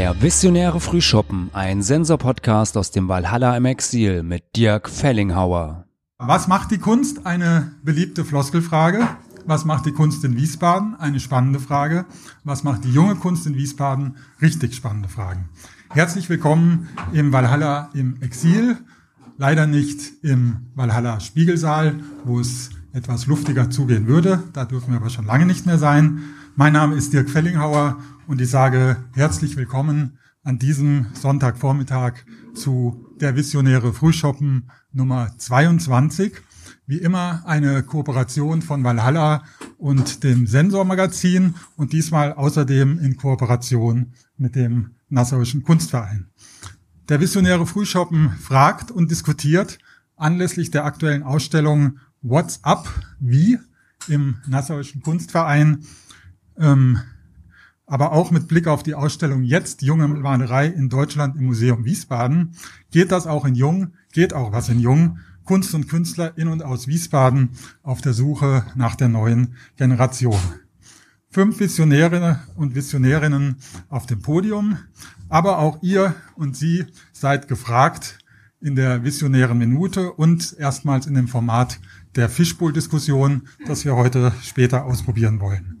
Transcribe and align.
Der 0.00 0.22
visionäre 0.22 0.80
Frühschoppen, 0.80 1.50
ein 1.52 1.82
Sensor-Podcast 1.82 2.78
aus 2.78 2.90
dem 2.90 3.06
Valhalla 3.08 3.54
im 3.54 3.66
Exil 3.66 4.22
mit 4.22 4.56
Dirk 4.56 4.88
Fellinghauer. 4.88 5.84
Was 6.16 6.48
macht 6.48 6.70
die 6.70 6.78
Kunst? 6.78 7.26
Eine 7.26 7.72
beliebte 7.82 8.24
Floskelfrage. 8.24 9.06
Was 9.44 9.66
macht 9.66 9.84
die 9.84 9.92
Kunst 9.92 10.24
in 10.24 10.38
Wiesbaden? 10.38 10.94
Eine 10.98 11.20
spannende 11.20 11.60
Frage. 11.60 12.06
Was 12.44 12.64
macht 12.64 12.84
die 12.84 12.90
junge 12.90 13.16
Kunst 13.16 13.46
in 13.46 13.56
Wiesbaden? 13.56 14.16
Richtig 14.40 14.74
spannende 14.74 15.10
Fragen. 15.10 15.50
Herzlich 15.90 16.30
willkommen 16.30 16.88
im 17.12 17.30
Valhalla 17.30 17.90
im 17.92 18.22
Exil. 18.22 18.78
Leider 19.36 19.66
nicht 19.66 20.00
im 20.24 20.68
Valhalla 20.74 21.20
Spiegelsaal, 21.20 21.96
wo 22.24 22.40
es 22.40 22.70
etwas 22.94 23.26
luftiger 23.26 23.68
zugehen 23.68 24.06
würde. 24.06 24.44
Da 24.54 24.64
dürfen 24.64 24.92
wir 24.92 24.96
aber 24.96 25.10
schon 25.10 25.26
lange 25.26 25.44
nicht 25.44 25.66
mehr 25.66 25.76
sein. 25.76 26.20
Mein 26.56 26.72
Name 26.72 26.96
ist 26.96 27.12
Dirk 27.12 27.28
Fellinghauer 27.28 27.98
und 28.30 28.40
ich 28.40 28.48
sage 28.48 28.96
herzlich 29.14 29.56
willkommen 29.56 30.16
an 30.44 30.60
diesem 30.60 31.06
Sonntagvormittag 31.14 32.12
zu 32.54 33.04
der 33.20 33.34
Visionäre 33.34 33.92
Frühschoppen 33.92 34.70
Nummer 34.92 35.36
22. 35.36 36.34
Wie 36.86 36.98
immer 36.98 37.42
eine 37.44 37.82
Kooperation 37.82 38.62
von 38.62 38.84
Valhalla 38.84 39.42
und 39.78 40.22
dem 40.22 40.46
Sensormagazin 40.46 41.56
und 41.74 41.92
diesmal 41.92 42.32
außerdem 42.32 43.00
in 43.00 43.16
Kooperation 43.16 44.12
mit 44.36 44.54
dem 44.54 44.92
Nassauischen 45.08 45.64
Kunstverein. 45.64 46.28
Der 47.08 47.20
Visionäre 47.20 47.66
Frühschoppen 47.66 48.30
fragt 48.38 48.92
und 48.92 49.10
diskutiert 49.10 49.80
anlässlich 50.14 50.70
der 50.70 50.84
aktuellen 50.84 51.24
Ausstellung 51.24 51.98
What's 52.22 52.62
Up 52.62 52.88
Wie 53.18 53.58
im 54.06 54.36
Nassauischen 54.46 55.02
Kunstverein 55.02 55.84
ähm, 56.56 57.00
aber 57.90 58.12
auch 58.12 58.30
mit 58.30 58.46
Blick 58.46 58.68
auf 58.68 58.84
die 58.84 58.94
Ausstellung 58.94 59.42
Jetzt 59.42 59.82
junge 59.82 60.06
Malerei 60.06 60.66
in 60.66 60.88
Deutschland 60.88 61.36
im 61.36 61.46
Museum 61.46 61.84
Wiesbaden, 61.84 62.54
geht 62.92 63.10
das 63.10 63.26
auch 63.26 63.44
in 63.44 63.56
Jung, 63.56 63.94
geht 64.12 64.32
auch 64.32 64.52
was 64.52 64.68
in 64.68 64.78
Jung, 64.78 65.18
Kunst 65.44 65.74
und 65.74 65.88
Künstler 65.88 66.38
in 66.38 66.46
und 66.46 66.62
aus 66.62 66.86
Wiesbaden 66.86 67.50
auf 67.82 68.00
der 68.00 68.12
Suche 68.12 68.64
nach 68.76 68.94
der 68.94 69.08
neuen 69.08 69.56
Generation. 69.76 70.38
Fünf 71.30 71.58
Visionärinnen 71.58 72.38
und 72.54 72.76
Visionärinnen 72.76 73.56
auf 73.88 74.06
dem 74.06 74.22
Podium, 74.22 74.78
aber 75.28 75.58
auch 75.58 75.82
ihr 75.82 76.14
und 76.36 76.56
Sie 76.56 76.86
seid 77.12 77.48
gefragt 77.48 78.18
in 78.60 78.76
der 78.76 79.02
visionären 79.02 79.58
Minute 79.58 80.12
und 80.12 80.54
erstmals 80.58 81.06
in 81.06 81.14
dem 81.14 81.26
Format 81.26 81.80
der 82.14 82.28
Fischbowl-Diskussion, 82.28 83.48
das 83.66 83.84
wir 83.84 83.96
heute 83.96 84.32
später 84.42 84.84
ausprobieren 84.84 85.40
wollen. 85.40 85.79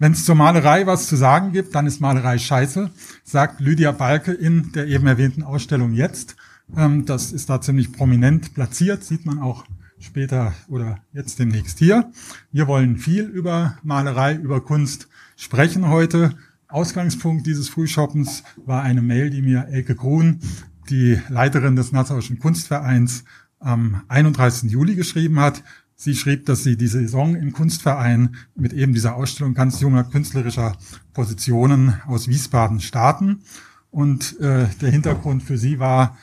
Wenn 0.00 0.12
es 0.12 0.24
zur 0.24 0.34
Malerei 0.34 0.86
was 0.86 1.08
zu 1.08 1.16
sagen 1.16 1.52
gibt, 1.52 1.74
dann 1.74 1.86
ist 1.86 2.00
Malerei 2.00 2.38
scheiße, 2.38 2.90
sagt 3.22 3.60
Lydia 3.60 3.92
Balke 3.92 4.32
in 4.32 4.72
der 4.72 4.86
eben 4.86 5.06
erwähnten 5.06 5.42
Ausstellung 5.42 5.92
jetzt. 5.92 6.36
Ähm, 6.74 7.04
das 7.04 7.32
ist 7.32 7.50
da 7.50 7.60
ziemlich 7.60 7.92
prominent 7.92 8.54
platziert, 8.54 9.04
sieht 9.04 9.26
man 9.26 9.38
auch 9.40 9.66
später 9.98 10.54
oder 10.68 11.00
jetzt 11.12 11.38
demnächst 11.38 11.78
hier. 11.78 12.10
Wir 12.50 12.66
wollen 12.66 12.96
viel 12.96 13.24
über 13.24 13.76
Malerei, 13.82 14.36
über 14.36 14.62
Kunst 14.62 15.08
sprechen 15.36 15.88
heute. 15.88 16.34
Ausgangspunkt 16.68 17.46
dieses 17.46 17.68
Frühschoppens 17.68 18.42
war 18.64 18.82
eine 18.82 19.02
Mail, 19.02 19.28
die 19.28 19.42
mir 19.42 19.66
Elke 19.70 19.96
Grun, 19.96 20.40
die 20.88 21.20
Leiterin 21.28 21.76
des 21.76 21.92
Nassauischen 21.92 22.38
Kunstvereins, 22.38 23.24
am 23.58 24.00
31. 24.08 24.70
Juli 24.70 24.94
geschrieben 24.94 25.38
hat. 25.38 25.62
Sie 26.02 26.14
schrieb, 26.14 26.46
dass 26.46 26.64
sie 26.64 26.78
die 26.78 26.86
Saison 26.86 27.36
im 27.36 27.52
Kunstverein 27.52 28.34
mit 28.56 28.72
eben 28.72 28.94
dieser 28.94 29.16
Ausstellung 29.16 29.52
ganz 29.52 29.82
junger 29.82 30.02
künstlerischer 30.02 30.78
Positionen 31.12 32.00
aus 32.06 32.26
Wiesbaden 32.26 32.80
starten. 32.80 33.42
Und 33.90 34.40
äh, 34.40 34.66
der 34.80 34.90
Hintergrund 34.90 35.42
für 35.42 35.58
sie 35.58 35.78
war, 35.78 36.16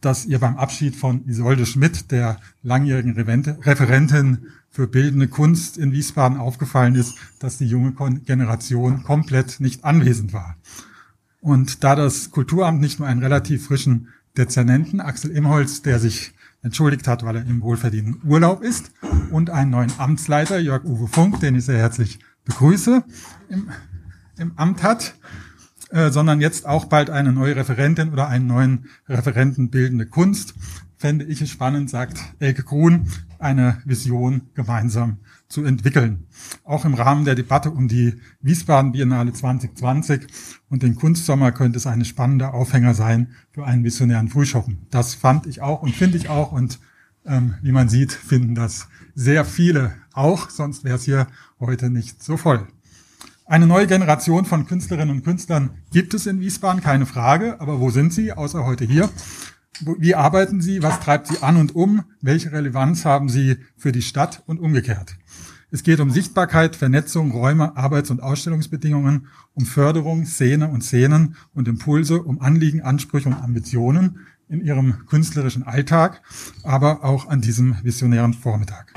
dass 0.00 0.24
ihr 0.24 0.38
beim 0.38 0.56
Abschied 0.56 0.94
von 0.94 1.26
Isolde 1.26 1.66
Schmidt, 1.66 2.12
der 2.12 2.38
langjährigen 2.62 3.14
Referentin 3.16 4.38
für 4.70 4.86
bildende 4.86 5.26
Kunst 5.26 5.78
in 5.78 5.90
Wiesbaden, 5.90 6.38
aufgefallen 6.38 6.94
ist, 6.94 7.16
dass 7.40 7.58
die 7.58 7.66
junge 7.66 7.92
Generation 8.20 9.02
komplett 9.02 9.58
nicht 9.58 9.82
anwesend 9.84 10.32
war. 10.32 10.54
Und 11.40 11.82
da 11.82 11.96
das 11.96 12.30
Kulturamt 12.30 12.80
nicht 12.80 13.00
nur 13.00 13.08
einen 13.08 13.20
relativ 13.20 13.66
frischen 13.66 14.10
Dezernenten, 14.36 15.00
Axel 15.00 15.32
Imholz, 15.32 15.82
der 15.82 15.98
sich 15.98 16.33
entschuldigt 16.64 17.06
hat, 17.06 17.24
weil 17.24 17.36
er 17.36 17.46
im 17.46 17.62
wohlverdienten 17.62 18.28
Urlaub 18.28 18.62
ist, 18.62 18.90
und 19.30 19.50
einen 19.50 19.70
neuen 19.70 19.92
Amtsleiter, 19.98 20.58
Jörg-Uwe 20.58 21.06
Funk, 21.08 21.40
den 21.40 21.54
ich 21.54 21.64
sehr 21.64 21.78
herzlich 21.78 22.18
begrüße, 22.44 23.04
im, 23.48 23.70
im 24.38 24.52
Amt 24.56 24.82
hat, 24.82 25.14
äh, 25.90 26.10
sondern 26.10 26.40
jetzt 26.40 26.66
auch 26.66 26.86
bald 26.86 27.10
eine 27.10 27.32
neue 27.32 27.54
Referentin 27.56 28.12
oder 28.12 28.28
einen 28.28 28.46
neuen 28.46 28.86
Referenten 29.08 29.70
bildende 29.70 30.06
Kunst. 30.06 30.54
Fände 30.96 31.24
ich 31.24 31.40
es 31.42 31.50
spannend, 31.50 31.90
sagt 31.90 32.18
Elke 32.38 32.62
Grun, 32.62 33.08
eine 33.44 33.78
Vision 33.84 34.48
gemeinsam 34.54 35.18
zu 35.48 35.64
entwickeln. 35.64 36.26
Auch 36.64 36.84
im 36.84 36.94
Rahmen 36.94 37.24
der 37.24 37.34
Debatte 37.34 37.70
um 37.70 37.86
die 37.86 38.14
Wiesbaden 38.40 38.92
Biennale 38.92 39.32
2020 39.32 40.26
und 40.68 40.82
den 40.82 40.96
Kunstsommer 40.96 41.52
könnte 41.52 41.78
es 41.78 41.86
eine 41.86 42.04
spannende 42.04 42.52
Aufhänger 42.52 42.94
sein 42.94 43.28
für 43.52 43.64
einen 43.64 43.84
visionären 43.84 44.28
Frühschoppen. 44.28 44.86
Das 44.90 45.14
fand 45.14 45.46
ich 45.46 45.60
auch 45.60 45.82
und 45.82 45.94
finde 45.94 46.16
ich 46.16 46.28
auch 46.28 46.50
und 46.50 46.80
ähm, 47.26 47.54
wie 47.62 47.72
man 47.72 47.88
sieht, 47.88 48.12
finden 48.12 48.54
das 48.54 48.88
sehr 49.14 49.44
viele 49.44 49.94
auch, 50.12 50.50
sonst 50.50 50.84
wäre 50.84 50.96
es 50.96 51.04
hier 51.04 51.26
heute 51.60 51.90
nicht 51.90 52.22
so 52.22 52.36
voll. 52.36 52.66
Eine 53.46 53.66
neue 53.66 53.86
Generation 53.86 54.46
von 54.46 54.66
Künstlerinnen 54.66 55.16
und 55.16 55.22
Künstlern 55.22 55.70
gibt 55.92 56.14
es 56.14 56.26
in 56.26 56.40
Wiesbaden, 56.40 56.82
keine 56.82 57.04
Frage, 57.04 57.60
aber 57.60 57.78
wo 57.78 57.90
sind 57.90 58.12
sie, 58.14 58.32
außer 58.32 58.64
heute 58.64 58.86
hier? 58.86 59.10
Wie 59.98 60.14
arbeiten 60.14 60.60
Sie? 60.60 60.82
Was 60.82 61.00
treibt 61.00 61.26
Sie 61.26 61.42
an 61.42 61.56
und 61.56 61.74
um? 61.74 62.04
Welche 62.20 62.52
Relevanz 62.52 63.04
haben 63.04 63.28
Sie 63.28 63.56
für 63.76 63.92
die 63.92 64.02
Stadt 64.02 64.42
und 64.46 64.60
umgekehrt? 64.60 65.16
Es 65.70 65.82
geht 65.82 65.98
um 65.98 66.10
Sichtbarkeit, 66.10 66.76
Vernetzung, 66.76 67.32
Räume, 67.32 67.76
Arbeits- 67.76 68.10
und 68.10 68.22
Ausstellungsbedingungen, 68.22 69.26
um 69.54 69.66
Förderung, 69.66 70.24
Szene 70.24 70.68
und 70.68 70.84
Szenen 70.84 71.34
und 71.52 71.66
Impulse, 71.66 72.22
um 72.22 72.40
Anliegen, 72.40 72.82
Ansprüche 72.82 73.28
und 73.28 73.34
Ambitionen 73.34 74.20
in 74.48 74.60
ihrem 74.60 75.06
künstlerischen 75.06 75.64
Alltag, 75.64 76.22
aber 76.62 77.02
auch 77.02 77.26
an 77.28 77.40
diesem 77.40 77.76
visionären 77.82 78.34
Vormittag. 78.34 78.92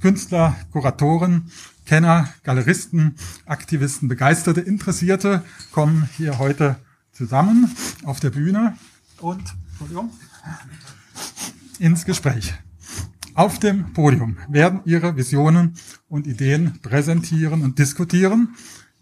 Künstler, 0.00 0.56
Kuratoren, 0.72 1.50
Kenner, 1.84 2.28
Galeristen, 2.42 3.14
Aktivisten, 3.44 4.08
Begeisterte, 4.08 4.60
Interessierte 4.60 5.44
kommen 5.70 6.08
hier 6.16 6.40
heute 6.40 6.76
zusammen 7.12 7.70
auf 8.04 8.18
der 8.18 8.30
Bühne 8.30 8.76
und 9.20 9.54
ins 11.78 12.04
Gespräch. 12.04 12.54
Auf 13.34 13.58
dem 13.58 13.92
Podium 13.92 14.38
werden 14.48 14.80
Ihre 14.84 15.16
Visionen 15.16 15.74
und 16.08 16.26
Ideen 16.26 16.80
präsentieren 16.80 17.62
und 17.62 17.78
diskutieren. 17.78 18.54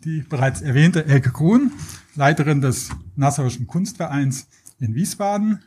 Die 0.04 0.22
bereits 0.22 0.60
erwähnte 0.60 1.06
Elke 1.06 1.30
Kuhn, 1.30 1.70
Leiterin 2.16 2.60
des 2.60 2.90
Nassauischen 3.16 3.66
Kunstvereins 3.66 4.48
in 4.80 4.94
Wiesbaden, 4.94 5.60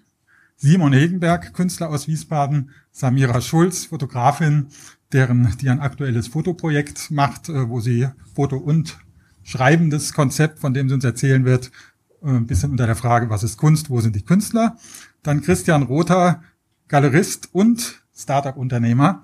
Simon 0.57 0.91
Hegenberg, 0.91 1.53
Künstler 1.53 1.89
aus 1.89 2.07
Wiesbaden, 2.07 2.71
Samira 2.91 3.41
Schulz, 3.41 3.85
Fotografin, 3.85 4.67
deren, 5.13 5.55
die 5.61 5.69
ein 5.69 5.79
aktuelles 5.79 6.27
Fotoprojekt 6.27 7.11
macht, 7.11 7.49
äh, 7.49 7.69
wo 7.69 7.79
sie 7.79 8.09
Foto 8.35 8.57
und 8.57 8.97
schreibendes 9.43 10.13
Konzept, 10.13 10.59
von 10.59 10.73
dem 10.73 10.89
sie 10.89 10.95
uns 10.95 11.05
erzählen 11.05 11.45
wird, 11.45 11.71
ein 12.23 12.47
bisschen 12.47 12.71
unter 12.71 12.85
der 12.85 12.95
Frage, 12.95 13.29
was 13.29 13.43
ist 13.43 13.57
Kunst, 13.57 13.89
wo 13.89 14.01
sind 14.01 14.15
die 14.15 14.25
Künstler. 14.25 14.77
Dann 15.23 15.41
Christian 15.41 15.83
Rother, 15.83 16.41
Galerist 16.87 17.49
und 17.53 18.03
Startup-Unternehmer 18.15 19.23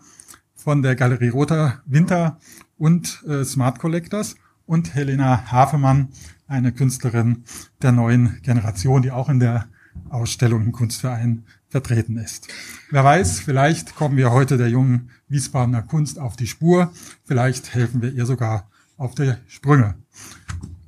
von 0.56 0.82
der 0.82 0.96
Galerie 0.96 1.30
Rother 1.30 1.82
Winter 1.86 2.40
und 2.78 3.24
äh, 3.28 3.44
Smart 3.44 3.80
Collectors 3.80 4.36
und 4.66 4.96
Helena 4.96 5.52
Hafemann, 5.52 6.10
eine 6.48 6.72
Künstlerin 6.72 7.44
der 7.82 7.92
neuen 7.92 8.40
Generation, 8.44 9.02
die 9.02 9.12
auch 9.12 9.30
in 9.30 9.40
der 9.40 9.68
Ausstellung 10.10 10.64
im 10.64 10.72
Kunstverein 10.72 11.44
vertreten 11.70 12.18
ist. 12.18 12.48
Wer 12.92 13.04
weiß, 13.04 13.40
vielleicht 13.40 13.96
kommen 13.96 14.16
wir 14.16 14.32
heute 14.32 14.58
der 14.58 14.70
jungen 14.70 15.10
Wiesbadener 15.28 15.82
Kunst 15.82 16.20
auf 16.20 16.36
die 16.36 16.48
Spur. 16.48 16.92
Vielleicht 17.26 17.74
helfen 17.74 18.02
wir 18.02 18.12
ihr 18.12 18.26
sogar 18.26 18.70
auf 18.98 19.16
die 19.16 19.34
Sprünge. 19.48 19.96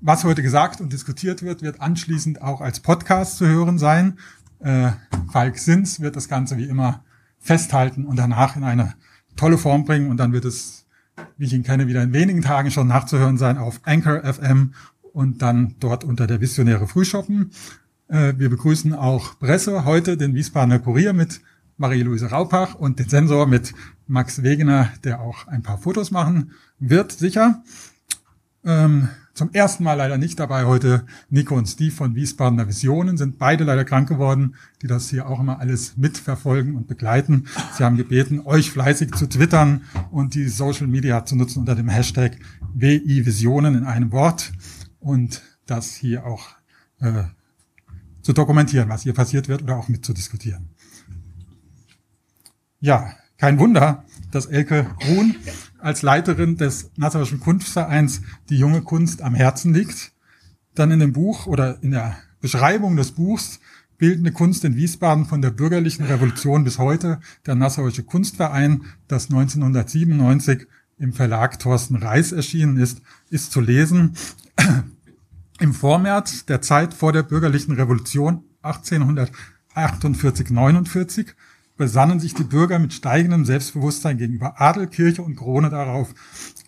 Was 0.07 0.23
heute 0.23 0.43
gesagt 0.43 0.81
und 0.81 0.93
diskutiert 0.93 1.41
wird, 1.41 1.63
wird 1.63 1.81
anschließend 1.81 2.39
auch 2.39 2.61
als 2.61 2.79
Podcast 2.79 3.37
zu 3.37 3.47
hören 3.47 3.79
sein. 3.79 4.19
Äh, 4.59 4.91
Falk 5.31 5.57
Sins 5.57 5.99
wird 5.99 6.15
das 6.15 6.27
Ganze 6.27 6.57
wie 6.57 6.65
immer 6.65 7.03
festhalten 7.39 8.05
und 8.05 8.15
danach 8.15 8.55
in 8.55 8.63
eine 8.63 8.93
tolle 9.35 9.57
Form 9.57 9.83
bringen 9.83 10.11
und 10.11 10.17
dann 10.17 10.31
wird 10.31 10.45
es, 10.45 10.85
wie 11.39 11.45
ich 11.45 11.53
ihn 11.53 11.63
kenne, 11.63 11.87
wieder 11.87 12.03
in 12.03 12.13
wenigen 12.13 12.43
Tagen 12.43 12.69
schon 12.69 12.85
nachzuhören 12.85 13.39
sein 13.39 13.57
auf 13.57 13.79
Anchor 13.81 14.21
FM 14.31 14.75
und 15.11 15.41
dann 15.41 15.73
dort 15.79 16.03
unter 16.03 16.27
der 16.27 16.39
Visionäre 16.39 16.87
Frühschoppen. 16.87 17.49
Äh, 18.07 18.35
wir 18.37 18.51
begrüßen 18.51 18.93
auch 18.93 19.39
Presse 19.39 19.85
heute, 19.85 20.17
den 20.17 20.35
Wiesbadener 20.35 20.77
Kurier 20.77 21.13
mit 21.13 21.41
Marie-Louise 21.77 22.29
Raupach 22.29 22.75
und 22.75 22.99
den 22.99 23.09
Sensor 23.09 23.47
mit 23.47 23.73
Max 24.05 24.43
Wegener, 24.43 24.89
der 25.03 25.19
auch 25.21 25.47
ein 25.47 25.63
paar 25.63 25.79
Fotos 25.79 26.11
machen 26.11 26.51
wird, 26.77 27.11
sicher. 27.11 27.63
Ähm, 28.63 29.09
zum 29.35 29.51
ersten 29.51 29.83
Mal 29.83 29.95
leider 29.95 30.17
nicht 30.17 30.39
dabei 30.39 30.65
heute 30.65 31.05
Nico 31.29 31.55
und 31.55 31.67
Steve 31.67 31.91
von 31.91 32.15
Wiesbadener 32.15 32.67
Visionen, 32.67 33.17
sind 33.17 33.37
beide 33.37 33.65
leider 33.65 33.83
krank 33.83 34.07
geworden, 34.07 34.55
die 34.81 34.87
das 34.87 35.09
hier 35.09 35.27
auch 35.27 35.41
immer 35.41 35.59
alles 35.59 35.97
mitverfolgen 35.97 36.75
und 36.75 36.87
begleiten. 36.87 37.45
Sie 37.77 37.83
haben 37.83 37.97
gebeten, 37.97 38.39
euch 38.45 38.71
fleißig 38.71 39.13
zu 39.13 39.27
twittern 39.27 39.81
und 40.09 40.35
die 40.35 40.47
Social 40.47 40.87
Media 40.87 41.25
zu 41.25 41.35
nutzen 41.35 41.59
unter 41.59 41.75
dem 41.75 41.89
Hashtag 41.89 42.37
WI 42.73 43.25
Visionen 43.25 43.75
in 43.75 43.83
einem 43.83 44.13
Wort 44.13 44.53
und 44.99 45.43
das 45.65 45.93
hier 45.95 46.25
auch 46.25 46.55
äh, 47.01 47.25
zu 48.21 48.31
dokumentieren, 48.31 48.87
was 48.87 49.03
hier 49.03 49.13
passiert 49.13 49.49
wird 49.49 49.63
oder 49.63 49.75
auch 49.75 49.89
mitzudiskutieren. 49.89 50.69
Ja, 52.79 53.11
kein 53.37 53.59
Wunder, 53.59 54.05
dass 54.31 54.45
Elke 54.45 54.87
Grun 55.01 55.35
als 55.85 56.01
Leiterin 56.01 56.57
des 56.57 56.89
Nassauischen 56.97 57.39
Kunstvereins 57.39 58.23
die 58.49 58.57
junge 58.57 58.81
Kunst 58.81 59.21
am 59.21 59.35
Herzen 59.35 59.71
liegt. 59.71 60.13
Dann 60.73 60.89
in 60.89 60.99
dem 60.99 61.13
Buch 61.13 61.45
oder 61.45 61.77
in 61.83 61.91
der 61.91 62.17
Beschreibung 62.41 62.97
des 62.97 63.11
Buchs 63.11 63.59
Bildende 63.97 64.33
Kunst 64.33 64.65
in 64.65 64.75
Wiesbaden 64.75 65.25
von 65.25 65.41
der 65.41 65.51
bürgerlichen 65.51 66.05
Revolution 66.05 66.65
bis 66.65 66.79
heute, 66.79 67.21
der 67.45 67.55
Nassauische 67.55 68.03
Kunstverein, 68.03 68.81
das 69.07 69.29
1997 69.29 70.67
im 70.97 71.13
Verlag 71.13 71.59
Thorsten 71.59 71.95
Reis 71.95 72.33
erschienen 72.33 72.75
ist, 72.77 73.01
ist 73.29 73.53
zu 73.53 73.61
lesen. 73.61 74.17
Im 75.59 75.73
Vormärz 75.73 76.45
der 76.45 76.61
Zeit 76.61 76.93
vor 76.93 77.13
der 77.13 77.23
bürgerlichen 77.23 77.73
Revolution 77.75 78.43
1848-49 78.63 81.27
besannen 81.77 82.19
sich 82.19 82.33
die 82.33 82.43
Bürger 82.43 82.79
mit 82.79 82.93
steigendem 82.93 83.45
Selbstbewusstsein 83.45 84.17
gegenüber 84.17 84.61
Adel, 84.61 84.87
Kirche 84.87 85.21
und 85.21 85.35
Krone 85.35 85.69
darauf, 85.69 86.13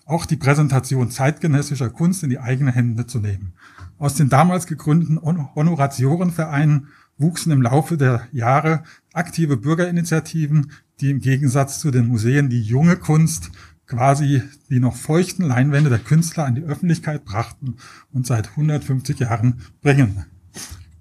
auch 0.06 0.26
die 0.26 0.38
Präsentation 0.38 1.12
zeitgenössischer 1.12 1.90
Kunst 1.90 2.24
in 2.24 2.30
die 2.30 2.40
eigene 2.40 2.72
Hände 2.72 3.08
zu 3.08 3.20
nehmen. 3.20 3.54
Aus 3.98 4.16
den 4.16 4.30
damals 4.30 4.68
gegründeten 4.68 5.20
Honoratiorenvereinen 5.22 6.88
wuchsen 7.18 7.52
im 7.52 7.62
Laufe 7.62 7.98
der 7.98 8.28
Jahre 8.32 8.84
aktive 9.14 9.58
Bürgerinitiativen, 9.58 10.72
die 11.00 11.10
im 11.10 11.20
Gegensatz 11.20 11.80
zu 11.80 11.92
den 11.92 12.08
Museen 12.08 12.50
die 12.50 12.62
junge 12.62 12.96
Kunst 12.96 13.52
quasi 13.88 14.44
die 14.70 14.80
noch 14.80 14.96
feuchten 14.96 15.46
Leinwände 15.46 15.90
der 15.90 16.00
Künstler 16.00 16.46
an 16.46 16.56
die 16.56 16.64
Öffentlichkeit 16.64 17.26
brachten 17.26 17.78
und 18.12 18.28
seit 18.28 18.50
150 18.50 19.20
Jahren 19.20 19.62
bringen. 19.82 20.26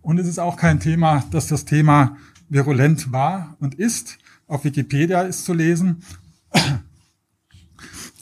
Und 0.03 0.19
es 0.19 0.29
ist 0.29 0.39
auch 0.39 0.57
kein 0.57 0.79
Thema, 0.79 1.25
dass 1.33 1.49
das 1.49 1.65
Thema 1.65 2.17
virulent 2.49 3.13
war 3.13 3.57
und 3.61 3.75
ist. 3.75 4.19
Auf 4.47 4.65
Wikipedia 4.65 5.23
ist 5.23 5.45
zu 5.45 5.53
lesen. 5.53 6.03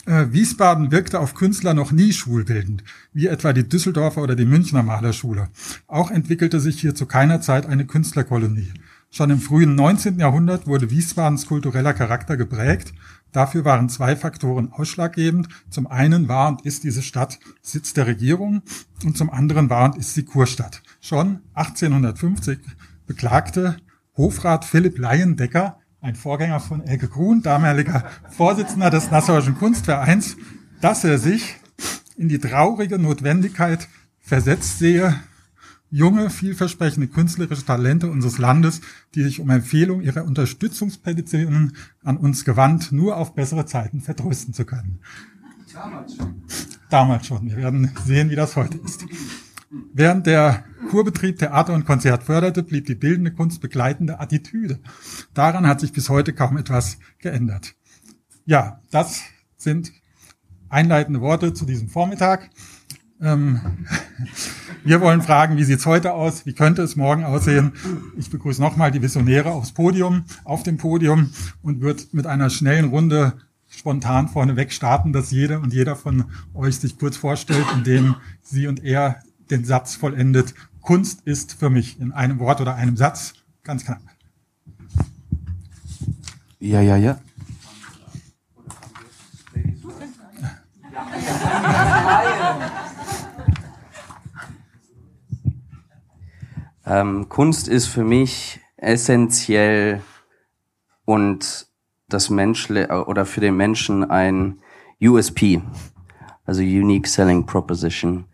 Äh, 0.06 0.32
Wiesbaden 0.32 0.90
wirkte 0.90 1.18
auf 1.18 1.34
Künstler 1.34 1.72
noch 1.72 1.90
nie 1.90 2.12
schulbildend, 2.12 2.84
wie 3.14 3.26
etwa 3.26 3.54
die 3.54 3.66
Düsseldorfer 3.66 4.20
oder 4.20 4.36
die 4.36 4.44
Münchner 4.44 4.82
Malerschule. 4.82 5.48
Auch 5.86 6.10
entwickelte 6.10 6.60
sich 6.60 6.78
hier 6.78 6.94
zu 6.94 7.06
keiner 7.06 7.40
Zeit 7.40 7.64
eine 7.64 7.86
Künstlerkolonie. 7.86 8.70
Schon 9.10 9.30
im 9.30 9.40
frühen 9.40 9.76
19. 9.76 10.18
Jahrhundert 10.18 10.66
wurde 10.66 10.90
Wiesbadens 10.90 11.46
kultureller 11.46 11.94
Charakter 11.94 12.36
geprägt. 12.36 12.92
Dafür 13.32 13.64
waren 13.64 13.88
zwei 13.88 14.16
Faktoren 14.16 14.72
ausschlaggebend. 14.72 15.48
Zum 15.70 15.86
einen 15.86 16.28
war 16.28 16.48
und 16.48 16.66
ist 16.66 16.84
diese 16.84 17.00
Stadt 17.00 17.38
Sitz 17.62 17.94
der 17.94 18.06
Regierung 18.06 18.62
und 19.04 19.16
zum 19.16 19.30
anderen 19.30 19.70
war 19.70 19.84
und 19.84 19.96
ist 19.96 20.14
sie 20.14 20.24
Kurstadt. 20.24 20.82
Schon 21.00 21.40
1850 21.54 22.58
beklagte 23.06 23.76
Hofrat 24.16 24.64
Philipp 24.64 24.98
Leyendecker, 24.98 25.78
ein 26.00 26.14
Vorgänger 26.14 26.60
von 26.60 26.82
Elke 26.82 27.08
Grun, 27.08 27.42
damaliger 27.42 28.04
Vorsitzender 28.30 28.90
des 28.90 29.10
Nassauischen 29.10 29.56
Kunstvereins, 29.56 30.36
dass 30.80 31.02
er 31.02 31.18
sich 31.18 31.56
in 32.16 32.28
die 32.28 32.38
traurige 32.38 32.98
Notwendigkeit 32.98 33.88
versetzt 34.20 34.78
sehe, 34.78 35.18
junge, 35.90 36.30
vielversprechende 36.30 37.08
künstlerische 37.08 37.64
Talente 37.64 38.08
unseres 38.08 38.38
Landes, 38.38 38.80
die 39.14 39.22
sich 39.22 39.40
um 39.40 39.50
Empfehlung 39.50 40.00
ihrer 40.00 40.24
Unterstützungspetitionen 40.24 41.76
an 42.02 42.16
uns 42.16 42.44
gewandt, 42.44 42.92
nur 42.92 43.16
auf 43.16 43.34
bessere 43.34 43.66
Zeiten 43.66 44.00
vertrösten 44.00 44.54
zu 44.54 44.64
können. 44.64 45.00
Damals 45.72 46.14
schon. 46.14 46.42
Damals 46.88 47.26
schon. 47.26 47.46
Wir 47.48 47.56
werden 47.56 47.90
sehen, 48.04 48.30
wie 48.30 48.36
das 48.36 48.54
heute 48.54 48.78
ist. 48.78 49.04
Während 49.92 50.26
der 50.26 50.64
Kurbetrieb 50.90 51.38
Theater 51.38 51.74
und 51.74 51.86
Konzert 51.86 52.24
förderte, 52.24 52.62
blieb 52.62 52.86
die 52.86 52.94
bildende 52.94 53.32
Kunst 53.32 53.60
begleitende 53.60 54.20
Attitüde. 54.20 54.80
Daran 55.34 55.66
hat 55.66 55.80
sich 55.80 55.92
bis 55.92 56.08
heute 56.08 56.32
kaum 56.32 56.56
etwas 56.56 56.98
geändert. 57.18 57.74
Ja, 58.46 58.80
das 58.90 59.22
sind 59.56 59.92
einleitende 60.68 61.20
Worte 61.20 61.54
zu 61.54 61.64
diesem 61.64 61.88
Vormittag. 61.88 62.50
Ähm, 63.20 63.60
wir 64.84 65.00
wollen 65.00 65.22
fragen, 65.22 65.56
wie 65.56 65.64
sieht's 65.64 65.86
heute 65.86 66.12
aus? 66.12 66.46
Wie 66.46 66.52
könnte 66.52 66.82
es 66.82 66.96
morgen 66.96 67.24
aussehen? 67.24 67.72
Ich 68.16 68.30
begrüße 68.30 68.60
nochmal 68.60 68.90
die 68.90 69.02
Visionäre 69.02 69.50
aufs 69.50 69.72
Podium, 69.72 70.24
auf 70.44 70.62
dem 70.62 70.76
Podium 70.76 71.30
und 71.62 71.80
wird 71.80 72.12
mit 72.12 72.26
einer 72.26 72.50
schnellen 72.50 72.90
Runde 72.90 73.34
spontan 73.68 74.28
vorneweg 74.28 74.72
starten, 74.72 75.12
dass 75.12 75.30
jede 75.30 75.58
und 75.60 75.72
jeder 75.72 75.96
von 75.96 76.24
euch 76.54 76.76
sich 76.76 76.98
kurz 76.98 77.16
vorstellt, 77.16 77.66
indem 77.74 78.16
sie 78.42 78.66
und 78.66 78.84
er 78.84 79.20
den 79.50 79.64
Satz 79.64 79.96
vollendet. 79.96 80.54
Kunst 80.84 81.22
ist 81.22 81.54
für 81.54 81.70
mich 81.70 81.98
in 81.98 82.12
einem 82.12 82.38
Wort 82.38 82.60
oder 82.60 82.74
einem 82.74 82.96
Satz 82.98 83.32
ganz 83.62 83.86
knapp. 83.86 84.02
Ja, 86.60 86.82
ja, 86.82 86.96
ja. 86.96 87.18
Ähm, 96.86 97.30
Kunst 97.30 97.66
ist 97.66 97.86
für 97.86 98.04
mich 98.04 98.60
essentiell 98.76 100.02
und 101.06 101.66
das 102.10 102.28
Menschle 102.28 103.06
oder 103.06 103.24
für 103.24 103.40
den 103.40 103.56
Menschen 103.56 104.04
ein 104.04 104.58
USP, 105.00 105.62
also 106.44 106.60
Unique 106.60 107.06
Selling 107.06 107.46
Proposition. 107.46 108.26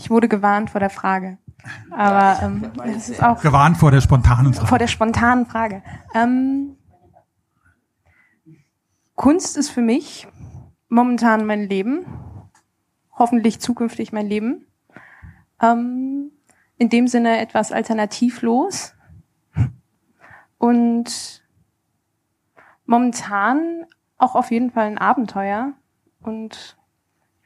Ich 0.00 0.08
wurde 0.08 0.28
gewarnt 0.28 0.70
vor 0.70 0.80
der 0.80 0.88
Frage. 0.88 1.36
Aber 1.90 2.42
ähm, 2.42 2.72
es 2.86 3.10
ist 3.10 3.22
auch 3.22 3.42
gewarnt 3.42 3.76
vor 3.76 3.90
der 3.90 4.00
spontanen 4.00 4.54
Frage. 4.54 4.66
Vor 4.66 4.78
der 4.78 4.86
spontanen 4.86 5.44
Frage. 5.44 5.82
Ähm, 6.14 6.78
Kunst 9.14 9.58
ist 9.58 9.68
für 9.68 9.82
mich 9.82 10.26
momentan 10.88 11.44
mein 11.44 11.68
Leben, 11.68 12.06
hoffentlich 13.12 13.60
zukünftig 13.60 14.10
mein 14.10 14.26
Leben. 14.26 14.64
Ähm, 15.60 16.30
in 16.78 16.88
dem 16.88 17.06
Sinne 17.06 17.38
etwas 17.38 17.70
alternativlos. 17.70 18.94
Und 20.56 21.42
momentan 22.86 23.84
auch 24.16 24.34
auf 24.34 24.50
jeden 24.50 24.70
Fall 24.70 24.86
ein 24.86 24.96
Abenteuer. 24.96 25.74
Und 26.22 26.78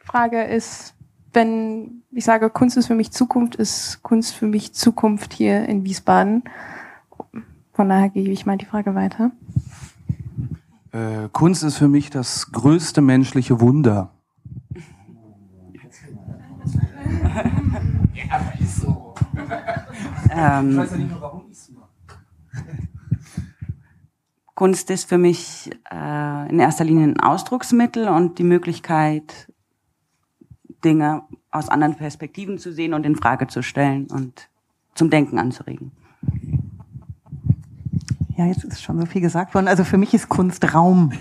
die 0.00 0.06
Frage 0.06 0.44
ist, 0.44 0.94
wenn 1.34 2.02
ich 2.10 2.24
sage, 2.24 2.50
Kunst 2.50 2.76
ist 2.76 2.86
für 2.86 2.94
mich 2.94 3.10
Zukunft, 3.10 3.56
ist 3.56 4.02
Kunst 4.02 4.34
für 4.34 4.46
mich 4.46 4.72
Zukunft 4.72 5.32
hier 5.32 5.68
in 5.68 5.84
Wiesbaden. 5.84 6.44
Von 7.72 7.88
daher 7.88 8.08
gebe 8.08 8.30
ich 8.30 8.46
mal 8.46 8.56
die 8.56 8.66
Frage 8.66 8.94
weiter. 8.94 9.32
Äh, 10.92 11.28
Kunst 11.32 11.64
ist 11.64 11.76
für 11.76 11.88
mich 11.88 12.10
das 12.10 12.52
größte 12.52 13.00
menschliche 13.00 13.60
Wunder. 13.60 14.12
ja, 18.14 18.52
ist 18.60 18.76
so. 18.76 19.14
Ähm, 20.36 20.70
ich 20.70 20.76
weiß 20.78 20.90
ja 20.90 20.96
nicht 20.96 21.10
nur, 21.10 21.20
warum 21.20 21.44
ich 21.48 21.56
es 21.56 21.70
mache. 21.70 21.88
Kunst 24.56 24.90
ist 24.90 25.08
für 25.08 25.18
mich 25.18 25.70
äh, 25.92 26.50
in 26.50 26.58
erster 26.58 26.84
Linie 26.84 27.06
ein 27.06 27.20
Ausdrucksmittel 27.20 28.08
und 28.08 28.38
die 28.38 28.44
Möglichkeit, 28.44 29.52
Dinge 30.84 31.22
aus 31.50 31.68
anderen 31.68 31.96
Perspektiven 31.96 32.58
zu 32.58 32.72
sehen 32.72 32.94
und 32.94 33.06
in 33.06 33.16
Frage 33.16 33.46
zu 33.46 33.62
stellen 33.62 34.06
und 34.06 34.48
zum 34.94 35.10
Denken 35.10 35.38
anzuregen. 35.38 35.92
Ja, 38.36 38.46
jetzt 38.46 38.64
ist 38.64 38.82
schon 38.82 38.98
so 38.98 39.06
viel 39.06 39.20
gesagt 39.20 39.54
worden. 39.54 39.68
Also 39.68 39.84
für 39.84 39.96
mich 39.96 40.12
ist 40.12 40.28
Kunst 40.28 40.74
Raum. 40.74 41.12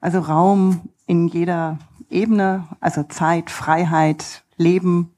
Also 0.00 0.20
Raum 0.20 0.88
in 1.06 1.26
jeder 1.26 1.78
Ebene, 2.08 2.68
also 2.80 3.02
Zeit, 3.02 3.50
Freiheit, 3.50 4.44
Leben. 4.56 5.10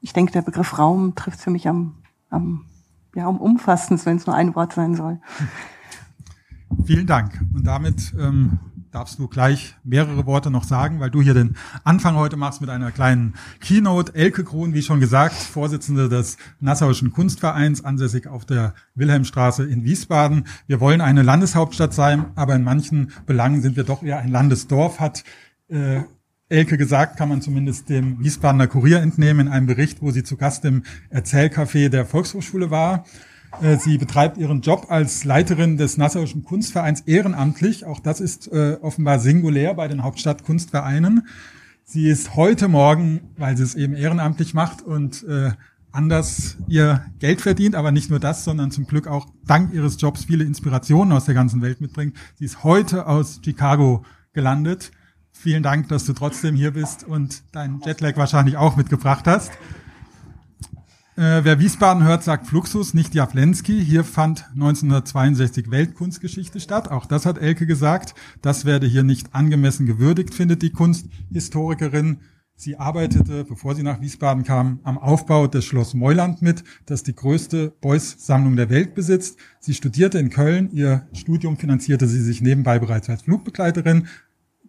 Ich 0.00 0.12
denke, 0.12 0.32
der 0.32 0.42
Begriff 0.42 0.78
Raum 0.78 1.14
trifft 1.14 1.40
für 1.40 1.50
mich 1.50 1.68
am, 1.68 1.94
am, 2.30 2.66
ja, 3.14 3.26
am 3.26 3.38
umfassendsten, 3.38 4.10
wenn 4.10 4.16
es 4.16 4.26
nur 4.26 4.34
ein 4.34 4.54
Wort 4.54 4.72
sein 4.72 4.94
soll. 4.96 5.20
Vielen 6.84 7.06
Dank. 7.06 7.40
Und 7.54 7.64
damit 7.64 8.12
ähm, 8.18 8.58
darfst 8.94 9.18
du 9.18 9.26
gleich 9.26 9.74
mehrere 9.82 10.24
Worte 10.24 10.50
noch 10.50 10.62
sagen, 10.62 11.00
weil 11.00 11.10
du 11.10 11.20
hier 11.20 11.34
den 11.34 11.56
Anfang 11.82 12.14
heute 12.14 12.36
machst 12.36 12.60
mit 12.60 12.70
einer 12.70 12.92
kleinen 12.92 13.34
Keynote. 13.60 14.14
Elke 14.14 14.44
Krohn, 14.44 14.72
wie 14.72 14.82
schon 14.82 15.00
gesagt, 15.00 15.34
Vorsitzende 15.34 16.08
des 16.08 16.36
Nassauischen 16.60 17.12
Kunstvereins, 17.12 17.84
ansässig 17.84 18.28
auf 18.28 18.44
der 18.44 18.74
Wilhelmstraße 18.94 19.64
in 19.64 19.82
Wiesbaden. 19.82 20.46
Wir 20.68 20.78
wollen 20.78 21.00
eine 21.00 21.22
Landeshauptstadt 21.22 21.92
sein, 21.92 22.26
aber 22.36 22.54
in 22.54 22.62
manchen 22.62 23.10
Belangen 23.26 23.62
sind 23.62 23.76
wir 23.76 23.84
doch 23.84 24.02
eher 24.04 24.18
ein 24.18 24.30
Landesdorf, 24.30 25.00
hat 25.00 25.24
äh, 25.68 26.02
Elke 26.48 26.76
gesagt, 26.76 27.16
kann 27.16 27.30
man 27.30 27.42
zumindest 27.42 27.88
dem 27.88 28.22
Wiesbadener 28.22 28.68
Kurier 28.68 29.00
entnehmen 29.00 29.48
in 29.48 29.52
einem 29.52 29.66
Bericht, 29.66 30.02
wo 30.02 30.12
sie 30.12 30.22
zu 30.22 30.36
Gast 30.36 30.64
im 30.64 30.84
Erzählcafé 31.10 31.88
der 31.88 32.06
Volkshochschule 32.06 32.70
war. 32.70 33.06
Äh, 33.60 33.76
sie 33.78 33.98
betreibt 33.98 34.38
ihren 34.38 34.60
Job 34.60 34.86
als 34.88 35.24
Leiterin 35.24 35.76
des 35.76 35.96
Nassauischen 35.96 36.44
Kunstvereins 36.44 37.02
ehrenamtlich. 37.02 37.84
Auch 37.84 38.00
das 38.00 38.20
ist 38.20 38.50
äh, 38.52 38.78
offenbar 38.80 39.18
singulär 39.18 39.74
bei 39.74 39.88
den 39.88 40.02
Hauptstadtkunstvereinen. 40.02 41.26
Sie 41.84 42.08
ist 42.08 42.34
heute 42.34 42.68
Morgen, 42.68 43.20
weil 43.36 43.56
sie 43.56 43.62
es 43.62 43.74
eben 43.74 43.94
ehrenamtlich 43.94 44.54
macht 44.54 44.82
und 44.82 45.22
äh, 45.24 45.52
anders 45.92 46.56
ihr 46.66 47.04
Geld 47.20 47.40
verdient, 47.40 47.74
aber 47.74 47.92
nicht 47.92 48.10
nur 48.10 48.18
das, 48.18 48.44
sondern 48.44 48.70
zum 48.70 48.86
Glück 48.86 49.06
auch 49.06 49.26
dank 49.46 49.72
ihres 49.72 50.00
Jobs 50.00 50.24
viele 50.24 50.44
Inspirationen 50.44 51.12
aus 51.12 51.26
der 51.26 51.34
ganzen 51.34 51.62
Welt 51.62 51.80
mitbringt. 51.80 52.16
Sie 52.36 52.44
ist 52.44 52.64
heute 52.64 53.06
aus 53.06 53.40
Chicago 53.44 54.04
gelandet. 54.32 54.90
Vielen 55.30 55.62
Dank, 55.62 55.88
dass 55.88 56.04
du 56.04 56.12
trotzdem 56.12 56.56
hier 56.56 56.72
bist 56.72 57.04
und 57.04 57.42
deinen 57.52 57.80
Jetlag 57.82 58.16
wahrscheinlich 58.16 58.56
auch 58.56 58.76
mitgebracht 58.76 59.26
hast. 59.26 59.52
Äh, 61.16 61.44
wer 61.44 61.60
Wiesbaden 61.60 62.02
hört, 62.02 62.24
sagt 62.24 62.48
Fluxus, 62.48 62.92
nicht 62.92 63.14
Jawlensky. 63.14 63.84
Hier 63.84 64.02
fand 64.02 64.46
1962 64.54 65.70
Weltkunstgeschichte 65.70 66.58
statt. 66.58 66.90
Auch 66.90 67.06
das 67.06 67.24
hat 67.24 67.38
Elke 67.38 67.66
gesagt. 67.66 68.16
Das 68.42 68.64
werde 68.64 68.88
hier 68.88 69.04
nicht 69.04 69.32
angemessen 69.32 69.86
gewürdigt, 69.86 70.34
findet 70.34 70.62
die 70.62 70.70
Kunsthistorikerin. 70.70 72.18
Sie 72.56 72.76
arbeitete, 72.76 73.44
bevor 73.44 73.76
sie 73.76 73.84
nach 73.84 74.00
Wiesbaden 74.00 74.42
kam, 74.42 74.80
am 74.82 74.98
Aufbau 74.98 75.46
des 75.46 75.64
Schloss 75.64 75.94
Meuland 75.94 76.42
mit, 76.42 76.64
das 76.86 77.04
die 77.04 77.14
größte 77.14 77.72
Beuys-Sammlung 77.80 78.56
der 78.56 78.70
Welt 78.70 78.94
besitzt. 78.94 79.38
Sie 79.60 79.74
studierte 79.74 80.18
in 80.18 80.30
Köln. 80.30 80.70
Ihr 80.72 81.06
Studium 81.12 81.56
finanzierte 81.56 82.08
sie 82.08 82.22
sich 82.22 82.42
nebenbei 82.42 82.80
bereits 82.80 83.08
als 83.08 83.22
Flugbegleiterin, 83.22 84.08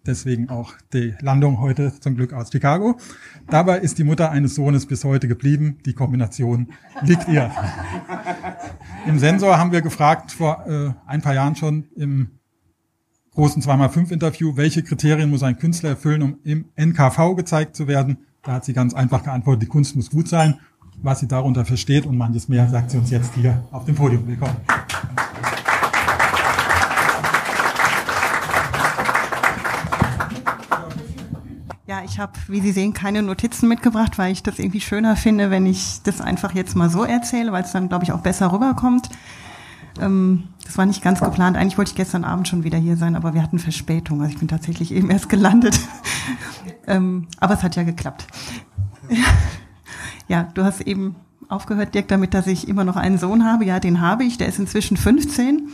Deswegen 0.06 0.50
auch 0.50 0.74
die 0.94 1.16
Landung 1.20 1.60
heute 1.60 2.00
zum 2.00 2.16
Glück 2.16 2.32
aus 2.34 2.52
Chicago. 2.52 2.98
Dabei 3.48 3.80
ist 3.80 3.98
die 3.98 4.04
Mutter 4.04 4.30
eines 4.30 4.54
Sohnes 4.56 4.86
bis 4.86 5.04
heute 5.04 5.28
geblieben. 5.28 5.80
Die 5.86 5.94
Kombination 5.94 6.68
liegt 7.02 7.28
ihr. 7.28 7.52
Im 9.08 9.18
Sensor 9.18 9.58
haben 9.58 9.72
wir 9.72 9.82
gefragt, 9.82 10.32
vor 10.32 10.66
äh, 10.68 10.94
ein 11.08 11.22
paar 11.22 11.34
Jahren 11.34 11.56
schon 11.56 11.86
im 11.96 12.30
großen 13.34 13.62
2x5-Interview, 13.62 14.56
welche 14.56 14.84
Kriterien 14.84 15.30
muss 15.30 15.44
ein 15.44 15.58
Künstler 15.58 15.92
erfüllen, 15.92 16.22
um 16.22 16.38
im 16.44 16.66
NKV 16.76 17.36
gezeigt 17.36 17.76
zu 17.76 17.88
werden. 17.88 18.18
Da 18.44 18.54
hat 18.54 18.66
sie 18.66 18.74
ganz 18.74 18.94
einfach 18.94 19.24
geantwortet, 19.24 19.64
die 19.64 19.68
Kunst 19.68 19.96
muss 19.96 20.10
gut 20.10 20.28
sein. 20.28 20.60
Was 21.02 21.20
sie 21.20 21.28
darunter 21.28 21.66
versteht 21.66 22.06
und 22.06 22.18
manches 22.18 22.48
mehr, 22.48 22.70
sagt 22.70 22.92
sie 22.92 22.98
uns 22.98 23.10
jetzt 23.10 23.34
hier 23.34 23.64
auf 23.72 23.86
dem 23.86 23.96
Podium. 23.96 24.26
Willkommen. 24.28 24.56
Ich 32.06 32.20
habe, 32.20 32.34
wie 32.48 32.62
Sie 32.62 32.72
sehen, 32.72 32.94
keine 32.94 33.22
Notizen 33.22 33.68
mitgebracht, 33.68 34.18
weil 34.18 34.32
ich 34.32 34.44
das 34.44 34.60
irgendwie 34.60 34.82
schöner 34.82 35.16
finde, 35.16 35.52
wenn 35.52 35.66
ich 35.66 36.02
das 36.04 36.22
einfach 36.22 36.54
jetzt 36.54 36.76
mal 36.76 36.90
so 36.90 37.04
erzähle, 37.04 37.52
weil 37.52 37.64
es 37.64 37.72
dann, 37.72 37.90
glaube 37.90 38.04
ich, 38.04 38.12
auch 38.12 38.22
besser 38.22 38.52
rüberkommt. 38.52 39.10
Ähm, 40.00 40.50
das 40.64 40.78
war 40.78 40.86
nicht 40.86 41.04
ganz 41.04 41.20
geplant. 41.20 41.58
Eigentlich 41.58 41.78
wollte 41.78 41.92
ich 41.92 41.96
gestern 41.96 42.24
Abend 42.24 42.48
schon 42.48 42.64
wieder 42.64 42.78
hier 42.78 42.98
sein, 42.98 43.16
aber 43.16 43.34
wir 43.34 43.44
hatten 43.44 43.60
Verspätung. 43.60 44.22
Also 44.22 44.34
ich 44.34 44.40
bin 44.40 44.48
tatsächlich 44.48 44.92
eben 44.94 45.10
erst 45.10 45.30
gelandet. 45.30 45.80
ähm, 46.88 47.28
aber 47.40 47.54
es 47.54 47.64
hat 47.64 47.76
ja 47.76 47.84
geklappt. 47.84 48.28
ja, 50.28 50.44
du 50.54 50.64
hast 50.64 50.82
eben 50.82 51.16
aufgehört, 51.48 51.94
Dirk, 51.94 52.08
damit, 52.08 52.34
dass 52.34 52.48
ich 52.48 52.68
immer 52.68 52.84
noch 52.84 52.96
einen 52.96 53.18
Sohn 53.18 53.46
habe. 53.46 53.66
Ja, 53.66 53.80
den 53.80 54.02
habe 54.02 54.24
ich. 54.24 54.38
Der 54.38 54.48
ist 54.48 54.60
inzwischen 54.60 54.98
15. 54.98 55.70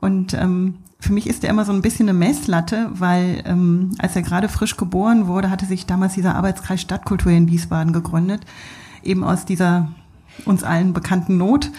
Und 0.00 0.34
ähm, 0.34 0.78
für 1.04 1.12
mich 1.12 1.28
ist 1.28 1.44
er 1.44 1.50
immer 1.50 1.66
so 1.66 1.72
ein 1.72 1.82
bisschen 1.82 2.08
eine 2.08 2.18
Messlatte, 2.18 2.88
weil 2.92 3.42
ähm, 3.44 3.92
als 3.98 4.16
er 4.16 4.22
gerade 4.22 4.48
frisch 4.48 4.76
geboren 4.76 5.26
wurde, 5.26 5.50
hatte 5.50 5.66
sich 5.66 5.84
damals 5.84 6.14
dieser 6.14 6.34
Arbeitskreis 6.34 6.80
Stadtkultur 6.80 7.30
in 7.30 7.48
Wiesbaden 7.48 7.92
gegründet, 7.92 8.40
eben 9.02 9.22
aus 9.22 9.44
dieser 9.44 9.88
uns 10.46 10.64
allen 10.64 10.94
bekannten 10.94 11.36
Not. 11.36 11.70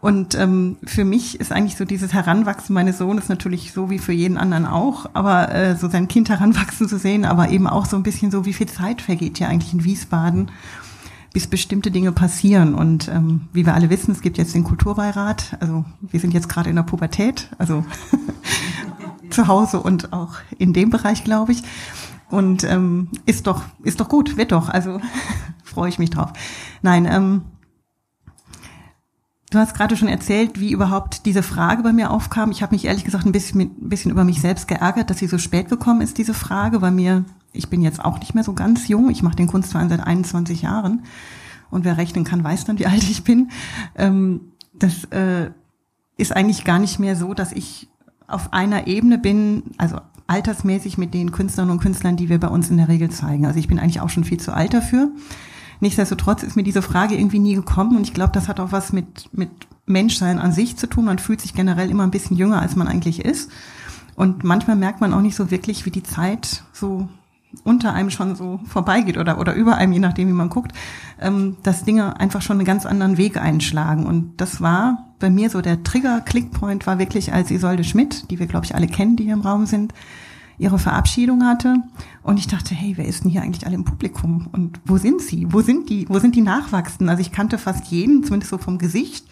Und 0.00 0.36
ähm, 0.36 0.76
für 0.84 1.04
mich 1.04 1.40
ist 1.40 1.50
eigentlich 1.50 1.76
so 1.76 1.84
dieses 1.84 2.12
Heranwachsen 2.12 2.74
meines 2.74 2.98
Sohnes 2.98 3.28
natürlich 3.28 3.72
so 3.72 3.90
wie 3.90 3.98
für 3.98 4.12
jeden 4.12 4.36
anderen 4.36 4.66
auch, 4.66 5.10
aber 5.14 5.52
äh, 5.52 5.74
so 5.74 5.88
sein 5.88 6.06
Kind 6.06 6.28
heranwachsen 6.28 6.88
zu 6.88 6.98
sehen, 6.98 7.24
aber 7.24 7.48
eben 7.48 7.66
auch 7.66 7.86
so 7.86 7.96
ein 7.96 8.04
bisschen 8.04 8.30
so, 8.30 8.44
wie 8.44 8.52
viel 8.52 8.68
Zeit 8.68 9.00
vergeht 9.02 9.40
ja 9.40 9.48
eigentlich 9.48 9.72
in 9.72 9.82
Wiesbaden, 9.82 10.50
bis 11.38 11.46
bestimmte 11.46 11.92
Dinge 11.92 12.10
passieren. 12.10 12.74
Und 12.74 13.06
ähm, 13.06 13.42
wie 13.52 13.64
wir 13.64 13.72
alle 13.72 13.90
wissen, 13.90 14.10
es 14.10 14.22
gibt 14.22 14.38
jetzt 14.38 14.56
den 14.56 14.64
Kulturbeirat, 14.64 15.56
also 15.60 15.84
wir 16.00 16.18
sind 16.18 16.34
jetzt 16.34 16.48
gerade 16.48 16.68
in 16.68 16.74
der 16.74 16.82
Pubertät, 16.82 17.48
also 17.58 17.84
zu 19.30 19.46
Hause 19.46 19.78
und 19.78 20.12
auch 20.12 20.38
in 20.58 20.72
dem 20.72 20.90
Bereich, 20.90 21.22
glaube 21.22 21.52
ich. 21.52 21.62
Und 22.28 22.64
ähm, 22.64 23.10
ist 23.24 23.46
doch, 23.46 23.62
ist 23.84 24.00
doch 24.00 24.08
gut, 24.08 24.36
wird 24.36 24.50
doch. 24.50 24.68
Also 24.68 25.00
freue 25.62 25.88
ich 25.88 26.00
mich 26.00 26.10
drauf. 26.10 26.32
Nein, 26.82 27.06
ähm, 27.08 27.42
du 29.52 29.58
hast 29.60 29.76
gerade 29.76 29.96
schon 29.96 30.08
erzählt, 30.08 30.58
wie 30.58 30.72
überhaupt 30.72 31.24
diese 31.24 31.44
Frage 31.44 31.84
bei 31.84 31.92
mir 31.92 32.10
aufkam. 32.10 32.50
Ich 32.50 32.62
habe 32.62 32.74
mich 32.74 32.84
ehrlich 32.84 33.04
gesagt 33.04 33.26
ein 33.26 33.32
bisschen, 33.32 33.60
ein 33.60 33.88
bisschen 33.88 34.10
über 34.10 34.24
mich 34.24 34.40
selbst 34.40 34.66
geärgert, 34.66 35.08
dass 35.08 35.18
sie 35.18 35.28
so 35.28 35.38
spät 35.38 35.68
gekommen 35.68 36.00
ist, 36.00 36.18
diese 36.18 36.34
Frage, 36.34 36.82
weil 36.82 36.90
mir, 36.90 37.24
ich 37.52 37.68
bin 37.68 37.82
jetzt 37.82 38.04
auch 38.04 38.18
nicht 38.20 38.34
mehr 38.34 38.44
so 38.44 38.52
ganz 38.52 38.88
jung. 38.88 39.10
Ich 39.10 39.22
mache 39.22 39.36
den 39.36 39.46
Kunstverein 39.46 39.88
seit 39.88 40.00
21 40.00 40.62
Jahren. 40.62 41.04
Und 41.70 41.84
wer 41.84 41.96
rechnen 41.96 42.24
kann, 42.24 42.44
weiß 42.44 42.64
dann, 42.64 42.78
wie 42.78 42.86
alt 42.86 43.02
ich 43.02 43.24
bin. 43.24 43.50
Ähm, 43.96 44.52
das 44.74 45.04
äh, 45.06 45.50
ist 46.16 46.34
eigentlich 46.34 46.64
gar 46.64 46.78
nicht 46.78 46.98
mehr 46.98 47.16
so, 47.16 47.34
dass 47.34 47.52
ich 47.52 47.88
auf 48.26 48.52
einer 48.52 48.86
Ebene 48.86 49.18
bin, 49.18 49.62
also 49.78 49.98
altersmäßig 50.26 50.98
mit 50.98 51.14
den 51.14 51.32
Künstlerinnen 51.32 51.72
und 51.72 51.82
Künstlern, 51.82 52.16
die 52.16 52.28
wir 52.28 52.38
bei 52.38 52.48
uns 52.48 52.68
in 52.68 52.76
der 52.76 52.88
Regel 52.88 53.10
zeigen. 53.10 53.46
Also 53.46 53.58
ich 53.58 53.68
bin 53.68 53.78
eigentlich 53.78 54.00
auch 54.00 54.10
schon 54.10 54.24
viel 54.24 54.38
zu 54.38 54.52
alt 54.52 54.74
dafür. 54.74 55.10
Nichtsdestotrotz 55.80 56.42
ist 56.42 56.56
mir 56.56 56.64
diese 56.64 56.82
Frage 56.82 57.14
irgendwie 57.14 57.38
nie 57.38 57.54
gekommen 57.54 57.96
und 57.96 58.02
ich 58.02 58.12
glaube, 58.12 58.32
das 58.32 58.48
hat 58.48 58.60
auch 58.60 58.72
was 58.72 58.92
mit, 58.92 59.30
mit 59.32 59.50
Menschsein 59.86 60.38
an 60.38 60.52
sich 60.52 60.76
zu 60.76 60.86
tun. 60.86 61.06
Man 61.06 61.18
fühlt 61.18 61.40
sich 61.40 61.54
generell 61.54 61.88
immer 61.88 62.02
ein 62.02 62.10
bisschen 62.10 62.36
jünger, 62.36 62.60
als 62.60 62.76
man 62.76 62.88
eigentlich 62.88 63.24
ist. 63.24 63.50
Und 64.16 64.44
manchmal 64.44 64.76
merkt 64.76 65.00
man 65.00 65.14
auch 65.14 65.20
nicht 65.20 65.36
so 65.36 65.50
wirklich, 65.50 65.86
wie 65.86 65.90
die 65.90 66.02
Zeit 66.02 66.64
so 66.72 67.08
unter 67.64 67.92
einem 67.94 68.10
schon 68.10 68.36
so 68.36 68.60
vorbeigeht 68.64 69.16
oder, 69.16 69.38
oder 69.38 69.54
über 69.54 69.76
einem, 69.76 69.92
je 69.92 69.98
nachdem, 69.98 70.28
wie 70.28 70.32
man 70.32 70.50
guckt, 70.50 70.72
ähm, 71.20 71.56
dass 71.62 71.84
Dinge 71.84 72.20
einfach 72.20 72.42
schon 72.42 72.58
einen 72.58 72.66
ganz 72.66 72.86
anderen 72.86 73.16
Weg 73.16 73.36
einschlagen. 73.36 74.06
Und 74.06 74.40
das 74.40 74.60
war 74.60 75.08
bei 75.18 75.30
mir 75.30 75.50
so 75.50 75.60
der 75.60 75.82
Trigger-Clickpoint 75.82 76.86
war 76.86 76.98
wirklich, 76.98 77.32
als 77.32 77.50
Isolde 77.50 77.84
Schmidt, 77.84 78.30
die 78.30 78.38
wir, 78.38 78.46
glaube 78.46 78.66
ich, 78.66 78.74
alle 78.74 78.86
kennen, 78.86 79.16
die 79.16 79.24
hier 79.24 79.34
im 79.34 79.40
Raum 79.40 79.66
sind, 79.66 79.92
ihre 80.58 80.78
Verabschiedung 80.78 81.44
hatte. 81.44 81.76
Und 82.22 82.38
ich 82.38 82.48
dachte, 82.48 82.74
hey, 82.74 82.94
wer 82.96 83.06
ist 83.06 83.24
denn 83.24 83.30
hier 83.30 83.42
eigentlich 83.42 83.66
alle 83.66 83.76
im 83.76 83.84
Publikum? 83.84 84.48
Und 84.52 84.80
wo 84.84 84.98
sind 84.98 85.22
sie? 85.22 85.46
Wo 85.52 85.60
sind 85.62 85.88
die? 85.88 86.08
Wo 86.08 86.18
sind 86.18 86.34
die 86.34 86.42
Nachwachsenden? 86.42 87.08
Also 87.08 87.20
ich 87.20 87.32
kannte 87.32 87.58
fast 87.58 87.86
jeden, 87.86 88.24
zumindest 88.24 88.50
so 88.50 88.58
vom 88.58 88.78
Gesicht 88.78 89.24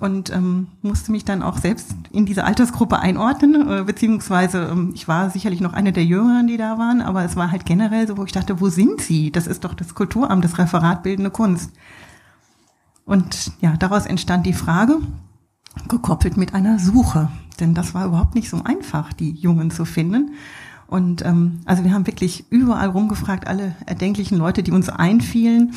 und 0.00 0.30
ähm, 0.30 0.68
musste 0.82 1.10
mich 1.10 1.24
dann 1.24 1.42
auch 1.42 1.58
selbst 1.58 1.94
in 2.10 2.26
diese 2.26 2.44
Altersgruppe 2.44 2.98
einordnen, 2.98 3.68
äh, 3.68 3.84
beziehungsweise 3.84 4.68
ähm, 4.70 4.92
ich 4.94 5.08
war 5.08 5.30
sicherlich 5.30 5.60
noch 5.60 5.72
eine 5.72 5.92
der 5.92 6.04
Jüngeren, 6.04 6.46
die 6.46 6.58
da 6.58 6.78
waren, 6.78 7.00
aber 7.00 7.24
es 7.24 7.36
war 7.36 7.50
halt 7.50 7.64
generell 7.64 8.06
so, 8.06 8.16
wo 8.16 8.24
ich 8.24 8.32
dachte, 8.32 8.60
wo 8.60 8.68
sind 8.68 9.00
sie? 9.00 9.30
Das 9.30 9.46
ist 9.46 9.64
doch 9.64 9.74
das 9.74 9.94
Kulturamt, 9.94 10.44
das 10.44 10.58
Referat 10.58 11.02
Bildende 11.02 11.30
Kunst. 11.30 11.72
Und 13.06 13.52
ja, 13.60 13.76
daraus 13.76 14.04
entstand 14.04 14.44
die 14.44 14.52
Frage, 14.52 14.98
gekoppelt 15.88 16.36
mit 16.36 16.54
einer 16.54 16.78
Suche, 16.78 17.30
denn 17.60 17.74
das 17.74 17.94
war 17.94 18.06
überhaupt 18.06 18.34
nicht 18.34 18.50
so 18.50 18.62
einfach, 18.64 19.12
die 19.12 19.32
Jungen 19.32 19.70
zu 19.70 19.84
finden. 19.84 20.32
Und 20.88 21.24
ähm, 21.24 21.60
also 21.64 21.84
wir 21.84 21.92
haben 21.92 22.06
wirklich 22.06 22.44
überall 22.50 22.88
rumgefragt, 22.88 23.46
alle 23.46 23.74
erdenklichen 23.86 24.38
Leute, 24.38 24.62
die 24.62 24.72
uns 24.72 24.88
einfielen. 24.88 25.72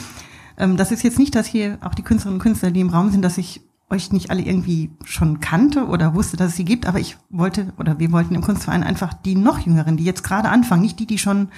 Ähm, 0.57 0.77
das 0.77 0.91
ist 0.91 1.03
jetzt 1.03 1.19
nicht, 1.19 1.35
dass 1.35 1.47
hier 1.47 1.77
auch 1.81 1.95
die 1.95 2.03
Künstlerinnen 2.03 2.39
und 2.39 2.43
Künstler, 2.43 2.71
die 2.71 2.81
im 2.81 2.89
Raum 2.89 3.11
sind, 3.11 3.23
dass 3.23 3.37
ich 3.37 3.61
euch 3.89 4.11
nicht 4.11 4.29
alle 4.29 4.41
irgendwie 4.41 4.91
schon 5.03 5.39
kannte 5.39 5.87
oder 5.87 6.13
wusste, 6.13 6.37
dass 6.37 6.49
es 6.49 6.55
sie 6.55 6.65
gibt, 6.65 6.85
aber 6.85 6.99
ich 6.99 7.17
wollte 7.29 7.73
oder 7.77 7.99
wir 7.99 8.11
wollten 8.11 8.35
im 8.35 8.41
Kunstverein 8.41 8.83
einfach 8.83 9.13
die 9.13 9.35
noch 9.35 9.59
Jüngeren, 9.59 9.97
die 9.97 10.03
jetzt 10.03 10.23
gerade 10.23 10.49
anfangen, 10.49 10.83
nicht 10.83 10.99
die, 10.99 11.07
die 11.07 11.17
schon 11.17 11.49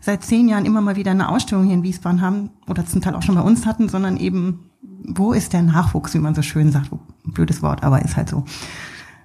seit 0.00 0.24
zehn 0.24 0.48
Jahren 0.48 0.64
immer 0.64 0.80
mal 0.80 0.96
wieder 0.96 1.10
eine 1.10 1.28
Ausstellung 1.28 1.64
hier 1.64 1.74
in 1.74 1.82
Wiesbaden 1.82 2.20
haben 2.20 2.50
oder 2.68 2.86
zum 2.86 3.00
Teil 3.00 3.14
auch 3.14 3.22
schon 3.22 3.34
bei 3.34 3.42
uns 3.42 3.66
hatten, 3.66 3.88
sondern 3.88 4.16
eben, 4.16 4.70
wo 4.80 5.32
ist 5.32 5.52
der 5.52 5.62
Nachwuchs, 5.62 6.14
wie 6.14 6.18
man 6.18 6.34
so 6.34 6.42
schön 6.42 6.72
sagt, 6.72 6.90
blödes 7.24 7.62
Wort, 7.62 7.82
aber 7.82 8.02
ist 8.02 8.16
halt 8.16 8.28
so. 8.28 8.44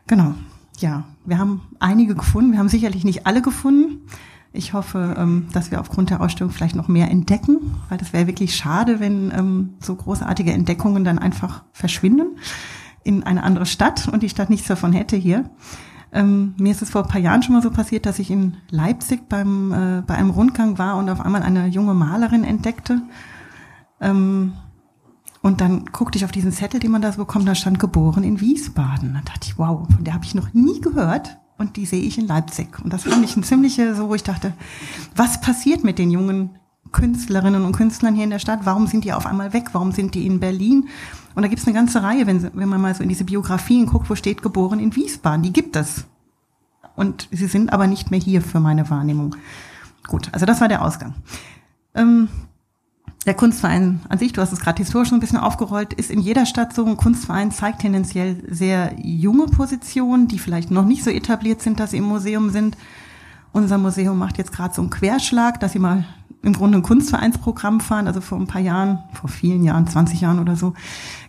Genau. 0.07 0.33
Ja, 0.79 1.03
wir 1.25 1.37
haben 1.37 1.61
einige 1.79 2.15
gefunden, 2.15 2.51
wir 2.51 2.59
haben 2.59 2.67
sicherlich 2.67 3.05
nicht 3.05 3.25
alle 3.27 3.41
gefunden. 3.41 4.01
Ich 4.55 4.73
hoffe, 4.73 5.15
ähm, 5.17 5.47
dass 5.51 5.71
wir 5.71 5.81
aufgrund 5.81 6.11
der 6.11 6.21
Ausstellung 6.21 6.53
vielleicht 6.53 6.75
noch 6.75 6.87
mehr 6.87 7.09
entdecken, 7.09 7.57
weil 7.89 7.97
das 7.97 8.13
wäre 8.13 8.27
wirklich 8.27 8.55
schade, 8.55 8.99
wenn 8.99 9.31
ähm, 9.31 9.73
so 9.79 9.95
großartige 9.95 10.53
Entdeckungen 10.53 11.03
dann 11.03 11.17
einfach 11.17 11.63
verschwinden 11.71 12.37
in 13.03 13.23
eine 13.23 13.43
andere 13.43 13.65
Stadt 13.65 14.07
und 14.07 14.21
die 14.21 14.29
Stadt 14.29 14.51
nichts 14.51 14.67
davon 14.67 14.93
hätte 14.93 15.15
hier. 15.15 15.49
Ähm, 16.11 16.53
mir 16.59 16.71
ist 16.71 16.83
es 16.83 16.91
vor 16.91 17.01
ein 17.01 17.09
paar 17.09 17.19
Jahren 17.19 17.41
schon 17.41 17.55
mal 17.55 17.63
so 17.63 17.71
passiert, 17.71 18.05
dass 18.05 18.19
ich 18.19 18.29
in 18.29 18.57
Leipzig 18.69 19.27
beim, 19.27 19.71
äh, 19.71 20.03
bei 20.05 20.13
einem 20.13 20.29
Rundgang 20.29 20.77
war 20.77 20.97
und 20.97 21.09
auf 21.09 21.19
einmal 21.19 21.41
eine 21.41 21.65
junge 21.65 21.95
Malerin 21.95 22.43
entdeckte. 22.43 23.01
Und 25.43 25.61
dann 25.61 25.85
guckte 25.93 26.17
ich 26.17 26.25
auf 26.25 26.33
diesen 26.33 26.51
Zettel, 26.51 26.81
den 26.81 26.91
man 26.91 27.01
da 27.01 27.13
so 27.13 27.19
bekommt, 27.19 27.47
da 27.47 27.55
stand 27.55 27.79
geboren 27.79 28.25
in 28.25 28.41
Wiesbaden. 28.41 29.13
Dann 29.13 29.23
dachte 29.23 29.47
ich, 29.47 29.57
wow, 29.57 29.87
von 29.89 30.03
der 30.03 30.13
habe 30.13 30.25
ich 30.25 30.35
noch 30.35 30.53
nie 30.53 30.81
gehört. 30.81 31.37
Und 31.57 31.77
die 31.77 31.85
sehe 31.85 32.01
ich 32.01 32.17
in 32.17 32.27
Leipzig. 32.27 32.79
Und 32.83 32.91
das 32.91 33.03
fand 33.03 33.23
ich 33.23 33.35
ein 33.35 33.43
ziemliche, 33.43 33.95
so 33.95 34.09
wo 34.09 34.15
ich 34.15 34.23
dachte, 34.23 34.53
was 35.15 35.41
passiert 35.41 35.83
mit 35.83 35.99
den 35.99 36.11
jungen 36.11 36.51
Künstlerinnen 36.91 37.65
und 37.65 37.73
Künstlern 37.73 38.15
hier 38.15 38.23
in 38.23 38.29
der 38.29 38.39
Stadt? 38.39 38.61
Warum 38.63 38.87
sind 38.87 39.03
die 39.03 39.13
auf 39.13 39.25
einmal 39.25 39.53
weg? 39.53 39.69
Warum 39.73 39.91
sind 39.91 40.15
die 40.15 40.25
in 40.25 40.39
Berlin? 40.39 40.87
Und 41.35 41.43
da 41.43 41.47
gibt 41.47 41.59
es 41.59 41.67
eine 41.67 41.73
ganze 41.73 42.03
Reihe, 42.03 42.27
wenn, 42.27 42.43
wenn 42.53 42.69
man 42.69 42.81
mal 42.81 42.93
so 42.93 43.03
in 43.03 43.09
diese 43.09 43.23
Biografien 43.23 43.87
guckt, 43.87 44.09
wo 44.09 44.15
steht 44.15 44.41
geboren 44.41 44.79
in 44.79 44.95
Wiesbaden. 44.95 45.43
Die 45.43 45.53
gibt 45.53 45.75
es. 45.75 46.05
Und 46.95 47.27
sie 47.31 47.47
sind 47.47 47.73
aber 47.73 47.87
nicht 47.87 48.11
mehr 48.11 48.19
hier 48.19 48.41
für 48.41 48.59
meine 48.59 48.89
Wahrnehmung. 48.89 49.35
Gut, 50.07 50.29
also 50.31 50.45
das 50.45 50.61
war 50.61 50.67
der 50.67 50.83
Ausgang. 50.83 51.15
Ähm, 51.95 52.27
der 53.25 53.33
Kunstverein 53.33 54.01
an 54.09 54.17
sich, 54.19 54.33
du 54.33 54.41
hast 54.41 54.51
es 54.51 54.59
gerade 54.59 54.81
historisch 54.81 55.09
so 55.09 55.15
ein 55.15 55.21
bisschen 55.21 55.37
aufgerollt, 55.37 55.93
ist 55.93 56.11
in 56.11 56.19
jeder 56.19 56.45
Stadt 56.45 56.73
so. 56.73 56.85
Ein 56.85 56.97
Kunstverein 56.97 57.51
zeigt 57.51 57.79
tendenziell 57.79 58.43
sehr 58.49 58.93
junge 59.01 59.45
Positionen, 59.45 60.27
die 60.27 60.39
vielleicht 60.39 60.71
noch 60.71 60.85
nicht 60.85 61.03
so 61.03 61.09
etabliert 61.09 61.61
sind, 61.61 61.79
dass 61.79 61.91
sie 61.91 61.97
im 61.97 62.03
Museum 62.03 62.49
sind. 62.49 62.77
Unser 63.53 63.77
Museum 63.77 64.17
macht 64.17 64.37
jetzt 64.37 64.51
gerade 64.51 64.73
so 64.73 64.81
einen 64.81 64.89
Querschlag, 64.89 65.59
dass 65.59 65.71
sie 65.71 65.79
mal 65.79 66.05
im 66.41 66.53
Grunde 66.53 66.79
ein 66.79 66.83
Kunstvereinsprogramm 66.83 67.79
fahren. 67.79 68.07
Also 68.07 68.19
vor 68.19 68.37
ein 68.37 68.47
paar 68.47 68.61
Jahren, 68.61 68.99
vor 69.13 69.29
vielen 69.29 69.63
Jahren, 69.63 69.87
20 69.87 70.19
Jahren 70.19 70.39
oder 70.39 70.57
so, 70.57 70.73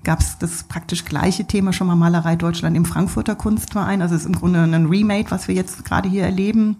gab 0.02 0.20
es 0.20 0.38
das 0.38 0.64
praktisch 0.64 1.04
gleiche 1.04 1.44
Thema 1.44 1.72
schon 1.72 1.86
mal 1.86 1.94
Malerei 1.94 2.34
Deutschland 2.34 2.76
im 2.76 2.84
Frankfurter 2.84 3.36
Kunstverein. 3.36 4.02
Also 4.02 4.16
es 4.16 4.22
ist 4.22 4.26
im 4.26 4.34
Grunde 4.34 4.62
ein 4.62 4.86
Remake, 4.86 5.30
was 5.30 5.46
wir 5.46 5.54
jetzt 5.54 5.84
gerade 5.84 6.08
hier 6.08 6.24
erleben. 6.24 6.76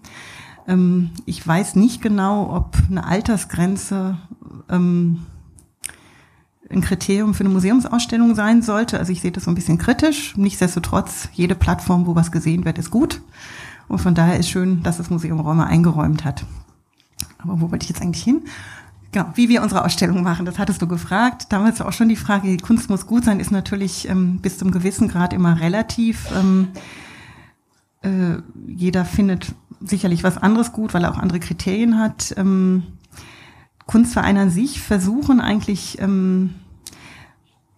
Ähm, 0.67 1.11
ich 1.25 1.45
weiß 1.45 1.75
nicht 1.75 2.01
genau, 2.01 2.53
ob 2.53 2.75
eine 2.89 3.05
Altersgrenze 3.05 4.17
ähm, 4.69 5.19
ein 6.69 6.81
Kriterium 6.81 7.33
für 7.33 7.43
eine 7.43 7.53
Museumsausstellung 7.53 8.35
sein 8.35 8.61
sollte. 8.61 8.97
Also 8.97 9.11
ich 9.11 9.21
sehe 9.21 9.31
das 9.31 9.43
so 9.43 9.51
ein 9.51 9.55
bisschen 9.55 9.77
kritisch. 9.77 10.35
Nichtsdestotrotz, 10.35 11.29
jede 11.33 11.55
Plattform, 11.55 12.07
wo 12.07 12.15
was 12.15 12.31
gesehen 12.31 12.65
wird, 12.65 12.77
ist 12.77 12.91
gut. 12.91 13.21
Und 13.87 13.99
von 13.99 14.15
daher 14.15 14.39
ist 14.39 14.49
schön, 14.49 14.81
dass 14.83 14.97
das 14.97 15.09
Museum 15.09 15.39
Räume 15.39 15.67
eingeräumt 15.67 16.25
hat. 16.25 16.45
Aber 17.37 17.61
wo 17.61 17.71
wollte 17.71 17.83
ich 17.83 17.89
jetzt 17.89 18.01
eigentlich 18.01 18.23
hin? 18.23 18.41
Genau, 19.11 19.27
wie 19.35 19.47
wir 19.47 19.61
unsere 19.61 19.85
Ausstellung 19.85 20.23
machen, 20.23 20.45
das 20.45 20.59
hattest 20.59 20.81
du 20.81 20.87
gefragt. 20.87 21.47
Damals 21.49 21.79
auch 21.79 21.93
schon 21.93 22.09
die 22.09 22.15
Frage, 22.15 22.49
die 22.49 22.57
Kunst 22.57 22.89
muss 22.89 23.05
gut 23.05 23.23
sein, 23.23 23.39
ist 23.39 23.51
natürlich 23.51 24.09
ähm, 24.09 24.39
bis 24.39 24.57
zum 24.57 24.71
gewissen 24.71 25.07
Grad 25.07 25.31
immer 25.31 25.61
relativ. 25.61 26.27
Ähm, 26.35 26.69
äh, 28.01 28.41
jeder 28.67 29.05
findet 29.05 29.53
sicherlich 29.79 30.23
was 30.23 30.37
anderes 30.37 30.71
gut, 30.71 30.93
weil 30.93 31.03
er 31.03 31.11
auch 31.11 31.17
andere 31.17 31.39
Kriterien 31.39 31.99
hat. 31.99 32.33
Ähm, 32.37 32.83
Kunstvereine 33.85 34.41
an 34.41 34.49
sich 34.49 34.81
versuchen 34.81 35.39
eigentlich 35.39 35.99
ähm, 36.01 36.55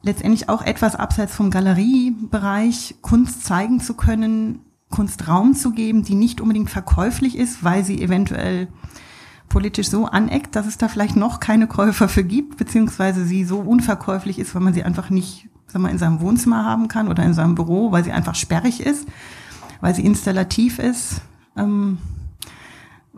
letztendlich 0.01 0.49
auch 0.49 0.61
etwas 0.61 0.95
abseits 0.95 1.35
vom 1.35 1.51
Galeriebereich 1.51 2.95
Kunst 3.01 3.45
zeigen 3.45 3.79
zu 3.79 3.93
können, 3.93 4.59
Kunst 4.89 5.27
Raum 5.27 5.53
zu 5.53 5.71
geben, 5.71 6.03
die 6.03 6.15
nicht 6.15 6.39
unbedingt 6.39 6.69
verkäuflich 6.69 7.37
ist, 7.37 7.63
weil 7.63 7.83
sie 7.83 8.01
eventuell 8.01 8.69
politisch 9.49 9.89
so 9.89 10.05
aneckt, 10.05 10.55
dass 10.55 10.65
es 10.65 10.77
da 10.77 10.87
vielleicht 10.87 11.15
noch 11.15 11.39
keine 11.39 11.67
Käufer 11.67 12.07
für 12.07 12.23
gibt, 12.23 12.57
beziehungsweise 12.57 13.25
sie 13.25 13.43
so 13.43 13.59
unverkäuflich 13.59 14.39
ist, 14.39 14.55
weil 14.55 14.61
man 14.61 14.73
sie 14.73 14.83
einfach 14.83 15.09
nicht 15.09 15.49
sag 15.67 15.81
mal, 15.81 15.89
in 15.89 15.97
seinem 15.97 16.21
Wohnzimmer 16.21 16.63
haben 16.63 16.87
kann 16.87 17.07
oder 17.07 17.23
in 17.23 17.33
seinem 17.33 17.55
Büro, 17.55 17.91
weil 17.91 18.03
sie 18.03 18.11
einfach 18.11 18.35
sperrig 18.35 18.79
ist, 18.79 19.07
weil 19.81 19.93
sie 19.93 20.05
installativ 20.05 20.79
ist, 20.79 21.21
ähm, 21.55 21.97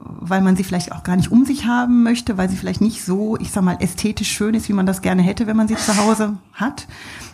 weil 0.01 0.41
man 0.41 0.56
sie 0.56 0.63
vielleicht 0.63 0.91
auch 0.91 1.03
gar 1.03 1.15
nicht 1.15 1.32
um 1.32 1.46
sich 1.46 1.65
haben 1.65 2.03
möchte, 2.03 2.38
weil 2.38 2.50
sie 2.50 2.56
vielleicht 2.56 2.82
nicht 2.82 3.03
so, 3.03 3.38
ich 3.38 3.51
sag 3.51 3.63
mal, 3.63 3.77
ästhetisch 3.79 4.32
schön 4.32 4.53
ist, 4.53 4.70
wie 4.70 4.74
man 4.74 4.86
das 4.86 5.01
gerne 5.01 5.22
hätte, 5.22 5.46
wenn 5.46 5.58
man 5.58 5.68
sie 5.68 5.75
zu 5.75 5.98
Hause 5.98 6.38
hat. 6.53 6.88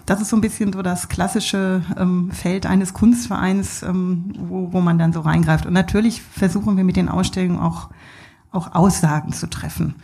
Das 0.05 0.21
ist 0.21 0.29
so 0.29 0.37
ein 0.37 0.41
bisschen 0.41 0.73
so 0.73 0.81
das 0.81 1.09
klassische 1.09 1.83
ähm, 1.97 2.31
Feld 2.31 2.65
eines 2.65 2.93
Kunstvereins, 2.93 3.83
ähm, 3.83 4.33
wo, 4.37 4.73
wo 4.73 4.81
man 4.81 4.97
dann 4.97 5.13
so 5.13 5.21
reingreift. 5.21 5.65
Und 5.65 5.73
natürlich 5.73 6.21
versuchen 6.21 6.77
wir 6.77 6.83
mit 6.83 6.95
den 6.95 7.09
Ausstellungen 7.09 7.59
auch 7.59 7.89
auch 8.55 8.73
Aussagen 8.73 9.33
zu 9.33 9.47
treffen. 9.49 9.95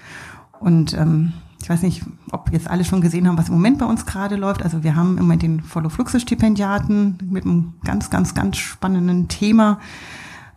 Und 0.59 0.93
ähm, 0.93 1.33
ich 1.61 1.69
weiß 1.69 1.81
nicht, 1.83 2.03
ob 2.31 2.51
jetzt 2.51 2.69
alle 2.69 2.83
schon 2.83 3.01
gesehen 3.01 3.27
haben, 3.27 3.37
was 3.37 3.49
im 3.49 3.55
Moment 3.55 3.79
bei 3.79 3.85
uns 3.85 4.05
gerade 4.05 4.35
läuft. 4.35 4.63
Also 4.63 4.83
wir 4.83 4.95
haben 4.95 5.17
im 5.17 5.23
Moment 5.23 5.43
den 5.43 5.61
Follow 5.61 5.89
Fluxe 5.89 6.19
Stipendiaten 6.19 7.17
mit 7.29 7.45
einem 7.45 7.73
ganz, 7.83 8.09
ganz, 8.09 8.33
ganz 8.33 8.57
spannenden 8.57 9.27
Thema. 9.27 9.79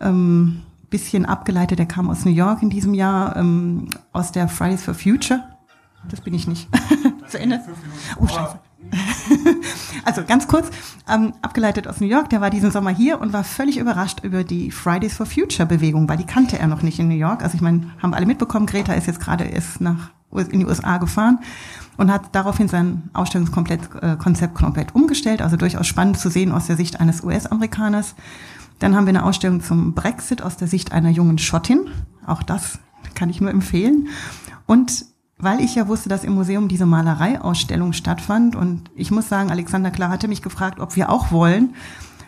Ähm, 0.00 0.62
bisschen 0.90 1.27
abgeleitet, 1.27 1.79
der 1.79 1.87
kam 1.87 2.09
aus 2.11 2.25
New 2.25 2.33
York 2.33 2.62
in 2.62 2.70
diesem 2.70 2.94
Jahr, 2.94 3.37
ähm, 3.37 3.88
aus 4.12 4.33
der 4.33 4.49
Fridays 4.49 4.83
for 4.83 4.94
Future. 4.94 5.42
Das 6.09 6.20
bin 6.20 6.35
ich 6.35 6.47
nicht. 6.47 6.68
Zu 7.29 7.38
Ende. 7.38 7.61
Oh, 8.18 8.27
scheiße. 8.27 8.59
also 10.05 10.25
ganz 10.25 10.47
kurz, 10.47 10.68
ähm, 11.09 11.33
abgeleitet 11.42 11.88
aus 11.88 12.01
New 12.01 12.07
York, 12.07 12.29
der 12.31 12.40
war 12.40 12.51
diesen 12.51 12.70
Sommer 12.70 12.90
hier 12.90 13.20
und 13.20 13.33
war 13.33 13.44
völlig 13.44 13.79
überrascht 13.79 14.20
über 14.23 14.44
die 14.44 14.70
Fridays 14.70 15.16
for 15.16 15.27
Future 15.27 15.66
Bewegung, 15.66 16.09
weil 16.09 16.18
die 16.18 16.27
kannte 16.27 16.59
er 16.59 16.66
noch 16.66 16.83
nicht 16.83 16.99
in 16.99 17.09
New 17.09 17.14
York. 17.14 17.42
Also 17.42 17.55
ich 17.57 17.62
meine, 17.62 17.90
haben 18.03 18.14
alle 18.14 18.27
mitbekommen, 18.27 18.66
Greta 18.66 18.92
ist 18.92 19.07
jetzt 19.07 19.20
gerade 19.20 19.44
erst 19.44 19.81
nach 19.81 20.11
in 20.33 20.59
die 20.59 20.66
USA 20.66 20.99
gefahren 20.99 21.38
und 21.97 22.11
hat 22.11 22.35
daraufhin 22.35 22.66
sein 22.66 23.09
Ausstellungskonzept 23.12 24.03
äh, 24.03 24.16
komplett 24.53 24.94
umgestellt. 24.94 25.40
Also 25.40 25.57
durchaus 25.57 25.87
spannend 25.87 26.18
zu 26.18 26.29
sehen 26.29 26.51
aus 26.51 26.66
der 26.66 26.77
Sicht 26.77 27.01
eines 27.01 27.23
US-Amerikaners. 27.23 28.16
Dann 28.85 28.94
haben 28.94 29.07
wir 29.07 29.12
eine 29.12 29.25
Ausstellung 29.25 29.62
zum 29.62 29.94
Brexit 29.94 30.42
aus 30.42 30.59
der 30.59 30.68
Sicht 30.68 30.92
einer 30.92 31.09
jungen 31.09 31.38
Schottin. 31.38 31.88
Auch 32.27 32.42
das 32.42 32.79
kann 33.14 33.31
ich 33.31 33.40
nur 33.40 33.49
empfehlen. 33.51 34.09
Und 34.66 35.07
weil 35.38 35.61
ich 35.61 35.75
ja 35.75 35.88
wusste, 35.88 36.11
dass 36.11 36.23
im 36.23 36.35
Museum 36.35 36.68
diese 36.68 36.85
Malereiausstellung 36.85 37.94
stattfand. 37.94 38.55
Und 38.55 38.90
ich 38.94 39.11
muss 39.11 39.31
sagen, 39.31 39.51
Alexander 39.51 39.90
Klar 39.90 40.11
hatte 40.11 40.29
mich 40.29 40.42
gefragt, 40.42 40.81
ob 40.81 40.97
wir 40.97 41.09
auch 41.09 41.33
wollen. 41.33 41.75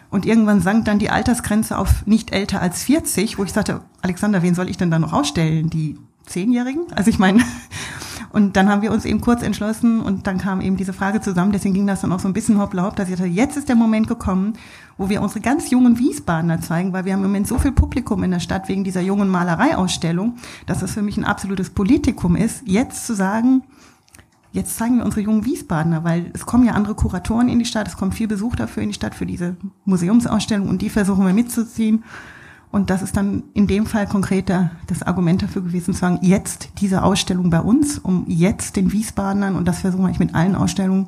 Und 0.09 0.25
irgendwann 0.25 0.63
sank 0.63 0.87
dann 0.87 0.99
die 0.99 1.11
Altersgrenze 1.11 1.77
auf 1.77 2.07
nicht 2.07 2.33
älter 2.33 2.63
als 2.63 2.85
40, 2.85 3.37
wo 3.37 3.45
ich 3.45 3.53
sagte, 3.53 3.83
Alexander, 4.01 4.41
wen 4.41 4.55
soll 4.55 4.71
ich 4.71 4.79
denn 4.79 4.91
da 4.91 4.99
noch 4.99 5.13
ausstellen? 5.13 5.69
Die 5.69 5.99
Zehnjährigen? 6.25 6.91
Also 6.95 7.11
ich 7.11 7.19
meine, 7.19 7.43
und 8.33 8.57
dann 8.57 8.71
haben 8.71 8.81
wir 8.81 8.93
uns 8.93 9.05
eben 9.05 9.21
kurz 9.21 9.43
entschlossen 9.43 10.01
und 10.01 10.27
dann 10.27 10.39
kam 10.39 10.63
eben 10.63 10.79
diese 10.79 10.95
Frage 10.95 11.21
zusammen. 11.21 11.53
Deswegen 11.53 11.75
ging 11.75 11.87
das 11.87 12.01
dann 12.01 12.13
auch 12.13 12.21
so 12.21 12.29
ein 12.29 12.33
bisschen 12.33 12.59
hoppla 12.59 12.85
hopp, 12.85 12.97
dass 12.97 13.11
ich 13.11 13.17
dachte, 13.17 13.29
jetzt 13.29 13.59
ist 13.59 13.69
der 13.69 13.77
Moment 13.77 14.09
gekommen, 14.09 14.55
wo 14.99 15.09
wir 15.09 15.23
unsere 15.23 15.41
ganz 15.41 15.71
jungen 15.71 15.99
Wiesbadener 15.99 16.61
zeigen, 16.61 16.93
weil 16.93 17.05
wir 17.05 17.13
haben 17.13 17.21
im 17.21 17.27
Moment 17.27 17.47
so 17.47 17.59
viel 17.59 17.73
Publikum 17.73 18.23
in 18.23 18.31
der 18.31 18.41
Stadt 18.41 18.69
wegen 18.69 18.85
dieser 18.85 19.03
jungen 19.03 19.29
Malereiausstellung, 19.29 20.37
dass 20.67 20.83
es 20.83 20.93
für 20.93 21.03
mich 21.03 21.17
ein 21.17 21.25
absolutes 21.25 21.71
Politikum 21.71 22.37
ist, 22.37 22.63
jetzt 22.67 23.07
zu 23.07 23.15
sagen, 23.15 23.63
jetzt 24.53 24.77
zeigen 24.77 24.99
wir 24.99 25.05
unsere 25.05 25.23
jungen 25.23 25.45
Wiesbadener, 25.45 26.03
weil 26.03 26.31
es 26.33 26.47
kommen 26.47 26.65
ja 26.65 26.73
andere 26.73 26.95
Kuratoren 26.95 27.49
in 27.49 27.59
die 27.59 27.65
Stadt, 27.65 27.87
es 27.89 27.97
kommt 27.97 28.15
viel 28.15 28.29
Besuch 28.29 28.57
dafür 28.57 28.83
in 28.83 28.89
die 28.89 28.95
Stadt 28.95 29.15
für 29.15 29.27
diese 29.27 29.57
Museumsausstellung 29.85 30.69
und 30.69 30.83
die 30.83 30.91
versuchen 30.91 31.27
wir 31.27 31.35
mitzuziehen. 31.35 32.05
Und 32.73 32.91
das 32.91 33.01
ist 33.01 33.17
dann 33.17 33.45
in 33.55 33.67
dem 33.67 33.87
Fall 33.87 34.07
konkreter 34.07 34.73
das 34.87 35.03
Argument 35.03 35.41
dafür 35.41 35.63
gewesen, 35.63 35.95
zu 35.95 36.01
sagen, 36.01 36.19
jetzt 36.23 36.71
diese 36.81 37.03
Ausstellung 37.03 37.49
bei 37.49 37.61
uns, 37.61 37.99
um 37.99 38.25
jetzt 38.29 38.77
den 38.77 38.93
Wiesbadenern, 38.93 39.57
und 39.57 39.67
das 39.67 39.81
versuche 39.81 40.11
ich 40.11 40.19
mit 40.19 40.35
allen 40.35 40.57
Ausstellungen, 40.57 41.07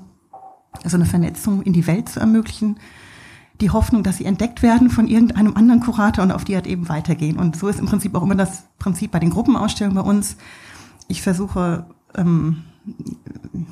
also 0.85 0.97
eine 0.97 1.07
Vernetzung 1.07 1.63
in 1.63 1.73
die 1.73 1.87
Welt 1.87 2.09
zu 2.09 2.21
ermöglichen, 2.21 2.79
die 3.61 3.71
Hoffnung, 3.71 4.03
dass 4.03 4.19
sie 4.19 4.25
entdeckt 4.25 4.63
werden 4.63 4.91
von 4.91 5.09
irgendeinem 5.09 5.57
anderen 5.57 5.81
Kurator 5.81 6.23
und 6.25 6.31
auf 6.31 6.45
die 6.45 6.55
halt 6.55 6.67
eben 6.67 6.89
weitergehen. 6.89 7.37
Und 7.37 7.57
so 7.57 7.69
ist 7.69 7.81
im 7.81 7.87
Prinzip 7.87 8.15
auch 8.15 8.23
immer 8.23 8.37
das 8.37 8.65
Prinzip 8.79 9.11
bei 9.11 9.19
den 9.19 9.31
Gruppenausstellungen 9.31 10.03
bei 10.03 10.09
uns. 10.09 10.37
Ich 11.09 11.23
versuche, 11.23 11.87
ähm, 12.15 12.65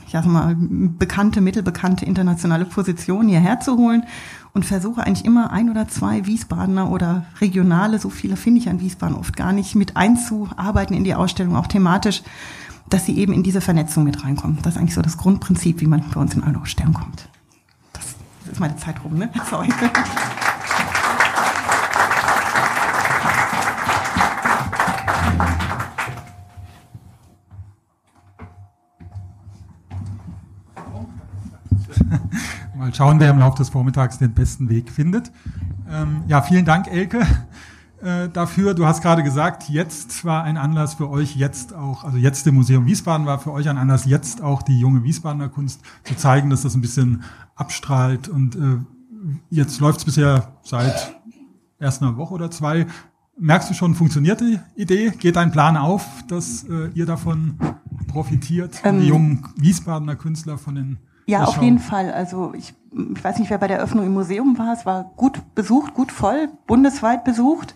ich 0.06 0.12
sag 0.12 0.26
mal, 0.26 0.56
bekannte, 0.58 1.40
mittelbekannte 1.40 2.04
internationale 2.04 2.64
Positionen 2.64 3.28
hierher 3.28 3.60
zu 3.60 3.76
holen 3.76 4.04
und 4.52 4.64
versuche 4.64 5.04
eigentlich 5.04 5.24
immer 5.24 5.52
ein 5.52 5.70
oder 5.70 5.86
zwei 5.88 6.26
Wiesbadener 6.26 6.90
oder 6.90 7.26
regionale, 7.40 7.98
so 7.98 8.10
viele 8.10 8.36
finde 8.36 8.60
ich 8.60 8.68
an 8.68 8.80
Wiesbaden 8.80 9.16
oft 9.16 9.36
gar 9.36 9.52
nicht, 9.52 9.74
mit 9.74 9.96
einzuarbeiten 9.96 10.96
in 10.96 11.04
die 11.04 11.14
Ausstellung, 11.14 11.56
auch 11.56 11.66
thematisch, 11.66 12.22
dass 12.88 13.06
sie 13.06 13.16
eben 13.18 13.32
in 13.32 13.42
diese 13.42 13.60
Vernetzung 13.60 14.04
mit 14.04 14.24
reinkommen. 14.24 14.58
Das 14.62 14.74
ist 14.74 14.80
eigentlich 14.80 14.94
so 14.94 15.02
das 15.02 15.16
Grundprinzip, 15.16 15.80
wie 15.80 15.86
man 15.86 16.04
bei 16.12 16.20
uns 16.20 16.34
in 16.34 16.42
eine 16.42 16.60
Ausstellung 16.60 16.94
kommt 16.94 17.28
ist 18.48 18.60
meine 18.60 18.76
Zeit 18.76 19.02
rum, 19.04 19.18
ne? 19.18 19.30
Sorry. 19.50 19.68
Mal 32.76 32.94
schauen, 32.94 33.20
wer 33.20 33.30
im 33.30 33.38
Laufe 33.38 33.58
des 33.58 33.70
Vormittags 33.70 34.18
den 34.18 34.32
besten 34.32 34.68
Weg 34.68 34.90
findet. 34.90 35.32
Ähm, 35.90 36.24
ja, 36.28 36.42
vielen 36.42 36.64
Dank, 36.64 36.88
Elke, 36.88 37.26
äh, 38.06 38.28
dafür. 38.28 38.74
Du 38.74 38.86
hast 38.86 39.02
gerade 39.02 39.24
gesagt, 39.24 39.68
jetzt 39.68 40.24
war 40.24 40.44
ein 40.44 40.56
Anlass 40.56 40.94
für 40.94 41.10
euch, 41.10 41.34
jetzt 41.34 41.74
auch, 41.74 42.04
also 42.04 42.16
jetzt 42.16 42.46
im 42.46 42.54
Museum 42.54 42.86
Wiesbaden 42.86 43.26
war 43.26 43.40
für 43.40 43.50
euch 43.50 43.68
ein 43.68 43.78
Anlass, 43.78 44.04
jetzt 44.04 44.42
auch 44.42 44.62
die 44.62 44.78
junge 44.78 45.02
Wiesbadener 45.02 45.48
Kunst 45.48 45.80
zu 46.04 46.14
zeigen, 46.14 46.48
dass 46.48 46.62
das 46.62 46.76
ein 46.76 46.80
bisschen 46.80 47.24
abstrahlt. 47.56 48.28
Und 48.28 48.54
äh, 48.54 48.78
jetzt 49.50 49.80
läuft 49.80 49.98
es 49.98 50.04
bisher 50.04 50.52
seit 50.62 51.16
erst 51.80 52.00
einer 52.00 52.16
Woche 52.16 52.34
oder 52.34 52.48
zwei. 52.48 52.86
Merkst 53.38 53.70
du 53.70 53.74
schon, 53.74 53.96
funktioniert 53.96 54.40
die 54.40 54.60
Idee? 54.76 55.10
Geht 55.10 55.34
dein 55.34 55.50
Plan 55.50 55.76
auf, 55.76 56.06
dass 56.28 56.62
äh, 56.62 56.90
ihr 56.94 57.06
davon 57.06 57.58
profitiert, 58.06 58.82
ähm, 58.84 59.00
die 59.00 59.08
jungen 59.08 59.48
Wiesbadener 59.56 60.14
Künstler 60.14 60.58
von 60.58 60.76
den 60.76 60.98
Ja, 61.26 61.42
auf 61.42 61.60
jeden 61.60 61.80
Fall. 61.80 62.12
Also 62.12 62.54
ich, 62.56 62.72
ich 62.92 63.24
weiß 63.24 63.40
nicht, 63.40 63.50
wer 63.50 63.58
bei 63.58 63.66
der 63.66 63.78
Eröffnung 63.78 64.06
im 64.06 64.14
Museum 64.14 64.56
war. 64.58 64.72
Es 64.72 64.86
war 64.86 65.10
gut 65.16 65.56
besucht, 65.56 65.92
gut 65.92 66.12
voll, 66.12 66.48
bundesweit 66.68 67.24
besucht. 67.24 67.74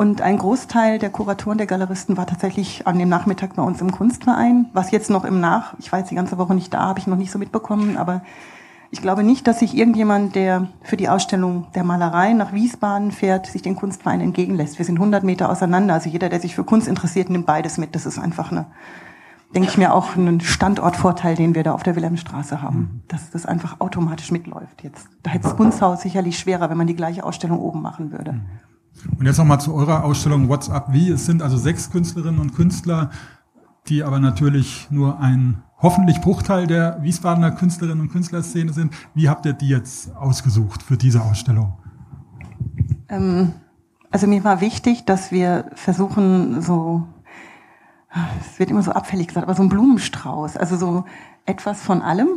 Und 0.00 0.22
ein 0.22 0.38
Großteil 0.38 0.98
der 0.98 1.10
Kuratoren, 1.10 1.58
der 1.58 1.66
Galeristen 1.66 2.16
war 2.16 2.26
tatsächlich 2.26 2.86
an 2.86 2.98
dem 2.98 3.10
Nachmittag 3.10 3.54
bei 3.54 3.62
uns 3.62 3.82
im 3.82 3.92
Kunstverein. 3.92 4.70
Was 4.72 4.92
jetzt 4.92 5.10
noch 5.10 5.26
im 5.26 5.40
Nach, 5.40 5.74
ich 5.78 5.92
war 5.92 5.98
jetzt 5.98 6.10
die 6.10 6.14
ganze 6.14 6.38
Woche 6.38 6.54
nicht 6.54 6.72
da, 6.72 6.84
habe 6.84 6.98
ich 6.98 7.06
noch 7.06 7.18
nicht 7.18 7.30
so 7.30 7.38
mitbekommen, 7.38 7.98
aber 7.98 8.22
ich 8.90 9.02
glaube 9.02 9.22
nicht, 9.22 9.46
dass 9.46 9.58
sich 9.58 9.76
irgendjemand, 9.76 10.36
der 10.36 10.68
für 10.80 10.96
die 10.96 11.10
Ausstellung 11.10 11.66
der 11.74 11.84
Malerei 11.84 12.32
nach 12.32 12.54
Wiesbaden 12.54 13.12
fährt, 13.12 13.44
sich 13.44 13.60
den 13.60 13.76
Kunstverein 13.76 14.22
entgegenlässt. 14.22 14.78
Wir 14.78 14.86
sind 14.86 14.96
100 14.96 15.22
Meter 15.22 15.50
auseinander. 15.50 15.92
Also 15.92 16.08
jeder, 16.08 16.30
der 16.30 16.40
sich 16.40 16.54
für 16.54 16.64
Kunst 16.64 16.88
interessiert, 16.88 17.28
nimmt 17.28 17.44
beides 17.44 17.76
mit. 17.76 17.94
Das 17.94 18.06
ist 18.06 18.18
einfach 18.18 18.50
eine, 18.50 18.68
denke 19.54 19.68
ich 19.68 19.76
mir, 19.76 19.92
auch 19.92 20.16
ein 20.16 20.40
Standortvorteil, 20.40 21.34
den 21.34 21.54
wir 21.54 21.62
da 21.62 21.74
auf 21.74 21.82
der 21.82 21.94
Wilhelmstraße 21.94 22.62
haben. 22.62 22.78
Mhm. 22.78 23.00
Dass 23.08 23.30
das 23.32 23.44
einfach 23.44 23.80
automatisch 23.80 24.30
mitläuft 24.30 24.82
jetzt. 24.82 25.10
Da 25.22 25.30
hätte 25.30 25.44
das 25.44 25.56
Kunsthaus 25.58 26.00
sicherlich 26.00 26.38
schwerer, 26.38 26.70
wenn 26.70 26.78
man 26.78 26.86
die 26.86 26.96
gleiche 26.96 27.22
Ausstellung 27.22 27.60
oben 27.60 27.82
machen 27.82 28.12
würde. 28.12 28.40
Und 29.18 29.26
jetzt 29.26 29.38
nochmal 29.38 29.60
zu 29.60 29.74
eurer 29.74 30.04
Ausstellung 30.04 30.48
What's 30.48 30.68
Up 30.68 30.92
Wie. 30.92 31.10
Es 31.10 31.26
sind 31.26 31.42
also 31.42 31.56
sechs 31.56 31.90
Künstlerinnen 31.90 32.40
und 32.40 32.54
Künstler, 32.54 33.10
die 33.88 34.02
aber 34.02 34.20
natürlich 34.20 34.88
nur 34.90 35.20
ein 35.20 35.62
hoffentlich 35.78 36.20
Bruchteil 36.20 36.66
der 36.66 37.02
Wiesbadener 37.02 37.52
Künstlerinnen 37.52 38.00
und 38.00 38.12
Künstlerszene 38.12 38.72
sind. 38.72 38.92
Wie 39.14 39.28
habt 39.28 39.46
ihr 39.46 39.52
die 39.52 39.68
jetzt 39.68 40.14
ausgesucht 40.14 40.82
für 40.82 40.96
diese 40.96 41.22
Ausstellung? 41.22 41.78
Ähm, 43.08 43.52
also 44.10 44.26
mir 44.26 44.44
war 44.44 44.60
wichtig, 44.60 45.04
dass 45.06 45.32
wir 45.32 45.70
versuchen, 45.74 46.60
so, 46.62 47.06
es 48.40 48.58
wird 48.58 48.70
immer 48.70 48.82
so 48.82 48.92
abfällig 48.92 49.28
gesagt, 49.28 49.44
aber 49.44 49.54
so 49.54 49.62
ein 49.62 49.68
Blumenstrauß, 49.68 50.56
also 50.56 50.76
so 50.76 51.04
etwas 51.46 51.80
von 51.80 52.02
allem, 52.02 52.28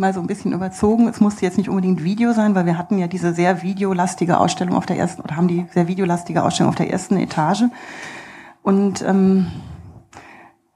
mal 0.00 0.12
so 0.12 0.20
ein 0.20 0.26
bisschen 0.26 0.52
überzogen. 0.52 1.06
Es 1.06 1.20
musste 1.20 1.44
jetzt 1.44 1.58
nicht 1.58 1.68
unbedingt 1.68 2.02
Video 2.02 2.32
sein, 2.32 2.54
weil 2.54 2.66
wir 2.66 2.76
hatten 2.76 2.98
ja 2.98 3.06
diese 3.06 3.32
sehr 3.32 3.62
videolastige 3.62 4.38
Ausstellung 4.38 4.74
auf 4.74 4.86
der 4.86 4.98
ersten, 4.98 5.22
oder 5.22 5.36
haben 5.36 5.46
die 5.46 5.66
sehr 5.72 5.86
videolastige 5.86 6.42
Ausstellung 6.42 6.70
auf 6.70 6.76
der 6.76 6.90
ersten 6.90 7.16
Etage. 7.16 7.64
Und 8.62 9.02
ähm, 9.02 9.46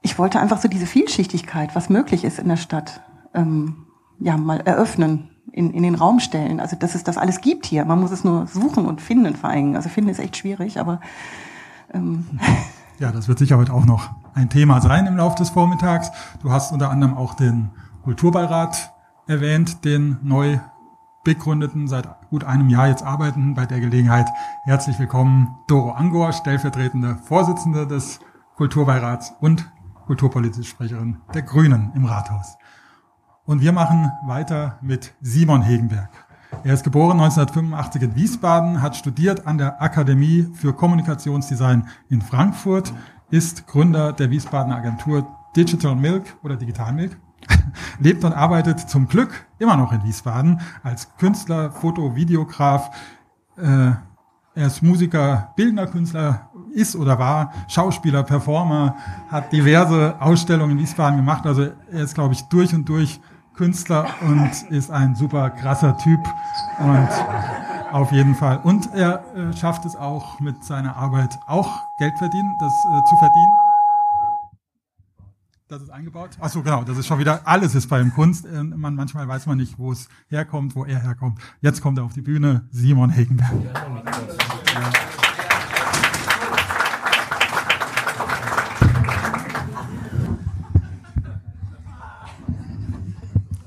ich 0.01 0.17
wollte 0.17 0.39
einfach 0.39 0.61
so 0.61 0.67
diese 0.67 0.85
Vielschichtigkeit, 0.85 1.75
was 1.75 1.89
möglich 1.89 2.23
ist 2.23 2.39
in 2.39 2.47
der 2.47 2.57
Stadt, 2.57 3.01
ähm, 3.33 3.87
ja, 4.19 4.37
mal 4.37 4.61
eröffnen, 4.61 5.31
in, 5.51 5.71
in 5.71 5.83
den 5.83 5.95
Raum 5.95 6.19
stellen. 6.19 6.59
Also, 6.59 6.75
dass 6.75 6.95
es 6.95 7.03
das 7.03 7.17
alles 7.17 7.41
gibt 7.41 7.65
hier. 7.65 7.85
Man 7.85 7.99
muss 7.99 8.11
es 8.11 8.23
nur 8.23 8.47
suchen 8.47 8.85
und 8.85 9.01
finden 9.01 9.35
vor 9.35 9.49
allem. 9.49 9.75
Also, 9.75 9.89
finden 9.89 10.09
ist 10.09 10.19
echt 10.19 10.37
schwierig, 10.37 10.79
aber. 10.79 11.01
Ähm. 11.93 12.25
Ja, 12.97 13.11
das 13.11 13.27
wird 13.27 13.39
sicher 13.39 13.57
heute 13.57 13.73
auch 13.73 13.83
noch 13.83 14.11
ein 14.35 14.49
Thema 14.49 14.79
sein 14.79 15.05
im 15.05 15.17
Laufe 15.17 15.35
des 15.35 15.49
Vormittags. 15.49 16.11
Du 16.41 16.49
hast 16.53 16.71
unter 16.71 16.91
anderem 16.91 17.17
auch 17.17 17.33
den 17.33 17.71
Kulturbeirat 18.05 18.94
erwähnt, 19.27 19.85
den 19.85 20.17
neu 20.21 20.59
begründeten, 21.23 21.87
seit 21.87 22.07
gut 22.29 22.43
einem 22.43 22.69
Jahr 22.69 22.87
jetzt 22.87 23.03
arbeitenden. 23.03 23.55
Bei 23.55 23.65
der 23.65 23.79
Gelegenheit 23.79 24.27
herzlich 24.63 24.99
willkommen 24.99 25.57
Doro 25.67 25.91
Angor, 25.91 26.31
stellvertretende 26.31 27.17
Vorsitzende 27.17 27.87
des 27.87 28.19
Kulturbeirats 28.55 29.33
und 29.41 29.69
kulturpolitische 30.05 30.69
Sprecherin 30.69 31.17
der 31.33 31.41
Grünen 31.41 31.91
im 31.95 32.05
Rathaus. 32.05 32.57
Und 33.45 33.61
wir 33.61 33.71
machen 33.71 34.11
weiter 34.27 34.77
mit 34.81 35.15
Simon 35.21 35.63
Hegenberg. 35.63 36.09
Er 36.63 36.73
ist 36.73 36.83
geboren 36.83 37.19
1985 37.19 38.01
in 38.03 38.15
Wiesbaden, 38.15 38.81
hat 38.81 38.95
studiert 38.95 39.47
an 39.47 39.57
der 39.57 39.81
Akademie 39.81 40.47
für 40.53 40.73
Kommunikationsdesign 40.73 41.87
in 42.09 42.21
Frankfurt, 42.21 42.93
ist 43.31 43.65
Gründer 43.65 44.13
der 44.13 44.29
Wiesbadener 44.29 44.77
Agentur 44.77 45.27
Digital 45.55 45.95
Milk 45.95 46.37
oder 46.43 46.55
Digital 46.55 46.93
Milk, 46.93 47.17
lebt 47.99 48.23
und 48.23 48.33
arbeitet 48.33 48.79
zum 48.79 49.07
Glück 49.07 49.45
immer 49.59 49.77
noch 49.77 49.91
in 49.91 50.03
Wiesbaden 50.03 50.61
als 50.83 51.15
Künstler, 51.17 51.71
Foto, 51.71 52.15
Videograf. 52.15 52.91
Äh, 53.57 53.91
er 54.57 54.67
ist 54.67 54.81
Musiker, 54.81 55.53
bildender 55.55 55.87
Künstler, 55.87 56.49
ist 56.73 56.95
oder 56.95 57.19
war 57.19 57.51
Schauspieler, 57.67 58.23
Performer, 58.23 58.95
hat 59.29 59.51
diverse 59.51 60.15
Ausstellungen 60.19 60.77
in 60.77 60.83
Wiesbaden 60.83 61.17
gemacht. 61.17 61.45
Also 61.45 61.63
er 61.91 62.01
ist, 62.01 62.15
glaube 62.15 62.33
ich, 62.33 62.43
durch 62.43 62.73
und 62.73 62.87
durch 62.87 63.19
Künstler 63.55 64.07
und 64.21 64.51
ist 64.69 64.91
ein 64.91 65.15
super 65.15 65.49
krasser 65.49 65.97
Typ 65.97 66.19
und 66.79 67.09
auf 67.91 68.11
jeden 68.11 68.35
Fall. 68.35 68.59
Und 68.63 68.93
er 68.93 69.23
äh, 69.35 69.55
schafft 69.55 69.85
es 69.85 69.95
auch 69.95 70.39
mit 70.39 70.63
seiner 70.63 70.95
Arbeit 70.97 71.39
auch 71.47 71.81
Geld 71.97 72.17
verdienen, 72.17 72.55
das 72.59 72.73
äh, 72.73 73.03
zu 73.09 73.15
verdienen. 73.17 73.64
Das 75.75 75.83
ist 75.83 75.89
eingebaut. 75.89 76.29
Ach 76.39 76.49
so, 76.49 76.61
genau. 76.61 76.85
Das 76.85 76.97
ist 76.97 77.05
schon 77.05 77.19
wieder 77.19 77.45
alles 77.45 77.75
ist 77.75 77.89
beim 77.89 78.13
Kunst. 78.13 78.45
Äh, 78.45 78.63
man 78.63 78.95
manchmal 78.95 79.27
weiß 79.27 79.45
man 79.45 79.57
nicht, 79.57 79.77
wo 79.77 79.91
es 79.91 80.07
herkommt, 80.29 80.73
wo 80.73 80.85
er 80.85 81.01
herkommt. 81.01 81.37
Jetzt 81.59 81.81
kommt 81.81 81.97
er 81.97 82.05
auf 82.05 82.13
die 82.13 82.21
Bühne, 82.21 82.65
Simon 82.71 83.09
Hegenberg. 83.09 83.51
Ja. 83.61 84.89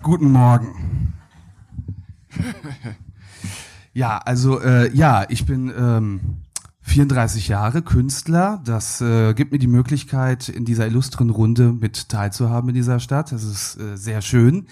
Guten 0.00 0.32
Morgen. 0.32 1.12
ja, 3.92 4.16
also 4.16 4.62
äh, 4.62 4.90
ja, 4.96 5.26
ich 5.28 5.44
bin 5.44 5.70
ähm, 5.76 6.20
34 6.88 7.48
Jahre 7.48 7.82
Künstler. 7.82 8.62
Das 8.64 9.00
äh, 9.00 9.34
gibt 9.34 9.52
mir 9.52 9.58
die 9.58 9.66
Möglichkeit, 9.66 10.48
in 10.48 10.64
dieser 10.64 10.86
illustren 10.86 11.30
Runde 11.30 11.72
mit 11.72 12.08
teilzuhaben 12.08 12.70
in 12.70 12.74
dieser 12.74 12.98
Stadt. 12.98 13.30
Das 13.30 13.44
ist 13.44 13.78
äh, 13.78 13.96
sehr 13.96 14.22
schön. 14.22 14.66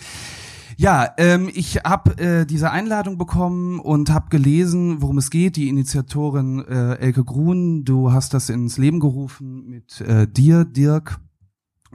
Ja, 0.79 1.09
ähm, 1.17 1.51
ich 1.55 1.77
habe 1.85 2.19
äh, 2.19 2.47
diese 2.47 2.71
Einladung 2.71 3.17
bekommen 3.17 3.81
und 3.81 4.11
habe 4.11 4.29
gelesen, 4.31 5.01
worum 5.01 5.19
es 5.19 5.31
geht. 5.31 5.57
Die 5.57 5.69
Initiatorin 5.69 6.65
äh, 6.67 6.95
Elke 6.95 7.25
Grun, 7.25 7.85
du 7.85 8.13
hast 8.13 8.35
das 8.35 8.51
ins 8.51 8.77
Leben 8.77 9.01
gerufen 9.01 9.69
mit 9.69 10.01
äh, 10.01 10.27
dir, 10.27 10.65
Dirk. 10.65 11.19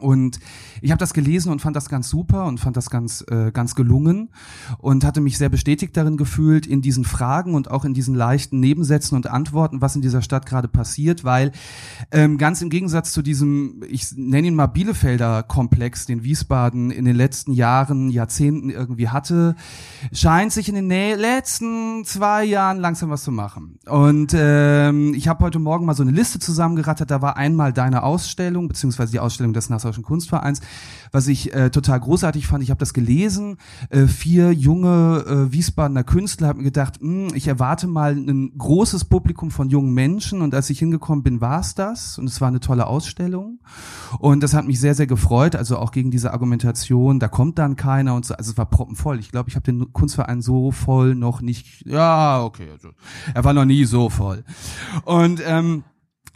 Und 0.01 0.39
ich 0.81 0.91
habe 0.91 0.99
das 0.99 1.13
gelesen 1.13 1.51
und 1.51 1.61
fand 1.61 1.75
das 1.75 1.89
ganz 1.89 2.09
super 2.09 2.45
und 2.45 2.59
fand 2.59 2.75
das 2.75 2.89
ganz 2.89 3.23
äh, 3.29 3.51
ganz 3.51 3.75
gelungen 3.75 4.29
und 4.79 5.03
hatte 5.03 5.21
mich 5.21 5.37
sehr 5.37 5.49
bestätigt 5.49 5.95
darin 5.95 6.17
gefühlt 6.17 6.65
in 6.65 6.81
diesen 6.81 7.05
Fragen 7.05 7.53
und 7.53 7.69
auch 7.71 7.85
in 7.85 7.93
diesen 7.93 8.15
leichten 8.15 8.59
Nebensätzen 8.59 9.15
und 9.15 9.27
Antworten, 9.27 9.81
was 9.81 9.95
in 9.95 10.01
dieser 10.01 10.21
Stadt 10.21 10.45
gerade 10.45 10.67
passiert, 10.67 11.23
weil 11.23 11.51
ähm, 12.11 12.37
ganz 12.37 12.61
im 12.61 12.69
Gegensatz 12.69 13.11
zu 13.11 13.21
diesem, 13.21 13.83
ich 13.87 14.07
nenne 14.15 14.47
ihn 14.47 14.55
mal 14.55 14.67
Bielefelder 14.67 15.43
Komplex, 15.43 16.05
den 16.05 16.23
Wiesbaden 16.23 16.91
in 16.91 17.05
den 17.05 17.15
letzten 17.15 17.53
Jahren, 17.53 18.09
Jahrzehnten 18.09 18.69
irgendwie 18.69 19.09
hatte, 19.09 19.55
scheint 20.11 20.51
sich 20.51 20.69
in 20.69 20.75
den 20.75 20.89
letzten 20.89 22.03
zwei 22.05 22.43
Jahren 22.43 22.79
langsam 22.79 23.09
was 23.09 23.23
zu 23.23 23.31
machen. 23.31 23.77
Und 23.87 24.33
ähm, 24.35 25.13
ich 25.13 25.27
habe 25.27 25.43
heute 25.43 25.59
Morgen 25.59 25.85
mal 25.85 25.93
so 25.93 26.03
eine 26.03 26.11
Liste 26.11 26.39
zusammengerattert. 26.39 27.11
Da 27.11 27.21
war 27.21 27.37
einmal 27.37 27.73
deine 27.73 28.03
Ausstellung 28.03 28.67
beziehungsweise 28.67 29.11
die 29.11 29.19
Ausstellung 29.19 29.53
des 29.53 29.69
Nassau 29.69 29.90
Deutschen 29.91 30.04
Kunstvereins, 30.04 30.62
was 31.12 31.27
ich 31.27 31.54
äh, 31.54 31.69
total 31.69 31.99
großartig 31.99 32.47
fand. 32.47 32.63
Ich 32.63 32.69
habe 32.69 32.80
das 32.80 32.93
gelesen, 32.93 33.58
äh, 33.89 34.08
vier 34.08 34.51
junge 34.51 35.25
äh, 35.27 35.51
Wiesbadener 35.51 36.04
Künstler, 36.04 36.47
habe 36.47 36.60
mir 36.60 36.65
gedacht, 36.65 36.99
hm, 36.99 37.30
ich 37.34 37.47
erwarte 37.47 37.88
mal 37.88 38.15
ein 38.15 38.58
großes 38.58 39.06
Publikum 39.06 39.51
von 39.51 39.69
jungen 39.69 39.93
Menschen 39.93 40.41
und 40.41 40.54
als 40.56 40.69
ich 40.69 40.80
hingekommen 40.80 41.23
bin, 41.23 41.41
war 41.41 41.60
es 41.60 41.75
das 41.75 42.17
und 42.17 42.27
es 42.27 42.41
war 42.41 42.47
eine 42.47 42.60
tolle 42.60 42.88
Ausstellung 42.88 43.60
und 44.19 44.41
das 44.41 44.54
hat 44.54 44.65
mich 44.65 44.80
sehr, 44.80 44.95
sehr 44.95 45.08
gefreut, 45.08 45.56
also 45.56 45.77
auch 45.77 45.91
gegen 45.91 46.12
diese 46.12 46.34
Argumentation, 46.34 47.19
da 47.19 47.27
kommt 47.27 47.60
dann 47.60 47.75
keiner 47.75 48.15
und 48.15 48.25
so, 48.25 48.34
also 48.36 48.51
es 48.51 48.58
war 48.58 48.65
proppenvoll. 48.65 49.19
Ich 49.19 49.32
glaube, 49.32 49.49
ich 49.49 49.56
habe 49.56 49.63
den 49.63 49.93
Kunstverein 49.93 50.41
so 50.41 50.71
voll 50.71 51.15
noch 51.15 51.41
nicht, 51.41 51.86
ja, 51.86 52.43
okay, 52.43 52.69
also, 52.71 52.89
er 53.34 53.43
war 53.43 53.54
noch 53.54 53.65
nie 53.65 53.86
so 53.86 54.10
voll. 54.10 54.43
Und 55.06 55.41
ähm, 55.45 55.84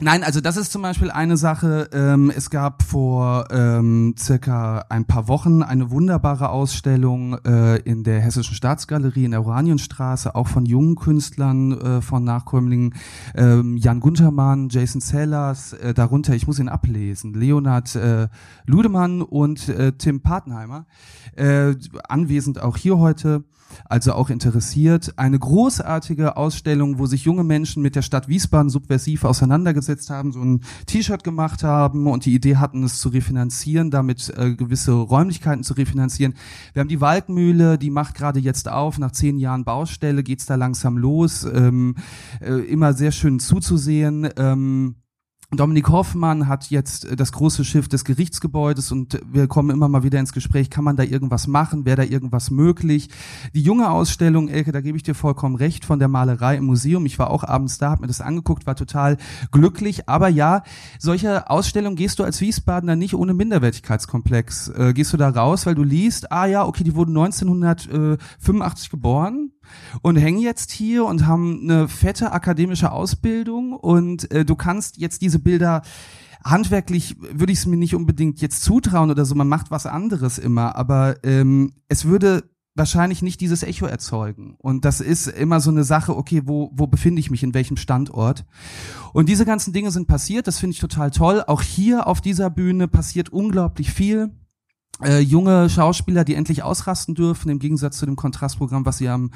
Nein, 0.02 0.26
also 0.26 0.42
das 0.42 0.58
ist 0.58 0.74
zum 0.74 0.82
Beispiel 0.82 1.10
eine 1.10 1.38
Sache. 1.38 1.90
Ähm, 1.94 2.30
es 2.36 2.50
gab 2.50 2.84
vor 2.84 3.48
ähm, 3.50 4.14
circa 4.20 4.84
ein 4.90 5.06
paar 5.06 5.30
Wochen 5.30 5.64
eine 5.64 5.90
wunderbare 5.90 6.50
Ausstellung 6.50 7.38
äh, 7.46 7.78
in 7.78 8.04
der 8.04 8.20
Hessischen 8.20 8.56
Staatsgalerie 8.56 9.24
in 9.24 9.32
der 9.32 9.46
Oranienstraße, 9.46 10.36
auch 10.36 10.50
von 10.50 10.66
jungen 10.66 10.96
Künstlern 10.96 11.80
äh, 11.80 12.02
von 12.02 12.26
Nachkömmlingen. 12.26 12.94
Ähm, 13.36 13.78
Jan 13.78 14.02
Guntermann, 14.02 14.68
Jason 14.68 15.00
Sellers, 15.00 15.72
äh, 15.72 15.94
darunter, 15.94 16.36
ich 16.36 16.46
muss 16.46 16.60
ihn 16.60 16.68
ablesen, 16.68 17.34
Leonard 17.34 17.96
äh, 17.96 18.28
Ludemann 18.66 19.22
und 19.22 19.70
äh, 19.70 19.94
Tim 19.94 20.20
Patenheimer, 20.20 20.88
äh, 21.38 21.74
anwesend 22.10 22.62
auch 22.62 22.76
hier 22.76 22.98
heute 22.98 23.46
also 23.86 24.14
auch 24.14 24.30
interessiert. 24.30 25.14
Eine 25.18 25.40
großartige 25.40 26.38
Ausstellung, 26.38 27.00
wo 27.00 27.06
sich 27.06 27.24
junge 27.26 27.44
Menschen 27.44 27.82
mit 27.82 27.96
der 27.96 28.02
Stadt 28.02 28.28
Wiesbaden 28.28 28.70
subversiv 28.70 29.24
auseinandergesetzt 29.24 30.10
haben, 30.10 30.32
so 30.32 30.42
ein 30.42 30.62
T-Shirt 30.86 31.24
gemacht 31.24 31.64
haben 31.64 32.08
und 32.08 32.26
die 32.26 32.34
Idee 32.34 32.58
hatten, 32.58 32.84
es 32.84 33.00
zu 33.00 33.10
refinanzieren, 33.10 33.92
damit 33.92 34.34
äh, 34.38 34.56
gewisse 34.56 34.94
Räumlichkeiten 34.94 35.64
zu 35.64 35.74
refinanzieren. 35.74 36.36
Wir 36.74 36.82
haben 36.82 36.90
die 36.90 37.02
Waldmühle, 37.02 37.78
die 37.78 37.90
macht 37.90 38.16
gerade 38.16 38.40
jetzt 38.40 38.70
auf. 38.70 38.98
Nach 38.98 39.12
zehn 39.12 39.38
Jahren 39.38 39.66
Baustelle 39.66 40.24
geht's 40.24 40.46
da 40.46 40.56
langsam 40.56 40.98
los. 40.98 41.44
Ähm, 41.44 41.96
äh, 42.42 42.54
immer 42.54 42.94
sehr 42.94 43.12
schön 43.12 43.40
zuzusehen. 43.40 44.30
Ähm, 44.38 44.96
Dominik 45.58 45.90
Hoffmann 45.90 46.48
hat 46.48 46.70
jetzt 46.70 47.06
äh, 47.06 47.16
das 47.16 47.32
große 47.32 47.66
Schiff 47.66 47.88
des 47.88 48.06
Gerichtsgebäudes 48.06 48.92
und 48.92 49.20
wir 49.32 49.48
kommen 49.48 49.70
immer 49.70 49.88
mal 49.88 50.04
wieder 50.04 50.20
ins 50.20 50.34
Gespräch, 50.34 50.70
kann 50.70 50.84
man 50.84 50.96
da 50.96 51.04
irgendwas 51.04 51.48
machen, 51.48 51.86
wäre 51.86 51.98
da 51.98 52.04
irgendwas 52.04 52.52
möglich? 52.52 53.10
Die 53.54 53.62
junge 53.62 53.90
Ausstellung, 53.90 54.48
Elke, 54.48 54.72
da 54.72 54.82
gebe 54.82 54.98
ich 54.98 55.04
dir 55.04 55.16
vollkommen 55.16 55.56
recht, 55.56 55.86
von 55.86 56.00
der 56.00 56.08
Malerei 56.08 56.58
im 56.58 56.66
Museum. 56.66 57.06
Ich 57.06 57.20
war 57.20 57.30
auch 57.30 57.44
abends 57.44 57.78
da, 57.78 57.92
habe 57.92 58.02
mir 58.02 58.08
das 58.08 58.22
angeguckt, 58.22 58.66
war 58.66 58.76
total 58.76 59.18
glücklich. 59.52 60.08
Aber 60.08 60.30
ja, 60.30 60.64
solche 61.00 61.50
Ausstellungen 61.50 61.96
gehst 61.96 62.20
du 62.20 62.24
als 62.24 62.42
Wiesbadener 62.42 62.96
nicht 62.96 63.16
ohne 63.16 63.34
Minderwertigkeitskomplex. 63.34 64.70
Äh, 64.70 64.94
gehst 64.94 65.14
du 65.14 65.18
da 65.18 65.30
raus, 65.30 65.66
weil 65.66 65.76
du 65.76 65.84
liest, 65.84 66.32
ah 66.32 66.46
ja, 66.46 66.66
okay, 66.66 66.84
die 66.84 66.96
wurden 66.96 67.18
1985 67.18 68.90
geboren, 68.90 69.52
und 70.02 70.16
hängen 70.16 70.40
jetzt 70.40 70.72
hier 70.72 71.06
und 71.06 71.26
haben 71.26 71.62
eine 71.64 71.88
fette 71.88 72.32
akademische 72.32 72.92
Ausbildung 72.92 73.74
und 73.74 74.32
äh, 74.32 74.46
du 74.46 74.56
kannst 74.56 74.98
jetzt 74.98 75.22
diese 75.22 75.40
Bilder 75.40 75.82
handwerklich 76.44 77.16
würde 77.20 77.52
ich 77.52 77.60
es 77.60 77.66
mir 77.66 77.76
nicht 77.76 77.96
unbedingt 77.96 78.40
jetzt 78.40 78.64
zutrauen 78.64 79.10
oder 79.10 79.26
so, 79.26 79.34
man 79.34 79.50
macht 79.50 79.72
was 79.72 79.88
anderes 79.88 80.38
immer, 80.38 80.76
aber 80.76 81.16
ähm, 81.24 81.74
es 81.90 82.06
würde 82.06 82.44
wahrscheinlich 82.76 83.22
nicht 83.22 83.42
dieses 83.42 83.64
Echo 83.64 83.86
erzeugen. 83.86 84.56
Und 84.58 84.86
das 84.86 85.00
ist 85.00 85.28
immer 85.28 85.62
so 85.62 85.72
eine 85.72 85.86
Sache, 85.86 86.16
okay, 86.16 86.42
wo, 86.46 86.72
wo 86.74 86.88
befinde 86.88 87.22
ich 87.22 87.32
mich, 87.32 87.42
in 87.42 87.54
welchem 87.54 87.78
Standort? 87.78 88.46
Und 89.14 89.30
diese 89.30 89.46
ganzen 89.46 89.74
Dinge 89.74 89.92
sind 89.92 90.08
passiert, 90.08 90.46
das 90.46 90.60
finde 90.60 90.74
ich 90.74 90.80
total 90.80 91.10
toll. 91.10 91.42
Auch 91.48 91.62
hier 91.62 92.06
auf 92.06 92.20
dieser 92.22 92.50
Bühne 92.50 92.88
passiert 92.88 93.30
unglaublich 93.30 93.92
viel 93.92 94.32
äh, 95.04 95.20
junge 95.20 95.70
Schauspieler, 95.70 96.24
die 96.24 96.36
endlich 96.36 96.64
ausrasten 96.64 97.16
dürfen, 97.16 97.50
im 97.50 97.60
Gegensatz 97.60 97.98
zu 97.98 98.06
dem 98.06 98.16
Kontrastprogramm, 98.16 98.86
was 98.86 98.98
sie 98.98 99.10
am 99.10 99.32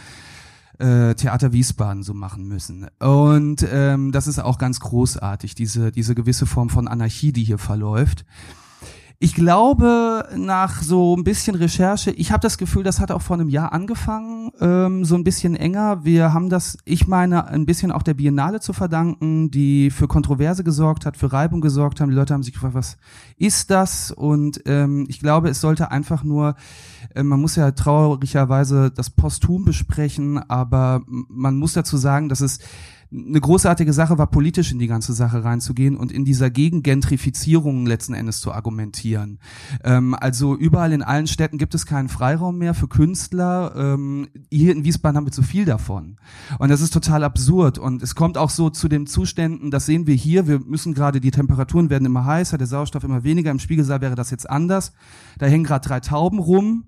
äh, 0.80 1.14
Theater 1.16 1.52
Wiesbaden 1.52 2.04
so 2.04 2.14
machen 2.14 2.48
müssen. 2.48 2.88
Und 3.00 3.68
ähm, 3.72 4.12
das 4.12 4.28
ist 4.28 4.40
auch 4.40 4.58
ganz 4.58 4.80
großartig, 4.80 5.56
diese, 5.56 5.92
diese 5.92 6.16
gewisse 6.16 6.46
Form 6.46 6.70
von 6.70 6.88
Anarchie, 6.88 7.34
die 7.34 7.44
hier 7.44 7.58
verläuft. 7.58 8.26
Ich 9.22 9.36
glaube, 9.36 10.30
nach 10.38 10.82
so 10.82 11.14
ein 11.14 11.26
bisschen 11.26 11.56
Recherche, 11.56 12.10
ich 12.12 12.32
habe 12.32 12.40
das 12.40 12.58
Gefühl, 12.58 12.84
das 12.84 13.02
hat 13.02 13.12
auch 13.12 13.22
vor 13.22 13.36
einem 13.36 13.50
Jahr 13.50 13.74
angefangen, 13.74 14.50
ähm, 14.62 15.04
so 15.04 15.16
ein 15.16 15.26
bisschen 15.26 15.58
enger. 15.58 16.06
Wir 16.06 16.32
haben 16.32 16.48
das, 16.48 16.78
ich 16.86 17.06
meine, 17.06 17.46
ein 17.50 17.66
bisschen 17.66 17.92
auch 17.92 18.02
der 18.02 18.14
Biennale 18.14 18.62
zu 18.62 18.72
verdanken, 18.72 19.52
die 19.52 19.92
für 19.92 20.08
Kontroverse 20.08 20.64
gesorgt 20.64 21.06
hat, 21.06 21.18
für 21.18 21.34
Reibung 21.34 21.60
gesorgt 21.60 22.00
haben. 22.00 22.12
Die 22.12 22.16
Leute 22.16 22.34
haben 22.34 22.44
sich 22.44 22.54
gefragt, 22.54 22.76
was 22.76 22.96
ist 23.36 23.72
das? 23.72 24.12
Und 24.12 24.62
ähm, 24.66 25.06
ich 25.10 25.20
glaube, 25.20 25.50
es 25.50 25.60
sollte 25.60 25.92
einfach 25.92 26.24
nur, 26.24 26.56
äh, 27.14 27.22
man 27.22 27.42
muss 27.42 27.58
ja 27.58 27.72
traurigerweise 27.72 28.90
das 28.90 29.10
Posthum 29.10 29.66
besprechen, 29.66 30.38
aber 30.50 31.02
man 31.08 31.58
muss 31.58 31.74
dazu 31.74 31.98
sagen, 31.98 32.30
dass 32.30 32.40
es 32.40 32.60
eine 33.12 33.42
großartige 33.42 33.92
Sache 33.92 34.20
war, 34.20 34.28
politisch 34.28 34.72
in 34.72 34.78
die 34.78 34.88
ganze 34.88 35.14
Sache 35.14 35.44
reinzugehen 35.44 35.98
und 35.98 36.12
in 36.12 36.26
dieser 36.26 36.52
Gegengentrifizierung 36.52 37.88
letzten 37.88 38.14
Endes 38.14 38.40
zu 38.40 38.52
argumentieren. 38.52 39.40
Ähm, 39.84 40.14
also 40.14 40.56
überall 40.56 40.94
in 40.94 41.02
allen 41.02 41.26
Städten 41.26 41.58
gibt 41.58 41.74
es 41.74 41.88
keinen 41.88 42.08
Freiraum 42.08 42.60
mehr 42.60 42.76
für 42.76 42.88
Künstler. 42.88 43.74
Ähm, 43.76 44.28
hier 44.52 44.74
in 44.74 44.84
Wiesbaden 44.84 45.18
haben 45.18 45.26
wir 45.26 45.32
zu 45.32 45.42
viel 45.42 45.66
davon. 45.66 46.18
Und 46.60 46.70
das 46.70 46.82
ist 46.82 46.94
total 46.94 47.24
absurd. 47.24 47.80
Und 47.80 48.04
es 48.04 48.14
kommt 48.14 48.38
auch 48.38 48.52
so 48.52 48.70
zu 48.70 48.88
den 48.88 49.08
Zuständen, 49.08 49.72
das 49.72 49.88
sehen 49.88 50.06
wir 50.06 50.16
hier, 50.16 50.48
wir 50.48 50.60
müssen 50.60 50.94
gerade, 50.94 51.20
die 51.20 51.32
Temperaturen 51.32 51.90
werden 51.90 52.06
immer 52.06 52.26
heißer, 52.26 52.60
der 52.60 52.68
Sauerstoff 52.68 53.04
immer 53.04 53.24
weniger. 53.24 53.50
Im 53.50 53.60
Spiegelsaal 53.60 54.02
wäre 54.02 54.16
das 54.16 54.30
jetzt 54.30 54.48
anders. 54.48 54.94
Da 55.40 55.48
hängen 55.48 55.64
gerade 55.64 55.88
drei 55.88 56.00
Tauben 56.00 56.38
rum. 56.38 56.86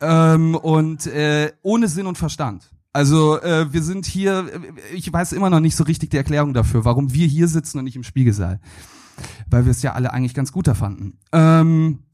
Ähm, 0.00 0.54
und 0.54 1.06
äh, 1.06 1.52
ohne 1.62 1.88
Sinn 1.88 2.06
und 2.06 2.18
Verstand. 2.18 2.75
Also 2.96 3.38
äh, 3.42 3.70
wir 3.74 3.82
sind 3.82 4.06
hier, 4.06 4.46
ich 4.94 5.12
weiß 5.12 5.32
immer 5.32 5.50
noch 5.50 5.60
nicht 5.60 5.76
so 5.76 5.84
richtig 5.84 6.08
die 6.08 6.16
Erklärung 6.16 6.54
dafür, 6.54 6.86
warum 6.86 7.12
wir 7.12 7.26
hier 7.26 7.46
sitzen 7.46 7.76
und 7.76 7.84
nicht 7.84 7.96
im 7.96 8.02
Spiegelsaal. 8.02 8.58
Weil 9.50 9.66
wir 9.66 9.70
es 9.70 9.82
ja 9.82 9.92
alle 9.92 10.14
eigentlich 10.14 10.32
ganz 10.32 10.50
gut 10.50 10.66
fanden. 10.68 11.18
Ähm, 11.30 12.04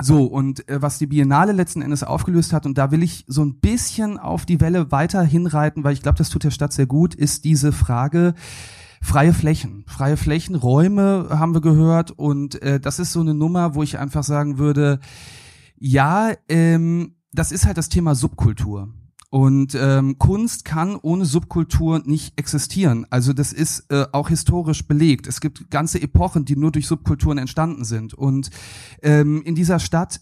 so, 0.00 0.24
und 0.24 0.66
äh, 0.66 0.80
was 0.80 0.96
die 0.96 1.08
Biennale 1.08 1.52
letzten 1.52 1.82
Endes 1.82 2.04
aufgelöst 2.04 2.54
hat, 2.54 2.64
und 2.64 2.78
da 2.78 2.90
will 2.90 3.02
ich 3.02 3.26
so 3.28 3.44
ein 3.44 3.60
bisschen 3.60 4.18
auf 4.18 4.46
die 4.46 4.62
Welle 4.62 4.90
weiter 4.90 5.22
hinreiten, 5.22 5.84
weil 5.84 5.92
ich 5.92 6.00
glaube, 6.00 6.16
das 6.16 6.30
tut 6.30 6.44
der 6.44 6.50
Stadt 6.50 6.72
sehr 6.72 6.86
gut, 6.86 7.14
ist 7.14 7.44
diese 7.44 7.70
Frage, 7.70 8.32
freie 9.02 9.34
Flächen. 9.34 9.84
Freie 9.86 10.16
Flächen, 10.16 10.54
Räume 10.54 11.26
haben 11.32 11.52
wir 11.52 11.60
gehört 11.60 12.12
und 12.12 12.62
äh, 12.62 12.80
das 12.80 12.98
ist 12.98 13.12
so 13.12 13.20
eine 13.20 13.34
Nummer, 13.34 13.74
wo 13.74 13.82
ich 13.82 13.98
einfach 13.98 14.24
sagen 14.24 14.56
würde, 14.56 15.00
ja, 15.76 16.32
ähm, 16.48 17.16
das 17.34 17.52
ist 17.52 17.66
halt 17.66 17.76
das 17.76 17.90
Thema 17.90 18.14
Subkultur. 18.14 18.88
Und 19.34 19.74
ähm, 19.74 20.16
Kunst 20.16 20.64
kann 20.64 20.94
ohne 20.94 21.24
Subkultur 21.24 22.00
nicht 22.04 22.38
existieren. 22.38 23.04
Also 23.10 23.32
das 23.32 23.52
ist 23.52 23.90
äh, 23.90 24.06
auch 24.12 24.28
historisch 24.28 24.86
belegt. 24.86 25.26
Es 25.26 25.40
gibt 25.40 25.72
ganze 25.72 26.00
Epochen, 26.00 26.44
die 26.44 26.54
nur 26.54 26.70
durch 26.70 26.86
Subkulturen 26.86 27.38
entstanden 27.38 27.84
sind. 27.84 28.14
Und 28.14 28.50
ähm, 29.02 29.42
in 29.42 29.56
dieser 29.56 29.80
Stadt 29.80 30.20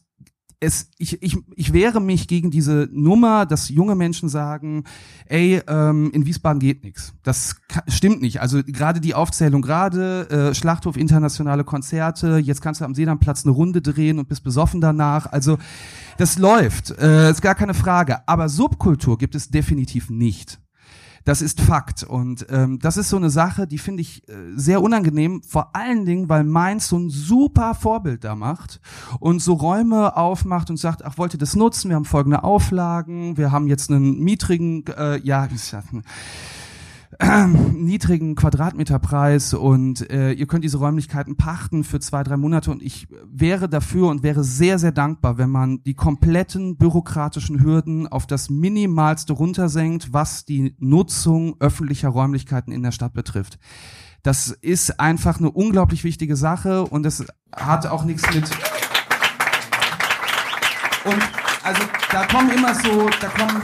es, 0.63 0.91
ich, 0.97 1.21
ich, 1.23 1.37
ich 1.57 1.73
wehre 1.73 2.01
mich 2.01 2.29
gegen 2.29 2.53
diese 2.53 2.89
Nummer, 2.93 3.47
dass 3.47 3.69
junge 3.69 3.97
Menschen 3.97 4.29
sagen, 4.29 4.85
ey, 5.27 5.61
ähm, 5.67 6.13
in 6.13 6.25
Wiesbaden 6.25 6.61
geht 6.61 6.85
nichts. 6.85 7.15
Das 7.25 7.57
stimmt 7.89 8.23
nicht. 8.23 8.41
Also 8.41 8.63
gerade 8.63 9.01
die 9.01 9.15
Aufzählung, 9.15 9.61
gerade 9.61 10.31
äh, 10.31 10.55
Schlachthof, 10.55 10.97
internationale 10.97 11.65
Konzerte, 11.65 12.37
jetzt 12.39 12.63
kannst 12.63 12.81
du 12.81 12.85
am 12.85 12.95
Seelandplatz 12.95 13.45
eine 13.45 13.53
Runde 13.53 13.83
drehen 13.83 14.21
und 14.21 14.29
bist 14.29 14.45
besoffen 14.45 14.81
danach. 14.81 15.27
Also 15.27 15.59
das 16.17 16.39
läuft, 16.39 16.93
äh, 16.93 17.31
ist 17.31 17.43
gar 17.43 17.57
keine 17.57 17.75
Frage. 17.75 18.29
Aber 18.29 18.49
Subkultur 18.49 19.19
gibt 19.19 19.35
es 19.35 19.51
definitiv 19.51 20.11
nicht. 20.11 20.61
Das 21.25 21.43
ist 21.43 21.61
Fakt. 21.61 22.03
Und 22.03 22.47
ähm, 22.51 22.79
das 22.79 22.97
ist 22.97 23.09
so 23.09 23.17
eine 23.17 23.31
Sache, 23.31 23.67
die 23.67 23.79
finde 23.79 24.03
ich 24.03 24.29
äh, 24.29 24.33
sehr 24.55 24.83
unangenehm, 24.83 25.43
vor 25.43 25.75
allen 25.75 26.05
Dingen, 26.05 26.29
weil 26.29 26.45
Mainz 26.45 26.89
so 26.89 26.99
ein 26.99 27.11
super 27.11 27.75
Vorbild 27.75 28.25
da 28.25 28.35
macht 28.35 28.81
und 29.21 29.41
so 29.41 29.55
Räume 29.55 30.17
aufmacht 30.17 30.71
und 30.71 30.77
sagt, 30.77 31.05
ach, 31.05 31.19
wollt 31.19 31.35
ihr 31.35 31.39
das 31.39 31.57
nutzen? 31.57 31.91
Wir 31.91 31.97
haben 31.97 32.05
folgende 32.05 32.43
Auflagen, 32.43 33.37
wir 33.37 33.53
haben 33.53 33.67
jetzt 33.67 33.91
einen 33.91 34.21
miedrigen, 34.21 34.85
äh, 34.87 35.19
ja, 35.19 35.47
niedrigen 37.73 38.35
Quadratmeterpreis 38.35 39.55
und 39.55 40.11
äh, 40.11 40.33
ihr 40.33 40.47
könnt 40.47 40.65
diese 40.65 40.79
Räumlichkeiten 40.79 41.37
pachten 41.37 41.85
für 41.85 42.01
zwei, 42.01 42.23
drei 42.23 42.37
Monate 42.37 42.71
und 42.71 42.83
ich 42.83 43.07
wäre 43.27 43.69
dafür 43.69 44.09
und 44.09 44.23
wäre 44.23 44.45
sehr, 44.45 44.79
sehr 44.79 44.93
dankbar, 44.93 45.37
wenn 45.37 45.51
man 45.51 45.83
die 45.83 45.95
kompletten 45.95 46.77
bürokratischen 46.77 47.63
Hürden 47.63 48.07
auf 48.07 48.27
das 48.27 48.49
Minimalste 48.49 49.35
runtersenkt, 49.35 50.13
was 50.13 50.45
die 50.45 50.75
Nutzung 50.79 51.57
öffentlicher 51.61 52.09
Räumlichkeiten 52.09 52.73
in 52.73 52.83
der 52.83 52.93
Stadt 52.93 53.13
betrifft. 53.13 53.59
Das 54.23 54.49
ist 54.49 55.01
einfach 55.01 55.39
eine 55.39 55.51
unglaublich 55.51 56.05
wichtige 56.05 56.37
Sache 56.37 56.85
und 56.85 57.05
es 57.05 57.27
hat 57.55 57.87
auch 57.87 58.05
nichts 58.05 58.23
mit 58.35 58.49
und 61.05 61.23
also 61.65 61.83
da 62.11 62.27
kommen 62.27 62.51
immer 62.51 62.75
so, 62.75 63.11
da 63.21 63.29
kommen 63.29 63.63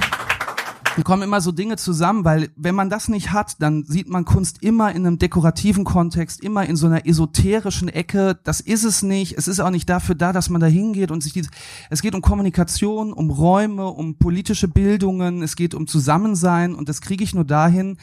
kommen 1.05 1.23
immer 1.23 1.41
so 1.41 1.53
Dinge 1.53 1.77
zusammen, 1.77 2.25
weil 2.25 2.51
wenn 2.57 2.75
man 2.75 2.91
das 2.91 3.09
nicht 3.09 3.33
hat, 3.33 3.57
dann 3.61 3.85
sieht 3.85 4.09
man 4.09 4.25
Kunst 4.25 4.63
immer 4.63 4.91
in 4.95 5.07
einem 5.07 5.19
dekorativen 5.19 5.85
Kontext, 5.85 6.43
immer 6.43 6.67
in 6.67 6.77
so 6.77 6.87
einer 6.87 7.07
esoterischen 7.07 7.89
Ecke. 7.89 8.39
Das 8.45 8.61
ist 8.61 8.85
es 8.85 9.03
nicht. 9.03 9.37
Es 9.37 9.49
ist 9.49 9.61
auch 9.61 9.71
nicht 9.71 9.89
dafür 9.89 10.15
da, 10.15 10.33
dass 10.33 10.51
man 10.51 10.61
da 10.61 10.67
hingeht 10.67 11.11
und 11.11 11.23
sich 11.23 11.33
diese, 11.33 11.51
es 11.91 12.03
geht 12.03 12.15
um 12.15 12.23
Kommunikation, 12.23 13.13
um 13.13 13.31
Räume, 13.31 13.87
um 13.89 14.17
politische 14.17 14.69
Bildungen, 14.69 15.43
es 15.43 15.57
geht 15.57 15.75
um 15.75 15.87
Zusammensein 15.87 16.75
und 16.75 16.89
das 16.89 17.01
kriege 17.01 17.25
ich 17.25 17.35
nur 17.35 17.45
dahin, 17.45 17.99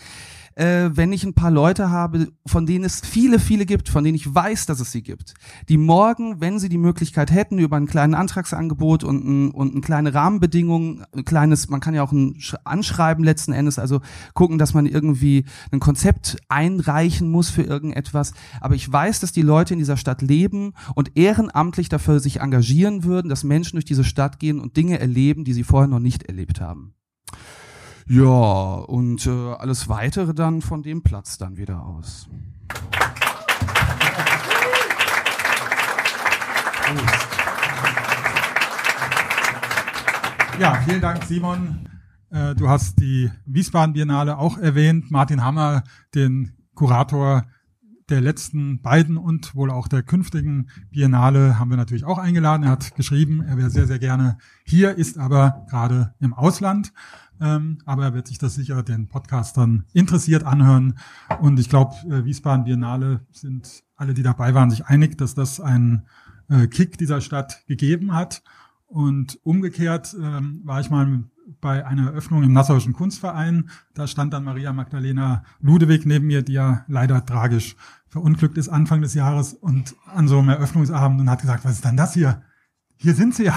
äh, 0.56 0.90
wenn 0.94 1.12
ich 1.12 1.24
ein 1.24 1.34
paar 1.34 1.52
Leute 1.52 1.90
habe, 1.90 2.30
von 2.46 2.66
denen 2.66 2.86
es 2.86 3.02
viele, 3.02 3.40
viele 3.40 3.66
gibt, 3.66 3.90
von 3.90 4.04
denen 4.04 4.16
ich 4.16 4.34
weiß, 4.34 4.66
dass 4.66 4.80
es 4.80 4.92
sie 4.92 5.04
gibt, 5.04 5.34
die 5.70 5.78
morgen, 5.78 6.40
wenn 6.42 6.60
sie 6.60 6.70
die 6.70 6.78
Möglichkeit 6.78 7.32
hätten, 7.32 7.60
über 7.60 7.76
einen 7.76 7.88
kleinen 7.88 8.16
Antragsangebot 8.16 9.04
und, 9.04 9.26
ein, 9.26 9.52
und 9.52 9.74
eine 9.74 9.82
kleine 9.82 10.14
Rahmenbedingung, 10.14 11.04
ein 11.14 11.26
kleines, 11.26 11.70
man 11.70 11.82
kann 11.82 11.94
ja 11.94 12.04
auch 12.04 12.12
ein 12.12 12.38
Anschreiben 12.64 13.24
letzten 13.24 13.52
Endes, 13.52 13.78
also 13.78 14.02
gucken, 14.34 14.58
dass 14.58 14.74
man 14.74 14.86
irgendwie 14.86 15.46
ein 15.72 15.80
Konzept 15.80 16.38
einreichen 16.48 17.30
muss 17.30 17.50
für 17.50 17.64
irgendetwas. 17.64 18.34
Aber 18.62 18.76
ich 18.76 18.92
weiß, 18.92 19.20
dass 19.20 19.34
die 19.34 19.42
Leute 19.42 19.74
in 19.74 19.80
dieser 19.80 19.98
Stadt 19.98 20.22
leben 20.22 20.74
und 20.96 21.18
ehrenamtlich 21.18 21.90
dafür 21.90 22.20
sich 22.20 22.40
engagieren 22.40 23.04
würden, 23.04 23.30
dass 23.30 23.44
Menschen 23.44 23.76
durch 23.76 23.86
diese 23.86 24.04
Stadt 24.04 24.40
gehen 24.40 24.60
und 24.60 24.78
Dinge 24.78 25.00
erleben, 25.00 25.44
die 25.44 25.54
sie 25.54 25.64
vorher 25.64 25.88
noch 25.88 26.00
nicht 26.00 26.24
erlebt 26.24 26.62
haben. 26.62 26.94
Ja, 28.08 28.76
und 28.88 29.26
äh, 29.26 29.30
alles 29.30 29.90
weitere 29.90 30.36
dann 30.36 30.62
von 30.62 30.84
dem 30.84 31.02
Platz 31.02 31.40
dann 31.40 31.58
wieder 31.58 31.84
aus. 31.84 32.30
Ja, 40.60 40.76
vielen 40.86 41.02
Dank, 41.02 41.24
Simon. 41.24 41.90
Äh, 42.30 42.54
du 42.54 42.70
hast 42.70 43.00
die 43.00 43.32
Wiesbaden 43.48 43.94
Biennale 43.94 44.38
auch 44.38 44.60
erwähnt. 44.60 45.10
Martin 45.10 45.44
Hammer, 45.44 45.84
den 46.14 46.54
Kurator 46.76 47.46
der 48.10 48.22
letzten 48.22 48.82
beiden 48.82 49.18
und 49.18 49.56
wohl 49.56 49.72
auch 49.72 49.88
der 49.88 50.04
künftigen 50.04 50.68
Biennale 50.92 51.58
haben 51.58 51.70
wir 51.70 51.78
natürlich 51.78 52.06
auch 52.06 52.18
eingeladen. 52.18 52.64
Er 52.64 52.72
hat 52.72 52.96
geschrieben, 52.96 53.42
er 53.42 53.58
wäre 53.58 53.70
sehr, 53.70 53.88
sehr 53.88 54.00
gerne 54.00 54.38
hier, 54.64 54.96
ist 54.96 55.18
aber 55.18 55.66
gerade 55.70 56.14
im 56.20 56.34
Ausland. 56.34 56.94
Ähm, 57.42 57.80
aber 57.86 58.06
er 58.06 58.14
wird 58.14 58.28
sich 58.28 58.38
das 58.38 58.56
sicher 58.56 58.82
den 58.84 59.08
Podcastern 59.08 59.86
interessiert 59.94 60.44
anhören. 60.44 60.98
Und 61.42 61.60
ich 61.60 61.68
glaube, 61.68 61.96
äh, 62.10 62.24
Wiesbaden 62.24 62.64
Biennale 62.64 63.26
sind 63.32 63.84
alle, 63.96 64.14
die 64.14 64.24
dabei 64.24 64.54
waren, 64.54 64.70
sich 64.70 64.86
einig, 64.86 65.18
dass 65.18 65.36
das 65.36 65.60
ein 65.60 66.06
äh, 66.48 66.68
Kick 66.68 66.98
dieser 66.98 67.22
Stadt 67.22 67.66
gegeben 67.68 68.14
hat. 68.14 68.42
Und 68.88 69.40
umgekehrt 69.44 70.16
ähm, 70.18 70.62
war 70.64 70.80
ich 70.80 70.90
mal 70.90 71.24
bei 71.62 71.86
einer 71.86 72.08
Eröffnung 72.08 72.44
im 72.44 72.54
Nassauischen 72.54 72.94
Kunstverein. 72.94 73.70
Da 73.94 74.08
stand 74.08 74.34
dann 74.34 74.44
Maria 74.44 74.74
Magdalena 74.74 75.44
Ludewig 75.60 76.06
neben 76.06 76.28
mir, 76.28 76.42
die 76.42 76.54
ja 76.54 76.86
leider 76.88 77.26
tragisch 77.26 77.76
verunglückt 78.08 78.58
ist 78.58 78.70
Anfang 78.70 79.02
des 79.02 79.14
Jahres 79.14 79.54
und 79.54 79.96
an 80.06 80.28
so 80.28 80.40
einem 80.40 80.50
Eröffnungsabend 80.50 81.20
und 81.20 81.30
hat 81.30 81.42
gesagt, 81.42 81.66
was 81.66 81.74
ist 81.74 81.86
denn 81.86 81.98
das 81.98 82.14
hier? 82.14 82.42
Hier 82.98 83.14
sind 83.14 83.36
sie 83.36 83.44
ja. 83.46 83.56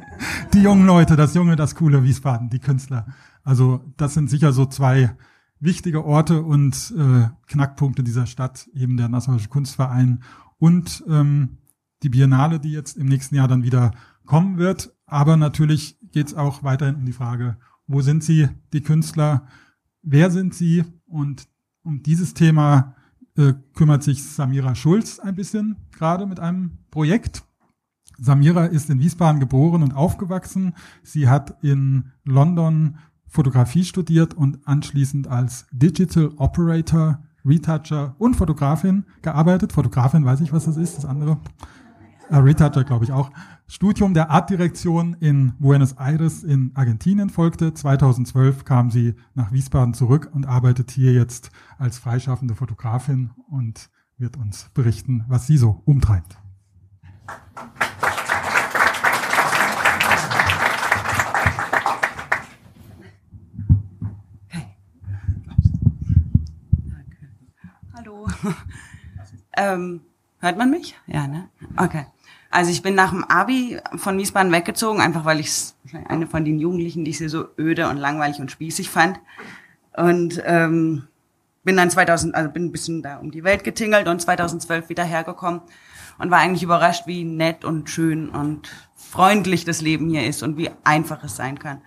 die 0.54 0.62
jungen 0.62 0.86
Leute, 0.86 1.16
das 1.16 1.34
junge, 1.34 1.56
das 1.56 1.74
coole 1.74 2.02
Wiesbaden, 2.02 2.48
die 2.48 2.60
Künstler. 2.60 3.06
Also 3.42 3.84
das 3.96 4.14
sind 4.14 4.30
sicher 4.30 4.52
so 4.52 4.66
zwei 4.66 5.14
wichtige 5.58 6.04
Orte 6.04 6.42
und 6.42 6.94
äh, 6.96 7.28
Knackpunkte 7.46 8.02
dieser 8.02 8.26
Stadt, 8.26 8.68
eben 8.74 8.96
der 8.96 9.08
Nassauische 9.08 9.48
Kunstverein 9.48 10.22
und 10.58 11.04
ähm, 11.06 11.58
die 12.02 12.08
Biennale, 12.08 12.58
die 12.58 12.72
jetzt 12.72 12.96
im 12.96 13.06
nächsten 13.06 13.34
Jahr 13.34 13.48
dann 13.48 13.62
wieder 13.62 13.92
kommen 14.24 14.56
wird. 14.56 14.94
Aber 15.06 15.36
natürlich 15.36 15.98
geht 16.12 16.28
es 16.28 16.34
auch 16.34 16.62
weiterhin 16.62 16.96
um 16.96 17.06
die 17.06 17.12
Frage, 17.12 17.56
wo 17.86 18.00
sind 18.00 18.22
sie, 18.22 18.48
die 18.72 18.82
Künstler, 18.82 19.46
wer 20.02 20.30
sind 20.30 20.54
sie? 20.54 20.84
Und 21.06 21.48
um 21.82 22.02
dieses 22.02 22.34
Thema 22.34 22.94
äh, 23.36 23.54
kümmert 23.74 24.02
sich 24.02 24.22
Samira 24.22 24.74
Schulz 24.74 25.18
ein 25.18 25.34
bisschen 25.34 25.76
gerade 25.92 26.26
mit 26.26 26.40
einem 26.40 26.78
Projekt. 26.90 27.42
Samira 28.18 28.66
ist 28.66 28.90
in 28.90 29.00
Wiesbaden 29.00 29.40
geboren 29.40 29.82
und 29.82 29.94
aufgewachsen. 29.94 30.74
Sie 31.02 31.28
hat 31.28 31.62
in 31.62 32.12
London 32.24 32.98
Fotografie 33.26 33.84
studiert 33.84 34.34
und 34.34 34.66
anschließend 34.66 35.28
als 35.28 35.66
Digital 35.72 36.32
Operator, 36.36 37.22
Retoucher 37.44 38.14
und 38.18 38.34
Fotografin 38.34 39.04
gearbeitet. 39.22 39.72
Fotografin 39.72 40.24
weiß 40.24 40.40
ich, 40.42 40.52
was 40.52 40.64
das 40.64 40.76
ist, 40.76 40.98
das 40.98 41.04
andere. 41.06 41.38
Äh, 42.30 42.36
Retoucher 42.36 42.84
glaube 42.84 43.04
ich 43.04 43.10
auch. 43.10 43.32
Studium 43.66 44.14
der 44.14 44.30
Artdirektion 44.30 45.14
in 45.14 45.54
Buenos 45.58 45.94
Aires 45.94 46.44
in 46.44 46.70
Argentinien 46.74 47.28
folgte. 47.28 47.74
2012 47.74 48.64
kam 48.64 48.90
sie 48.90 49.16
nach 49.34 49.50
Wiesbaden 49.50 49.94
zurück 49.94 50.30
und 50.32 50.46
arbeitet 50.46 50.92
hier 50.92 51.12
jetzt 51.12 51.50
als 51.78 51.98
freischaffende 51.98 52.54
Fotografin 52.54 53.30
und 53.50 53.90
wird 54.16 54.36
uns 54.36 54.68
berichten, 54.74 55.24
was 55.26 55.48
sie 55.48 55.56
so 55.56 55.82
umtreibt. 55.86 56.38
Hallo. 67.92 68.28
ähm, 69.56 70.02
hört 70.38 70.58
man 70.58 70.70
mich? 70.70 70.96
Ja, 71.08 71.26
ne? 71.26 71.48
Okay. 71.76 72.06
Also 72.50 72.72
ich 72.72 72.82
bin 72.82 72.96
nach 72.96 73.10
dem 73.10 73.24
Abi 73.24 73.78
von 73.94 74.18
Wiesbaden 74.18 74.50
weggezogen, 74.50 75.00
einfach 75.00 75.24
weil 75.24 75.38
ich 75.38 75.72
eine 76.08 76.26
von 76.26 76.44
den 76.44 76.58
Jugendlichen, 76.58 77.04
die 77.04 77.12
ich 77.12 77.18
so 77.18 77.46
öde 77.56 77.88
und 77.88 77.96
langweilig 77.96 78.40
und 78.40 78.50
spießig 78.50 78.90
fand. 78.90 79.20
Und 79.96 80.42
ähm, 80.44 81.04
bin 81.62 81.76
dann 81.76 81.90
2000, 81.90 82.34
also 82.34 82.50
bin 82.50 82.66
ein 82.66 82.72
bisschen 82.72 83.02
da 83.02 83.18
um 83.18 83.30
die 83.30 83.44
Welt 83.44 83.62
getingelt 83.62 84.08
und 84.08 84.20
2012 84.20 84.88
wieder 84.88 85.04
hergekommen 85.04 85.62
und 86.18 86.30
war 86.30 86.38
eigentlich 86.38 86.64
überrascht, 86.64 87.06
wie 87.06 87.24
nett 87.24 87.64
und 87.64 87.88
schön 87.88 88.28
und 88.28 88.70
freundlich 88.96 89.64
das 89.64 89.80
Leben 89.80 90.10
hier 90.10 90.26
ist 90.26 90.42
und 90.42 90.56
wie 90.56 90.70
einfach 90.82 91.22
es 91.22 91.36
sein 91.36 91.58
kann. 91.58 91.82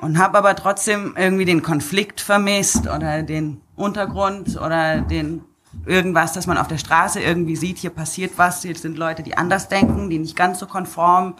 Und 0.00 0.18
habe 0.18 0.38
aber 0.38 0.54
trotzdem 0.54 1.14
irgendwie 1.18 1.44
den 1.44 1.62
Konflikt 1.62 2.20
vermisst 2.20 2.88
oder 2.88 3.22
den 3.22 3.60
Untergrund 3.76 4.56
oder 4.60 5.00
den 5.00 5.44
irgendwas, 5.86 6.32
dass 6.32 6.46
man 6.46 6.58
auf 6.58 6.68
der 6.68 6.78
Straße 6.78 7.20
irgendwie 7.20 7.56
sieht, 7.56 7.78
hier 7.78 7.90
passiert 7.90 8.32
was, 8.36 8.62
hier 8.62 8.74
sind 8.76 8.98
Leute, 8.98 9.22
die 9.22 9.36
anders 9.36 9.68
denken, 9.68 10.10
die 10.10 10.18
nicht 10.18 10.36
ganz 10.36 10.58
so 10.58 10.66
konform 10.66 11.36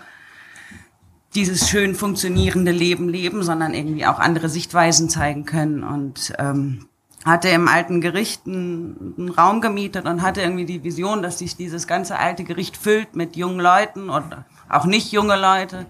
dieses 1.35 1.69
schön 1.69 1.95
funktionierende 1.95 2.73
Leben 2.73 3.09
leben, 3.09 3.43
sondern 3.43 3.73
irgendwie 3.73 4.07
auch 4.07 4.19
andere 4.19 4.49
Sichtweisen 4.49 5.09
zeigen 5.09 5.45
können. 5.45 5.85
Und 5.85 6.33
ähm, 6.39 6.89
hatte 7.25 7.49
im 7.49 7.69
alten 7.69 8.01
Gericht 8.01 8.47
einen, 8.47 9.15
einen 9.19 9.29
Raum 9.29 9.61
gemietet 9.61 10.07
und 10.07 10.23
hatte 10.23 10.41
irgendwie 10.41 10.65
die 10.65 10.83
Vision, 10.83 11.23
dass 11.23 11.39
sich 11.39 11.57
dieses 11.57 11.87
ganze 11.87 12.19
alte 12.19 12.45
Gericht 12.45 12.77
füllt 12.77 13.15
mit 13.15 13.37
jungen 13.37 13.61
Leuten 13.61 14.09
und 14.09 14.25
auch 14.69 14.87
nicht 14.87 15.13
junge 15.13 15.37
Leute, 15.37 15.87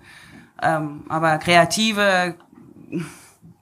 ähm, 0.61 1.05
aber 1.09 1.39
kreative 1.39 2.35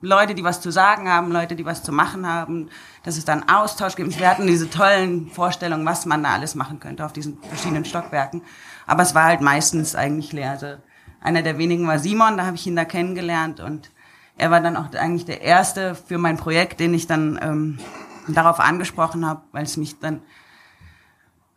Leute, 0.00 0.34
die 0.34 0.44
was 0.44 0.60
zu 0.60 0.70
sagen 0.70 1.08
haben, 1.08 1.32
Leute, 1.32 1.56
die 1.56 1.64
was 1.64 1.82
zu 1.82 1.90
machen 1.90 2.26
haben, 2.26 2.68
dass 3.02 3.16
es 3.16 3.24
dann 3.24 3.48
Austausch 3.48 3.96
gibt. 3.96 4.18
Wir 4.18 4.30
hatten 4.30 4.46
diese 4.46 4.70
tollen 4.70 5.28
Vorstellungen, 5.28 5.84
was 5.84 6.06
man 6.06 6.22
da 6.22 6.30
alles 6.30 6.54
machen 6.54 6.78
könnte 6.78 7.04
auf 7.04 7.12
diesen 7.12 7.38
verschiedenen 7.42 7.84
Stockwerken. 7.84 8.42
Aber 8.86 9.02
es 9.02 9.14
war 9.14 9.24
halt 9.24 9.40
meistens 9.40 9.96
eigentlich 9.96 10.32
leer. 10.32 10.50
Also 10.50 10.76
einer 11.20 11.42
der 11.42 11.58
wenigen 11.58 11.86
war 11.88 11.98
Simon, 11.98 12.36
da 12.36 12.46
habe 12.46 12.56
ich 12.56 12.66
ihn 12.66 12.76
da 12.76 12.84
kennengelernt 12.84 13.58
und 13.60 13.90
er 14.36 14.52
war 14.52 14.60
dann 14.60 14.76
auch 14.76 14.92
eigentlich 14.94 15.24
der 15.24 15.40
erste 15.40 15.96
für 15.96 16.16
mein 16.16 16.36
Projekt, 16.36 16.78
den 16.78 16.94
ich 16.94 17.08
dann 17.08 17.38
ähm, 17.42 17.78
darauf 18.28 18.60
angesprochen 18.60 19.26
habe, 19.26 19.42
weil 19.50 19.64
es 19.64 19.76
mich 19.76 19.98
dann 19.98 20.22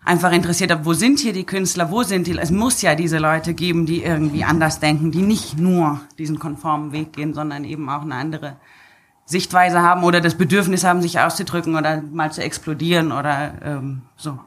einfach 0.03 0.31
interessiert 0.31 0.71
hat, 0.71 0.85
wo 0.85 0.93
sind 0.93 1.19
hier 1.19 1.33
die 1.33 1.45
Künstler, 1.45 1.91
wo 1.91 2.03
sind 2.03 2.27
die, 2.27 2.37
es 2.37 2.51
muss 2.51 2.81
ja 2.81 2.95
diese 2.95 3.19
Leute 3.19 3.53
geben, 3.53 3.85
die 3.85 4.03
irgendwie 4.03 4.43
anders 4.43 4.79
denken, 4.79 5.11
die 5.11 5.21
nicht 5.21 5.59
nur 5.59 6.01
diesen 6.17 6.39
konformen 6.39 6.91
Weg 6.91 7.13
gehen, 7.13 7.33
sondern 7.33 7.63
eben 7.63 7.89
auch 7.89 8.01
eine 8.01 8.15
andere 8.15 8.57
Sichtweise 9.25 9.81
haben 9.81 10.03
oder 10.03 10.19
das 10.19 10.35
Bedürfnis 10.35 10.83
haben, 10.83 11.01
sich 11.01 11.19
auszudrücken 11.19 11.75
oder 11.75 12.01
mal 12.01 12.31
zu 12.31 12.41
explodieren 12.41 13.11
oder 13.11 13.53
ähm, 13.63 14.01
so. 14.17 14.39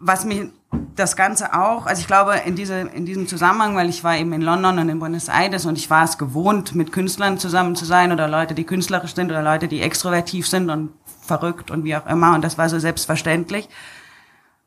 Was 0.00 0.24
mir 0.24 0.50
das 0.96 1.16
Ganze 1.16 1.54
auch, 1.54 1.86
also 1.86 2.00
ich 2.00 2.06
glaube 2.06 2.34
in, 2.44 2.56
diese, 2.56 2.80
in 2.80 3.06
diesem 3.06 3.28
Zusammenhang, 3.28 3.76
weil 3.76 3.88
ich 3.88 4.02
war 4.04 4.16
eben 4.16 4.32
in 4.32 4.42
London 4.42 4.78
und 4.78 4.88
in 4.88 4.98
Buenos 4.98 5.28
Aires 5.28 5.66
und 5.66 5.78
ich 5.78 5.88
war 5.88 6.04
es 6.04 6.18
gewohnt, 6.18 6.74
mit 6.74 6.92
Künstlern 6.92 7.38
zusammen 7.38 7.76
zu 7.76 7.84
sein 7.84 8.10
oder 8.10 8.26
Leute, 8.26 8.54
die 8.54 8.64
künstlerisch 8.64 9.14
sind 9.14 9.30
oder 9.30 9.42
Leute, 9.42 9.68
die 9.68 9.82
extrovertiv 9.82 10.48
sind 10.48 10.70
und 10.70 10.90
verrückt 11.20 11.70
und 11.70 11.84
wie 11.84 11.94
auch 11.94 12.06
immer 12.06 12.34
und 12.34 12.42
das 12.42 12.58
war 12.58 12.68
so 12.68 12.78
selbstverständlich. 12.78 13.68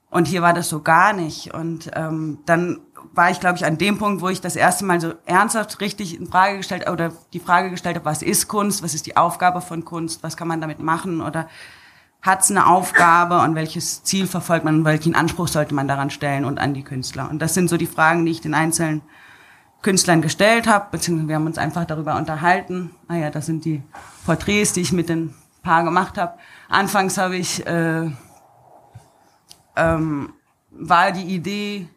Und 0.10 0.28
hier 0.28 0.42
war 0.42 0.54
das 0.54 0.70
so 0.70 0.82
gar 0.82 1.14
nicht. 1.14 1.54
Und 1.54 1.92
ähm, 1.94 2.40
dann 2.46 2.80
war 3.14 3.32
ich, 3.32 3.40
glaube 3.40 3.58
ich, 3.58 3.66
an 3.66 3.78
dem 3.78 3.98
Punkt, 3.98 4.22
wo 4.22 4.30
ich 4.30 4.42
das 4.42 4.56
erste 4.56 4.86
Mal 4.86 5.02
so 5.02 5.14
ernsthaft 5.26 5.82
richtig 5.82 6.20
in 6.20 6.28
Frage 6.28 6.58
gestellt 6.58 6.90
oder 6.90 7.12
die 7.34 7.40
Frage 7.40 7.70
gestellt 7.70 7.96
habe, 7.96 8.06
was 8.06 8.22
ist 8.22 8.48
Kunst, 8.48 8.84
was 8.84 8.94
ist 8.94 9.06
die 9.06 9.18
Aufgabe 9.18 9.62
von 9.62 9.84
Kunst, 9.86 10.24
was 10.24 10.38
kann 10.38 10.48
man 10.48 10.62
damit 10.62 10.80
machen 10.80 11.22
oder 11.22 11.48
hat 12.22 12.42
es 12.42 12.52
eine 12.52 12.68
Aufgabe 12.68 13.40
und 13.42 13.56
welches 13.56 14.04
Ziel 14.04 14.28
verfolgt 14.28 14.66
man 14.66 14.80
und 14.80 14.86
welchen 14.86 15.16
Anspruch 15.16 15.48
sollte 15.48 15.74
man 15.74 15.88
daran 15.88 16.10
stellen 16.10 16.46
und 16.46 16.60
an 16.60 16.74
die 16.74 16.84
Künstler. 16.84 17.30
Und 17.30 17.40
das 17.40 17.54
sind 17.54 17.70
so 17.70 17.78
die 17.78 17.86
Fragen, 17.86 18.26
die 18.26 18.32
ich 18.32 18.42
den 18.42 18.54
einzelnen 18.54 19.02
Künstlern 19.82 20.22
gestellt 20.22 20.68
habe, 20.68 20.88
beziehungsweise 20.92 21.28
wir 21.28 21.36
haben 21.36 21.46
uns 21.46 21.58
einfach 21.58 21.86
darüber 21.86 22.16
unterhalten. 22.16 22.92
Ah 23.08 23.16
ja, 23.16 23.30
das 23.30 23.46
sind 23.46 23.66
die 23.66 23.84
Porträts, 24.26 24.74
die 24.74 24.82
ich 24.82 24.92
mit 24.92 25.10
den 25.10 25.34
Paar 25.62 25.84
gemacht 25.84 26.18
habe. 26.18 26.38
Anfangs 26.68 27.18
habe 27.18 27.38
ich 27.38 27.66
äh, 27.66 28.10
ähm, 29.78 30.34
war 30.72 31.12
die 31.12 31.24
Idee, 31.34 31.88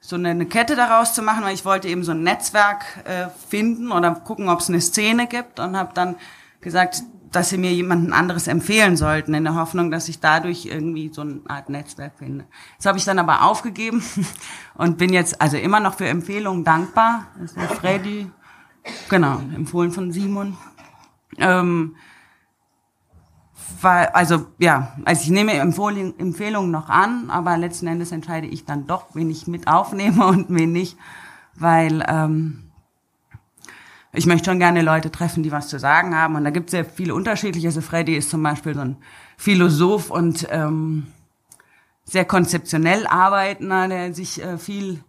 so 0.00 0.16
eine, 0.16 0.46
Kette 0.46 0.76
daraus 0.76 1.14
zu 1.14 1.22
machen, 1.22 1.44
weil 1.44 1.54
ich 1.54 1.64
wollte 1.64 1.88
eben 1.88 2.04
so 2.04 2.12
ein 2.12 2.22
Netzwerk 2.22 2.84
äh, 3.04 3.28
finden 3.48 3.92
oder 3.92 4.12
gucken, 4.14 4.48
ob 4.48 4.60
es 4.60 4.68
eine 4.68 4.80
Szene 4.80 5.26
gibt 5.26 5.60
und 5.60 5.76
habe 5.76 5.92
dann 5.94 6.16
gesagt, 6.60 7.02
dass 7.30 7.50
sie 7.50 7.58
mir 7.58 7.72
jemanden 7.72 8.12
anderes 8.12 8.48
empfehlen 8.48 8.96
sollten, 8.96 9.34
in 9.34 9.44
der 9.44 9.54
Hoffnung, 9.54 9.90
dass 9.90 10.08
ich 10.08 10.18
dadurch 10.18 10.66
irgendwie 10.66 11.10
so 11.12 11.20
eine 11.20 11.40
Art 11.46 11.68
Netzwerk 11.68 12.18
finde. 12.18 12.46
Das 12.76 12.86
habe 12.86 12.98
ich 12.98 13.04
dann 13.04 13.18
aber 13.18 13.42
aufgegeben 13.44 14.02
und 14.74 14.98
bin 14.98 15.12
jetzt 15.12 15.40
also 15.40 15.56
immer 15.56 15.80
noch 15.80 15.94
für 15.94 16.08
Empfehlungen 16.08 16.64
dankbar. 16.64 17.26
Das 17.38 17.52
ist 17.52 17.78
Freddy, 17.78 18.30
genau, 19.08 19.38
empfohlen 19.54 19.92
von 19.92 20.10
Simon. 20.12 20.56
Ähm, 21.38 21.94
also 23.82 24.46
ja, 24.58 24.96
also 25.04 25.22
ich 25.22 25.30
nehme 25.30 25.52
Empfehlungen 25.52 26.70
noch 26.70 26.88
an, 26.88 27.30
aber 27.30 27.56
letzten 27.56 27.86
Endes 27.86 28.12
entscheide 28.12 28.46
ich 28.46 28.64
dann 28.64 28.86
doch, 28.86 29.14
wen 29.14 29.30
ich 29.30 29.46
mit 29.46 29.66
aufnehme 29.68 30.26
und 30.28 30.46
wen 30.48 30.72
nicht, 30.72 30.96
weil 31.54 32.04
ähm, 32.08 32.70
ich 34.12 34.26
möchte 34.26 34.50
schon 34.50 34.58
gerne 34.58 34.82
Leute 34.82 35.10
treffen, 35.10 35.42
die 35.42 35.52
was 35.52 35.68
zu 35.68 35.78
sagen 35.78 36.16
haben. 36.16 36.34
Und 36.34 36.44
da 36.44 36.50
gibt 36.50 36.66
es 36.66 36.72
sehr 36.72 36.84
viele 36.84 37.14
unterschiedliche. 37.14 37.68
Also 37.68 37.80
Freddy 37.80 38.16
ist 38.16 38.30
zum 38.30 38.42
Beispiel 38.42 38.74
so 38.74 38.80
ein 38.80 38.96
Philosoph 39.36 40.10
und 40.10 40.48
ähm, 40.50 41.06
sehr 42.04 42.24
konzeptionell 42.24 43.06
arbeitender, 43.06 43.86
der 43.86 44.12
sich 44.12 44.42
äh, 44.42 44.58
viel 44.58 45.04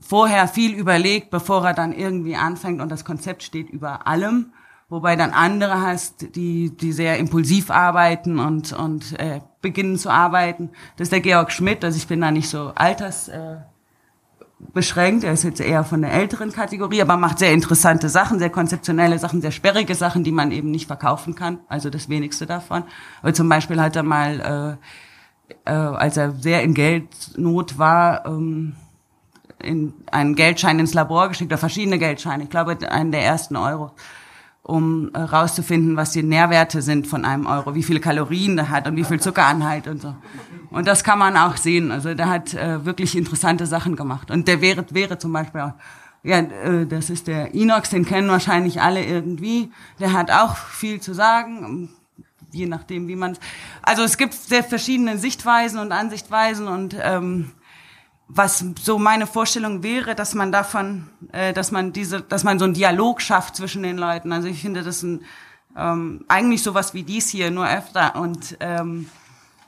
vorher 0.00 0.48
viel 0.48 0.74
überlegt, 0.74 1.30
bevor 1.30 1.64
er 1.64 1.74
dann 1.74 1.92
irgendwie 1.92 2.36
anfängt 2.36 2.80
und 2.82 2.90
das 2.90 3.04
Konzept 3.04 3.42
steht 3.42 3.70
über 3.70 4.06
allem. 4.06 4.52
Wobei 4.88 5.16
dann 5.16 5.32
andere 5.32 5.80
hast, 5.80 6.36
die, 6.36 6.76
die 6.76 6.92
sehr 6.92 7.18
impulsiv 7.18 7.70
arbeiten 7.70 8.38
und, 8.38 8.72
und 8.72 9.18
äh, 9.18 9.40
beginnen 9.60 9.98
zu 9.98 10.10
arbeiten. 10.10 10.70
Das 10.96 11.06
ist 11.06 11.12
der 11.12 11.20
Georg 11.20 11.52
Schmidt, 11.52 11.84
also 11.84 11.96
ich 11.96 12.06
bin 12.06 12.20
da 12.20 12.30
nicht 12.30 12.48
so 12.48 12.72
alters... 12.74 13.28
Äh, 13.28 13.56
beschränkt. 14.72 15.24
Er 15.24 15.32
ist 15.32 15.42
jetzt 15.42 15.60
eher 15.60 15.84
von 15.84 16.02
der 16.02 16.12
älteren 16.12 16.52
Kategorie, 16.52 17.02
aber 17.02 17.16
macht 17.16 17.38
sehr 17.38 17.52
interessante 17.52 18.08
Sachen, 18.08 18.38
sehr 18.38 18.50
konzeptionelle 18.50 19.18
Sachen, 19.18 19.40
sehr 19.40 19.50
sperrige 19.50 19.94
Sachen, 19.94 20.24
die 20.24 20.32
man 20.32 20.50
eben 20.50 20.70
nicht 20.70 20.86
verkaufen 20.86 21.34
kann. 21.34 21.60
Also 21.68 21.90
das 21.90 22.08
wenigste 22.08 22.46
davon. 22.46 22.84
Aber 23.22 23.34
zum 23.34 23.48
Beispiel 23.48 23.80
hat 23.80 23.96
er 23.96 24.02
mal, 24.02 24.78
äh, 25.66 25.70
äh, 25.70 25.74
als 25.74 26.16
er 26.16 26.32
sehr 26.32 26.62
in 26.62 26.74
Geldnot 26.74 27.78
war, 27.78 28.26
ähm, 28.26 28.76
in 29.62 29.94
einen 30.10 30.34
Geldschein 30.34 30.78
ins 30.78 30.94
Labor 30.94 31.28
geschickt, 31.28 31.50
oder 31.50 31.58
verschiedene 31.58 31.98
Geldscheine. 31.98 32.44
Ich 32.44 32.50
glaube, 32.50 32.76
einen 32.90 33.12
der 33.12 33.24
ersten 33.24 33.56
Euro 33.56 33.92
um 34.66 35.10
äh, 35.14 35.20
was 35.30 36.10
die 36.10 36.22
Nährwerte 36.24 36.82
sind 36.82 37.06
von 37.06 37.24
einem 37.24 37.46
Euro, 37.46 37.74
wie 37.76 37.84
viele 37.84 38.00
Kalorien 38.00 38.56
der 38.56 38.68
hat 38.68 38.88
und 38.88 38.96
wie 38.96 39.04
viel 39.04 39.20
Zuckeranhalt 39.20 39.86
und 39.86 40.02
so. 40.02 40.14
Und 40.70 40.88
das 40.88 41.04
kann 41.04 41.20
man 41.20 41.36
auch 41.36 41.56
sehen. 41.56 41.92
Also 41.92 42.14
der 42.14 42.28
hat 42.28 42.52
äh, 42.54 42.84
wirklich 42.84 43.16
interessante 43.16 43.66
Sachen 43.66 43.94
gemacht. 43.94 44.30
Und 44.30 44.48
der 44.48 44.60
wäre, 44.60 44.84
wäre 44.90 45.18
zum 45.18 45.32
Beispiel 45.32 45.60
auch, 45.60 45.74
ja, 46.24 46.40
äh, 46.40 46.84
das 46.86 47.10
ist 47.10 47.28
der 47.28 47.54
Inox, 47.54 47.90
den 47.90 48.04
kennen 48.04 48.28
wahrscheinlich 48.28 48.82
alle 48.82 49.04
irgendwie. 49.04 49.70
Der 50.00 50.12
hat 50.12 50.32
auch 50.32 50.56
viel 50.56 51.00
zu 51.00 51.14
sagen, 51.14 51.90
je 52.50 52.66
nachdem, 52.66 53.06
wie 53.06 53.16
man 53.16 53.38
Also 53.82 54.02
es 54.02 54.16
gibt 54.16 54.34
sehr 54.34 54.64
verschiedene 54.64 55.16
Sichtweisen 55.16 55.78
und 55.78 55.92
Ansichtweisen 55.92 56.66
und 56.66 56.96
ähm, 57.00 57.52
was 58.28 58.64
so 58.80 58.98
meine 58.98 59.26
Vorstellung 59.26 59.82
wäre, 59.82 60.14
dass 60.14 60.34
man 60.34 60.50
davon, 60.50 61.08
äh, 61.32 61.52
dass 61.52 61.70
man 61.70 61.92
diese, 61.92 62.20
dass 62.22 62.44
man 62.44 62.58
so 62.58 62.64
einen 62.64 62.74
Dialog 62.74 63.22
schafft 63.22 63.56
zwischen 63.56 63.82
den 63.82 63.98
Leuten. 63.98 64.32
Also 64.32 64.48
ich 64.48 64.60
finde 64.60 64.82
das 64.82 65.02
ein, 65.02 65.24
ähm, 65.76 66.24
eigentlich 66.28 66.62
sowas 66.62 66.92
wie 66.94 67.04
dies 67.04 67.28
hier, 67.28 67.50
nur 67.50 67.68
öfter 67.68 68.16
und 68.16 68.56
ähm, 68.60 69.08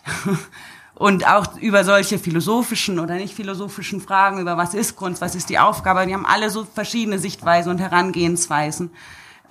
und 0.94 1.28
auch 1.28 1.56
über 1.58 1.84
solche 1.84 2.18
philosophischen 2.18 2.98
oder 2.98 3.14
nicht 3.14 3.34
philosophischen 3.34 4.00
Fragen, 4.00 4.40
über 4.40 4.56
was 4.56 4.74
ist 4.74 4.96
Kunst, 4.96 5.20
was 5.20 5.36
ist 5.36 5.48
die 5.48 5.58
Aufgabe. 5.58 6.04
Die 6.06 6.14
haben 6.14 6.26
alle 6.26 6.50
so 6.50 6.64
verschiedene 6.64 7.20
Sichtweisen 7.20 7.70
und 7.70 7.78
Herangehensweisen. 7.78 8.90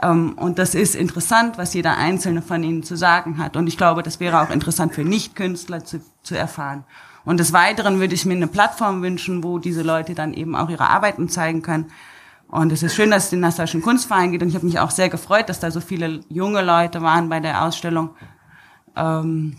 Ähm, 0.01 0.33
und 0.33 0.59
das 0.59 0.75
ist 0.75 0.95
interessant, 0.95 1.57
was 1.57 1.73
jeder 1.73 1.95
Einzelne 1.95 2.41
von 2.41 2.61
ihnen 2.63 2.83
zu 2.83 2.97
sagen 2.97 3.37
hat. 3.37 3.55
Und 3.55 3.67
ich 3.67 3.77
glaube, 3.77 4.03
das 4.03 4.19
wäre 4.19 4.41
auch 4.41 4.49
interessant 4.49 4.93
für 4.93 5.05
Nichtkünstler 5.05 5.85
zu, 5.85 6.01
zu 6.23 6.35
erfahren. 6.35 6.83
Und 7.27 7.41
des 7.41 7.51
Weiteren 7.51 7.99
würde 7.99 8.15
ich 8.15 8.25
mir 8.25 8.35
eine 8.35 8.47
Plattform 8.47 9.01
wünschen, 9.01 9.43
wo 9.43 9.59
diese 9.59 9.81
Leute 9.81 10.15
dann 10.15 10.33
eben 10.33 10.55
auch 10.55 10.69
ihre 10.69 10.89
Arbeiten 10.89 11.27
zeigen 11.27 11.61
können. 11.61 11.91
Und 12.47 12.71
es 12.71 12.83
ist 12.83 12.95
schön, 12.95 13.11
dass 13.11 13.25
es 13.25 13.29
den 13.31 13.41
Nassauischen 13.41 13.81
Kunstverein 13.81 14.31
geht. 14.31 14.41
Und 14.41 14.47
ich 14.47 14.55
habe 14.55 14.65
mich 14.65 14.79
auch 14.79 14.91
sehr 14.91 15.09
gefreut, 15.09 15.49
dass 15.49 15.59
da 15.59 15.69
so 15.69 15.81
viele 15.81 16.21
junge 16.29 16.61
Leute 16.61 17.01
waren 17.01 17.27
bei 17.27 17.41
der 17.41 17.65
Ausstellung. 17.65 18.11
Ähm, 18.95 19.57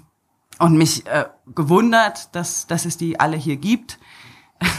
und 0.59 0.79
mich 0.79 1.07
äh, 1.09 1.27
gewundert, 1.55 2.35
dass, 2.35 2.67
dass 2.67 2.87
es 2.87 2.97
die 2.97 3.21
alle 3.21 3.37
hier 3.37 3.57
gibt. 3.57 3.99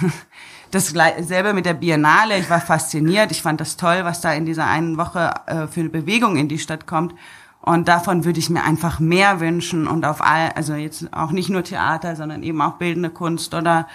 Das 0.71 0.89
selber 0.89 1.53
mit 1.53 1.65
der 1.65 1.73
Biennale, 1.73 2.37
ich 2.37 2.47
war 2.47 2.61
fasziniert, 2.61 3.31
ich 3.31 3.41
fand 3.41 3.59
das 3.59 3.75
toll, 3.75 4.01
was 4.03 4.21
da 4.21 4.33
in 4.33 4.45
dieser 4.45 4.67
einen 4.67 4.97
Woche 4.97 5.33
äh, 5.47 5.65
für 5.65 5.79
eine 5.79 5.89
Bewegung 5.89 6.37
in 6.37 6.47
die 6.47 6.59
Stadt 6.59 6.85
kommt. 6.85 7.15
Und 7.61 7.87
davon 7.87 8.23
würde 8.25 8.39
ich 8.39 8.49
mir 8.49 8.63
einfach 8.63 8.99
mehr 8.99 9.39
wünschen 9.39 9.87
und 9.87 10.05
auf 10.05 10.21
all, 10.21 10.51
also 10.55 10.75
jetzt 10.75 11.13
auch 11.13 11.31
nicht 11.31 11.49
nur 11.49 11.63
Theater, 11.63 12.15
sondern 12.15 12.41
eben 12.41 12.61
auch 12.61 12.73
bildende 12.73 13.09
Kunst 13.09 13.53
oder 13.53 13.87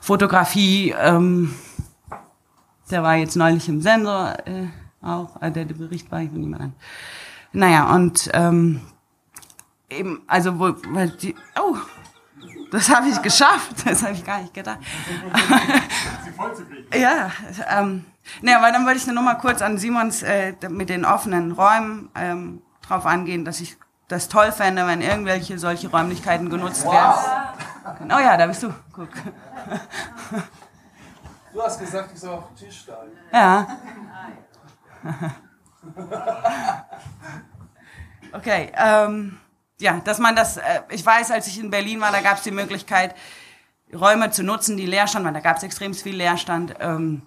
Fotografie. 0.00 0.94
Ähm, 0.98 1.54
der 2.90 3.02
war 3.02 3.16
jetzt 3.16 3.36
neulich 3.36 3.68
im 3.68 3.80
Sensor 3.80 4.34
äh, 4.46 4.66
auch, 5.02 5.40
äh, 5.42 5.50
der, 5.50 5.66
der 5.66 5.74
Bericht 5.74 6.10
war, 6.10 6.22
ich 6.22 6.32
will 6.32 6.40
nicht 6.40 6.50
mehr 6.50 6.60
an. 6.60 6.72
Naja, 7.52 7.94
und 7.94 8.30
ähm, 8.32 8.80
eben, 9.90 10.22
also 10.26 10.58
wo, 10.58 10.74
weil 10.88 11.10
die, 11.10 11.34
oh, 11.60 11.76
das 12.70 12.88
habe 12.88 13.08
ich 13.08 13.20
geschafft, 13.20 13.84
das 13.84 14.02
habe 14.02 14.14
ich 14.14 14.24
gar 14.24 14.40
nicht 14.40 14.54
gedacht. 14.54 14.78
ja, 16.94 17.30
ähm, 17.68 18.04
naja, 18.40 18.58
aber 18.58 18.72
dann 18.72 18.86
wollte 18.86 18.98
ich 18.98 19.06
nur 19.06 19.22
mal 19.22 19.34
kurz 19.34 19.60
an 19.60 19.76
Simons 19.76 20.22
äh, 20.22 20.54
mit 20.70 20.88
den 20.88 21.04
offenen 21.04 21.52
Räumen 21.52 22.08
ähm, 22.14 22.62
drauf 22.86 23.06
angehen, 23.06 23.44
dass 23.44 23.60
ich 23.60 23.76
das 24.08 24.28
toll 24.28 24.52
fände, 24.52 24.86
wenn 24.86 25.00
irgendwelche 25.00 25.58
solche 25.58 25.88
Räumlichkeiten 25.90 26.50
genutzt 26.50 26.84
wow. 26.84 26.92
werden. 26.92 28.12
Oh 28.12 28.18
ja, 28.18 28.36
da 28.36 28.46
bist 28.46 28.62
du. 28.62 28.74
Guck. 28.92 29.08
Du 31.52 31.62
hast 31.62 31.78
gesagt, 31.80 32.10
ich 32.14 32.20
soll 32.20 32.34
auf 32.34 32.48
den 32.48 32.56
Tisch 32.56 32.80
steigen. 32.80 33.12
Ja. 33.32 33.66
Okay, 38.32 38.72
ähm, 38.74 39.38
ja, 39.78 40.00
dass 40.00 40.18
man 40.18 40.34
das, 40.34 40.56
äh, 40.56 40.80
ich 40.88 41.04
weiß, 41.04 41.30
als 41.30 41.46
ich 41.48 41.60
in 41.60 41.70
Berlin 41.70 42.00
war, 42.00 42.10
da 42.10 42.22
gab 42.22 42.38
es 42.38 42.42
die 42.42 42.50
Möglichkeit, 42.50 43.14
Räume 43.94 44.30
zu 44.30 44.42
nutzen, 44.42 44.78
die 44.78 44.86
leer 44.86 45.06
standen, 45.06 45.26
weil 45.26 45.34
da 45.34 45.40
gab 45.40 45.58
es 45.58 45.62
extrem 45.62 45.92
viel 45.92 46.16
Leerstand. 46.16 46.74
Ähm, 46.80 47.22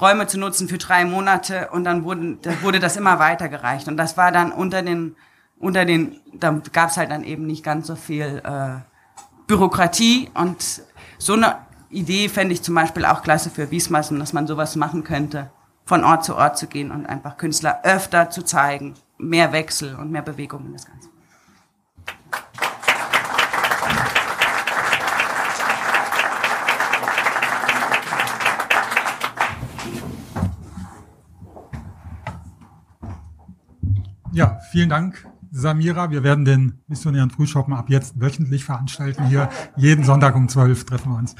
Räume 0.00 0.26
zu 0.26 0.38
nutzen 0.38 0.68
für 0.68 0.78
drei 0.78 1.04
Monate 1.04 1.68
und 1.70 1.84
dann 1.84 2.04
wurden, 2.04 2.40
da 2.42 2.62
wurde 2.62 2.80
das 2.80 2.96
immer 2.96 3.18
weitergereicht. 3.18 3.88
Und 3.88 3.96
das 3.96 4.16
war 4.16 4.32
dann 4.32 4.52
unter 4.52 4.82
den, 4.82 5.16
unter 5.58 5.84
den, 5.84 6.20
da 6.34 6.60
gab 6.72 6.90
es 6.90 6.96
halt 6.96 7.10
dann 7.10 7.24
eben 7.24 7.46
nicht 7.46 7.64
ganz 7.64 7.86
so 7.86 7.96
viel 7.96 8.42
äh, 8.44 8.80
Bürokratie 9.46 10.30
und 10.34 10.82
so 11.18 11.32
eine 11.32 11.56
Idee 11.90 12.28
fände 12.28 12.52
ich 12.52 12.62
zum 12.62 12.74
Beispiel 12.74 13.06
auch 13.06 13.22
klasse 13.22 13.50
für 13.50 13.70
Wiesmassen, 13.70 14.18
dass 14.18 14.34
man 14.34 14.46
sowas 14.46 14.76
machen 14.76 15.04
könnte, 15.04 15.50
von 15.86 16.04
Ort 16.04 16.24
zu 16.24 16.36
Ort 16.36 16.58
zu 16.58 16.66
gehen 16.66 16.90
und 16.90 17.06
einfach 17.06 17.38
Künstler 17.38 17.80
öfter 17.82 18.28
zu 18.28 18.42
zeigen, 18.42 18.94
mehr 19.16 19.52
Wechsel 19.52 19.94
und 19.94 20.10
mehr 20.10 20.22
Bewegung 20.22 20.66
in 20.66 20.74
das 20.74 20.86
Ganze. 20.86 21.07
Ja, 34.38 34.60
vielen 34.70 34.88
Dank, 34.88 35.26
Samira. 35.50 36.12
Wir 36.12 36.22
werden 36.22 36.44
den 36.44 36.78
missionären 36.86 37.28
Frühschoppen 37.28 37.74
ab 37.74 37.90
jetzt 37.90 38.20
wöchentlich 38.20 38.64
veranstalten 38.64 39.26
hier. 39.26 39.48
Jeden 39.74 40.04
Sonntag 40.04 40.36
um 40.36 40.48
zwölf 40.48 40.86
treffen 40.86 41.10
wir 41.10 41.18
uns. 41.18 41.34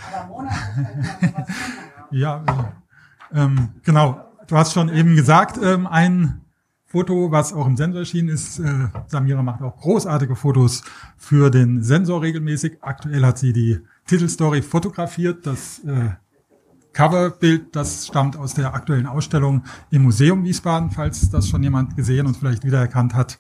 ja, 2.11 2.43
ähm, 3.33 3.69
genau. 3.85 4.19
Du 4.49 4.57
hast 4.57 4.73
schon 4.73 4.89
eben 4.89 5.15
gesagt, 5.15 5.61
ähm, 5.63 5.87
ein 5.87 6.41
Foto, 6.87 7.31
was 7.31 7.53
auch 7.53 7.69
im 7.69 7.77
Sensor 7.77 8.01
erschienen 8.01 8.31
ist. 8.31 8.59
Äh, 8.59 8.89
Samira 9.07 9.45
macht 9.45 9.63
auch 9.63 9.77
großartige 9.77 10.35
Fotos 10.35 10.83
für 11.17 11.51
den 11.51 11.85
Sensor 11.85 12.23
regelmäßig. 12.23 12.79
Aktuell 12.81 13.25
hat 13.25 13.39
sie 13.39 13.53
die 13.53 13.79
Titelstory 14.09 14.61
fotografiert. 14.61 15.47
Das 15.47 15.79
äh, 15.85 16.11
Coverbild, 16.93 17.74
das 17.76 18.07
stammt 18.07 18.36
aus 18.36 18.55
der 18.55 18.74
aktuellen 18.74 19.07
Ausstellung 19.07 19.64
im 19.91 20.03
Museum 20.03 20.45
Wiesbaden, 20.45 20.91
falls 20.91 21.30
das 21.30 21.49
schon 21.49 21.62
jemand 21.62 21.97
gesehen 21.97 22.26
und 22.26 22.36
vielleicht 22.36 22.64
wiedererkannt 22.64 23.14
hat. 23.14 23.39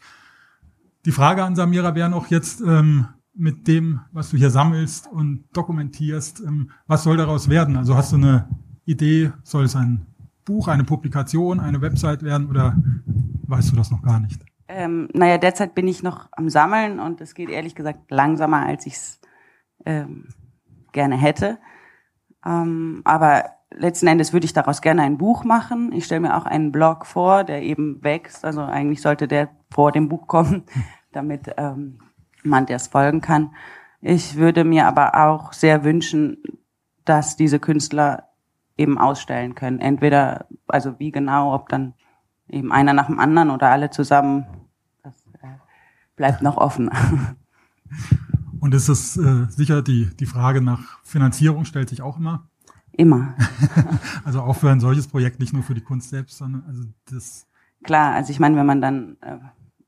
Die 1.04 1.12
Frage 1.12 1.44
an 1.44 1.56
Samira 1.56 1.94
wäre 1.94 2.10
noch 2.10 2.28
jetzt 2.28 2.60
ähm, 2.60 3.08
mit 3.34 3.68
dem, 3.68 4.00
was 4.12 4.30
du 4.30 4.36
hier 4.36 4.50
sammelst 4.50 5.06
und 5.10 5.44
dokumentierst, 5.52 6.40
ähm, 6.40 6.70
was 6.86 7.04
soll 7.04 7.16
daraus 7.16 7.48
werden? 7.48 7.76
Also 7.76 7.96
hast 7.96 8.12
du 8.12 8.16
eine 8.16 8.48
Idee, 8.84 9.32
soll 9.42 9.64
es 9.64 9.76
ein 9.76 10.06
Buch, 10.44 10.68
eine 10.68 10.84
Publikation, 10.84 11.60
eine 11.60 11.80
Website 11.80 12.22
werden 12.22 12.48
oder 12.48 12.76
weißt 13.46 13.72
du 13.72 13.76
das 13.76 13.90
noch 13.90 14.02
gar 14.02 14.18
nicht? 14.18 14.42
Ähm, 14.66 15.08
naja, 15.12 15.38
derzeit 15.38 15.74
bin 15.74 15.88
ich 15.88 16.02
noch 16.02 16.28
am 16.32 16.50
Sammeln 16.50 17.00
und 17.00 17.20
es 17.20 17.34
geht 17.34 17.48
ehrlich 17.48 17.74
gesagt 17.74 18.10
langsamer, 18.10 18.66
als 18.66 18.86
ich 18.86 18.94
es 18.94 19.20
ähm, 19.86 20.28
gerne 20.92 21.16
hätte. 21.16 21.58
Ähm, 22.44 23.02
aber 23.04 23.44
letzten 23.70 24.06
Endes 24.06 24.32
würde 24.32 24.46
ich 24.46 24.52
daraus 24.52 24.80
gerne 24.80 25.02
ein 25.02 25.18
Buch 25.18 25.44
machen. 25.44 25.92
Ich 25.92 26.04
stelle 26.04 26.20
mir 26.20 26.36
auch 26.36 26.46
einen 26.46 26.72
Blog 26.72 27.06
vor, 27.06 27.44
der 27.44 27.62
eben 27.62 28.02
wächst. 28.02 28.44
Also 28.44 28.62
eigentlich 28.62 29.02
sollte 29.02 29.28
der 29.28 29.50
vor 29.70 29.92
dem 29.92 30.08
Buch 30.08 30.26
kommen, 30.26 30.64
damit 31.12 31.52
ähm, 31.56 32.00
man 32.42 32.66
das 32.66 32.88
folgen 32.88 33.20
kann. 33.20 33.54
Ich 34.00 34.36
würde 34.36 34.64
mir 34.64 34.86
aber 34.86 35.14
auch 35.26 35.52
sehr 35.52 35.84
wünschen, 35.84 36.38
dass 37.04 37.36
diese 37.36 37.58
Künstler 37.58 38.28
eben 38.76 38.96
ausstellen 38.98 39.54
können. 39.54 39.80
Entweder, 39.80 40.46
also 40.68 40.98
wie 40.98 41.10
genau, 41.10 41.54
ob 41.54 41.68
dann 41.68 41.94
eben 42.48 42.72
einer 42.72 42.92
nach 42.92 43.06
dem 43.06 43.18
anderen 43.18 43.50
oder 43.50 43.70
alle 43.70 43.90
zusammen. 43.90 44.46
Das 45.02 45.14
äh, 45.42 45.48
bleibt 46.16 46.42
noch 46.42 46.56
offen. 46.56 46.90
Und 48.60 48.74
ist 48.74 48.88
es 48.88 49.16
äh, 49.16 49.46
sicher, 49.48 49.82
die, 49.82 50.10
die 50.18 50.26
Frage 50.26 50.60
nach 50.60 51.02
Finanzierung 51.04 51.64
stellt 51.64 51.88
sich 51.88 52.02
auch 52.02 52.18
immer? 52.18 52.48
Immer. 52.92 53.34
also 54.24 54.42
auch 54.42 54.56
für 54.56 54.70
ein 54.70 54.80
solches 54.80 55.06
Projekt, 55.06 55.38
nicht 55.38 55.52
nur 55.52 55.62
für 55.62 55.74
die 55.74 55.80
Kunst 55.80 56.10
selbst, 56.10 56.38
sondern 56.38 56.64
also 56.66 56.82
das. 57.10 57.46
Klar, 57.84 58.14
also 58.14 58.30
ich 58.30 58.40
meine, 58.40 58.56
wenn 58.56 58.66
man 58.66 58.80
dann 58.80 59.16
äh, 59.20 59.38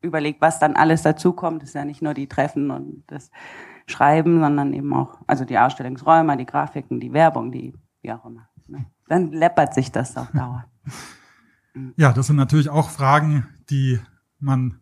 überlegt, 0.00 0.40
was 0.40 0.58
dann 0.58 0.76
alles 0.76 1.02
dazukommt, 1.02 1.62
ist 1.62 1.74
ja 1.74 1.84
nicht 1.84 2.02
nur 2.02 2.14
die 2.14 2.28
Treffen 2.28 2.70
und 2.70 3.02
das 3.08 3.30
Schreiben, 3.86 4.40
sondern 4.40 4.72
eben 4.72 4.92
auch, 4.94 5.18
also 5.26 5.44
die 5.44 5.58
Ausstellungsräume, 5.58 6.36
die 6.36 6.46
Grafiken, 6.46 7.00
die 7.00 7.12
Werbung, 7.12 7.50
die, 7.50 7.74
wie 8.02 8.12
auch 8.12 8.24
immer. 8.24 8.48
Ne? 8.68 8.86
Dann 9.08 9.32
läppert 9.32 9.74
sich 9.74 9.90
das 9.90 10.16
auf 10.16 10.30
Dauer. 10.30 10.64
ja, 11.96 12.12
das 12.12 12.28
sind 12.28 12.36
natürlich 12.36 12.70
auch 12.70 12.90
Fragen, 12.90 13.48
die 13.68 13.98
man 14.38 14.80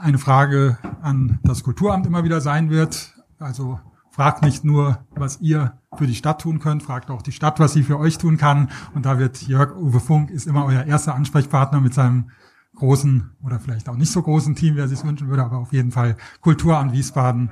eine 0.00 0.18
Frage 0.18 0.78
an 1.02 1.38
das 1.42 1.62
Kulturamt 1.62 2.06
immer 2.06 2.24
wieder 2.24 2.40
sein 2.40 2.70
wird. 2.70 3.14
Also 3.38 3.80
fragt 4.10 4.42
nicht 4.42 4.64
nur, 4.64 4.98
was 5.14 5.40
ihr 5.40 5.78
für 5.96 6.06
die 6.06 6.14
Stadt 6.14 6.40
tun 6.40 6.58
könnt, 6.58 6.82
fragt 6.82 7.10
auch 7.10 7.22
die 7.22 7.32
Stadt, 7.32 7.60
was 7.60 7.72
sie 7.72 7.82
für 7.82 7.98
euch 7.98 8.18
tun 8.18 8.36
kann. 8.36 8.70
Und 8.94 9.06
da 9.06 9.18
wird 9.18 9.42
Jörg 9.42 9.76
Uwe 9.76 10.00
Funk 10.00 10.30
ist 10.30 10.46
immer 10.46 10.64
euer 10.64 10.84
erster 10.84 11.14
Ansprechpartner 11.14 11.80
mit 11.80 11.94
seinem 11.94 12.30
großen 12.76 13.30
oder 13.42 13.60
vielleicht 13.60 13.88
auch 13.88 13.96
nicht 13.96 14.10
so 14.10 14.22
großen 14.22 14.54
Team, 14.54 14.76
wer 14.76 14.88
sich 14.88 15.04
wünschen 15.04 15.28
würde, 15.28 15.44
aber 15.44 15.58
auf 15.58 15.72
jeden 15.72 15.90
Fall 15.90 16.16
Kulturamt 16.40 16.92
Wiesbaden. 16.92 17.50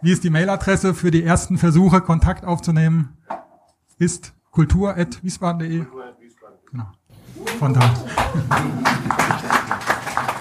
Wie 0.00 0.12
ist 0.12 0.24
die 0.24 0.30
Mailadresse 0.30 0.94
für 0.94 1.10
die 1.10 1.22
ersten 1.22 1.58
Versuche, 1.58 2.00
Kontakt 2.00 2.44
aufzunehmen? 2.44 3.16
Ist 3.98 4.34
kultur.wiesbaden.de. 4.50 5.86
Genau. 6.70 6.86
Von 7.58 7.74
da. 7.74 7.94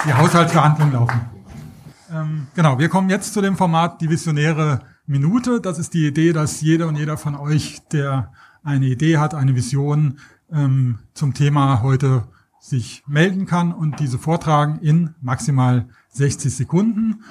Die 0.05 0.13
Haushaltsverhandlungen 0.13 0.93
laufen. 0.93 1.40
Ähm, 2.11 2.47
genau, 2.55 2.77
wir 2.77 2.89
kommen 2.89 3.09
jetzt 3.09 3.33
zu 3.33 3.41
dem 3.41 3.55
Format 3.55 4.01
Die 4.01 4.09
Visionäre 4.09 4.81
Minute. 5.05 5.61
Das 5.61 5.79
ist 5.79 5.93
die 5.93 6.07
Idee, 6.07 6.33
dass 6.33 6.59
jeder 6.59 6.87
und 6.87 6.97
jeder 6.97 7.17
von 7.17 7.35
euch, 7.35 7.79
der 7.91 8.33
eine 8.63 8.87
Idee 8.87 9.17
hat, 9.17 9.33
eine 9.33 9.55
Vision 9.55 10.19
ähm, 10.51 10.99
zum 11.13 11.33
Thema 11.33 11.81
heute 11.81 12.27
sich 12.59 13.03
melden 13.07 13.45
kann 13.45 13.71
und 13.71 13.99
diese 13.99 14.19
vortragen 14.19 14.79
in 14.79 15.15
maximal 15.21 15.87
60 16.09 16.53
Sekunden. 16.53 17.23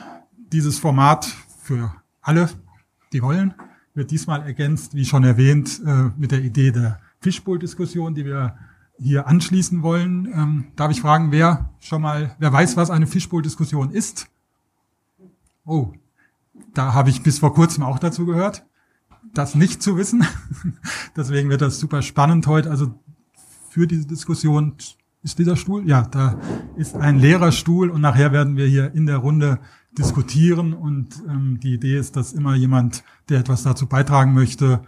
Dieses 0.50 0.78
Format 0.78 1.26
für 1.62 1.94
alle, 2.22 2.48
die 3.12 3.22
wollen, 3.22 3.54
wird 3.94 4.10
diesmal 4.10 4.42
ergänzt, 4.42 4.94
wie 4.94 5.04
schon 5.04 5.24
erwähnt, 5.24 5.80
äh, 5.86 6.10
mit 6.16 6.32
der 6.32 6.40
Idee 6.40 6.72
der 6.72 7.00
Fishbowl-Diskussion, 7.20 8.14
die 8.14 8.24
wir 8.24 8.56
hier 8.98 9.26
anschließen 9.26 9.82
wollen. 9.82 10.26
Ähm, 10.26 10.64
darf 10.74 10.90
ich 10.90 11.02
fragen, 11.02 11.32
wer 11.32 11.70
schon 11.80 12.00
mal, 12.00 12.34
wer 12.38 12.52
weiß, 12.52 12.78
was 12.78 12.90
eine 12.90 13.06
Fishbowl-Diskussion 13.06 13.90
ist? 13.90 14.26
Oh, 15.70 15.92
da 16.74 16.94
habe 16.94 17.10
ich 17.10 17.22
bis 17.22 17.38
vor 17.38 17.54
kurzem 17.54 17.84
auch 17.84 18.00
dazu 18.00 18.26
gehört, 18.26 18.66
das 19.32 19.54
nicht 19.54 19.84
zu 19.84 19.96
wissen. 19.96 20.26
Deswegen 21.16 21.48
wird 21.48 21.60
das 21.60 21.78
super 21.78 22.02
spannend 22.02 22.48
heute. 22.48 22.68
Also 22.68 22.92
für 23.68 23.86
diese 23.86 24.04
Diskussion 24.04 24.74
ist 25.22 25.38
dieser 25.38 25.54
Stuhl? 25.54 25.88
Ja, 25.88 26.02
da 26.02 26.40
ist 26.76 26.96
ein 26.96 27.20
leerer 27.20 27.52
Stuhl 27.52 27.88
und 27.88 28.00
nachher 28.00 28.32
werden 28.32 28.56
wir 28.56 28.66
hier 28.66 28.92
in 28.96 29.06
der 29.06 29.18
Runde 29.18 29.60
diskutieren 29.96 30.72
und 30.72 31.22
ähm, 31.28 31.60
die 31.60 31.74
Idee 31.74 31.96
ist, 31.96 32.16
dass 32.16 32.32
immer 32.32 32.56
jemand, 32.56 33.04
der 33.28 33.38
etwas 33.38 33.62
dazu 33.62 33.86
beitragen 33.86 34.34
möchte, 34.34 34.82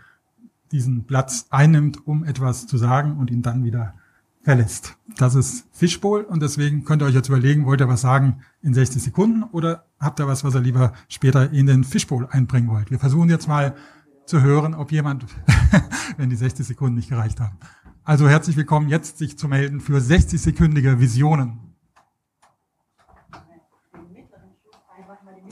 diesen 0.73 1.05
Platz 1.05 1.47
einnimmt, 1.51 2.09
um 2.09 2.25
etwas 2.25 2.67
zu 2.67 2.77
sagen 2.77 3.19
und 3.19 3.31
ihn 3.31 3.43
dann 3.43 3.63
wieder 3.63 3.95
verlässt. 4.43 4.97
Das 5.17 5.35
ist 5.35 5.67
Fishbowl 5.73 6.23
und 6.23 6.43
deswegen 6.43 6.85
könnt 6.85 7.03
ihr 7.03 7.07
euch 7.07 7.15
jetzt 7.15 7.29
überlegen, 7.29 7.65
wollt 7.65 7.81
ihr 7.81 7.89
was 7.89 8.01
sagen 8.01 8.43
in 8.61 8.75
60 8.75 9.03
Sekunden 9.03 9.45
oder 9.45 9.85
habt 10.01 10.21
ihr 10.21 10.27
was, 10.27 10.45
was 10.45 10.55
ihr 10.55 10.61
lieber 10.61 10.93
später 11.09 11.51
in 11.53 11.67
den 11.67 11.85
Fishbowl 11.85 12.27
einbringen 12.31 12.69
wollt? 12.69 12.91
Wir 12.91 12.99
versuchen 12.99 13.29
jetzt 13.29 13.47
mal 13.47 13.77
zu 14.27 14.43
hören, 14.43 14.75
ob 14.75 14.93
jemand, 14.93 15.27
wenn 16.17 16.31
die 16.31 16.37
60 16.37 16.67
Sekunden 16.67 16.97
nicht 16.97 17.09
gereicht 17.09 17.41
haben. 17.41 17.59
Also 18.05 18.29
herzlich 18.29 18.57
willkommen, 18.57 18.89
jetzt 18.89 19.19
sich 19.19 19.39
zu 19.39 19.47
melden 19.47 19.81
für 19.81 19.99
60-sekündige 19.99 20.99
Visionen. 20.99 21.61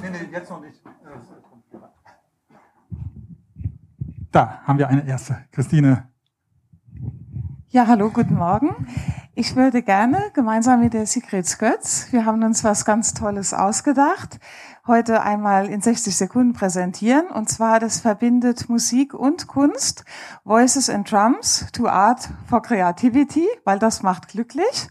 Nee, 0.03 0.11
nee, 0.11 0.29
jetzt 0.33 0.51
noch 0.51 0.61
nicht. 0.61 0.81
Da 4.33 4.63
haben 4.65 4.79
wir 4.79 4.89
eine 4.89 5.07
erste. 5.07 5.45
Christine. 5.53 6.10
Ja, 7.73 7.87
hallo, 7.87 8.11
guten 8.11 8.35
Morgen. 8.35 8.89
Ich 9.37 9.55
würde 9.55 9.85
gerne 9.85 10.33
gemeinsam 10.35 10.81
mit 10.81 10.93
der 10.93 11.07
Sigrid 11.07 11.47
Skötz, 11.47 12.09
wir 12.11 12.25
haben 12.25 12.43
uns 12.43 12.65
was 12.65 12.85
ganz 12.85 13.15
Tolles 13.15 13.55
ausgedacht, 13.55 14.41
heute 14.89 15.23
einmal 15.23 15.69
in 15.69 15.81
60 15.81 16.17
Sekunden 16.17 16.53
präsentieren. 16.53 17.29
Und 17.29 17.49
zwar, 17.49 17.79
das 17.79 18.01
verbindet 18.01 18.69
Musik 18.69 19.15
und 19.15 19.47
Kunst, 19.47 20.05
Voices 20.43 20.91
and 20.91 21.09
Drums 21.13 21.69
to 21.73 21.87
Art 21.87 22.29
for 22.49 22.61
Creativity, 22.61 23.47
weil 23.65 23.79
das 23.79 24.03
macht 24.03 24.27
glücklich. 24.27 24.89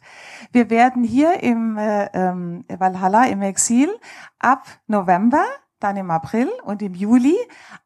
Wir 0.53 0.69
werden 0.69 1.03
hier 1.03 1.43
im 1.43 1.77
äh, 1.77 2.05
ähm, 2.13 2.63
Valhalla 2.69 3.25
im 3.25 3.41
Exil 3.41 3.89
ab 4.39 4.63
November, 4.87 5.43
dann 5.81 5.97
im 5.97 6.09
April 6.09 6.47
und 6.63 6.81
im 6.81 6.93
Juli 6.93 7.35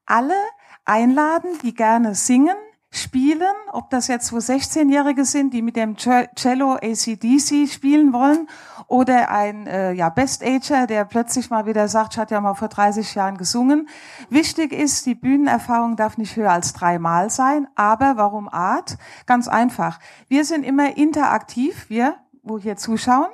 alle 0.06 0.38
einladen, 0.86 1.50
die 1.64 1.74
gerne 1.74 2.14
singen, 2.14 2.56
spielen, 2.94 3.54
ob 3.72 3.90
das 3.90 4.08
jetzt 4.08 4.28
so 4.28 4.38
16-Jährige 4.38 5.26
sind, 5.26 5.52
die 5.52 5.64
mit 5.64 5.76
dem 5.76 5.98
Cello 5.98 6.74
ACDC 6.76 7.68
spielen 7.68 8.14
wollen 8.14 8.48
oder 8.88 9.32
ein 9.32 9.66
äh, 9.66 9.94
ja, 9.94 10.10
Best-Ager, 10.10 10.86
der 10.86 11.04
plötzlich 11.06 11.50
mal 11.50 11.66
wieder 11.66 11.88
sagt, 11.88 12.14
ich 12.14 12.20
hatte 12.20 12.36
ja 12.36 12.42
mal 12.42 12.54
vor 12.54 12.68
30 12.68 13.16
Jahren 13.16 13.38
gesungen. 13.38 13.90
Wichtig 14.30 14.72
ist, 14.72 15.08
die 15.08 15.16
Bühnenerfahrung 15.16 15.96
darf 15.96 16.20
nicht 16.20 16.36
höher 16.36 16.52
als 16.52 16.74
dreimal 16.74 17.32
sein, 17.32 17.68
aber 17.76 18.14
warum 18.18 18.48
Art? 18.48 18.98
Ganz 19.26 19.48
einfach. 19.48 20.00
Wir 20.28 20.46
sind 20.46 20.64
immer 20.64 20.96
interaktiv, 20.96 21.90
wir, 21.90 22.18
wo 22.44 22.60
hier 22.60 22.78
zuschauen. 22.78 23.32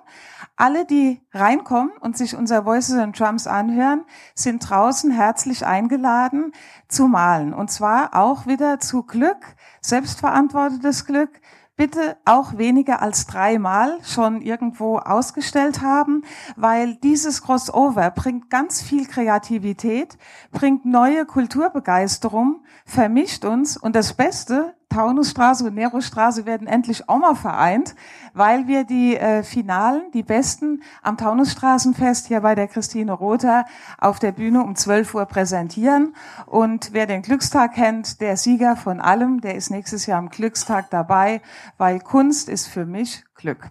Alle, 0.60 0.86
die 0.86 1.22
reinkommen 1.32 1.94
und 2.02 2.18
sich 2.18 2.36
unser 2.36 2.66
Voices 2.66 2.98
and 2.98 3.18
Drums 3.18 3.48
anhören, 3.48 4.04
sind 4.36 4.70
draußen 4.70 5.10
herzlich 5.10 5.66
eingeladen 5.66 6.52
zu 6.90 7.08
malen. 7.08 7.54
Und 7.54 7.72
zwar 7.72 8.14
auch 8.14 8.46
wieder 8.46 8.78
zu 8.82 9.04
Glück, 9.04 9.56
selbstverantwortetes 9.80 11.06
Glück, 11.06 11.40
bitte 11.78 12.18
auch 12.26 12.58
weniger 12.58 13.02
als 13.02 13.26
dreimal 13.26 14.00
schon 14.04 14.42
irgendwo 14.42 14.98
ausgestellt 14.98 15.82
haben, 15.82 16.24
weil 16.58 16.96
dieses 16.98 17.42
Crossover 17.42 18.12
bringt 18.12 18.50
ganz 18.50 18.82
viel 18.82 19.08
Kreativität, 19.08 20.18
bringt 20.52 20.84
neue 20.84 21.26
Kulturbegeisterung, 21.26 22.66
vermischt 22.84 23.46
uns 23.46 23.78
und 23.78 23.96
das 23.96 24.12
Beste, 24.12 24.76
Taunusstraße 24.90 25.66
und 25.66 25.76
Nerostraße 25.76 26.46
werden 26.46 26.68
endlich 26.68 27.08
auch 27.08 27.20
mal 27.20 27.36
vereint, 27.36 27.96
weil 28.34 28.68
wir 28.68 28.84
die 28.84 29.16
äh, 29.16 29.44
Finalen, 29.44 30.12
die 30.14 30.24
besten 30.24 30.82
am 31.04 31.16
Taunusstraßenfest 31.16 32.28
hier 32.28 32.42
bei 32.42 32.56
der 32.56 32.68
Christine 32.68 33.12
Rother 33.14 33.66
auf 34.00 34.18
der 34.18 34.32
Bühne 34.32 34.64
um 34.64 34.76
12 34.76 35.14
Uhr 35.14 35.26
präsentieren. 35.26 36.16
Und 36.48 36.90
wer 36.92 37.06
den 37.06 37.22
Glückstag 37.22 37.76
kennt, 37.76 38.20
der 38.20 38.36
Sieger 38.36 38.76
von 38.76 39.00
allem, 39.00 39.42
der 39.42 39.56
ist 39.56 39.70
nächstes 39.70 40.08
Jahr 40.08 40.18
am 40.18 40.30
Glückstag 40.30 40.90
dabei, 40.90 41.42
weil 41.78 42.00
Kunst 42.00 42.50
ist 42.50 42.68
für 42.68 42.86
mich 42.86 43.24
Glück. 43.36 43.70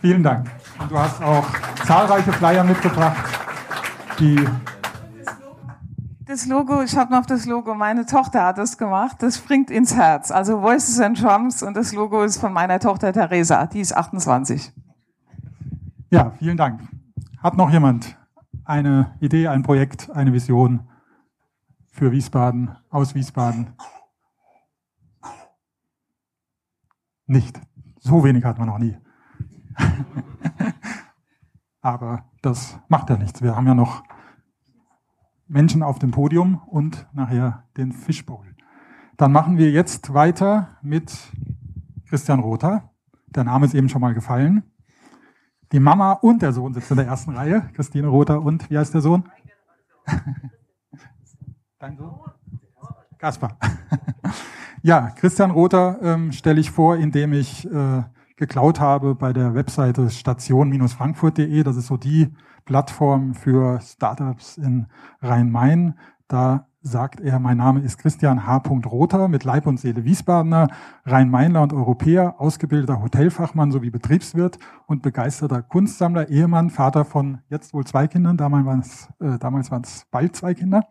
Vielen 0.00 0.22
Dank. 0.22 0.50
Und 0.80 0.90
du 0.90 0.98
hast 0.98 1.22
auch 1.22 1.46
zahlreiche 1.86 2.32
Flyer 2.32 2.64
mitgebracht, 2.64 3.24
die 4.18 4.48
das 6.26 6.46
Logo, 6.46 6.82
ich 6.82 6.96
habe 6.96 7.12
noch 7.12 7.26
das 7.26 7.46
Logo, 7.46 7.74
meine 7.74 8.06
Tochter 8.06 8.44
hat 8.44 8.58
das 8.58 8.78
gemacht, 8.78 9.16
das 9.20 9.38
springt 9.38 9.70
ins 9.70 9.94
Herz. 9.94 10.30
Also 10.30 10.60
Voices 10.60 11.00
and 11.00 11.20
Drums 11.20 11.62
und 11.62 11.76
das 11.76 11.92
Logo 11.92 12.22
ist 12.22 12.38
von 12.38 12.52
meiner 12.52 12.78
Tochter 12.78 13.12
Theresa, 13.12 13.66
die 13.66 13.80
ist 13.80 13.96
28. 13.96 14.72
Ja, 16.10 16.32
vielen 16.38 16.56
Dank. 16.56 16.80
Hat 17.38 17.56
noch 17.56 17.70
jemand 17.70 18.16
eine 18.64 19.14
Idee, 19.20 19.48
ein 19.48 19.62
Projekt, 19.62 20.10
eine 20.10 20.32
Vision 20.32 20.88
für 21.90 22.12
Wiesbaden, 22.12 22.76
aus 22.90 23.14
Wiesbaden? 23.14 23.74
Nicht. 27.26 27.60
So 28.00 28.24
wenig 28.24 28.44
hat 28.44 28.58
man 28.58 28.68
noch 28.68 28.78
nie. 28.78 28.96
Aber 31.80 32.24
das 32.42 32.78
macht 32.88 33.10
ja 33.10 33.16
nichts. 33.16 33.42
Wir 33.42 33.56
haben 33.56 33.66
ja 33.66 33.74
noch 33.74 34.02
Menschen 35.52 35.82
auf 35.82 35.98
dem 35.98 36.12
Podium 36.12 36.62
und 36.66 37.06
nachher 37.12 37.64
den 37.76 37.92
Fishbowl. 37.92 38.46
Dann 39.18 39.32
machen 39.32 39.58
wir 39.58 39.70
jetzt 39.70 40.14
weiter 40.14 40.78
mit 40.80 41.12
Christian 42.08 42.40
Rother. 42.40 42.90
Der 43.26 43.44
Name 43.44 43.66
ist 43.66 43.74
eben 43.74 43.90
schon 43.90 44.00
mal 44.00 44.14
gefallen. 44.14 44.62
Die 45.70 45.80
Mama 45.80 46.12
und 46.12 46.40
der 46.40 46.54
Sohn 46.54 46.72
sitzen 46.72 46.94
in 46.94 46.98
der 47.00 47.06
ersten 47.06 47.36
Reihe. 47.36 47.68
Christine 47.74 48.08
Rother 48.08 48.40
und 48.42 48.70
wie 48.70 48.78
heißt 48.78 48.94
der 48.94 49.02
Sohn? 49.02 49.24
Dein 51.78 51.98
Sohn? 51.98 52.18
Kaspar. 53.18 53.58
ja, 54.82 55.10
Christian 55.10 55.50
Rother 55.50 55.98
ähm, 56.02 56.32
stelle 56.32 56.60
ich 56.60 56.70
vor, 56.70 56.96
indem 56.96 57.34
ich 57.34 57.70
äh, 57.70 58.02
geklaut 58.36 58.80
habe 58.80 59.14
bei 59.14 59.32
der 59.32 59.54
Webseite 59.54 60.10
station-frankfurt.de. 60.10 61.62
Das 61.62 61.76
ist 61.76 61.86
so 61.86 61.96
die 61.96 62.28
Plattform 62.64 63.34
für 63.34 63.80
Startups 63.80 64.56
in 64.56 64.86
Rhein-Main. 65.20 65.94
Da 66.28 66.66
sagt 66.82 67.20
er, 67.20 67.38
mein 67.38 67.58
Name 67.58 67.80
ist 67.80 67.98
Christian 67.98 68.46
H. 68.46 68.62
Rother, 68.86 69.28
mit 69.28 69.44
Leib 69.44 69.66
und 69.66 69.78
Seele 69.78 70.04
Wiesbadener, 70.04 70.68
Rhein-Mainler 71.04 71.62
und 71.62 71.72
Europäer, 71.72 72.40
ausgebildeter 72.40 73.00
Hotelfachmann 73.00 73.70
sowie 73.70 73.90
Betriebswirt 73.90 74.58
und 74.86 75.02
begeisterter 75.02 75.62
Kunstsammler, 75.62 76.28
Ehemann, 76.28 76.70
Vater 76.70 77.04
von 77.04 77.38
jetzt 77.48 77.72
wohl 77.72 77.84
zwei 77.84 78.08
Kindern, 78.08 78.36
damals 78.36 78.66
waren 78.66 78.80
es, 78.80 79.08
äh, 79.20 79.38
damals 79.38 79.70
waren 79.70 79.82
es 79.84 80.06
bald 80.10 80.34
zwei 80.34 80.54
Kinder. 80.54 80.84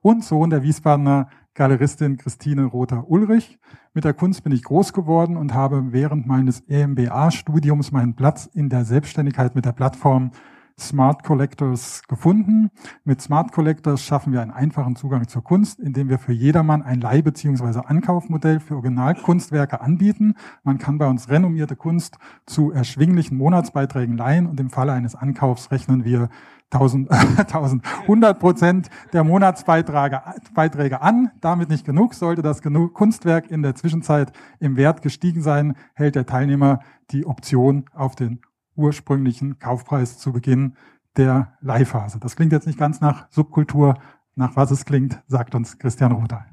und 0.00 0.24
Sohn 0.24 0.50
der 0.50 0.62
Wiesbadener 0.62 1.28
Galeristin 1.58 2.18
Christine 2.18 2.66
Rother-Ulrich. 2.66 3.58
Mit 3.92 4.04
der 4.04 4.14
Kunst 4.14 4.44
bin 4.44 4.52
ich 4.52 4.62
groß 4.62 4.92
geworden 4.92 5.36
und 5.36 5.54
habe 5.54 5.86
während 5.90 6.24
meines 6.24 6.60
EMBA-Studiums 6.68 7.90
meinen 7.90 8.14
Platz 8.14 8.46
in 8.46 8.68
der 8.68 8.84
Selbstständigkeit 8.84 9.56
mit 9.56 9.64
der 9.64 9.72
Plattform 9.72 10.30
Smart 10.78 11.24
Collectors 11.24 12.02
gefunden. 12.06 12.70
Mit 13.02 13.20
Smart 13.20 13.50
Collectors 13.50 14.04
schaffen 14.04 14.32
wir 14.32 14.40
einen 14.40 14.52
einfachen 14.52 14.94
Zugang 14.94 15.26
zur 15.26 15.42
Kunst, 15.42 15.80
indem 15.80 16.08
wir 16.08 16.18
für 16.18 16.32
jedermann 16.32 16.82
ein 16.82 17.00
Leih- 17.00 17.22
bzw. 17.22 17.80
Ankaufmodell 17.84 18.60
für 18.60 18.76
Originalkunstwerke 18.76 19.80
anbieten. 19.80 20.34
Man 20.62 20.78
kann 20.78 20.98
bei 20.98 21.08
uns 21.08 21.28
renommierte 21.28 21.74
Kunst 21.74 22.18
zu 22.46 22.70
erschwinglichen 22.70 23.36
Monatsbeiträgen 23.36 24.16
leihen 24.16 24.46
und 24.46 24.60
im 24.60 24.70
Falle 24.70 24.92
eines 24.92 25.16
Ankaufs 25.16 25.72
rechnen 25.72 26.04
wir 26.04 26.28
1000, 26.70 27.10
1100 27.10 28.38
Prozent 28.40 28.90
der 29.12 29.24
Monatsbeiträge 29.24 30.22
Beiträge 30.54 31.00
an. 31.00 31.30
Damit 31.40 31.70
nicht 31.70 31.86
genug. 31.86 32.14
Sollte 32.14 32.42
das 32.42 32.62
Kunstwerk 32.62 33.50
in 33.50 33.62
der 33.62 33.74
Zwischenzeit 33.74 34.32
im 34.60 34.76
Wert 34.76 35.02
gestiegen 35.02 35.42
sein, 35.42 35.76
hält 35.94 36.14
der 36.14 36.26
Teilnehmer 36.26 36.80
die 37.10 37.26
Option 37.26 37.86
auf 37.94 38.16
den 38.16 38.40
ursprünglichen 38.76 39.58
Kaufpreis 39.58 40.18
zu 40.18 40.32
Beginn 40.32 40.76
der 41.16 41.54
Leihphase. 41.60 42.18
Das 42.20 42.36
klingt 42.36 42.52
jetzt 42.52 42.66
nicht 42.66 42.78
ganz 42.78 43.00
nach 43.00 43.26
Subkultur. 43.30 43.94
Nach 44.34 44.54
was 44.54 44.70
es 44.70 44.84
klingt, 44.84 45.20
sagt 45.26 45.54
uns 45.54 45.78
Christian 45.78 46.12
Rother. 46.12 46.46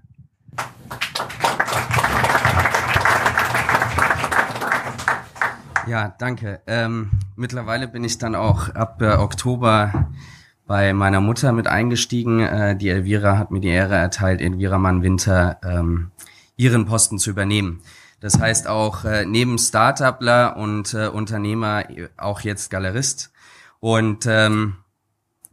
Ja, 5.87 6.15
danke. 6.17 6.61
Ähm, 6.65 7.11
mittlerweile 7.35 7.87
bin 7.87 8.03
ich 8.03 8.17
dann 8.17 8.33
auch 8.35 8.69
ab 8.69 9.01
äh, 9.01 9.13
Oktober 9.17 10.09
bei 10.65 10.93
meiner 10.93 11.21
Mutter 11.21 11.51
mit 11.51 11.67
eingestiegen. 11.67 12.39
Äh, 12.39 12.75
die 12.75 12.89
Elvira 12.89 13.37
hat 13.37 13.51
mir 13.51 13.59
die 13.59 13.69
Ehre 13.69 13.95
erteilt, 13.95 14.41
Elvira 14.41 14.79
Mann-Winter 14.79 15.59
ähm, 15.63 16.11
ihren 16.55 16.85
Posten 16.85 17.19
zu 17.19 17.29
übernehmen. 17.29 17.81
Das 18.19 18.39
heißt 18.39 18.67
auch 18.67 19.05
äh, 19.05 19.25
neben 19.25 19.59
Startupler 19.59 20.57
und 20.57 20.95
äh, 20.95 21.07
Unternehmer 21.07 21.83
auch 22.17 22.41
jetzt 22.41 22.71
Galerist. 22.71 23.31
Und 23.79 24.25
ähm, 24.27 24.77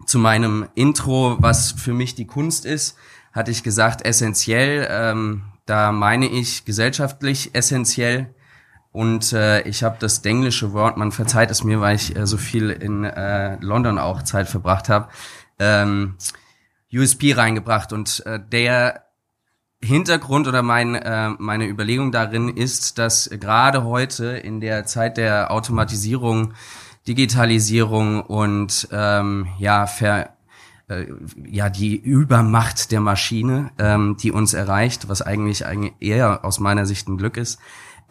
zu 0.07 0.19
meinem 0.19 0.67
Intro, 0.75 1.37
was 1.41 1.73
für 1.73 1.93
mich 1.93 2.15
die 2.15 2.27
Kunst 2.27 2.65
ist, 2.65 2.97
hatte 3.33 3.51
ich 3.51 3.63
gesagt, 3.63 4.07
essentiell. 4.07 4.89
Ähm, 4.91 5.43
da 5.67 5.93
meine 5.93 6.27
ich 6.27 6.65
gesellschaftlich 6.65 7.51
essentiell. 7.55 8.35
Und 8.93 9.33
äh, 9.33 9.63
ich 9.63 9.83
habe 9.83 9.97
das 9.99 10.19
englische 10.19 10.75
Wort, 10.75 10.99
man 10.99 11.13
verzeiht 11.13 11.51
es 11.51 11.65
mir, 11.65 11.81
weil 11.81 11.97
ich 11.97 12.15
äh, 12.15 12.27
so 12.27 12.37
viel 12.37 12.71
in 12.71 13.05
äh, 13.05 13.57
London 13.61 13.99
auch 13.99 14.23
Zeit 14.23 14.49
verbracht 14.49 14.91
habe, 14.91 15.09
ähm, 15.59 16.17
USP 16.93 17.33
reingebracht. 17.33 17.95
Und 17.95 18.23
äh, 18.27 18.39
der 18.39 19.07
Hintergrund 19.83 20.47
oder 20.47 20.63
mein, 20.63 20.95
äh, 20.95 21.31
meine 21.39 21.67
Überlegung 21.67 22.13
darin 22.13 22.49
ist, 22.49 22.99
dass 22.99 23.31
gerade 23.31 23.83
heute 23.85 24.27
in 24.27 24.61
der 24.61 24.85
Zeit 24.85 25.17
der 25.17 25.51
Automatisierung, 25.51 26.53
Digitalisierung 27.09 28.23
und 28.23 28.89
ähm, 28.93 29.49
ja, 29.59 29.87
ver, 29.87 30.37
äh, 30.89 31.07
ja 31.51 31.69
die 31.69 31.97
Übermacht 31.97 32.93
der 32.93 33.01
Maschine, 33.01 33.71
ähm, 33.79 34.17
die 34.21 34.31
uns 34.31 34.55
erreicht, 34.55 35.09
was 35.09 35.23
eigentlich, 35.23 35.67
eigentlich 35.67 35.95
eher 35.99 36.45
aus 36.45 36.61
meiner 36.61 36.87
Sicht 36.87 37.09
ein 37.09 37.17
Glück 37.17 37.37
ist. 37.37 37.59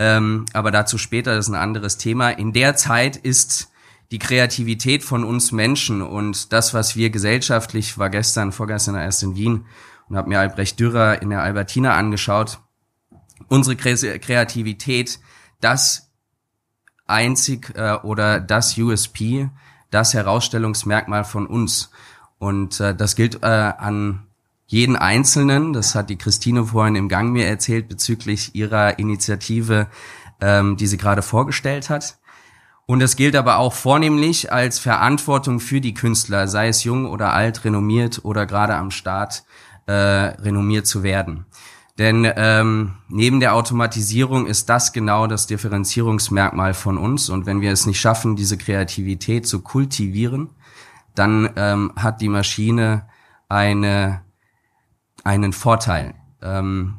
Ähm, 0.04 0.46
aber 0.54 0.72
dazu 0.72 0.98
später, 0.98 1.36
das 1.36 1.46
ist 1.46 1.54
ein 1.54 1.62
anderes 1.62 2.00
Thema. 2.00 2.32
In 2.32 2.54
der 2.54 2.76
Zeit 2.76 3.18
ist 3.18 3.72
die 4.10 4.18
Kreativität 4.18 5.04
von 5.04 5.24
uns 5.24 5.52
Menschen 5.52 6.02
und 6.02 6.52
das, 6.52 6.74
was 6.74 6.96
wir 6.96 7.12
gesellschaftlich, 7.12 8.00
war 8.00 8.10
gestern, 8.10 8.52
vorgestern 8.52 8.96
erst 8.96 9.22
in 9.22 9.36
Wien, 9.36 9.66
und 10.10 10.18
habe 10.18 10.28
mir 10.28 10.40
Albrecht 10.40 10.80
Dürer 10.80 11.22
in 11.22 11.30
der 11.30 11.44
Albertina 11.44 11.94
angeschaut. 11.94 12.62
Unsere 13.48 13.76
Kreativität, 13.76 15.20
das 15.60 16.10
einzig 17.06 17.72
äh, 17.76 17.94
oder 18.02 18.40
das 18.40 18.76
USP, 18.80 19.52
das 19.92 20.16
Herausstellungsmerkmal 20.16 21.26
von 21.26 21.46
uns. 21.46 21.92
Und 22.40 22.80
äh, 22.80 22.96
das 22.96 23.16
gilt 23.16 23.44
äh, 23.44 23.46
an 23.46 24.26
jeden 24.72 24.96
Einzelnen. 24.96 25.74
Das 25.74 25.96
hat 25.96 26.10
die 26.10 26.18
Christine 26.18 26.66
vorhin 26.68 26.96
im 26.96 27.10
Gang 27.10 27.34
mir 27.34 27.46
erzählt 27.46 27.90
bezüglich 27.90 28.56
ihrer 28.56 29.00
Initiative, 29.00 29.88
ähm, 30.40 30.78
die 30.78 30.88
sie 30.88 30.98
gerade 30.98 31.22
vorgestellt 31.22 31.90
hat. 31.90 32.18
Und 32.86 33.00
das 33.00 33.18
gilt 33.18 33.36
aber 33.36 33.58
auch 33.58 33.74
vornehmlich 33.74 34.52
als 34.52 34.80
Verantwortung 34.80 35.60
für 35.60 35.82
die 35.82 35.94
Künstler, 35.94 36.48
sei 36.48 36.70
es 36.70 36.86
jung 36.86 37.06
oder 37.06 37.34
alt, 37.34 37.66
renommiert 37.66 38.22
oder 38.24 38.46
gerade 38.46 38.76
am 38.76 38.92
Start, 38.92 39.44
äh, 39.88 39.94
renommiert 39.94 40.88
zu 40.88 41.04
werden. 41.04 41.46
Denn 41.98 42.26
ähm, 42.38 42.94
neben 43.10 43.42
der 43.42 43.54
Automatisierung 43.56 44.48
ist 44.48 44.70
das 44.70 44.94
genau 44.94 45.28
das 45.28 45.48
Differenzierungsmerkmal 45.48 46.74
von 46.74 46.98
uns. 46.98 47.30
Und 47.30 47.46
wenn 47.46 47.60
wir 47.60 47.74
es 47.74 47.86
nicht 47.86 48.00
schaffen, 48.00 48.38
diese 48.38 48.58
Kreativität 48.58 49.46
zu 49.46 49.62
kultivieren, 49.62 50.50
dann 51.14 51.50
ähm, 51.58 51.92
hat 51.98 52.22
die 52.22 52.30
Maschine 52.30 53.08
eine, 53.50 54.22
einen 55.24 55.54
Vorteil. 55.54 56.14
Ähm, 56.42 56.98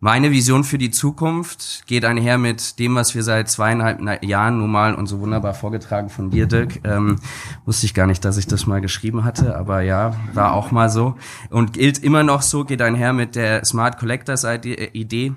meine 0.00 0.30
Vision 0.30 0.62
für 0.62 0.78
die 0.78 0.92
Zukunft 0.92 1.84
geht 1.88 2.04
einher 2.04 2.38
mit 2.38 2.78
dem, 2.78 2.94
was 2.94 3.16
wir 3.16 3.24
seit 3.24 3.50
zweieinhalb 3.50 4.22
Jahren 4.22 4.58
nun 4.58 4.70
mal 4.70 4.94
und 4.94 5.08
so 5.08 5.18
wunderbar 5.18 5.54
vorgetragen 5.54 6.08
von 6.08 6.30
dir, 6.30 6.46
Dirk. 6.46 6.84
Ähm, 6.84 7.16
wusste 7.64 7.86
ich 7.86 7.94
gar 7.94 8.06
nicht, 8.06 8.24
dass 8.24 8.36
ich 8.36 8.46
das 8.46 8.68
mal 8.68 8.80
geschrieben 8.80 9.24
hatte, 9.24 9.56
aber 9.56 9.80
ja, 9.80 10.14
war 10.34 10.52
auch 10.52 10.70
mal 10.70 10.88
so. 10.88 11.16
Und 11.50 11.72
gilt 11.72 11.98
immer 11.98 12.22
noch 12.22 12.42
so, 12.42 12.64
geht 12.64 12.80
einher 12.80 13.12
mit 13.12 13.34
der 13.34 13.64
Smart 13.64 13.98
Collectors 13.98 14.44
Idee, 14.44 15.32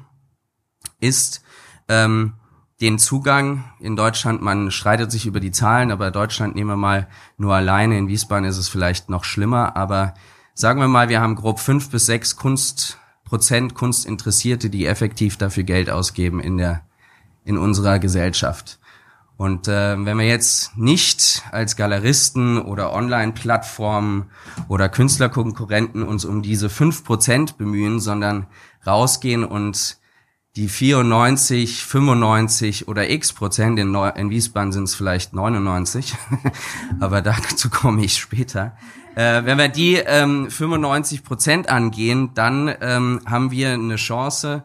ist 0.99 1.43
ähm, 1.87 2.33
den 2.81 2.99
Zugang 2.99 3.63
in 3.79 3.95
Deutschland, 3.95 4.43
man 4.43 4.69
streitet 4.69 5.11
sich 5.11 5.25
über 5.25 5.39
die 5.39 5.51
Zahlen, 5.51 5.89
aber 5.89 6.11
Deutschland 6.11 6.53
nehmen 6.53 6.69
wir 6.69 6.77
mal 6.77 7.07
nur 7.37 7.55
alleine, 7.55 7.97
in 7.97 8.07
Wiesbaden 8.07 8.45
ist 8.45 8.57
es 8.57 8.69
vielleicht 8.69 9.09
noch 9.09 9.23
schlimmer, 9.23 9.75
aber 9.75 10.13
sagen 10.53 10.79
wir 10.79 10.87
mal, 10.87 11.09
wir 11.09 11.21
haben 11.21 11.35
grob 11.35 11.59
fünf 11.59 11.89
bis 11.89 12.05
sechs 12.05 12.35
Kunst 12.35 12.97
Prozent 13.23 13.75
Kunstinteressierte, 13.75 14.69
die 14.69 14.85
effektiv 14.85 15.37
dafür 15.37 15.63
Geld 15.63 15.89
ausgeben 15.89 16.41
in 16.41 16.57
der 16.57 16.83
in 17.45 17.57
unserer 17.57 17.97
Gesellschaft. 17.97 18.79
Und 19.37 19.67
äh, 19.67 19.97
wenn 20.05 20.17
wir 20.19 20.27
jetzt 20.27 20.77
nicht 20.77 21.41
als 21.51 21.75
Galeristen 21.75 22.61
oder 22.61 22.93
Online-Plattformen 22.93 24.25
oder 24.67 24.87
Künstlerkonkurrenten 24.87 26.03
uns 26.03 26.25
um 26.25 26.43
diese 26.43 26.69
fünf 26.69 27.03
Prozent 27.03 27.57
bemühen, 27.57 27.99
sondern 27.99 28.45
rausgehen 28.85 29.43
und 29.43 29.97
die 30.55 30.67
94, 30.67 31.83
95 31.83 32.87
oder 32.87 33.09
x 33.09 33.33
Prozent, 33.33 33.79
in, 33.79 33.91
Neu 33.91 34.09
in 34.09 34.29
Wiesbaden 34.29 34.73
sind 34.73 34.83
es 34.83 34.93
vielleicht 34.93 35.33
99, 35.33 36.13
aber 36.99 37.21
dazu 37.21 37.69
komme 37.69 38.03
ich 38.03 38.17
später, 38.17 38.75
äh, 39.15 39.45
wenn 39.45 39.57
wir 39.57 39.67
die 39.67 39.95
ähm, 39.95 40.49
95 40.49 41.23
Prozent 41.23 41.69
angehen, 41.69 42.31
dann 42.33 42.73
ähm, 42.81 43.21
haben 43.25 43.51
wir 43.51 43.73
eine 43.73 43.97
Chance, 43.97 44.63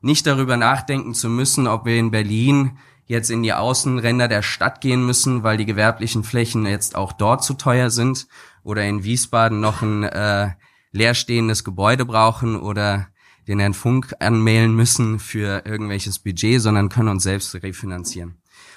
nicht 0.00 0.26
darüber 0.26 0.56
nachdenken 0.56 1.14
zu 1.14 1.28
müssen, 1.28 1.66
ob 1.66 1.84
wir 1.84 1.96
in 1.96 2.10
Berlin 2.10 2.78
jetzt 3.06 3.30
in 3.30 3.42
die 3.42 3.52
Außenränder 3.52 4.28
der 4.28 4.42
Stadt 4.42 4.80
gehen 4.80 5.04
müssen, 5.04 5.42
weil 5.42 5.56
die 5.56 5.66
gewerblichen 5.66 6.22
Flächen 6.24 6.66
jetzt 6.66 6.94
auch 6.94 7.12
dort 7.12 7.42
zu 7.42 7.54
teuer 7.54 7.90
sind 7.90 8.28
oder 8.62 8.84
in 8.84 9.02
Wiesbaden 9.02 9.60
noch 9.60 9.82
ein 9.82 10.04
äh, 10.04 10.50
leerstehendes 10.92 11.64
Gebäude 11.64 12.04
brauchen 12.04 12.56
oder 12.56 13.08
den 13.48 13.60
Herrn 13.60 13.74
Funk 13.74 14.14
anmailen 14.20 14.74
müssen 14.74 15.18
für 15.18 15.64
irgendwelches 15.64 16.18
Budget, 16.18 16.60
sondern 16.60 16.90
können 16.90 17.08
uns 17.08 17.22
selbst 17.22 17.54
refinanzieren. 17.54 18.36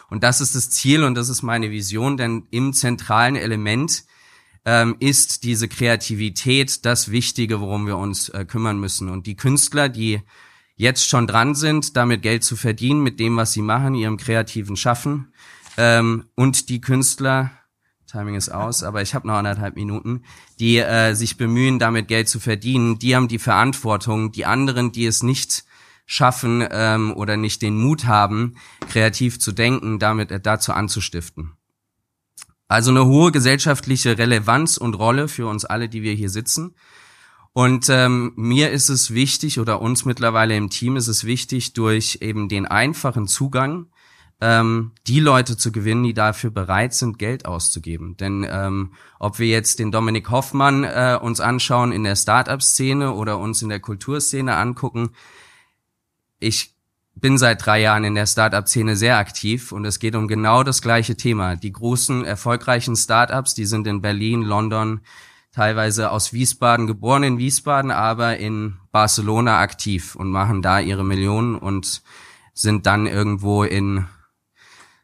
Und 0.10 0.24
das 0.24 0.42
ist 0.42 0.56
das 0.56 0.70
Ziel 0.70 1.04
und 1.04 1.16
das 1.16 1.30
ist 1.30 1.42
meine 1.42 1.70
Vision, 1.70 2.18
denn 2.18 2.48
im 2.52 2.74
zentralen 2.74 3.36
Element 3.36 4.06
ähm, 4.66 4.96
ist 5.00 5.44
diese 5.44 5.68
Kreativität 5.68 6.86
das 6.86 7.12
Wichtige, 7.12 7.60
worum 7.60 7.88
wir 7.88 7.98
uns 7.98 8.30
äh, 8.30 8.46
kümmern 8.46 8.80
müssen. 8.80 9.10
Und 9.10 9.28
die 9.28 9.36
Künstler, 9.36 9.90
die 9.90 10.22
jetzt 10.76 11.08
schon 11.08 11.28
dran 11.28 11.56
sind, 11.56 11.96
damit 11.96 12.22
Geld 12.22 12.44
zu 12.44 12.56
verdienen 12.56 13.04
mit 13.04 13.20
dem, 13.20 13.38
was 13.38 13.54
sie 13.54 13.62
machen, 13.62 13.96
ihrem 13.96 14.18
kreativen 14.18 14.76
Schaffen, 14.76 15.32
ähm, 15.78 16.26
und 16.36 16.70
die 16.70 16.82
Künstler, 16.82 17.52
Timing 18.08 18.36
ist 18.36 18.50
aus, 18.50 18.84
aber 18.84 19.02
ich 19.02 19.16
habe 19.16 19.28
noch 19.28 19.36
anderthalb 19.36 19.76
Minuten, 19.76 20.24
die 20.60 20.78
äh, 20.78 21.14
sich 21.14 21.38
bemühen, 21.38 21.80
damit 21.80 22.08
Geld 22.08 22.28
zu 22.28 22.40
verdienen, 22.40 23.00
die 23.00 23.16
haben 23.16 23.28
die 23.28 23.40
Verantwortung. 23.40 24.32
Die 24.32 24.46
anderen, 24.46 24.92
die 24.92 25.06
es 25.06 25.24
nicht 25.24 25.64
schaffen 26.06 26.68
ähm, 26.70 27.14
oder 27.14 27.38
nicht 27.38 27.62
den 27.62 27.78
Mut 27.78 28.06
haben, 28.06 28.58
kreativ 28.90 29.40
zu 29.40 29.54
denken, 29.54 29.98
damit 29.98 30.30
äh, 30.32 30.42
dazu 30.42 30.74
anzustiften. 30.74 31.54
Also 32.72 32.92
eine 32.92 33.06
hohe 33.06 33.34
gesellschaftliche 33.34 34.18
Relevanz 34.18 34.78
und 34.78 34.94
Rolle 34.94 35.28
für 35.28 35.46
uns 35.46 35.66
alle, 35.66 35.90
die 35.90 36.04
wir 36.04 36.14
hier 36.14 36.30
sitzen. 36.30 36.74
Und 37.52 37.90
ähm, 37.90 38.32
mir 38.38 38.72
ist 38.72 38.88
es 38.88 39.14
wichtig 39.14 39.60
oder 39.60 39.82
uns 39.82 40.06
mittlerweile 40.06 40.56
im 40.56 40.70
Team 40.70 40.96
ist 40.96 41.10
es 41.10 41.26
wichtig, 41.26 41.74
durch 41.74 42.20
eben 42.22 42.48
den 42.48 42.66
einfachen 42.66 43.28
Zugang 43.28 43.88
ähm, 44.40 44.94
die 45.06 45.20
Leute 45.20 45.58
zu 45.58 45.74
gewinnen, 45.74 46.04
die 46.04 46.14
dafür 46.14 46.50
bereit 46.50 46.94
sind, 46.94 47.20
Geld 47.20 47.46
auszugeben. 47.46 48.16
Denn 48.16 48.48
ähm, 48.50 48.94
ob 49.20 49.38
wir 49.38 49.48
jetzt 49.48 49.80
den 49.80 49.92
Dominik 49.92 50.30
Hoffmann 50.30 50.86
äh, 50.86 51.20
uns 51.22 51.42
anschauen 51.42 51.92
in 51.92 52.06
der 52.06 52.16
Startup-Szene 52.16 53.12
oder 53.12 53.38
uns 53.38 53.62
in 53.62 53.68
der 53.68 53.82
Kulturszene 53.82 54.56
angucken, 54.56 55.10
ich 56.40 56.71
bin 57.16 57.38
seit 57.38 57.66
drei 57.66 57.82
Jahren 57.82 58.04
in 58.04 58.16
der 58.16 58.26
Startup-Szene 58.26 58.96
sehr 58.96 59.18
aktiv 59.18 59.72
und 59.72 59.86
es 59.86 60.00
geht 60.00 60.16
um 60.16 60.28
genau 60.28 60.64
das 60.64 60.82
gleiche 60.82 61.16
Thema. 61.16 61.56
Die 61.56 61.72
großen, 61.72 62.26
erfolgreichen 62.26 62.96
Startups, 62.96 63.54
die 63.54 63.66
sind 63.66 63.88
in 63.88 64.02
Berlin, 64.02 64.42
London, 64.42 65.02
teilweise 65.52 66.12
aus 66.12 66.34
Wiesbaden, 66.34 66.88
geboren 66.88 67.24
in 67.24 67.38
Wiesbaden, 67.38 67.92
aber 67.92 68.38
in 68.38 68.78
Barcelona 68.92 69.60
aktiv 69.60 70.16
und 70.16 70.30
machen 70.30 70.62
da 70.62 70.80
ihre 70.80 71.04
Millionen 71.04 71.56
und 71.56 72.02
sind 72.54 72.86
dann 72.86 73.08
irgendwo 73.08 73.64
in 73.64 74.06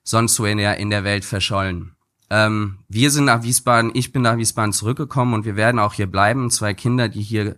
sonst 0.04 0.40
wo 0.40 0.46
in 0.46 0.58
der, 0.58 0.78
in 0.78 0.90
der 0.90 1.04
Welt 1.04 1.26
verschollen. 1.26 1.92
Ähm, 2.30 2.80
wir 2.88 3.12
sind 3.12 3.26
nach 3.26 3.44
Wiesbaden, 3.44 3.92
ich 3.94 4.14
bin 4.14 4.22
nach 4.22 4.38
Wiesbaden 4.38 4.72
zurückgekommen 4.72 5.34
und 5.34 5.46
wir 5.46 5.56
werden 5.56 5.80
auch 5.80 5.94
hier 5.94 6.08
bleiben. 6.08 6.50
Zwei 6.50 6.74
Kinder, 6.74 7.10
die 7.10 7.22
hier 7.22 7.58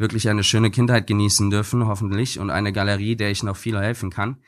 wirklich 0.00 0.28
eine 0.30 0.42
schöne 0.42 0.70
Kindheit 0.70 1.06
genießen 1.06 1.50
dürfen, 1.50 1.86
hoffentlich, 1.86 2.38
und 2.38 2.50
eine 2.50 2.72
Galerie, 2.72 3.16
der 3.16 3.30
ich 3.30 3.42
noch 3.42 3.56
viel 3.56 3.78
helfen 3.78 4.10
kann. 4.10 4.38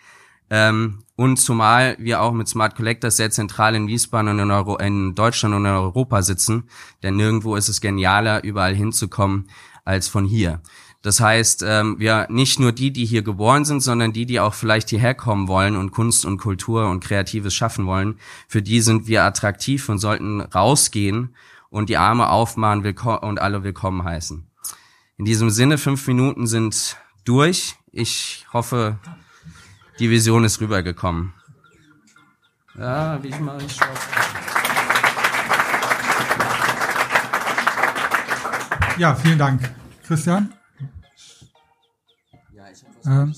Ähm, 0.50 1.04
und 1.14 1.36
zumal 1.36 1.96
wir 1.98 2.22
auch 2.22 2.32
mit 2.32 2.48
Smart 2.48 2.74
Collectors 2.74 3.16
sehr 3.16 3.30
zentral 3.30 3.74
in 3.74 3.86
Wiesbaden 3.86 4.30
und 4.30 4.38
in, 4.38 4.50
Euro 4.50 4.76
in 4.78 5.14
Deutschland 5.14 5.54
und 5.54 5.64
in 5.66 5.70
Europa 5.70 6.22
sitzen, 6.22 6.64
denn 7.02 7.16
nirgendwo 7.16 7.54
ist 7.54 7.68
es 7.68 7.80
genialer, 7.80 8.42
überall 8.44 8.74
hinzukommen 8.74 9.48
als 9.84 10.08
von 10.08 10.24
hier. 10.24 10.60
Das 11.02 11.20
heißt, 11.20 11.64
ähm, 11.66 11.96
wir 11.98 12.28
nicht 12.30 12.60
nur 12.60 12.72
die, 12.72 12.92
die 12.92 13.04
hier 13.04 13.22
geboren 13.22 13.64
sind, 13.64 13.80
sondern 13.80 14.12
die, 14.12 14.24
die 14.24 14.40
auch 14.40 14.54
vielleicht 14.54 14.88
hierher 14.88 15.14
kommen 15.14 15.48
wollen 15.48 15.76
und 15.76 15.90
Kunst 15.90 16.24
und 16.24 16.38
Kultur 16.38 16.88
und 16.88 17.02
Kreatives 17.02 17.54
schaffen 17.54 17.86
wollen, 17.86 18.16
für 18.46 18.62
die 18.62 18.80
sind 18.80 19.06
wir 19.06 19.24
attraktiv 19.24 19.88
und 19.88 19.98
sollten 19.98 20.40
rausgehen 20.40 21.34
und 21.70 21.88
die 21.88 21.96
Arme 21.96 22.30
aufmachen 22.30 22.84
und 22.84 23.40
alle 23.40 23.64
willkommen 23.64 24.04
heißen. 24.04 24.51
In 25.22 25.26
diesem 25.26 25.50
Sinne, 25.50 25.78
fünf 25.78 26.08
Minuten 26.08 26.48
sind 26.48 26.96
durch. 27.24 27.76
Ich 27.92 28.44
hoffe, 28.52 28.98
die 30.00 30.10
Vision 30.10 30.42
ist 30.42 30.60
rübergekommen. 30.60 31.32
Ja, 32.76 33.22
wie 33.22 33.28
ich 33.28 33.38
mal 33.38 33.62
ich 33.62 33.78
Ja, 38.98 39.14
vielen 39.14 39.38
Dank. 39.38 39.72
Christian? 40.02 40.52
Ähm. 43.06 43.32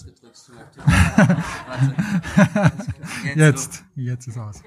jetzt, 3.35 3.85
jetzt 3.95 4.27
ist 4.27 4.39
aus. 4.39 4.63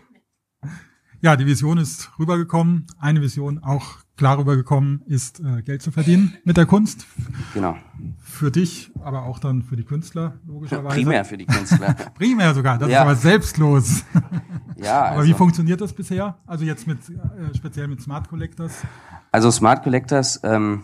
Ja, 1.22 1.36
die 1.36 1.48
Vision 1.48 1.80
ist 1.80 2.12
rübergekommen. 2.20 2.86
Eine 3.00 3.22
Vision 3.22 3.58
auch 3.64 4.06
klar 4.18 4.38
rübergekommen 4.38 5.02
ist, 5.06 5.40
äh, 5.40 5.62
Geld 5.62 5.82
zu 5.82 5.92
verdienen 5.92 6.36
mit 6.44 6.58
der 6.58 6.66
Kunst. 6.66 7.06
Genau. 7.54 7.78
Für 8.20 8.52
dich, 8.52 8.92
aber 9.02 9.24
auch 9.24 9.40
dann 9.40 9.64
für 9.64 9.76
die 9.76 9.84
Künstler, 9.84 10.34
logischerweise. 10.46 10.96
Primär 10.96 11.24
für 11.24 11.38
die 11.38 11.46
Künstler. 11.46 11.96
Primär 12.16 12.54
sogar, 12.54 12.78
das 12.78 12.90
ja. 12.90 12.98
ist 12.98 13.02
aber 13.02 13.16
selbstlos. 13.16 14.04
ja. 14.76 15.02
Also. 15.02 15.14
Aber 15.14 15.24
wie 15.24 15.28
also- 15.28 15.38
funktioniert 15.38 15.80
das 15.82 15.94
bisher? 15.94 16.38
Also 16.46 16.66
jetzt 16.66 16.88
mit, 16.88 17.00
äh, 17.10 17.56
speziell 17.56 17.88
mit 17.88 18.02
Smart 18.02 18.28
Collectors? 18.28 18.84
Also 19.32 19.52
Smart 19.52 19.84
Collectors, 19.84 20.42
ähm, 20.44 20.84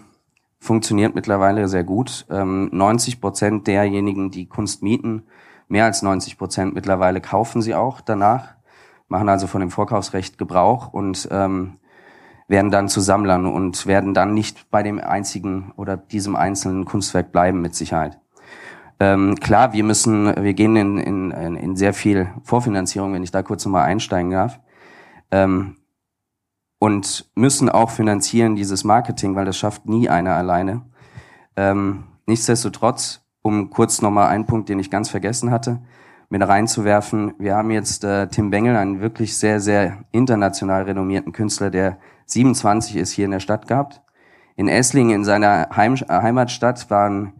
funktioniert 0.63 1.13
mittlerweile 1.13 1.67
sehr 1.67 1.83
gut. 1.83 2.25
Ähm, 2.29 2.69
90 2.71 3.19
Prozent 3.19 3.67
derjenigen, 3.67 4.31
die 4.31 4.45
Kunst 4.45 4.81
mieten, 4.81 5.23
mehr 5.67 5.83
als 5.83 6.01
90 6.01 6.37
Prozent 6.37 6.73
mittlerweile 6.73 7.19
kaufen 7.19 7.61
sie 7.61 7.75
auch 7.75 7.99
danach, 7.99 8.55
machen 9.09 9.27
also 9.27 9.47
von 9.47 9.59
dem 9.59 9.71
Vorkaufsrecht 9.71 10.37
Gebrauch 10.37 10.93
und 10.93 11.27
ähm, 11.31 11.79
werden 12.47 12.71
dann 12.71 12.89
zu 12.89 13.01
Sammlern 13.01 13.45
und 13.45 13.85
werden 13.85 14.13
dann 14.13 14.33
nicht 14.33 14.69
bei 14.69 14.83
dem 14.83 14.99
einzigen 14.99 15.71
oder 15.75 15.97
diesem 15.97 16.35
einzelnen 16.35 16.85
Kunstwerk 16.85 17.31
bleiben 17.31 17.61
mit 17.61 17.75
Sicherheit. 17.75 18.19
Ähm, 18.99 19.35
klar, 19.35 19.73
wir 19.73 19.83
müssen, 19.83 20.33
wir 20.43 20.53
gehen 20.53 20.75
in, 20.75 20.97
in, 20.97 21.31
in 21.31 21.75
sehr 21.75 21.93
viel 21.93 22.29
Vorfinanzierung, 22.43 23.13
wenn 23.13 23.23
ich 23.23 23.31
da 23.31 23.43
kurz 23.43 23.65
nochmal 23.65 23.83
einsteigen 23.83 24.31
darf. 24.31 24.59
Ähm, 25.31 25.77
und 26.79 27.31
müssen 27.35 27.69
auch 27.69 27.89
finanzieren 27.89 28.55
dieses 28.55 28.83
Marketing, 28.83 29.35
weil 29.35 29.45
das 29.45 29.57
schafft 29.57 29.87
nie 29.87 30.09
einer 30.09 30.35
alleine. 30.35 30.81
Ähm, 31.55 32.03
nichtsdestotrotz, 32.25 33.21
um 33.41 33.69
kurz 33.69 34.01
nochmal 34.01 34.27
einen 34.27 34.45
Punkt, 34.45 34.69
den 34.69 34.79
ich 34.79 34.91
ganz 34.91 35.09
vergessen 35.09 35.49
hatte, 35.49 35.81
mit 36.29 36.45
reinzuwerfen, 36.45 37.35
wir 37.39 37.55
haben 37.55 37.71
jetzt 37.71 38.03
äh, 38.03 38.27
Tim 38.27 38.49
Bengel, 38.49 38.75
einen 38.75 38.99
wirklich 39.01 39.37
sehr, 39.37 39.59
sehr 39.59 40.03
international 40.11 40.83
renommierten 40.83 41.31
Künstler, 41.31 41.69
der 41.69 41.99
27 42.25 42.95
ist, 42.95 43.11
hier 43.11 43.25
in 43.25 43.31
der 43.31 43.39
Stadt 43.39 43.67
gehabt. 43.67 44.01
In 44.55 44.67
Esslingen, 44.67 45.15
in 45.15 45.23
seiner 45.23 45.69
Heim 45.75 45.95
äh, 45.95 46.05
Heimatstadt, 46.07 46.89
waren 46.89 47.33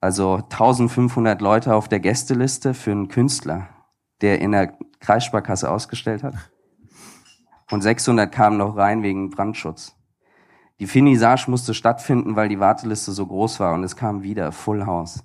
also 0.00 0.36
1500 0.36 1.40
Leute 1.40 1.74
auf 1.74 1.88
der 1.88 2.00
Gästeliste 2.00 2.74
für 2.74 2.90
einen 2.90 3.08
Künstler, 3.08 3.68
der 4.20 4.40
in 4.40 4.52
der 4.52 4.76
Kreissparkasse 5.00 5.70
ausgestellt 5.70 6.22
hat. 6.22 6.34
Und 7.70 7.82
600 7.82 8.30
kamen 8.30 8.58
noch 8.58 8.76
rein 8.76 9.02
wegen 9.02 9.30
Brandschutz. 9.30 9.96
Die 10.80 10.86
Finissage 10.86 11.48
musste 11.48 11.74
stattfinden, 11.74 12.34
weil 12.34 12.48
die 12.48 12.58
Warteliste 12.58 13.12
so 13.12 13.26
groß 13.26 13.60
war 13.60 13.74
und 13.74 13.84
es 13.84 13.94
kam 13.94 14.24
wieder 14.24 14.50
Full 14.50 14.84
House. 14.84 15.24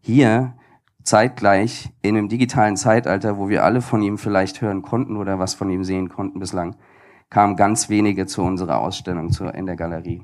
Hier 0.00 0.54
zeitgleich 1.02 1.90
in 2.00 2.16
einem 2.16 2.28
digitalen 2.28 2.76
Zeitalter, 2.76 3.36
wo 3.36 3.48
wir 3.48 3.64
alle 3.64 3.82
von 3.82 4.02
ihm 4.02 4.18
vielleicht 4.18 4.60
hören 4.60 4.82
konnten 4.82 5.16
oder 5.16 5.38
was 5.38 5.54
von 5.54 5.68
ihm 5.68 5.84
sehen 5.84 6.08
konnten 6.08 6.38
bislang, 6.38 6.76
kamen 7.34 7.56
ganz 7.56 7.88
wenige 7.88 8.26
zu 8.26 8.42
unserer 8.42 8.78
Ausstellung 8.78 9.28
in 9.54 9.66
der 9.66 9.74
Galerie. 9.74 10.22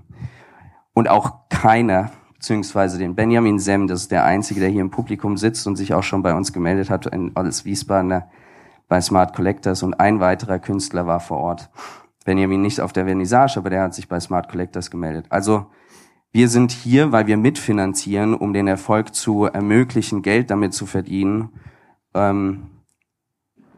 Und 0.95 1.11
auch 1.11 1.49
keiner, 1.49 2.13
beziehungsweise 2.35 2.99
den 2.99 3.17
Benjamin 3.17 3.59
Sem, 3.59 3.89
das 3.89 4.03
ist 4.03 4.13
der 4.13 4.25
Einzige, 4.25 4.61
der 4.61 4.69
hier 4.69 4.81
im 4.81 4.93
Publikum 4.93 5.37
sitzt 5.37 5.67
und 5.67 5.75
sich 5.75 5.93
auch 5.93 6.05
schon 6.05 6.23
bei 6.23 6.33
uns 6.33 6.53
gemeldet 6.53 6.89
hat, 6.89 7.11
als 7.35 7.65
Wiesbadener, 7.65 8.29
bei 8.87 9.01
Smart 9.01 9.35
Collectors 9.35 9.83
und 9.83 9.95
ein 9.95 10.21
weiterer 10.21 10.61
Künstler 10.61 11.09
war 11.09 11.19
vor 11.19 11.39
Ort. 11.39 11.71
Benjamin 12.25 12.63
nicht 12.63 12.81
auf 12.81 12.93
der 12.93 13.07
Vernissage, 13.07 13.59
aber 13.59 13.71
der 13.71 13.83
hat 13.83 13.95
sich 13.95 14.07
bei 14.07 14.21
Smart 14.21 14.49
Collectors 14.49 14.89
gemeldet. 14.89 15.27
Also 15.31 15.67
wir 16.31 16.49
sind 16.49 16.71
hier, 16.71 17.11
weil 17.11 17.27
wir 17.27 17.37
mitfinanzieren, 17.37 18.35
um 18.35 18.53
den 18.53 18.69
Erfolg 18.69 19.17
zu 19.17 19.47
ermöglichen, 19.47 20.23
Geld 20.23 20.49
damit 20.53 20.75
zu 20.75 20.87
verdienen. 20.87 21.49
Ähm, 22.15 22.69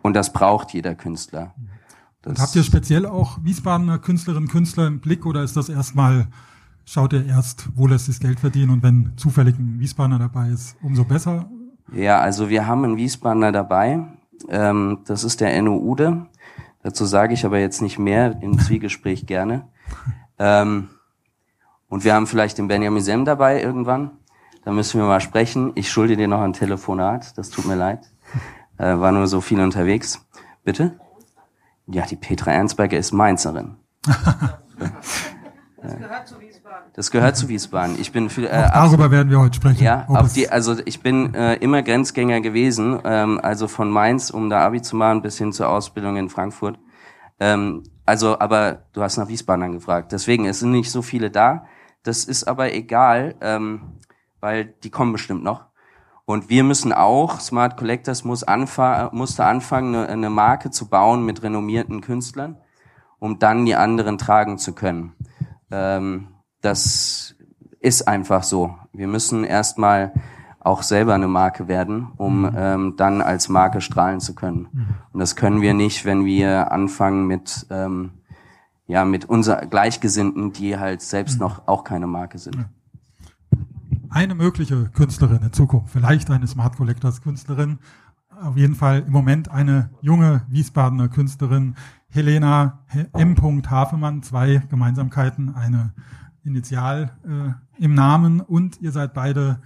und 0.02 0.14
das 0.16 0.34
braucht 0.34 0.74
jeder 0.74 0.94
Künstler. 0.94 1.54
Und 2.24 2.38
habt 2.38 2.54
ihr 2.54 2.62
speziell 2.62 3.06
auch 3.06 3.38
Wiesbadener 3.42 3.98
Künstlerinnen 3.98 4.48
und 4.48 4.52
Künstler 4.52 4.86
im 4.86 5.00
Blick 5.00 5.26
oder 5.26 5.42
ist 5.42 5.56
das 5.56 5.68
erstmal, 5.68 6.28
schaut 6.84 7.12
ihr 7.12 7.26
erst, 7.26 7.68
wo 7.74 7.86
lässt 7.86 8.06
sich 8.06 8.20
Geld 8.20 8.40
verdienen 8.40 8.70
und 8.70 8.82
wenn 8.82 9.12
zufällig 9.16 9.58
ein 9.58 9.80
Wiesbadener 9.80 10.18
dabei 10.18 10.48
ist, 10.48 10.76
umso 10.82 11.04
besser? 11.04 11.48
Ja, 11.92 12.20
also 12.20 12.48
wir 12.48 12.66
haben 12.66 12.84
einen 12.84 12.96
Wiesbadener 12.96 13.52
dabei. 13.52 14.06
Ähm, 14.48 15.00
das 15.06 15.24
ist 15.24 15.40
der 15.40 15.54
Enno 15.54 15.76
Ude. 15.76 16.26
Dazu 16.82 17.04
sage 17.04 17.34
ich 17.34 17.44
aber 17.44 17.58
jetzt 17.58 17.82
nicht 17.82 17.98
mehr 17.98 18.40
im 18.40 18.58
Zwiegespräch 18.58 19.26
gerne. 19.26 19.68
Ähm, 20.38 20.88
und 21.88 22.04
wir 22.04 22.14
haben 22.14 22.26
vielleicht 22.26 22.58
den 22.58 22.68
Benjamin 22.68 23.02
Sem 23.02 23.24
dabei 23.24 23.62
irgendwann. 23.62 24.12
Da 24.64 24.72
müssen 24.72 25.00
wir 25.00 25.06
mal 25.06 25.20
sprechen. 25.20 25.72
Ich 25.74 25.90
schulde 25.90 26.16
dir 26.16 26.28
noch 26.28 26.40
ein 26.40 26.52
Telefonat. 26.52 27.36
Das 27.36 27.50
tut 27.50 27.66
mir 27.66 27.76
leid. 27.76 28.10
Äh, 28.78 28.98
war 28.98 29.12
nur 29.12 29.26
so 29.26 29.40
viel 29.40 29.60
unterwegs. 29.60 30.24
Bitte? 30.64 30.98
Ja, 31.92 32.06
die 32.06 32.16
Petra 32.16 32.52
Ernstberger 32.52 32.98
ist 32.98 33.12
Mainzerin. 33.12 33.76
Das 35.82 35.98
gehört 35.98 36.28
zu 36.28 36.36
das 36.94 37.10
gehört 37.10 37.36
zu 37.36 37.48
Wiesbaden. 37.48 37.98
Ich 37.98 38.12
bin 38.12 38.30
für, 38.30 38.48
äh, 38.48 38.70
darüber 38.72 39.10
werden 39.10 39.30
wir 39.30 39.40
heute 39.40 39.56
sprechen. 39.56 39.82
Ja, 39.82 40.06
auf 40.08 40.32
die, 40.32 40.48
also 40.48 40.76
ich 40.84 41.02
bin 41.02 41.34
äh, 41.34 41.54
immer 41.56 41.82
Grenzgänger 41.82 42.40
gewesen, 42.40 43.00
ähm, 43.04 43.40
also 43.42 43.66
von 43.66 43.90
Mainz, 43.90 44.30
um 44.30 44.50
da 44.50 44.64
Abi 44.64 44.82
zu 44.82 44.94
machen, 44.96 45.22
bis 45.22 45.38
hin 45.38 45.52
zur 45.52 45.68
Ausbildung 45.68 46.16
in 46.16 46.28
Frankfurt. 46.28 46.78
Ähm, 47.40 47.82
also, 48.04 48.38
aber 48.38 48.84
du 48.92 49.02
hast 49.02 49.16
nach 49.16 49.28
Wiesbaden 49.28 49.64
angefragt. 49.64 50.12
Deswegen, 50.12 50.46
es 50.46 50.60
sind 50.60 50.72
nicht 50.72 50.90
so 50.90 51.02
viele 51.02 51.30
da. 51.30 51.66
Das 52.02 52.24
ist 52.24 52.44
aber 52.44 52.72
egal, 52.74 53.34
ähm, 53.40 53.98
weil 54.40 54.66
die 54.84 54.90
kommen 54.90 55.12
bestimmt 55.12 55.42
noch. 55.42 55.66
Und 56.24 56.48
wir 56.48 56.64
müssen 56.64 56.92
auch, 56.92 57.40
Smart 57.40 57.76
Collectors 57.76 58.24
muss 58.24 58.44
anfa 58.44 59.10
musste 59.12 59.44
anfangen, 59.44 59.94
eine, 59.94 60.08
eine 60.08 60.30
Marke 60.30 60.70
zu 60.70 60.88
bauen 60.88 61.24
mit 61.26 61.42
renommierten 61.42 62.00
Künstlern, 62.00 62.58
um 63.18 63.38
dann 63.38 63.66
die 63.66 63.74
anderen 63.74 64.18
tragen 64.18 64.58
zu 64.58 64.72
können. 64.72 65.14
Ähm, 65.70 66.28
das 66.60 67.34
ist 67.80 68.06
einfach 68.06 68.44
so. 68.44 68.76
Wir 68.92 69.08
müssen 69.08 69.44
erstmal 69.44 70.12
auch 70.60 70.82
selber 70.82 71.14
eine 71.14 71.26
Marke 71.26 71.66
werden, 71.66 72.12
um 72.16 72.42
mhm. 72.42 72.52
ähm, 72.56 72.94
dann 72.96 73.20
als 73.20 73.48
Marke 73.48 73.80
strahlen 73.80 74.20
zu 74.20 74.34
können. 74.34 74.68
Mhm. 74.72 74.86
Und 75.12 75.20
das 75.20 75.34
können 75.34 75.60
wir 75.60 75.74
nicht, 75.74 76.04
wenn 76.04 76.24
wir 76.24 76.70
anfangen 76.70 77.26
mit 77.26 77.66
ähm, 77.70 78.12
ja 78.86 79.04
mit 79.04 79.24
unser 79.24 79.56
Gleichgesinnten, 79.66 80.52
die 80.52 80.78
halt 80.78 81.02
selbst 81.02 81.34
mhm. 81.34 81.40
noch 81.40 81.66
auch 81.66 81.82
keine 81.82 82.06
Marke 82.06 82.38
sind. 82.38 82.56
Eine 84.12 84.34
mögliche 84.34 84.90
Künstlerin 84.90 85.40
in 85.42 85.54
Zukunft, 85.54 85.90
vielleicht 85.90 86.30
eine 86.30 86.46
Smart 86.46 86.76
Collectors 86.76 87.22
Künstlerin, 87.22 87.78
auf 88.42 88.58
jeden 88.58 88.74
Fall 88.74 89.04
im 89.06 89.12
Moment 89.12 89.50
eine 89.50 89.88
junge 90.02 90.42
Wiesbadener 90.50 91.08
Künstlerin, 91.08 91.76
Helena 92.08 92.84
M. 93.14 93.34
Hafemann, 93.70 94.22
zwei 94.22 94.58
Gemeinsamkeiten, 94.68 95.54
eine 95.54 95.94
Initial 96.44 97.16
äh, 97.24 97.82
im 97.82 97.94
Namen 97.94 98.42
und 98.42 98.82
ihr 98.82 98.92
seid 98.92 99.14
beide 99.14 99.62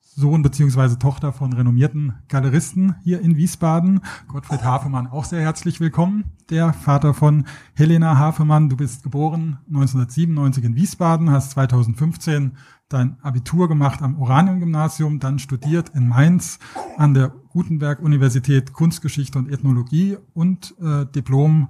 Sohn 0.00 0.42
beziehungsweise 0.42 0.98
Tochter 0.98 1.32
von 1.32 1.52
renommierten 1.52 2.14
Galeristen 2.28 2.96
hier 3.04 3.20
in 3.20 3.36
Wiesbaden. 3.36 4.00
Gottfried 4.26 4.64
Hafemann 4.64 5.06
auch 5.06 5.24
sehr 5.24 5.40
herzlich 5.40 5.80
willkommen. 5.80 6.24
Der 6.50 6.72
Vater 6.72 7.14
von 7.14 7.46
Helena 7.74 8.18
Hafemann. 8.18 8.68
Du 8.68 8.76
bist 8.76 9.04
geboren 9.04 9.58
1997 9.68 10.64
in 10.64 10.76
Wiesbaden, 10.76 11.30
hast 11.30 11.52
2015 11.52 12.52
dein 12.92 13.16
Abitur 13.22 13.68
gemacht 13.68 14.02
am 14.02 14.20
Oranium-Gymnasium, 14.20 15.18
dann 15.18 15.38
studiert 15.38 15.90
in 15.94 16.08
Mainz 16.08 16.58
an 16.96 17.14
der 17.14 17.32
Gutenberg-Universität 17.50 18.72
Kunstgeschichte 18.72 19.38
und 19.38 19.50
Ethnologie 19.50 20.16
und 20.34 20.74
äh, 20.80 21.06
Diplom 21.06 21.68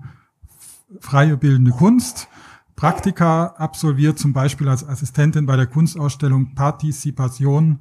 freie 1.01 1.37
bildende 1.37 1.73
Kunst. 1.73 2.29
Praktika 2.77 3.47
absolviert 3.59 4.19
zum 4.19 4.33
Beispiel 4.33 4.69
als 4.69 4.87
Assistentin 4.87 5.47
bei 5.47 5.57
der 5.57 5.67
Kunstausstellung 5.67 6.55
Partizipation 6.55 7.81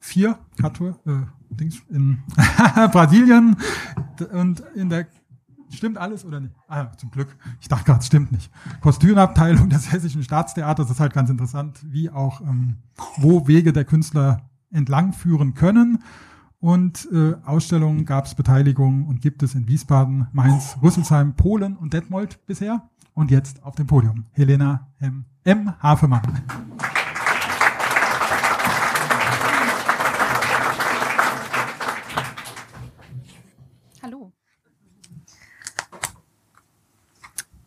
4 0.00 0.38
äh, 0.60 1.12
in 1.90 2.22
Brasilien 2.92 3.56
und 4.32 4.60
in 4.74 4.88
der 4.88 5.06
Stimmt 5.72 5.98
alles 5.98 6.24
oder 6.24 6.40
nicht? 6.40 6.54
Ah, 6.68 6.92
zum 6.96 7.10
Glück. 7.10 7.36
Ich 7.60 7.68
dachte 7.68 7.84
gerade, 7.84 8.00
es 8.00 8.06
stimmt 8.06 8.32
nicht. 8.32 8.50
Kostümabteilung 8.80 9.68
des 9.68 9.92
Hessischen 9.92 10.22
Staatstheaters 10.22 10.90
ist 10.90 11.00
halt 11.00 11.12
ganz 11.12 11.30
interessant, 11.30 11.80
wie 11.84 12.10
auch 12.10 12.40
ähm, 12.40 12.76
wo 13.16 13.46
Wege 13.46 13.72
der 13.72 13.84
Künstler 13.84 14.50
entlang 14.70 15.12
führen 15.12 15.54
können. 15.54 16.02
Und 16.60 17.08
äh, 17.12 17.34
Ausstellungen 17.44 18.04
gab 18.04 18.26
es 18.26 18.36
Beteiligung 18.36 19.06
und 19.06 19.20
gibt 19.20 19.42
es 19.42 19.54
in 19.54 19.66
Wiesbaden, 19.66 20.28
Mainz, 20.32 20.76
Rüsselsheim, 20.80 21.34
Polen 21.34 21.76
und 21.76 21.92
Detmold 21.92 22.44
bisher. 22.46 22.88
Und 23.14 23.30
jetzt 23.30 23.62
auf 23.64 23.74
dem 23.74 23.86
Podium 23.88 24.26
Helena 24.30 24.88
M. 25.00 25.24
M. 25.44 25.72
Hafemann. 25.82 26.22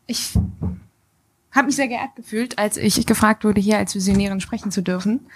Ich 0.07 0.33
habe 1.51 1.67
mich 1.67 1.75
sehr 1.75 1.87
geehrt 1.87 2.15
gefühlt, 2.15 2.57
als 2.57 2.77
ich 2.77 3.05
gefragt 3.05 3.43
wurde, 3.43 3.61
hier 3.61 3.77
als 3.77 3.95
Visionärin 3.95 4.41
sprechen 4.41 4.71
zu 4.71 4.81
dürfen. 4.81 5.27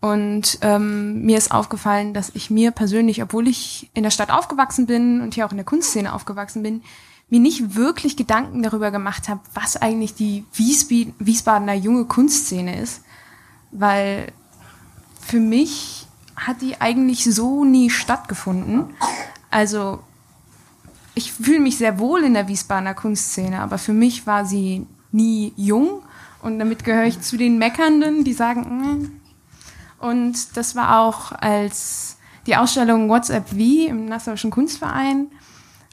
Und 0.00 0.58
ähm, 0.60 1.22
mir 1.22 1.38
ist 1.38 1.50
aufgefallen, 1.50 2.12
dass 2.12 2.30
ich 2.34 2.50
mir 2.50 2.72
persönlich, 2.72 3.22
obwohl 3.22 3.48
ich 3.48 3.88
in 3.94 4.02
der 4.02 4.10
Stadt 4.10 4.30
aufgewachsen 4.30 4.86
bin 4.86 5.22
und 5.22 5.34
hier 5.34 5.46
auch 5.46 5.50
in 5.50 5.56
der 5.56 5.64
Kunstszene 5.64 6.12
aufgewachsen 6.12 6.62
bin, 6.62 6.82
mir 7.30 7.40
nicht 7.40 7.74
wirklich 7.74 8.16
Gedanken 8.16 8.62
darüber 8.62 8.90
gemacht 8.90 9.28
habe, 9.28 9.40
was 9.54 9.80
eigentlich 9.80 10.14
die 10.14 10.44
Wiesb 10.52 11.14
Wiesbadener 11.18 11.72
junge 11.72 12.04
Kunstszene 12.04 12.78
ist. 12.78 13.02
Weil 13.70 14.30
für 15.20 15.40
mich 15.40 16.06
hat 16.36 16.60
die 16.60 16.80
eigentlich 16.80 17.24
so 17.24 17.64
nie 17.64 17.88
stattgefunden. 17.88 18.90
Also 19.50 20.00
ich 21.14 21.32
fühle 21.32 21.60
mich 21.60 21.78
sehr 21.78 21.98
wohl 21.98 22.24
in 22.24 22.34
der 22.34 22.48
Wiesbadener 22.48 22.94
Kunstszene, 22.94 23.60
aber 23.60 23.78
für 23.78 23.92
mich 23.92 24.26
war 24.26 24.44
sie 24.44 24.86
nie 25.12 25.52
jung. 25.56 26.02
Und 26.42 26.58
damit 26.58 26.84
gehöre 26.84 27.06
ich 27.06 27.20
zu 27.20 27.36
den 27.36 27.58
Meckernden, 27.58 28.24
die 28.24 28.32
sagen, 28.32 28.60
mm. 28.60 30.04
und 30.04 30.56
das 30.56 30.76
war 30.76 31.00
auch 31.00 31.32
als 31.32 32.18
die 32.46 32.56
Ausstellung 32.56 33.08
WhatsApp 33.08 33.48
V 33.48 33.56
im 33.56 34.06
Nassauischen 34.06 34.50
Kunstverein, 34.50 35.28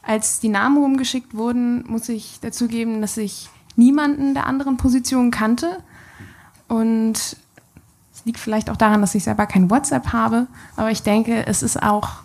als 0.02 0.40
die 0.40 0.48
Namen 0.48 0.76
rumgeschickt 0.76 1.34
wurden, 1.34 1.84
muss 1.86 2.08
ich 2.08 2.40
dazugeben, 2.40 3.00
dass 3.00 3.16
ich 3.16 3.48
niemanden 3.76 4.34
der 4.34 4.46
anderen 4.46 4.76
Position 4.76 5.30
kannte. 5.30 5.78
Und 6.68 7.14
es 8.12 8.24
liegt 8.24 8.38
vielleicht 8.38 8.68
auch 8.68 8.76
daran, 8.76 9.00
dass 9.00 9.14
ich 9.14 9.24
selber 9.24 9.46
kein 9.46 9.70
WhatsApp 9.70 10.12
habe, 10.12 10.48
aber 10.76 10.90
ich 10.90 11.02
denke, 11.02 11.46
es 11.46 11.62
ist 11.62 11.82
auch 11.82 12.24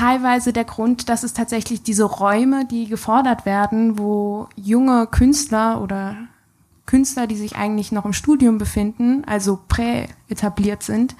teilweise 0.00 0.54
der 0.54 0.64
Grund, 0.64 1.10
dass 1.10 1.24
es 1.24 1.34
tatsächlich 1.34 1.82
diese 1.82 2.04
Räume, 2.04 2.64
die 2.64 2.88
gefordert 2.88 3.44
werden, 3.44 3.98
wo 3.98 4.48
junge 4.56 5.06
Künstler 5.06 5.82
oder 5.82 6.16
Künstler, 6.86 7.26
die 7.26 7.36
sich 7.36 7.56
eigentlich 7.56 7.92
noch 7.92 8.06
im 8.06 8.14
Studium 8.14 8.56
befinden, 8.56 9.24
also 9.26 9.58
prä-etabliert 9.68 10.82
sind, 10.82 11.16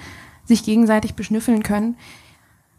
sich 0.46 0.64
gegenseitig 0.64 1.14
beschnüffeln 1.14 1.62
können, 1.62 1.98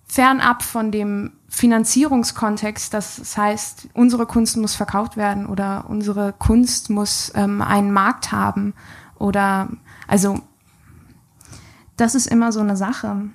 fernab 0.06 0.64
von 0.64 0.92
dem 0.92 1.34
Finanzierungskontext, 1.50 2.92
das 2.94 3.38
heißt, 3.38 3.90
unsere 3.94 4.26
Kunst 4.26 4.58
muss 4.58 4.74
verkauft 4.74 5.18
werden 5.18 5.46
oder 5.46 5.86
unsere 5.88 6.34
Kunst 6.34 6.90
muss 6.90 7.32
ähm, 7.36 7.62
einen 7.62 7.94
Markt 7.94 8.32
haben 8.32 8.74
oder 9.20 9.70
also 10.08 10.40
das 11.96 12.16
ist 12.16 12.26
immer 12.26 12.52
so 12.52 12.60
eine 12.60 12.76
Sache. 12.76 13.30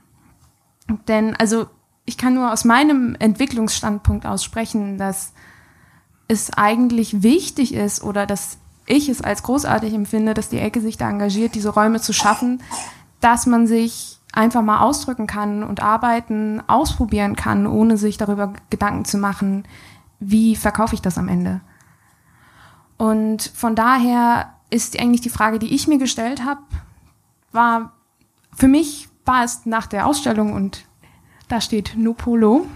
Denn 1.07 1.37
also 1.37 1.67
ich 2.07 2.17
kann 2.17 2.35
nur 2.35 2.53
aus 2.53 2.65
meinem 2.65 3.17
Entwicklungsstandpunkt 3.19 4.27
aus 4.27 4.45
sprechen, 4.45 4.97
dass 4.97 5.33
es 6.29 6.53
eigentlich 6.53 7.23
wichtig 7.23 7.75
ist 7.75 8.03
oder 8.03 8.27
dass 8.27 8.59
ich 8.87 9.09
es 9.09 9.21
als 9.21 9.43
großartig 9.43 9.93
empfinde, 9.93 10.33
dass 10.33 10.49
die 10.49 10.61
Ecke 10.61 10.81
sich 10.81 10.97
da 10.97 11.11
engagiert, 11.11 11.55
diese 11.57 11.71
Räume 11.71 12.01
zu 12.01 12.13
schaffen, 12.13 12.63
dass 13.21 13.47
man 13.47 13.67
sich 13.67 14.19
einfach 14.33 14.63
mal 14.63 14.81
ausdrücken 14.81 15.27
kann 15.27 15.65
und 15.65 15.83
arbeiten, 15.83 16.63
ausprobieren 16.69 17.35
kann, 17.35 17.67
ohne 17.67 17.97
sich 17.97 18.19
darüber 18.19 18.53
Gedanken 18.71 19.05
zu 19.05 19.19
machen, 19.19 19.65
wie 20.21 20.55
verkaufe 20.55 20.95
ich 20.95 21.03
das 21.03 21.19
am 21.19 21.29
Ende. 21.29 21.61
Und 22.97 23.51
von 23.55 23.75
daher 23.75 24.55
ist 24.71 24.99
eigentlich 24.99 25.21
die 25.21 25.31
Frage, 25.31 25.59
die 25.59 25.75
ich 25.75 25.89
mir 25.89 25.99
gestellt 25.99 26.45
habe, 26.45 26.61
war 27.53 27.93
für 28.55 28.69
mich 28.69 29.09
war 29.25 29.45
es 29.45 29.67
nach 29.67 29.87
der 29.87 30.07
Ausstellung 30.07 30.53
und 30.53 30.85
da 31.49 31.61
steht 31.61 31.95
Nopolo. 31.97 32.67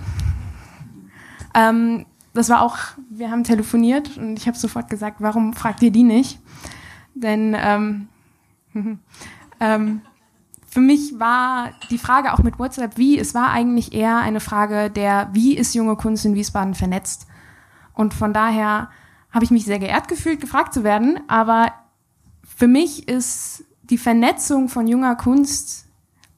Ähm, 1.55 2.07
das 2.33 2.49
war 2.49 2.63
auch, 2.63 2.79
wir 3.11 3.31
haben 3.31 3.45
telefoniert 3.45 4.17
und 4.17 4.39
ich 4.39 4.47
habe 4.47 4.57
sofort 4.57 4.89
gesagt, 4.89 5.17
warum 5.21 5.53
fragt 5.53 5.83
ihr 5.83 5.91
die 5.91 6.05
nicht? 6.05 6.39
Denn 7.15 7.57
ähm, 7.59 8.09
ähm, 9.61 10.01
für 10.67 10.81
mich 10.81 11.19
war 11.19 11.71
die 11.91 11.99
Frage 11.99 12.33
auch 12.33 12.39
mit 12.39 12.59
WhatsApp 12.59 12.97
wie, 12.97 13.19
es 13.19 13.35
war 13.35 13.51
eigentlich 13.51 13.93
eher 13.93 14.19
eine 14.19 14.39
Frage 14.39 14.91
der, 14.91 15.29
wie 15.33 15.57
ist 15.57 15.75
junge 15.75 15.97
Kunst 15.97 16.25
in 16.25 16.37
Wiesbaden 16.37 16.75
vernetzt? 16.75 17.27
Und 17.95 18.15
von 18.15 18.33
daher 18.33 18.89
habe 19.33 19.45
ich 19.45 19.51
mich 19.51 19.65
sehr 19.65 19.81
geehrt 19.81 20.07
gefühlt, 20.07 20.41
gefragt 20.41 20.73
zu 20.73 20.85
werden. 20.85 21.21
Aber 21.27 21.73
für 22.45 22.69
mich 22.69 23.09
ist 23.09 23.65
die 23.83 23.99
Vernetzung 23.99 24.69
von 24.69 24.87
junger 24.87 25.17
Kunst 25.17 25.87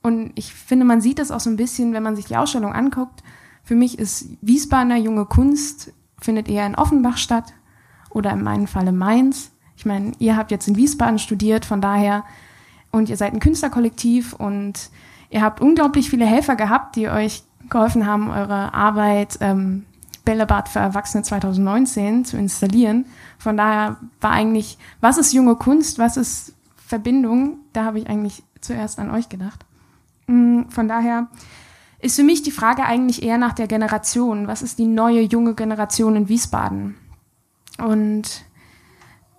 und 0.03 0.33
ich 0.35 0.53
finde, 0.53 0.85
man 0.85 1.01
sieht 1.01 1.19
das 1.19 1.31
auch 1.31 1.41
so 1.41 1.51
ein 1.51 1.57
bisschen, 1.57 1.93
wenn 1.93 2.03
man 2.03 2.17
sich 2.17 2.27
die 2.27 2.37
Ausstellung 2.37 2.73
anguckt. 2.73 3.23
Für 3.63 3.77
mich 3.77 3.99
ist 3.99 4.27
Wiesbadener 4.41 4.97
junge 4.97 5.27
Kunst 5.27 5.93
findet 6.21 6.49
eher 6.49 6.67
in 6.67 6.75
Offenbach 6.75 7.17
statt 7.17 7.53
oder 8.11 8.33
in 8.33 8.43
meinem 8.43 8.67
Falle 8.67 8.93
Mainz. 8.93 9.53
Ich 9.77 9.87
meine, 9.87 10.13
ihr 10.19 10.37
habt 10.37 10.51
jetzt 10.51 10.69
in 10.69 10.77
Wiesbaden 10.77 11.19
studiert, 11.19 11.65
von 11.65 11.81
daher, 11.81 12.25
und 12.91 13.09
ihr 13.09 13.17
seid 13.17 13.33
ein 13.33 13.41
Künstlerkollektiv 13.41 14.33
und 14.33 14.91
ihr 15.31 15.43
habt 15.43 15.61
unglaublich 15.61 16.11
viele 16.11 16.27
Helfer 16.27 16.57
gehabt, 16.57 16.97
die 16.97 17.09
euch 17.09 17.43
geholfen 17.71 18.07
haben, 18.07 18.31
eure 18.31 18.75
Arbeit 18.75 19.39
ähm, 19.41 19.85
Bällebad 20.25 20.69
für 20.69 20.79
Erwachsene 20.79 21.23
2019 21.23 22.25
zu 22.25 22.37
installieren. 22.37 23.07
Von 23.39 23.57
daher 23.57 23.97
war 24.21 24.31
eigentlich, 24.31 24.79
was 25.01 25.19
ist 25.19 25.33
junge 25.33 25.57
Kunst, 25.57 25.99
was 25.99 26.17
ist 26.17 26.55
Verbindung, 26.77 27.59
da 27.73 27.85
habe 27.85 27.99
ich 27.99 28.09
eigentlich 28.09 28.43
zuerst 28.61 28.99
an 28.99 29.11
euch 29.11 29.29
gedacht. 29.29 29.65
Mm, 30.27 30.63
von 30.69 30.89
daher 30.89 31.29
ist 32.01 32.17
für 32.17 32.25
mich 32.25 32.43
die 32.43 32.51
Frage 32.51 32.85
eigentlich 32.85 33.23
eher 33.23 33.39
nach 33.39 33.53
der 33.53 33.69
Generation. 33.69 34.47
Was 34.47 34.63
ist 34.63 34.79
die 34.79 34.87
neue 34.87 35.21
junge 35.21 35.55
Generation 35.55 36.17
in 36.17 36.29
Wiesbaden? 36.29 36.97
Und 37.79 38.45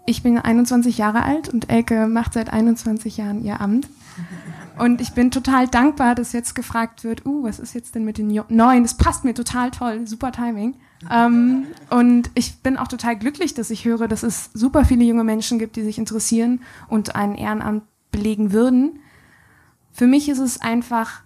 ich 0.06 0.24
bin 0.24 0.38
21 0.38 0.98
Jahre 0.98 1.24
alt 1.24 1.50
und 1.50 1.70
Elke 1.70 2.08
macht 2.08 2.34
seit 2.34 2.52
21 2.52 3.18
Jahren 3.18 3.44
ihr 3.44 3.62
Amt. 3.62 3.88
Und 4.78 5.02
ich 5.02 5.14
bin 5.14 5.32
total 5.32 5.68
dankbar, 5.68 6.16
dass 6.16 6.34
jetzt 6.34 6.56
gefragt 6.56 7.04
wird, 7.04 7.26
uh, 7.26 7.44
was 7.44 7.60
ist 7.60 7.74
jetzt 7.74 7.96
denn 7.96 8.04
mit 8.04 8.18
den 8.18 8.28
Neuen? 8.50 8.84
Das 8.84 8.98
passt 8.98 9.24
mir 9.24 9.34
total 9.34 9.72
toll, 9.72 10.08
super 10.08 10.32
Timing. 10.32 10.76
Ähm, 11.12 11.68
und 11.90 12.32
ich 12.34 12.62
bin 12.62 12.78
auch 12.78 12.88
total 12.88 13.18
glücklich, 13.18 13.54
dass 13.54 13.70
ich 13.70 13.86
höre, 13.86 14.08
dass 14.08 14.24
es 14.24 14.50
super 14.54 14.86
viele 14.86 15.04
junge 15.04 15.24
Menschen 15.24 15.60
gibt, 15.60 15.76
die 15.76 15.84
sich 15.84 15.98
interessieren 15.98 16.62
und 16.88 17.16
ein 17.16 17.36
Ehrenamt 17.36 17.84
belegen 18.12 18.52
würden. 18.52 19.00
Für 19.94 20.08
mich 20.08 20.28
ist 20.28 20.40
es 20.40 20.60
einfach 20.60 21.22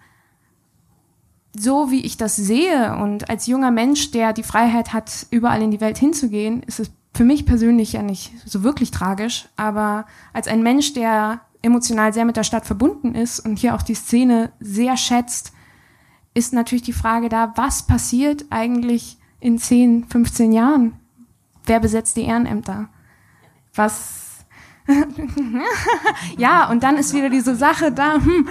so, 1.54 1.90
wie 1.90 2.04
ich 2.04 2.16
das 2.16 2.36
sehe 2.36 2.96
und 2.96 3.28
als 3.30 3.46
junger 3.46 3.70
Mensch, 3.70 4.10
der 4.12 4.32
die 4.32 4.42
Freiheit 4.42 4.92
hat, 4.92 5.26
überall 5.30 5.62
in 5.62 5.70
die 5.70 5.80
Welt 5.80 5.98
hinzugehen, 5.98 6.62
ist 6.62 6.78
es 6.78 6.92
für 7.14 7.24
mich 7.24 7.46
persönlich 7.46 7.94
ja 7.94 8.02
nicht 8.02 8.32
so 8.46 8.62
wirklich 8.62 8.90
tragisch, 8.90 9.48
aber 9.56 10.06
als 10.32 10.46
ein 10.46 10.62
Mensch, 10.62 10.92
der 10.92 11.40
emotional 11.62 12.12
sehr 12.12 12.24
mit 12.24 12.36
der 12.36 12.44
Stadt 12.44 12.66
verbunden 12.66 13.14
ist 13.14 13.40
und 13.40 13.58
hier 13.58 13.74
auch 13.74 13.82
die 13.82 13.94
Szene 13.94 14.52
sehr 14.60 14.96
schätzt, 14.96 15.52
ist 16.34 16.52
natürlich 16.52 16.84
die 16.84 16.92
Frage 16.92 17.28
da, 17.28 17.52
was 17.56 17.86
passiert 17.86 18.44
eigentlich 18.50 19.18
in 19.40 19.58
10, 19.58 20.04
15 20.04 20.52
Jahren? 20.52 20.92
Wer 21.64 21.80
besetzt 21.80 22.16
die 22.16 22.22
Ehrenämter? 22.22 22.88
Was? 23.74 24.27
ja, 26.38 26.68
und 26.70 26.82
dann 26.82 26.96
ist 26.96 27.14
wieder 27.14 27.30
diese 27.30 27.54
Sache 27.54 27.92
da. 27.92 28.14
Hm, 28.14 28.48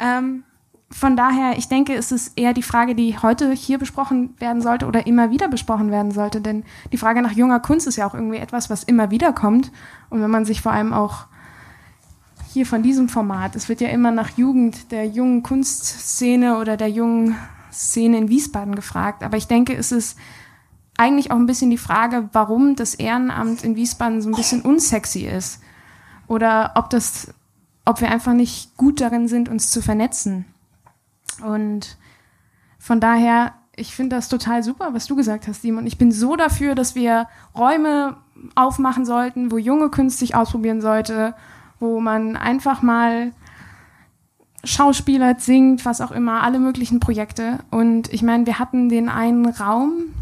ähm, 0.00 0.44
von 0.90 1.16
daher, 1.16 1.58
ich 1.58 1.68
denke, 1.68 1.94
es 1.94 2.12
ist 2.12 2.38
eher 2.38 2.54
die 2.54 2.62
Frage, 2.62 2.94
die 2.94 3.18
heute 3.18 3.52
hier 3.52 3.78
besprochen 3.78 4.34
werden 4.38 4.62
sollte 4.62 4.86
oder 4.86 5.06
immer 5.06 5.30
wieder 5.30 5.48
besprochen 5.48 5.90
werden 5.90 6.12
sollte. 6.12 6.40
Denn 6.40 6.64
die 6.92 6.96
Frage 6.96 7.22
nach 7.22 7.32
junger 7.32 7.60
Kunst 7.60 7.86
ist 7.86 7.96
ja 7.96 8.06
auch 8.06 8.14
irgendwie 8.14 8.38
etwas, 8.38 8.70
was 8.70 8.84
immer 8.84 9.10
wieder 9.10 9.32
kommt. 9.32 9.72
Und 10.10 10.22
wenn 10.22 10.30
man 10.30 10.44
sich 10.44 10.62
vor 10.62 10.72
allem 10.72 10.92
auch 10.92 11.26
hier 12.52 12.66
von 12.66 12.82
diesem 12.82 13.08
Format, 13.08 13.56
es 13.56 13.68
wird 13.68 13.80
ja 13.80 13.88
immer 13.88 14.12
nach 14.12 14.30
Jugend 14.36 14.92
der 14.92 15.06
jungen 15.06 15.42
Kunstszene 15.42 16.58
oder 16.58 16.76
der 16.76 16.88
jungen 16.88 17.36
Szene 17.72 18.18
in 18.18 18.28
Wiesbaden 18.28 18.74
gefragt. 18.74 19.24
Aber 19.24 19.36
ich 19.36 19.48
denke, 19.48 19.74
es 19.74 19.90
ist 19.90 20.16
eigentlich 20.96 21.30
auch 21.30 21.36
ein 21.36 21.46
bisschen 21.46 21.70
die 21.70 21.78
Frage, 21.78 22.28
warum 22.32 22.76
das 22.76 22.94
Ehrenamt 22.94 23.64
in 23.64 23.76
Wiesbaden 23.76 24.22
so 24.22 24.30
ein 24.30 24.36
bisschen 24.36 24.62
unsexy 24.62 25.26
ist. 25.26 25.60
Oder 26.28 26.72
ob 26.74 26.90
das, 26.90 27.32
ob 27.84 28.00
wir 28.00 28.10
einfach 28.10 28.32
nicht 28.32 28.76
gut 28.76 29.00
darin 29.00 29.28
sind, 29.28 29.48
uns 29.48 29.70
zu 29.70 29.82
vernetzen. 29.82 30.44
Und 31.44 31.96
von 32.78 33.00
daher, 33.00 33.54
ich 33.74 33.94
finde 33.94 34.16
das 34.16 34.28
total 34.28 34.62
super, 34.62 34.94
was 34.94 35.06
du 35.06 35.16
gesagt 35.16 35.48
hast, 35.48 35.62
Simon. 35.62 35.86
Ich 35.86 35.98
bin 35.98 36.12
so 36.12 36.36
dafür, 36.36 36.74
dass 36.74 36.94
wir 36.94 37.28
Räume 37.56 38.16
aufmachen 38.54 39.04
sollten, 39.04 39.50
wo 39.50 39.58
junge 39.58 39.90
Kunst 39.90 40.18
sich 40.18 40.34
ausprobieren 40.34 40.80
sollte, 40.80 41.34
wo 41.78 42.00
man 42.00 42.36
einfach 42.36 42.82
mal 42.82 43.32
Schauspieler 44.64 45.36
singt, 45.38 45.84
was 45.84 46.00
auch 46.00 46.10
immer, 46.10 46.42
alle 46.42 46.58
möglichen 46.58 47.00
Projekte. 47.00 47.60
Und 47.70 48.12
ich 48.12 48.22
meine, 48.22 48.46
wir 48.46 48.58
hatten 48.58 48.88
den 48.88 49.08
einen 49.08 49.46
Raum 49.46 50.14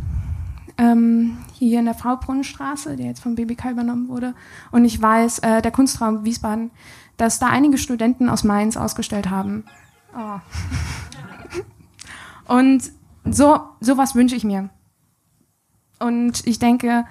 ähm, 0.78 1.38
hier 1.54 1.78
in 1.78 1.84
der 1.84 1.94
Fraubrunnenstraße, 1.94 2.96
der 2.96 3.06
jetzt 3.06 3.22
vom 3.22 3.34
BBK 3.34 3.70
übernommen 3.70 4.08
wurde. 4.08 4.34
Und 4.70 4.84
ich 4.84 5.00
weiß, 5.00 5.40
äh, 5.40 5.62
der 5.62 5.70
Kunstraum 5.70 6.24
Wiesbaden, 6.24 6.70
dass 7.16 7.38
da 7.38 7.46
einige 7.46 7.78
Studenten 7.78 8.28
aus 8.28 8.44
Mainz 8.44 8.76
ausgestellt 8.76 9.30
haben. 9.30 9.64
Oh. 10.16 10.40
Und 12.52 12.90
so, 13.24 13.60
sowas 13.80 14.14
wünsche 14.14 14.36
ich 14.36 14.44
mir. 14.44 14.68
Und 15.98 16.46
ich 16.46 16.58
denke, 16.58 17.04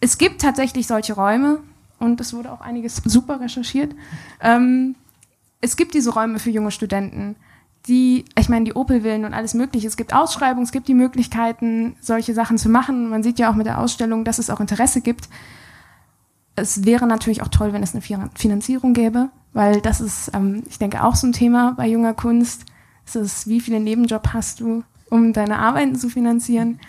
es 0.00 0.18
gibt 0.18 0.40
tatsächlich 0.40 0.86
solche 0.86 1.14
Räume 1.14 1.60
und 1.98 2.20
es 2.20 2.34
wurde 2.34 2.52
auch 2.52 2.60
einiges 2.60 2.96
super 3.04 3.40
recherchiert. 3.40 3.94
Ähm, 4.40 4.96
es 5.60 5.76
gibt 5.76 5.94
diese 5.94 6.12
Räume 6.12 6.38
für 6.38 6.50
junge 6.50 6.70
Studenten, 6.70 7.36
die, 7.88 8.24
ich 8.38 8.48
meine, 8.48 8.64
die 8.64 8.74
Opel-Villen 8.74 9.24
und 9.24 9.34
alles 9.34 9.54
Mögliche. 9.54 9.86
Es 9.86 9.96
gibt 9.96 10.14
Ausschreibungen, 10.14 10.64
es 10.64 10.72
gibt 10.72 10.88
die 10.88 10.94
Möglichkeiten, 10.94 11.96
solche 12.00 12.34
Sachen 12.34 12.58
zu 12.58 12.68
machen. 12.68 13.08
Man 13.08 13.22
sieht 13.22 13.38
ja 13.38 13.50
auch 13.50 13.54
mit 13.54 13.66
der 13.66 13.78
Ausstellung, 13.78 14.24
dass 14.24 14.38
es 14.38 14.50
auch 14.50 14.60
Interesse 14.60 15.00
gibt. 15.00 15.28
Es 16.56 16.84
wäre 16.84 17.06
natürlich 17.06 17.42
auch 17.42 17.48
toll, 17.48 17.72
wenn 17.72 17.82
es 17.82 17.94
eine 17.94 18.30
Finanzierung 18.34 18.94
gäbe, 18.94 19.28
weil 19.52 19.80
das 19.80 20.00
ist, 20.00 20.30
ähm, 20.34 20.62
ich 20.68 20.78
denke, 20.78 21.04
auch 21.04 21.14
so 21.14 21.26
ein 21.26 21.32
Thema 21.32 21.74
bei 21.76 21.86
junger 21.86 22.14
Kunst 22.14 22.64
es 23.06 23.14
ist, 23.14 23.46
wie 23.46 23.60
viele 23.60 23.80
Nebenjob 23.80 24.32
hast 24.32 24.60
du, 24.60 24.82
um 25.08 25.32
deine 25.32 25.58
Arbeiten 25.58 25.94
zu 25.94 26.08
finanzieren? 26.08 26.80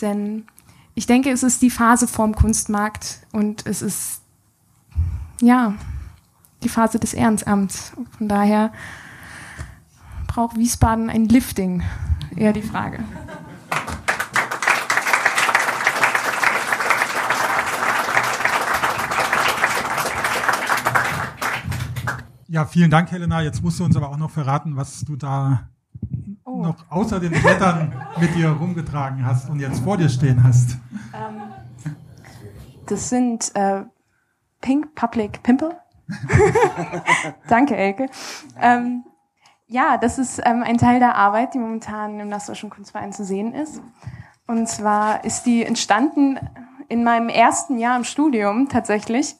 Denn 0.00 0.46
ich 0.94 1.06
denke, 1.06 1.30
es 1.30 1.42
ist 1.42 1.62
die 1.62 1.70
Phase 1.70 2.08
vorm 2.08 2.34
Kunstmarkt 2.34 3.20
und 3.32 3.66
es 3.66 3.80
ist, 3.80 4.20
ja, 5.40 5.74
die 6.62 6.68
Phase 6.68 6.98
des 6.98 7.14
Ehrenamts. 7.14 7.92
Von 8.18 8.28
daher 8.28 8.72
braucht 10.34 10.58
Wiesbaden 10.58 11.10
ein 11.10 11.26
Lifting, 11.26 11.84
eher 12.34 12.52
die 12.52 12.62
Frage. 12.62 12.98
Ja, 22.48 22.66
vielen 22.66 22.90
Dank, 22.90 23.12
Helena. 23.12 23.42
Jetzt 23.42 23.62
musst 23.62 23.78
du 23.78 23.84
uns 23.84 23.96
aber 23.96 24.08
auch 24.10 24.16
noch 24.16 24.30
verraten, 24.30 24.74
was 24.76 25.04
du 25.04 25.14
da 25.14 25.68
oh. 26.42 26.62
noch 26.62 26.90
außer 26.90 27.20
den 27.20 27.30
Blättern 27.30 27.94
mit 28.18 28.34
dir 28.34 28.48
rumgetragen 28.48 29.24
hast 29.24 29.48
und 29.48 29.60
jetzt 29.60 29.84
vor 29.84 29.96
dir 29.96 30.08
stehen 30.08 30.42
hast. 30.42 30.78
Ähm, 31.14 31.42
das 32.86 33.08
sind 33.08 33.52
äh, 33.54 33.84
Pink 34.60 34.96
Public 34.96 35.44
Pimple. 35.44 35.76
Danke, 37.48 37.76
Elke. 37.76 38.08
Ähm, 38.60 39.04
ja, 39.74 39.98
das 39.98 40.18
ist 40.18 40.40
ähm, 40.44 40.62
ein 40.62 40.78
Teil 40.78 41.00
der 41.00 41.16
Arbeit, 41.16 41.52
die 41.52 41.58
momentan 41.58 42.20
im 42.20 42.28
Nassauischen 42.28 42.70
Kunstverein 42.70 43.12
zu 43.12 43.24
sehen 43.24 43.52
ist. 43.52 43.82
Und 44.46 44.68
zwar 44.68 45.24
ist 45.24 45.46
die 45.46 45.64
entstanden 45.64 46.38
in 46.88 47.02
meinem 47.02 47.28
ersten 47.28 47.78
Jahr 47.78 47.96
im 47.96 48.04
Studium 48.04 48.68
tatsächlich. 48.68 49.34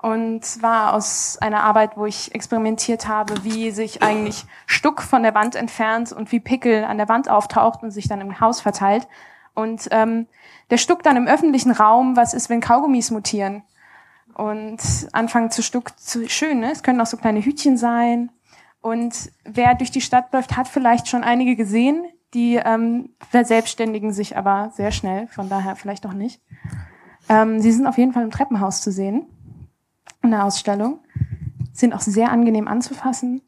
Und 0.00 0.44
zwar 0.44 0.94
aus 0.94 1.36
einer 1.40 1.64
Arbeit, 1.64 1.96
wo 1.96 2.06
ich 2.06 2.32
experimentiert 2.32 3.08
habe, 3.08 3.42
wie 3.42 3.72
sich 3.72 4.04
eigentlich 4.04 4.44
Stuck 4.66 5.02
von 5.02 5.24
der 5.24 5.34
Wand 5.34 5.56
entfernt 5.56 6.12
und 6.12 6.30
wie 6.30 6.38
Pickel 6.38 6.84
an 6.84 6.96
der 6.96 7.08
Wand 7.08 7.28
auftaucht 7.28 7.82
und 7.82 7.90
sich 7.90 8.06
dann 8.06 8.20
im 8.20 8.38
Haus 8.38 8.60
verteilt. 8.60 9.08
Und 9.54 9.88
ähm, 9.90 10.28
der 10.70 10.76
Stuck 10.76 11.02
dann 11.02 11.16
im 11.16 11.26
öffentlichen 11.26 11.72
Raum, 11.72 12.16
was 12.16 12.34
ist, 12.34 12.48
wenn 12.50 12.60
Kaugummis 12.60 13.10
mutieren? 13.10 13.64
Und 14.34 14.78
anfangen 15.12 15.50
zu 15.50 15.60
Stuck 15.62 15.98
zu 15.98 16.28
schön, 16.28 16.60
ne? 16.60 16.70
Es 16.70 16.84
können 16.84 17.00
auch 17.00 17.06
so 17.06 17.16
kleine 17.16 17.44
Hütchen 17.44 17.76
sein. 17.76 18.30
Und 18.82 19.30
wer 19.44 19.74
durch 19.74 19.90
die 19.90 20.00
Stadt 20.00 20.32
läuft, 20.32 20.56
hat 20.56 20.68
vielleicht 20.68 21.08
schon 21.08 21.24
einige 21.24 21.56
gesehen. 21.56 22.04
Die 22.34 22.56
ähm, 22.56 23.10
verselbstständigen 23.30 24.12
sich 24.12 24.36
aber 24.36 24.70
sehr 24.74 24.90
schnell, 24.90 25.28
von 25.28 25.48
daher 25.48 25.76
vielleicht 25.76 26.04
auch 26.06 26.14
nicht. 26.14 26.40
Ähm, 27.28 27.60
sie 27.60 27.72
sind 27.72 27.86
auf 27.86 27.96
jeden 27.98 28.12
Fall 28.12 28.24
im 28.24 28.30
Treppenhaus 28.30 28.80
zu 28.80 28.90
sehen 28.90 29.26
in 30.22 30.30
der 30.30 30.44
Ausstellung. 30.44 31.00
Sind 31.72 31.94
auch 31.94 32.00
sehr 32.00 32.30
angenehm 32.32 32.68
anzufassen. 32.68 33.42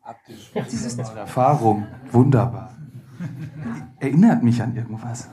Dieses 0.71 0.99
Erfahrung. 0.99 1.87
Wunderbar. 2.11 2.71
Erinnert 3.99 4.43
mich 4.43 4.63
an 4.63 4.77
irgendwas. 4.77 5.29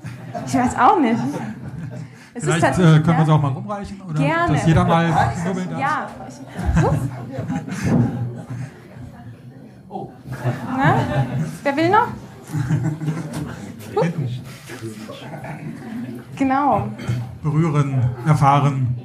Ich 0.45 0.53
weiß 0.53 0.77
auch 0.77 0.99
nicht. 0.99 1.19
Es 2.33 2.43
Vielleicht 2.43 2.63
ist 2.63 2.79
äh, 2.79 2.99
können 3.01 3.17
wir 3.17 3.23
es 3.23 3.29
auch 3.29 3.41
mal 3.41 3.51
rumreichen 3.51 4.01
oder 4.01 4.19
Gerne. 4.19 4.53
dass 4.53 4.65
jeder 4.65 4.85
mal. 4.85 5.09
Ja. 5.77 6.07
Oh. 6.81 6.93
Na? 10.77 10.95
Wer 11.63 11.77
will 11.77 11.89
noch? 11.89 12.07
Genau. 16.37 16.87
Berühren, 17.43 18.01
erfahren. 18.25 18.95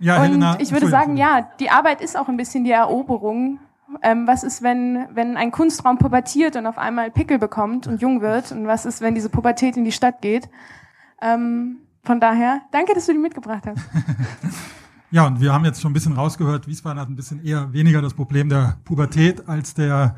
Ja, 0.00 0.16
und 0.16 0.22
Helena, 0.22 0.56
ich 0.58 0.72
würde 0.72 0.88
sagen, 0.88 1.16
ja, 1.16 1.48
die 1.60 1.70
Arbeit 1.70 2.00
ist 2.00 2.16
auch 2.16 2.28
ein 2.28 2.36
bisschen 2.36 2.64
die 2.64 2.70
Eroberung. 2.70 3.58
Ähm, 4.02 4.26
was 4.26 4.44
ist, 4.44 4.62
wenn, 4.62 5.06
wenn 5.12 5.36
ein 5.36 5.50
Kunstraum 5.50 5.98
pubertiert 5.98 6.56
und 6.56 6.66
auf 6.66 6.78
einmal 6.78 7.10
Pickel 7.10 7.38
bekommt 7.38 7.86
und 7.86 8.00
jung 8.00 8.20
wird? 8.20 8.50
Und 8.52 8.66
was 8.66 8.86
ist, 8.86 9.00
wenn 9.00 9.14
diese 9.14 9.28
Pubertät 9.28 9.76
in 9.76 9.84
die 9.84 9.92
Stadt 9.92 10.22
geht? 10.22 10.48
Ähm, 11.20 11.78
von 12.02 12.18
daher, 12.18 12.62
danke, 12.70 12.94
dass 12.94 13.06
du 13.06 13.12
die 13.12 13.18
mitgebracht 13.18 13.64
hast. 13.66 13.78
ja, 15.10 15.26
und 15.26 15.40
wir 15.40 15.52
haben 15.52 15.64
jetzt 15.64 15.80
schon 15.80 15.90
ein 15.90 15.94
bisschen 15.94 16.12
rausgehört, 16.12 16.66
Wiesbaden 16.66 17.00
hat 17.00 17.08
ein 17.08 17.16
bisschen 17.16 17.44
eher 17.44 17.72
weniger 17.72 18.00
das 18.00 18.14
Problem 18.14 18.48
der 18.48 18.78
Pubertät 18.84 19.48
als 19.48 19.74
der 19.74 20.14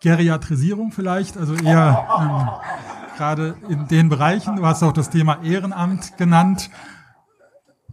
Geriatrisierung 0.00 0.92
vielleicht, 0.92 1.36
also 1.36 1.54
eher 1.54 2.06
ähm, 2.20 3.16
gerade 3.16 3.56
in 3.68 3.88
den 3.88 4.08
Bereichen. 4.08 4.56
Du 4.56 4.64
hast 4.64 4.82
auch 4.82 4.92
das 4.92 5.10
Thema 5.10 5.42
Ehrenamt 5.42 6.16
genannt. 6.16 6.70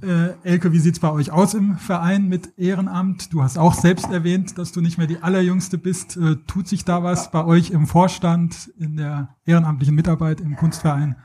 Äh, 0.04 0.34
Elke, 0.44 0.72
wie 0.72 0.80
sieht's 0.80 1.00
bei 1.00 1.10
euch 1.10 1.32
aus 1.32 1.56
im 1.56 1.78
Verein 1.78 2.28
mit 2.28 2.60
Ehrenamt? 2.60 3.34
Du 3.34 3.42
hast 3.42 3.58
auch 3.58 3.74
selbst 3.74 4.12
erwähnt, 4.12 4.58
dass 4.60 4.72
du 4.72 4.82
nicht 4.82 5.00
mehr 5.00 5.08
die 5.08 5.24
allerjüngste 5.24 5.80
bist. 5.80 6.16
Äh, 6.16 6.36
tut 6.46 6.68
sich 6.68 6.86
da 6.86 7.02
was 7.02 7.32
bei 7.32 7.44
euch 7.44 7.72
im 7.72 7.88
Vorstand, 7.88 8.72
in 8.78 8.98
der 8.98 9.30
ehrenamtlichen 9.46 9.96
Mitarbeit 9.96 10.42
im 10.42 10.56
Kunstverein? 10.58 11.16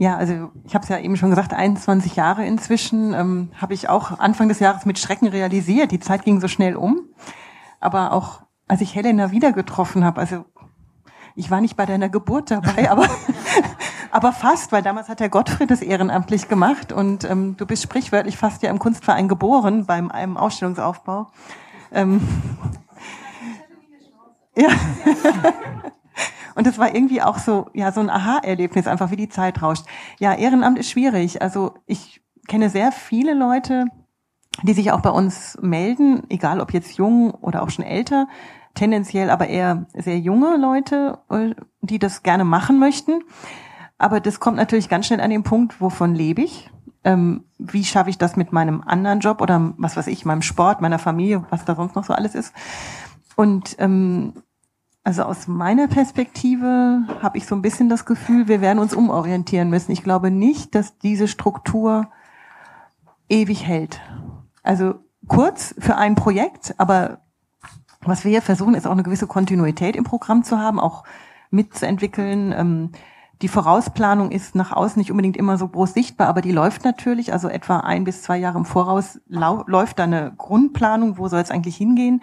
Ja, 0.00 0.16
also 0.16 0.52
ich 0.64 0.74
habe 0.76 0.84
es 0.84 0.88
ja 0.88 0.98
eben 0.98 1.16
schon 1.16 1.30
gesagt, 1.30 1.52
21 1.52 2.14
Jahre 2.14 2.46
inzwischen 2.46 3.14
ähm, 3.14 3.50
habe 3.60 3.74
ich 3.74 3.88
auch 3.88 4.20
Anfang 4.20 4.48
des 4.48 4.60
Jahres 4.60 4.86
mit 4.86 4.96
Schrecken 5.00 5.26
realisiert. 5.26 5.90
Die 5.90 5.98
Zeit 5.98 6.24
ging 6.24 6.40
so 6.40 6.46
schnell 6.46 6.76
um. 6.76 7.00
Aber 7.80 8.12
auch 8.12 8.42
als 8.68 8.80
ich 8.80 8.94
Helena 8.94 9.32
wieder 9.32 9.50
getroffen 9.52 10.04
habe, 10.04 10.20
also 10.20 10.44
ich 11.34 11.50
war 11.50 11.60
nicht 11.60 11.76
bei 11.76 11.84
deiner 11.84 12.08
Geburt 12.08 12.52
dabei, 12.52 12.90
aber, 12.90 13.08
aber 14.12 14.32
fast, 14.32 14.70
weil 14.70 14.82
damals 14.82 15.08
hat 15.08 15.18
der 15.18 15.30
Gottfried 15.30 15.70
das 15.70 15.82
ehrenamtlich 15.82 16.48
gemacht 16.48 16.92
und 16.92 17.24
ähm, 17.24 17.56
du 17.56 17.66
bist 17.66 17.82
sprichwörtlich 17.82 18.36
fast 18.36 18.62
ja 18.62 18.70
im 18.70 18.78
Kunstverein 18.78 19.26
geboren 19.26 19.84
beim 19.84 20.12
einem 20.12 20.36
Ausstellungsaufbau. 20.36 21.26
Ähm, 21.90 22.20
ja. 24.56 24.68
Und 26.58 26.66
das 26.66 26.76
war 26.76 26.92
irgendwie 26.92 27.22
auch 27.22 27.38
so, 27.38 27.70
ja, 27.72 27.92
so 27.92 28.00
ein 28.00 28.10
Aha-Erlebnis, 28.10 28.88
einfach 28.88 29.12
wie 29.12 29.16
die 29.16 29.28
Zeit 29.28 29.62
rauscht. 29.62 29.84
Ja, 30.18 30.34
Ehrenamt 30.34 30.76
ist 30.76 30.90
schwierig. 30.90 31.40
Also 31.40 31.74
ich 31.86 32.20
kenne 32.48 32.68
sehr 32.68 32.90
viele 32.90 33.32
Leute, 33.32 33.84
die 34.64 34.72
sich 34.72 34.90
auch 34.90 35.00
bei 35.00 35.10
uns 35.10 35.56
melden, 35.62 36.24
egal 36.30 36.60
ob 36.60 36.72
jetzt 36.72 36.98
jung 36.98 37.30
oder 37.30 37.62
auch 37.62 37.70
schon 37.70 37.84
älter, 37.84 38.26
tendenziell 38.74 39.30
aber 39.30 39.46
eher 39.46 39.86
sehr 39.94 40.18
junge 40.18 40.56
Leute, 40.56 41.20
äh, 41.30 41.54
die 41.80 42.00
das 42.00 42.24
gerne 42.24 42.44
machen 42.44 42.80
möchten. 42.80 43.20
Aber 43.96 44.18
das 44.18 44.40
kommt 44.40 44.56
natürlich 44.56 44.88
ganz 44.88 45.06
schnell 45.06 45.20
an 45.20 45.30
den 45.30 45.44
Punkt, 45.44 45.80
wovon 45.80 46.12
lebe 46.12 46.42
ich? 46.42 46.72
Ähm, 47.04 47.44
wie 47.58 47.84
schaffe 47.84 48.10
ich 48.10 48.18
das 48.18 48.34
mit 48.34 48.52
meinem 48.52 48.82
anderen 48.84 49.20
Job 49.20 49.40
oder 49.42 49.74
was 49.76 49.96
weiß 49.96 50.08
ich, 50.08 50.24
meinem 50.24 50.42
Sport, 50.42 50.80
meiner 50.80 50.98
Familie, 50.98 51.44
was 51.50 51.64
da 51.64 51.76
sonst 51.76 51.94
noch 51.94 52.02
so 52.02 52.14
alles 52.14 52.34
ist? 52.34 52.52
Und 53.36 53.76
ähm, 53.78 54.32
also 55.08 55.22
aus 55.22 55.48
meiner 55.48 55.88
Perspektive 55.88 57.00
habe 57.22 57.38
ich 57.38 57.46
so 57.46 57.54
ein 57.54 57.62
bisschen 57.62 57.88
das 57.88 58.04
Gefühl, 58.04 58.46
wir 58.46 58.60
werden 58.60 58.78
uns 58.78 58.92
umorientieren 58.92 59.70
müssen. 59.70 59.90
Ich 59.90 60.04
glaube 60.04 60.30
nicht, 60.30 60.74
dass 60.74 60.98
diese 60.98 61.28
Struktur 61.28 62.10
ewig 63.30 63.66
hält. 63.66 64.02
Also 64.62 64.96
kurz 65.26 65.74
für 65.78 65.96
ein 65.96 66.14
Projekt, 66.14 66.74
aber 66.76 67.22
was 68.02 68.24
wir 68.24 68.32
hier 68.32 68.42
versuchen, 68.42 68.74
ist 68.74 68.86
auch 68.86 68.92
eine 68.92 69.02
gewisse 69.02 69.26
Kontinuität 69.26 69.96
im 69.96 70.04
Programm 70.04 70.44
zu 70.44 70.58
haben, 70.58 70.78
auch 70.78 71.04
mitzuentwickeln. 71.48 72.52
Ähm, 72.52 72.92
die 73.40 73.48
Vorausplanung 73.48 74.30
ist 74.30 74.54
nach 74.56 74.72
außen 74.72 75.00
nicht 75.00 75.10
unbedingt 75.10 75.38
immer 75.38 75.56
so 75.56 75.68
groß 75.68 75.94
sichtbar, 75.94 76.28
aber 76.28 76.42
die 76.42 76.52
läuft 76.52 76.84
natürlich. 76.84 77.32
Also 77.32 77.48
etwa 77.48 77.78
ein 77.78 78.04
bis 78.04 78.20
zwei 78.20 78.36
Jahre 78.36 78.58
im 78.58 78.66
Voraus 78.66 79.18
läuft 79.26 80.00
da 80.00 80.04
eine 80.04 80.34
Grundplanung, 80.36 81.16
wo 81.16 81.28
soll 81.28 81.40
es 81.40 81.50
eigentlich 81.50 81.78
hingehen. 81.78 82.22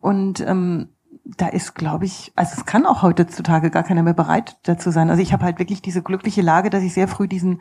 Und 0.00 0.40
ähm, 0.40 0.88
da 1.24 1.48
ist, 1.48 1.74
glaube 1.74 2.04
ich, 2.04 2.32
also 2.34 2.54
es 2.56 2.66
kann 2.66 2.86
auch 2.86 3.02
heutzutage 3.02 3.70
gar 3.70 3.84
keiner 3.84 4.02
mehr 4.02 4.14
bereit 4.14 4.56
dazu 4.64 4.90
sein. 4.90 5.10
Also 5.10 5.22
ich 5.22 5.32
habe 5.32 5.44
halt 5.44 5.58
wirklich 5.58 5.82
diese 5.82 6.02
glückliche 6.02 6.42
Lage, 6.42 6.70
dass 6.70 6.82
ich 6.82 6.94
sehr 6.94 7.08
früh 7.08 7.28
diesen 7.28 7.60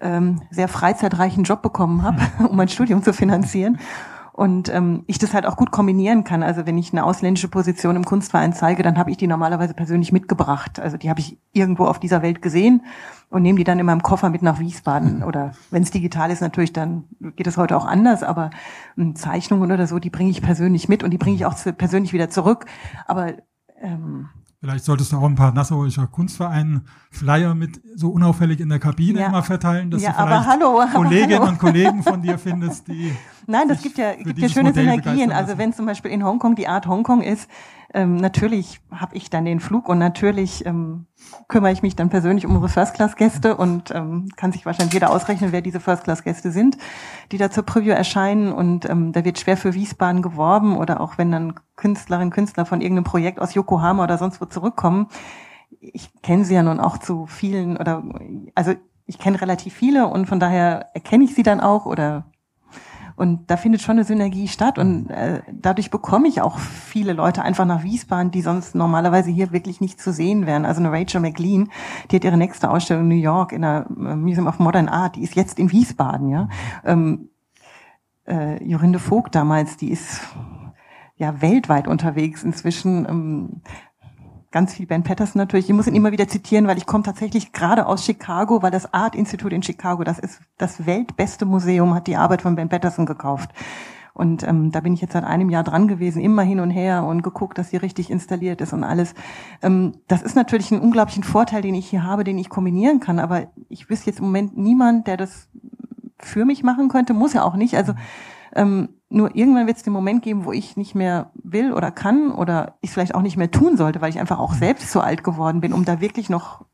ähm, 0.00 0.42
sehr 0.50 0.68
freizeitreichen 0.68 1.44
Job 1.44 1.62
bekommen 1.62 2.02
habe, 2.02 2.20
um 2.48 2.56
mein 2.56 2.68
Studium 2.68 3.02
zu 3.02 3.12
finanzieren 3.12 3.78
und 4.40 4.70
ähm, 4.70 5.04
ich 5.06 5.18
das 5.18 5.34
halt 5.34 5.44
auch 5.44 5.58
gut 5.58 5.70
kombinieren 5.70 6.24
kann. 6.24 6.42
Also 6.42 6.64
wenn 6.64 6.78
ich 6.78 6.92
eine 6.92 7.04
ausländische 7.04 7.48
Position 7.48 7.94
im 7.94 8.06
Kunstverein 8.06 8.54
zeige, 8.54 8.82
dann 8.82 8.96
habe 8.96 9.10
ich 9.10 9.18
die 9.18 9.26
normalerweise 9.26 9.74
persönlich 9.74 10.12
mitgebracht. 10.12 10.80
Also 10.80 10.96
die 10.96 11.10
habe 11.10 11.20
ich 11.20 11.36
irgendwo 11.52 11.84
auf 11.84 12.00
dieser 12.00 12.22
Welt 12.22 12.40
gesehen 12.40 12.86
und 13.28 13.42
nehme 13.42 13.58
die 13.58 13.64
dann 13.64 13.78
in 13.78 13.84
meinem 13.84 14.02
Koffer 14.02 14.30
mit 14.30 14.40
nach 14.40 14.58
Wiesbaden. 14.58 15.22
Oder 15.24 15.52
wenn 15.70 15.82
es 15.82 15.90
digital 15.90 16.30
ist, 16.30 16.40
natürlich, 16.40 16.72
dann 16.72 17.04
geht 17.36 17.48
es 17.48 17.58
heute 17.58 17.76
auch 17.76 17.84
anders. 17.84 18.22
Aber 18.22 18.48
ähm, 18.96 19.14
Zeichnungen 19.14 19.70
oder 19.72 19.86
so, 19.86 19.98
die 19.98 20.08
bringe 20.08 20.30
ich 20.30 20.40
persönlich 20.40 20.88
mit 20.88 21.02
und 21.02 21.10
die 21.10 21.18
bringe 21.18 21.36
ich 21.36 21.44
auch 21.44 21.54
zu, 21.54 21.74
persönlich 21.74 22.14
wieder 22.14 22.30
zurück. 22.30 22.64
Aber 23.06 23.34
ähm, 23.82 24.30
Vielleicht 24.62 24.84
solltest 24.84 25.10
du 25.12 25.16
auch 25.16 25.24
ein 25.24 25.36
paar 25.36 25.52
Nassauischer 25.54 26.06
Kunstvereinen 26.06 26.86
Flyer 27.10 27.54
mit 27.54 27.80
so 27.96 28.10
unauffällig 28.10 28.60
in 28.60 28.68
der 28.68 28.78
Kabine 28.78 29.20
Ja. 29.20 29.28
immer 29.28 29.42
verteilen, 29.42 29.90
dass 29.90 30.02
Ja, 30.02 30.10
du 30.12 30.18
vielleicht 30.26 30.46
hallo, 30.48 30.80
Kolleginnen 30.92 31.38
hallo. 31.40 31.48
und 31.48 31.58
Kollegen 31.58 32.02
von 32.02 32.20
dir 32.20 32.36
findest, 32.38 32.86
die 32.88 33.10
Nein, 33.46 33.68
das 33.68 33.80
gibt 33.80 33.96
ja, 33.96 34.14
gibt 34.14 34.38
ja 34.38 34.48
schöne 34.50 34.68
Modell 34.68 34.84
Synergien. 34.84 35.32
Also 35.32 35.56
wenn 35.56 35.72
zum 35.72 35.86
Beispiel 35.86 36.10
in 36.10 36.22
Hongkong 36.24 36.56
die 36.56 36.68
Art 36.68 36.86
Hongkong 36.86 37.22
ist, 37.22 37.48
ähm, 37.94 38.16
natürlich 38.16 38.80
habe 38.90 39.16
ich 39.16 39.30
dann 39.30 39.46
den 39.46 39.60
Flug 39.60 39.88
und 39.88 39.96
natürlich 39.98 40.66
ähm, 40.66 41.06
kümmere 41.48 41.72
ich 41.72 41.82
mich 41.82 41.96
dann 41.96 42.10
persönlich 42.10 42.46
um 42.46 42.52
unsere 42.52 42.68
First-Class-Gäste 42.68 43.56
und 43.56 43.90
ähm, 43.90 44.28
kann 44.36 44.52
sich 44.52 44.66
wahrscheinlich 44.66 44.94
jeder 44.94 45.10
ausrechnen, 45.10 45.52
wer 45.52 45.62
diese 45.62 45.80
First-Class-Gäste 45.80 46.50
sind, 46.50 46.78
die 47.32 47.38
da 47.38 47.50
zur 47.50 47.64
Preview 47.64 47.92
erscheinen 47.92 48.52
und 48.52 48.88
ähm, 48.88 49.12
da 49.12 49.24
wird 49.24 49.38
schwer 49.38 49.56
für 49.56 49.74
Wiesbaden 49.74 50.22
geworben 50.22 50.76
oder 50.76 51.00
auch 51.00 51.18
wenn 51.18 51.30
dann 51.30 51.54
Künstlerinnen, 51.76 52.30
Künstler 52.30 52.66
von 52.66 52.80
irgendeinem 52.80 53.04
Projekt 53.04 53.40
aus 53.40 53.54
Yokohama 53.54 54.04
oder 54.04 54.18
sonst 54.18 54.40
wo 54.40 54.44
zurückkommen. 54.46 55.08
Ich 55.80 56.10
kenne 56.22 56.44
sie 56.44 56.54
ja 56.54 56.62
nun 56.62 56.80
auch 56.80 56.98
zu 56.98 57.26
vielen 57.26 57.76
oder 57.76 58.02
also 58.54 58.74
ich 59.06 59.18
kenne 59.18 59.40
relativ 59.40 59.74
viele 59.74 60.06
und 60.06 60.26
von 60.26 60.40
daher 60.40 60.90
erkenne 60.94 61.24
ich 61.24 61.34
sie 61.34 61.42
dann 61.42 61.60
auch 61.60 61.86
oder 61.86 62.30
und 63.20 63.50
da 63.50 63.58
findet 63.58 63.82
schon 63.82 63.96
eine 63.96 64.04
Synergie 64.04 64.48
statt 64.48 64.78
und 64.78 65.10
äh, 65.10 65.42
dadurch 65.52 65.90
bekomme 65.90 66.26
ich 66.26 66.40
auch 66.40 66.58
viele 66.58 67.12
Leute 67.12 67.42
einfach 67.42 67.66
nach 67.66 67.82
Wiesbaden, 67.82 68.30
die 68.30 68.40
sonst 68.40 68.74
normalerweise 68.74 69.30
hier 69.30 69.52
wirklich 69.52 69.82
nicht 69.82 70.00
zu 70.00 70.10
sehen 70.10 70.46
wären. 70.46 70.64
Also 70.64 70.80
eine 70.80 70.90
Rachel 70.90 71.20
McLean, 71.20 71.68
die 72.10 72.16
hat 72.16 72.24
ihre 72.24 72.38
nächste 72.38 72.70
Ausstellung 72.70 73.02
in 73.02 73.08
New 73.08 73.22
York 73.22 73.52
in 73.52 73.60
der 73.60 73.84
äh, 73.90 74.16
Museum 74.16 74.46
of 74.46 74.58
Modern 74.58 74.88
Art, 74.88 75.16
die 75.16 75.22
ist 75.22 75.34
jetzt 75.34 75.58
in 75.58 75.70
Wiesbaden, 75.70 76.30
ja. 76.30 76.48
Ähm, 76.82 77.28
äh, 78.26 78.64
Jorinde 78.64 78.98
Vogt 78.98 79.34
damals, 79.34 79.76
die 79.76 79.90
ist 79.90 80.22
ja 81.16 81.42
weltweit 81.42 81.88
unterwegs 81.88 82.42
inzwischen. 82.42 83.06
Ähm, 83.06 83.60
ganz 84.50 84.74
viel 84.74 84.86
Ben 84.86 85.02
Patterson 85.02 85.38
natürlich. 85.38 85.68
Ich 85.68 85.74
muss 85.74 85.86
ihn 85.86 85.94
immer 85.94 86.12
wieder 86.12 86.28
zitieren, 86.28 86.66
weil 86.66 86.78
ich 86.78 86.86
komme 86.86 87.04
tatsächlich 87.04 87.52
gerade 87.52 87.86
aus 87.86 88.04
Chicago, 88.04 88.62
weil 88.62 88.70
das 88.70 88.92
Art 88.92 89.14
Institute 89.14 89.54
in 89.54 89.62
Chicago, 89.62 90.04
das 90.04 90.18
ist 90.18 90.40
das 90.58 90.86
weltbeste 90.86 91.44
Museum, 91.44 91.94
hat 91.94 92.06
die 92.06 92.16
Arbeit 92.16 92.42
von 92.42 92.56
Ben 92.56 92.68
Patterson 92.68 93.06
gekauft. 93.06 93.50
Und 94.12 94.42
ähm, 94.42 94.72
da 94.72 94.80
bin 94.80 94.92
ich 94.92 95.00
jetzt 95.00 95.12
seit 95.12 95.24
einem 95.24 95.50
Jahr 95.50 95.62
dran 95.62 95.86
gewesen, 95.86 96.20
immer 96.20 96.42
hin 96.42 96.60
und 96.60 96.70
her 96.70 97.04
und 97.04 97.22
geguckt, 97.22 97.58
dass 97.58 97.70
sie 97.70 97.76
richtig 97.76 98.10
installiert 98.10 98.60
ist 98.60 98.72
und 98.72 98.84
alles. 98.84 99.14
Ähm, 99.62 99.94
das 100.08 100.20
ist 100.22 100.34
natürlich 100.34 100.72
ein 100.72 100.80
unglaublichen 100.80 101.22
Vorteil, 101.22 101.62
den 101.62 101.74
ich 101.74 101.88
hier 101.88 102.02
habe, 102.02 102.24
den 102.24 102.38
ich 102.38 102.48
kombinieren 102.48 103.00
kann. 103.00 103.18
Aber 103.18 103.46
ich 103.68 103.88
wüsste 103.88 104.10
jetzt 104.10 104.18
im 104.18 104.26
Moment 104.26 104.58
niemand, 104.58 105.06
der 105.06 105.16
das 105.16 105.48
für 106.18 106.44
mich 106.44 106.62
machen 106.62 106.88
könnte, 106.88 107.14
muss 107.14 107.32
ja 107.32 107.44
auch 107.44 107.54
nicht. 107.54 107.76
Also 107.76 107.94
ähm, 108.54 108.99
nur 109.10 109.34
irgendwann 109.34 109.66
wird 109.66 109.76
es 109.76 109.82
den 109.82 109.92
Moment 109.92 110.22
geben, 110.22 110.44
wo 110.44 110.52
ich 110.52 110.76
nicht 110.76 110.94
mehr 110.94 111.32
will 111.34 111.72
oder 111.72 111.90
kann 111.90 112.30
oder 112.30 112.78
ich 112.80 112.90
vielleicht 112.92 113.14
auch 113.14 113.22
nicht 113.22 113.36
mehr 113.36 113.50
tun 113.50 113.76
sollte, 113.76 114.00
weil 114.00 114.10
ich 114.10 114.20
einfach 114.20 114.38
auch 114.38 114.54
selbst 114.54 114.90
so 114.90 115.00
alt 115.00 115.24
geworden 115.24 115.60
bin, 115.60 115.72
um 115.72 115.84
da 115.84 116.00
wirklich 116.00 116.30
noch 116.30 116.64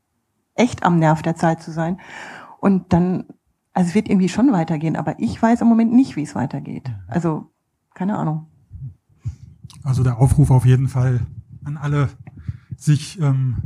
echt 0.53 0.83
am 0.83 0.99
Nerv 0.99 1.23
der 1.23 1.35
Zeit 1.35 1.61
zu 1.61 1.71
sein. 1.71 1.99
Und 2.59 2.93
dann, 2.93 3.25
also 3.73 3.89
es 3.89 3.95
wird 3.95 4.07
irgendwie 4.07 4.29
schon 4.29 4.51
weitergehen, 4.51 4.95
aber 4.95 5.19
ich 5.19 5.41
weiß 5.41 5.61
im 5.61 5.67
Moment 5.67 5.93
nicht, 5.93 6.15
wie 6.15 6.23
es 6.23 6.35
weitergeht. 6.35 6.91
Also, 7.07 7.51
keine 7.95 8.17
Ahnung. 8.17 8.47
Also 9.83 10.03
der 10.03 10.19
Aufruf 10.19 10.51
auf 10.51 10.65
jeden 10.65 10.87
Fall 10.87 11.21
an 11.63 11.77
alle, 11.77 12.09
sich 12.77 13.19
ähm, 13.19 13.57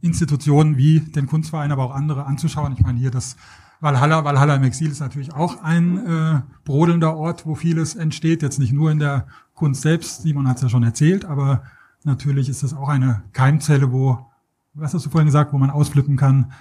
Institutionen 0.00 0.76
wie 0.76 1.00
den 1.00 1.26
Kunstverein, 1.26 1.72
aber 1.72 1.84
auch 1.84 1.94
andere 1.94 2.26
anzuschauen. 2.26 2.74
Ich 2.74 2.80
meine 2.80 2.98
hier 2.98 3.10
das 3.10 3.36
Valhalla, 3.80 4.24
Valhalla 4.24 4.56
im 4.56 4.64
Exil 4.64 4.90
ist 4.90 5.00
natürlich 5.00 5.32
auch 5.32 5.62
ein 5.62 6.06
äh, 6.06 6.40
brodelnder 6.64 7.16
Ort, 7.16 7.46
wo 7.46 7.54
vieles 7.54 7.94
entsteht. 7.94 8.42
Jetzt 8.42 8.58
nicht 8.58 8.72
nur 8.72 8.90
in 8.90 8.98
der 8.98 9.26
Kunst 9.54 9.82
selbst, 9.82 10.22
Simon 10.22 10.48
hat 10.48 10.56
es 10.56 10.62
ja 10.62 10.68
schon 10.68 10.82
erzählt, 10.82 11.24
aber 11.24 11.62
natürlich 12.04 12.48
ist 12.48 12.62
das 12.62 12.74
auch 12.74 12.88
eine 12.88 13.22
Keimzelle, 13.32 13.90
wo, 13.90 14.26
was 14.74 14.92
hast 14.92 15.06
du 15.06 15.10
vorhin 15.10 15.26
gesagt, 15.26 15.52
wo 15.52 15.58
man 15.58 15.70
ausflippen 15.70 16.16
kann. 16.16 16.52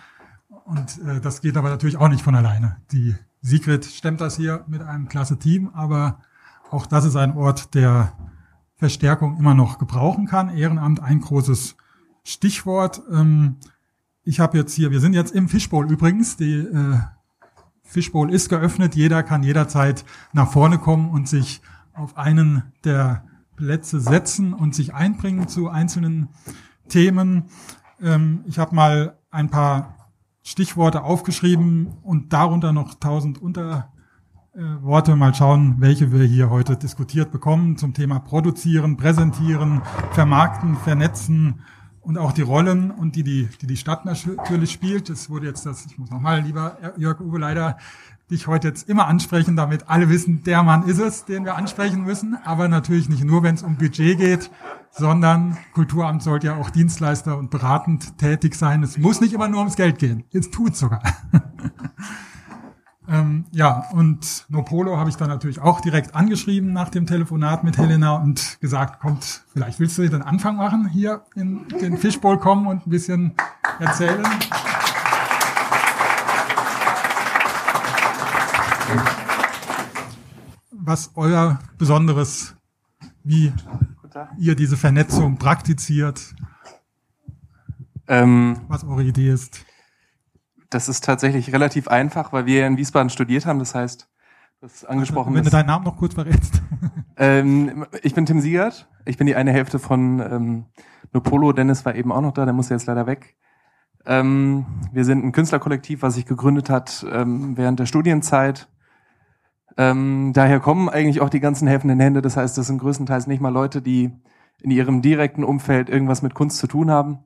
Und 0.65 0.99
äh, 1.05 1.19
das 1.19 1.41
geht 1.41 1.57
aber 1.57 1.69
natürlich 1.69 1.97
auch 1.97 2.09
nicht 2.09 2.23
von 2.23 2.35
alleine. 2.35 2.77
Die 2.91 3.15
Sigrid 3.41 3.85
stemmt 3.85 4.21
das 4.21 4.37
hier 4.37 4.63
mit 4.67 4.81
einem 4.81 5.09
klasse 5.09 5.37
Team, 5.37 5.69
aber 5.73 6.19
auch 6.71 6.85
das 6.85 7.05
ist 7.05 7.15
ein 7.15 7.35
Ort, 7.35 7.73
der 7.73 8.13
Verstärkung 8.75 9.37
immer 9.37 9.53
noch 9.53 9.77
gebrauchen 9.77 10.25
kann. 10.25 10.49
Ehrenamt 10.49 11.01
ein 11.01 11.19
großes 11.19 11.75
Stichwort. 12.23 13.01
Ähm, 13.11 13.57
ich 14.23 14.39
habe 14.39 14.57
jetzt 14.57 14.73
hier, 14.73 14.91
wir 14.91 14.99
sind 14.99 15.13
jetzt 15.13 15.33
im 15.33 15.49
Fishbowl 15.49 15.91
übrigens. 15.91 16.37
Die 16.37 16.55
äh, 16.55 16.99
Fishbowl 17.83 18.31
ist 18.31 18.49
geöffnet. 18.49 18.95
Jeder 18.95 19.23
kann 19.23 19.43
jederzeit 19.43 20.05
nach 20.33 20.51
vorne 20.51 20.77
kommen 20.77 21.09
und 21.09 21.27
sich 21.27 21.61
auf 21.93 22.17
einen 22.17 22.63
der 22.83 23.23
Plätze 23.55 23.99
setzen 23.99 24.53
und 24.53 24.75
sich 24.75 24.93
einbringen 24.93 25.47
zu 25.47 25.69
einzelnen 25.69 26.29
Themen. 26.87 27.45
Ähm, 28.01 28.43
ich 28.45 28.59
habe 28.59 28.75
mal 28.75 29.17
ein 29.31 29.49
paar 29.49 29.95
Stichworte 30.43 31.03
aufgeschrieben 31.03 31.87
und 32.01 32.31
darunter 32.33 32.71
noch 32.71 32.95
tausend 32.95 33.41
Unterworte. 33.41 35.15
Mal 35.15 35.35
schauen, 35.35 35.75
welche 35.79 36.11
wir 36.11 36.25
hier 36.25 36.49
heute 36.49 36.77
diskutiert 36.77 37.31
bekommen 37.31 37.77
zum 37.77 37.93
Thema 37.93 38.19
Produzieren, 38.19 38.97
Präsentieren, 38.97 39.81
Vermarkten, 40.11 40.75
Vernetzen 40.75 41.61
und 42.09 42.17
auch 42.17 42.31
die 42.31 42.41
Rollen 42.41 42.89
und 42.89 43.15
die 43.15 43.23
die, 43.23 43.47
die, 43.61 43.67
die 43.67 43.77
Stadt 43.77 44.03
natürlich 44.03 44.71
spielt. 44.71 45.09
Das 45.09 45.29
wurde 45.29 45.45
jetzt 45.45 45.67
das, 45.67 45.85
ich 45.85 45.99
muss 45.99 46.09
nochmal, 46.09 46.41
lieber 46.41 46.75
Jörg 46.97 47.19
Uwe, 47.21 47.37
leider 47.37 47.77
dich 48.31 48.47
heute 48.47 48.67
jetzt 48.69 48.89
immer 48.89 49.05
ansprechen, 49.05 49.55
damit 49.55 49.89
alle 49.89 50.09
wissen, 50.09 50.43
der 50.43 50.63
Mann 50.63 50.87
ist 50.87 50.97
es, 50.97 51.25
den 51.25 51.45
wir 51.45 51.55
ansprechen 51.55 52.03
müssen. 52.03 52.35
Aber 52.43 52.67
natürlich 52.67 53.09
nicht 53.09 53.23
nur, 53.23 53.43
wenn 53.43 53.53
es 53.53 53.61
um 53.61 53.75
Budget 53.75 54.17
geht, 54.17 54.49
sondern 54.89 55.55
Kulturamt 55.73 56.23
sollte 56.23 56.47
ja 56.47 56.55
auch 56.55 56.71
Dienstleister 56.71 57.37
und 57.37 57.51
beratend 57.51 58.17
tätig 58.17 58.55
sein. 58.55 58.81
Es 58.81 58.97
muss 58.97 59.21
nicht 59.21 59.33
immer 59.33 59.47
nur 59.47 59.59
ums 59.59 59.75
Geld 59.75 59.99
gehen. 59.99 60.23
Jetzt 60.31 60.51
tut 60.51 60.75
sogar. 60.75 61.03
ähm, 63.09 63.45
ja, 63.51 63.85
und 63.91 64.45
Nopolo 64.49 64.97
habe 64.97 65.09
ich 65.09 65.15
dann 65.15 65.29
natürlich 65.29 65.59
auch 65.59 65.81
direkt 65.81 66.15
angeschrieben 66.15 66.73
nach 66.73 66.89
dem 66.89 67.07
Telefonat 67.07 67.63
mit 67.63 67.77
Helena 67.77 68.17
und 68.17 68.59
gesagt, 68.61 68.99
kommt, 68.99 69.43
vielleicht 69.51 69.79
willst 69.79 69.97
du 69.97 70.07
den 70.07 70.21
Anfang 70.21 70.57
machen, 70.57 70.87
hier 70.87 71.23
in 71.35 71.67
den 71.81 71.97
Fishbowl 71.97 72.37
kommen 72.37 72.67
und 72.67 72.85
ein 72.85 72.89
bisschen 72.89 73.33
erzählen. 73.79 74.25
was 80.89 81.11
euer 81.13 81.59
Besonderes, 81.77 82.55
wie 83.23 83.53
ihr 84.39 84.55
diese 84.55 84.75
Vernetzung 84.75 85.37
praktiziert, 85.37 86.33
Ähm, 88.11 88.61
was 88.67 88.83
eure 88.83 89.03
Idee 89.03 89.29
ist. 89.29 89.63
Das 90.69 90.89
ist 90.89 91.03
tatsächlich 91.03 91.53
relativ 91.53 91.87
einfach, 91.87 92.31
weil 92.31 92.45
wir 92.45 92.67
in 92.67 92.77
Wiesbaden 92.77 93.09
studiert 93.09 93.45
haben. 93.45 93.59
Das 93.59 93.75
heißt, 93.75 94.09
das 94.61 94.85
angesprochen 94.85 95.33
Wenn 95.33 95.43
du 95.43 95.49
deinen 95.49 95.67
Namen 95.67 95.85
noch 95.85 95.97
kurz 95.97 96.13
verrätst. 96.13 96.61
Ähm, 97.21 97.85
ich 98.01 98.13
bin 98.13 98.25
Tim 98.25 98.39
Siegert. 98.39 98.87
Ich 99.03 99.17
bin 99.17 99.27
die 99.27 99.35
eine 99.35 99.51
Hälfte 99.51 99.77
von 99.77 100.21
ähm, 100.21 100.65
Nopolo. 101.11 101.51
Dennis 101.51 101.83
war 101.83 101.93
eben 101.93 102.13
auch 102.13 102.21
noch 102.21 102.31
da, 102.31 102.45
der 102.45 102.53
muss 102.53 102.69
jetzt 102.69 102.85
leider 102.85 103.07
weg. 103.07 103.35
Ähm, 104.05 104.65
wir 104.93 105.03
sind 105.03 105.25
ein 105.25 105.33
Künstlerkollektiv, 105.33 106.01
was 106.01 106.13
sich 106.13 106.25
gegründet 106.25 106.69
hat 106.69 107.05
ähm, 107.11 107.57
während 107.57 107.77
der 107.77 107.87
Studienzeit. 107.87 108.69
Ähm, 109.77 110.31
daher 110.33 110.61
kommen 110.61 110.87
eigentlich 110.87 111.19
auch 111.19 111.29
die 111.29 111.41
ganzen 111.41 111.67
helfenden 111.67 111.99
Hände. 111.99 112.21
Das 112.21 112.37
heißt, 112.37 112.57
das 112.57 112.67
sind 112.67 112.77
größtenteils 112.79 113.27
nicht 113.27 113.41
mal 113.41 113.49
Leute, 113.49 113.81
die 113.81 114.11
in 114.61 114.71
ihrem 114.71 115.01
direkten 115.01 115.43
Umfeld 115.43 115.89
irgendwas 115.89 116.21
mit 116.21 116.33
Kunst 116.33 116.57
zu 116.57 116.67
tun 116.67 116.89
haben, 116.89 117.19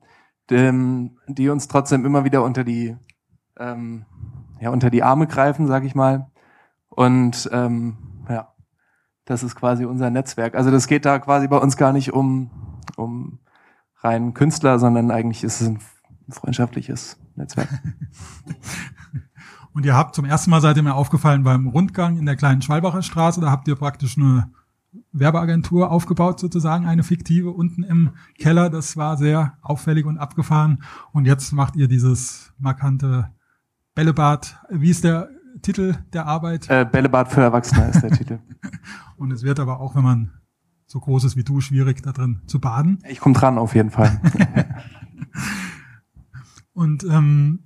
ähm, 0.50 1.18
die 1.28 1.50
uns 1.50 1.68
trotzdem 1.68 2.04
immer 2.04 2.24
wieder 2.24 2.42
unter 2.42 2.64
die 2.64 2.96
ähm, 3.58 4.04
ja 4.60 4.70
unter 4.70 4.90
die 4.90 5.02
Arme 5.02 5.26
greifen, 5.26 5.66
sag 5.66 5.84
ich 5.84 5.94
mal. 5.94 6.30
Und 6.88 7.48
ähm, 7.52 7.96
ja, 8.28 8.52
das 9.24 9.42
ist 9.42 9.56
quasi 9.56 9.84
unser 9.84 10.10
Netzwerk. 10.10 10.54
Also 10.54 10.70
das 10.70 10.86
geht 10.86 11.04
da 11.04 11.18
quasi 11.18 11.48
bei 11.48 11.56
uns 11.58 11.76
gar 11.76 11.92
nicht 11.92 12.12
um, 12.12 12.50
um 12.96 13.38
rein 13.98 14.34
Künstler, 14.34 14.78
sondern 14.78 15.10
eigentlich 15.10 15.42
ist 15.44 15.60
es 15.60 15.68
ein 15.68 15.80
freundschaftliches 16.30 17.18
Netzwerk. 17.36 17.68
Und 19.72 19.84
ihr 19.84 19.96
habt 19.96 20.14
zum 20.14 20.24
ersten 20.24 20.50
Mal 20.50 20.60
seid 20.60 20.76
ihr 20.76 20.84
mir 20.84 20.94
aufgefallen 20.94 21.42
beim 21.42 21.66
Rundgang 21.66 22.16
in 22.16 22.26
der 22.26 22.36
kleinen 22.36 22.62
Schwalbacher 22.62 23.02
Straße, 23.02 23.40
da 23.40 23.50
habt 23.50 23.66
ihr 23.66 23.74
praktisch 23.74 24.16
eine 24.16 24.52
Werbeagentur 25.10 25.90
aufgebaut, 25.90 26.38
sozusagen, 26.38 26.86
eine 26.86 27.02
fiktive 27.02 27.50
unten 27.50 27.82
im 27.82 28.10
Keller. 28.38 28.70
Das 28.70 28.96
war 28.96 29.16
sehr 29.16 29.58
auffällig 29.62 30.06
und 30.06 30.18
abgefahren. 30.18 30.84
Und 31.12 31.26
jetzt 31.26 31.52
macht 31.52 31.74
ihr 31.74 31.88
dieses 31.88 32.52
markante 32.58 33.30
Bällebad. 33.94 34.56
Wie 34.70 34.90
ist 34.90 35.04
der 35.04 35.28
Titel 35.62 35.94
der 36.12 36.26
Arbeit? 36.26 36.68
Äh, 36.68 36.84
Bällebad 36.84 37.32
für 37.32 37.40
Erwachsene 37.40 37.88
ist 37.90 38.02
der 38.02 38.10
Titel. 38.18 38.38
Und 39.16 39.30
es 39.32 39.42
wird 39.42 39.60
aber 39.60 39.80
auch, 39.80 39.94
wenn 39.94 40.02
man 40.02 40.32
so 40.86 41.00
groß 41.00 41.24
ist 41.24 41.36
wie 41.36 41.44
du, 41.44 41.60
schwierig 41.60 42.02
da 42.02 42.12
drin 42.12 42.42
zu 42.46 42.60
baden. 42.60 42.98
Ich 43.08 43.20
komme 43.20 43.34
dran 43.34 43.56
auf 43.58 43.74
jeden 43.74 43.90
Fall. 43.90 44.20
Und 46.72 47.04
ähm, 47.04 47.60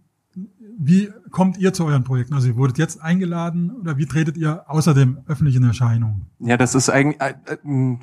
wie 0.79 1.11
kommt 1.31 1.57
ihr 1.59 1.73
zu 1.73 1.87
euren 1.87 2.05
Projekten? 2.05 2.35
Also 2.35 2.49
ihr 2.49 2.57
wurdet 2.57 2.79
jetzt 2.79 3.03
eingeladen 3.03 3.73
oder 3.73 3.97
wie 3.97 4.07
tretet 4.07 4.37
ihr 4.37 4.65
außerdem 4.69 5.23
öffentlich 5.27 5.57
in 5.57 5.65
Erscheinung? 5.65 6.27
Ja, 6.39 6.57
das 6.57 6.75
ist 6.75 6.91
eigentlich 6.91 7.21
äh, 7.21 7.35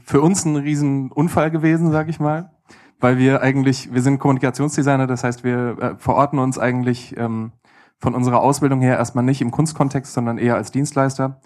für 0.03 0.21
uns 0.21 0.45
ein 0.45 0.55
Riesenunfall 0.55 1.51
gewesen, 1.51 1.91
sag 1.91 2.09
ich 2.09 2.19
mal, 2.19 2.51
weil 2.99 3.17
wir 3.17 3.41
eigentlich, 3.41 3.93
wir 3.93 4.01
sind 4.01 4.19
Kommunikationsdesigner, 4.19 5.07
das 5.07 5.23
heißt, 5.23 5.43
wir 5.43 5.77
äh, 5.79 5.95
verorten 5.97 6.39
uns 6.39 6.57
eigentlich 6.57 7.15
ähm, 7.17 7.51
von 7.99 8.15
unserer 8.15 8.41
Ausbildung 8.41 8.81
her 8.81 8.97
erstmal 8.97 9.23
nicht 9.23 9.41
im 9.41 9.51
Kunstkontext, 9.51 10.13
sondern 10.13 10.37
eher 10.37 10.55
als 10.55 10.71
Dienstleister. 10.71 11.41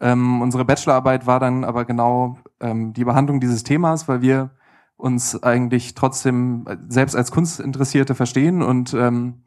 Ähm, 0.00 0.40
unsere 0.40 0.64
Bachelorarbeit 0.64 1.26
war 1.26 1.40
dann 1.40 1.64
aber 1.64 1.84
genau 1.84 2.38
ähm, 2.60 2.92
die 2.92 3.04
Behandlung 3.04 3.40
dieses 3.40 3.64
Themas, 3.64 4.08
weil 4.08 4.22
wir 4.22 4.50
uns 4.96 5.42
eigentlich 5.42 5.94
trotzdem 5.94 6.64
äh, 6.66 6.76
selbst 6.88 7.16
als 7.16 7.30
Kunstinteressierte 7.30 8.14
verstehen 8.14 8.62
und 8.62 8.94
ähm, 8.94 9.42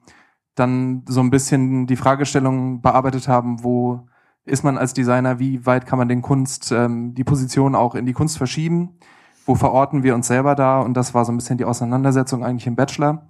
dann 0.56 1.04
so 1.08 1.22
ein 1.22 1.32
bisschen 1.32 1.88
die 1.88 1.96
Fragestellung 1.96 2.82
bearbeitet 2.82 3.28
haben, 3.28 3.64
wo 3.64 4.08
ist 4.46 4.64
man 4.64 4.78
als 4.78 4.94
Designer, 4.94 5.40
wie 5.40 5.66
weit 5.66 5.86
kann 5.86 5.98
man 5.98 6.10
den 6.10 6.22
Kunst, 6.22 6.72
ähm, 6.72 7.16
die 7.16 7.24
Position 7.24 7.76
auch 7.76 7.96
in 7.96 8.06
die 8.06 8.14
Kunst 8.14 8.38
verschieben, 8.38 9.00
wo 9.46 9.56
verorten 9.56 10.04
wir 10.04 10.16
uns 10.16 10.28
selber 10.28 10.56
da 10.56 10.82
und 10.82 10.96
das 10.96 11.14
war 11.14 11.26
so 11.26 11.32
ein 11.32 11.38
bisschen 11.38 11.58
die 11.58 11.66
Auseinandersetzung 11.66 12.44
eigentlich 12.44 12.68
im 12.68 12.76
Bachelor. 12.76 13.30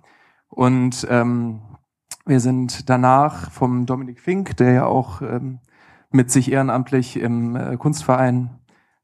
Und 0.50 1.08
ähm, 1.10 1.62
wir 2.26 2.40
sind 2.40 2.90
danach 2.90 3.52
vom 3.52 3.86
Dominik 3.86 4.20
Fink, 4.20 4.56
der 4.58 4.72
ja 4.72 4.86
auch 4.86 5.22
ähm, 5.22 5.60
mit 6.12 6.32
sich 6.32 6.52
ehrenamtlich 6.52 7.20
im 7.20 7.56
äh, 7.56 7.78
Kunstverein 7.78 8.60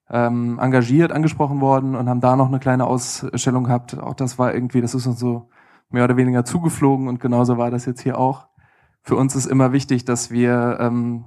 ähm, 0.10 0.58
engagiert, 0.60 1.12
angesprochen 1.12 1.62
worden 1.62 1.96
und 1.96 2.10
haben 2.10 2.22
da 2.22 2.36
noch 2.36 2.48
eine 2.48 2.60
kleine 2.60 2.86
Ausstellung 2.86 3.66
gehabt. 3.66 3.98
Auch 3.98 4.14
das 4.14 4.40
war 4.40 4.54
irgendwie, 4.54 4.82
das 4.82 4.96
ist 4.96 5.06
uns 5.06 5.20
so 5.20 5.50
mehr 5.90 6.04
oder 6.04 6.18
weniger 6.18 6.46
zugeflogen 6.46 7.08
und 7.08 7.20
genauso 7.20 7.58
war 7.58 7.72
das 7.72 7.86
jetzt 7.86 8.02
hier 8.02 8.18
auch. 8.18 8.48
Für 9.02 9.16
uns 9.16 9.36
ist 9.36 9.46
immer 9.48 9.72
wichtig, 9.72 10.06
dass 10.06 10.32
wir 10.32 10.78
ähm, 10.80 11.26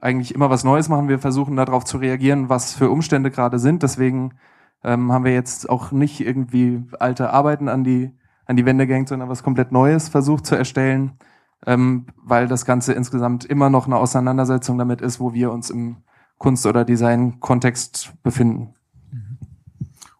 eigentlich 0.00 0.34
immer 0.34 0.50
was 0.50 0.64
Neues 0.64 0.88
machen. 0.88 1.08
Wir 1.08 1.18
versuchen 1.18 1.56
darauf 1.56 1.84
zu 1.84 1.98
reagieren, 1.98 2.48
was 2.48 2.74
für 2.74 2.90
Umstände 2.90 3.30
gerade 3.30 3.58
sind. 3.58 3.82
Deswegen 3.82 4.34
ähm, 4.82 5.12
haben 5.12 5.24
wir 5.24 5.34
jetzt 5.34 5.68
auch 5.68 5.92
nicht 5.92 6.20
irgendwie 6.20 6.84
alte 6.98 7.32
Arbeiten 7.32 7.68
an 7.68 7.84
die 7.84 8.16
an 8.50 8.56
die 8.56 8.66
Wände 8.66 8.88
gehängt, 8.88 9.08
sondern 9.08 9.28
was 9.28 9.44
komplett 9.44 9.70
Neues 9.70 10.08
versucht 10.08 10.44
zu 10.44 10.56
erstellen, 10.56 11.12
ähm, 11.66 12.06
weil 12.16 12.48
das 12.48 12.64
Ganze 12.64 12.92
insgesamt 12.92 13.44
immer 13.44 13.70
noch 13.70 13.86
eine 13.86 13.96
Auseinandersetzung 13.96 14.76
damit 14.76 15.00
ist, 15.00 15.20
wo 15.20 15.32
wir 15.32 15.52
uns 15.52 15.70
im 15.70 15.98
Kunst- 16.36 16.66
oder 16.66 16.84
Design-Kontext 16.84 18.12
befinden. 18.24 18.74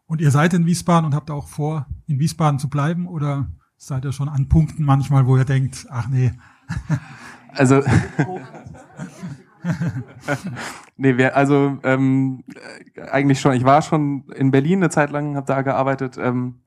Und 0.06 0.20
ihr 0.20 0.30
seid 0.30 0.54
in 0.54 0.64
Wiesbaden 0.64 1.06
und 1.06 1.14
habt 1.14 1.30
auch 1.30 1.48
vor, 1.48 1.86
in 2.06 2.20
Wiesbaden 2.20 2.60
zu 2.60 2.68
bleiben 2.70 3.08
oder 3.08 3.48
seid 3.76 4.04
ihr 4.04 4.12
schon 4.12 4.28
an 4.28 4.48
Punkten 4.48 4.84
manchmal, 4.84 5.26
wo 5.26 5.36
ihr 5.36 5.44
denkt, 5.44 5.86
ach 5.90 6.08
nee. 6.08 6.32
Also 7.52 7.82
nee, 10.96 11.16
wir, 11.16 11.36
also 11.36 11.78
ähm, 11.82 12.44
eigentlich 13.10 13.40
schon. 13.40 13.54
Ich 13.54 13.64
war 13.64 13.82
schon 13.82 14.22
in 14.36 14.52
Berlin 14.52 14.78
eine 14.78 14.90
Zeit 14.90 15.10
lang, 15.10 15.34
habe 15.34 15.48
da 15.48 15.62
gearbeitet, 15.62 16.16
ähm, 16.16 16.60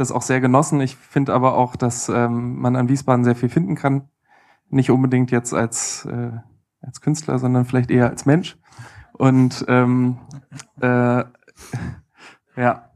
das 0.00 0.12
auch 0.12 0.22
sehr 0.22 0.40
genossen. 0.40 0.80
Ich 0.80 0.96
finde 0.96 1.34
aber 1.34 1.56
auch, 1.56 1.76
dass 1.76 2.08
ähm, 2.08 2.58
man 2.58 2.76
an 2.76 2.88
Wiesbaden 2.88 3.24
sehr 3.24 3.36
viel 3.36 3.48
finden 3.48 3.74
kann. 3.74 4.08
Nicht 4.70 4.90
unbedingt 4.90 5.30
jetzt 5.30 5.54
als 5.54 6.04
äh, 6.04 6.32
als 6.80 7.00
Künstler, 7.00 7.38
sondern 7.38 7.64
vielleicht 7.64 7.90
eher 7.90 8.08
als 8.08 8.26
Mensch. 8.26 8.56
Und 9.12 9.64
ähm, 9.68 10.18
äh, 10.80 11.24
ja, 12.56 12.90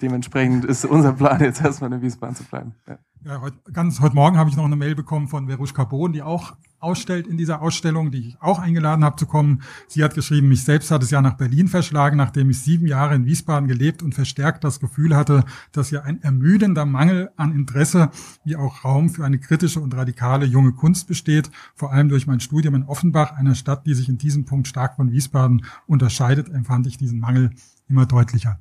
dementsprechend 0.00 0.64
ist 0.64 0.84
unser 0.84 1.12
Plan 1.12 1.40
jetzt 1.40 1.62
erstmal 1.62 1.92
in 1.92 2.02
Wiesbaden 2.02 2.34
zu 2.34 2.44
bleiben. 2.44 2.74
Ja. 2.88 2.98
Ja, 3.24 3.40
heute, 3.40 3.56
ganz, 3.72 4.00
heute 4.00 4.16
Morgen 4.16 4.36
habe 4.36 4.50
ich 4.50 4.56
noch 4.56 4.64
eine 4.64 4.74
Mail 4.74 4.96
bekommen 4.96 5.28
von 5.28 5.46
Veruschka 5.46 5.84
Bohn, 5.84 6.12
die 6.12 6.22
auch 6.22 6.56
ausstellt 6.80 7.28
in 7.28 7.36
dieser 7.36 7.62
Ausstellung, 7.62 8.10
die 8.10 8.30
ich 8.30 8.42
auch 8.42 8.58
eingeladen 8.58 9.04
habe 9.04 9.14
zu 9.14 9.26
kommen. 9.26 9.62
Sie 9.86 10.02
hat 10.02 10.16
geschrieben, 10.16 10.48
mich 10.48 10.64
selbst 10.64 10.90
hat 10.90 11.04
es 11.04 11.12
ja 11.12 11.22
nach 11.22 11.36
Berlin 11.36 11.68
verschlagen, 11.68 12.16
nachdem 12.16 12.50
ich 12.50 12.58
sieben 12.58 12.84
Jahre 12.88 13.14
in 13.14 13.24
Wiesbaden 13.24 13.68
gelebt 13.68 14.02
und 14.02 14.16
verstärkt 14.16 14.64
das 14.64 14.80
Gefühl 14.80 15.14
hatte, 15.14 15.44
dass 15.70 15.90
hier 15.90 16.04
ein 16.04 16.20
ermüdender 16.20 16.84
Mangel 16.84 17.30
an 17.36 17.54
Interesse 17.54 18.10
wie 18.42 18.56
auch 18.56 18.84
Raum 18.84 19.08
für 19.08 19.24
eine 19.24 19.38
kritische 19.38 19.78
und 19.78 19.94
radikale 19.94 20.44
junge 20.44 20.72
Kunst 20.72 21.06
besteht, 21.06 21.48
vor 21.76 21.92
allem 21.92 22.08
durch 22.08 22.26
mein 22.26 22.40
Studium 22.40 22.74
in 22.74 22.82
Offenbach, 22.82 23.34
einer 23.36 23.54
Stadt, 23.54 23.86
die 23.86 23.94
sich 23.94 24.08
in 24.08 24.18
diesem 24.18 24.46
Punkt 24.46 24.66
stark 24.66 24.96
von 24.96 25.12
Wiesbaden 25.12 25.64
unterscheidet, 25.86 26.48
empfand 26.48 26.88
ich 26.88 26.98
diesen 26.98 27.20
Mangel 27.20 27.50
immer 27.88 28.04
deutlicher. 28.04 28.58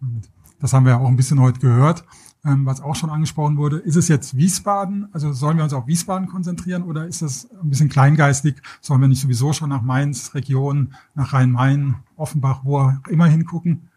Und 0.00 0.30
das 0.60 0.72
haben 0.72 0.84
wir 0.84 0.92
ja 0.92 0.98
auch 0.98 1.08
ein 1.08 1.16
bisschen 1.16 1.40
heute 1.40 1.58
gehört 1.58 2.04
ähm, 2.44 2.66
was 2.66 2.80
auch 2.80 2.94
schon 2.94 3.10
angesprochen 3.10 3.56
wurde. 3.56 3.78
Ist 3.78 3.96
es 3.96 4.08
jetzt 4.08 4.36
Wiesbaden? 4.36 5.08
Also 5.12 5.32
sollen 5.32 5.56
wir 5.56 5.64
uns 5.64 5.72
auf 5.72 5.86
Wiesbaden 5.86 6.28
konzentrieren 6.28 6.82
oder 6.82 7.06
ist 7.06 7.22
das 7.22 7.48
ein 7.62 7.70
bisschen 7.70 7.88
kleingeistig? 7.88 8.62
Sollen 8.80 9.00
wir 9.00 9.08
nicht 9.08 9.20
sowieso 9.20 9.52
schon 9.52 9.70
nach 9.70 9.82
Mainz, 9.82 10.34
Region, 10.34 10.94
nach 11.14 11.32
Rhein-Main, 11.32 11.96
Offenbach, 12.16 12.60
wo 12.64 12.78
auch 12.78 12.92
immer 13.08 13.26
hingucken? 13.26 13.88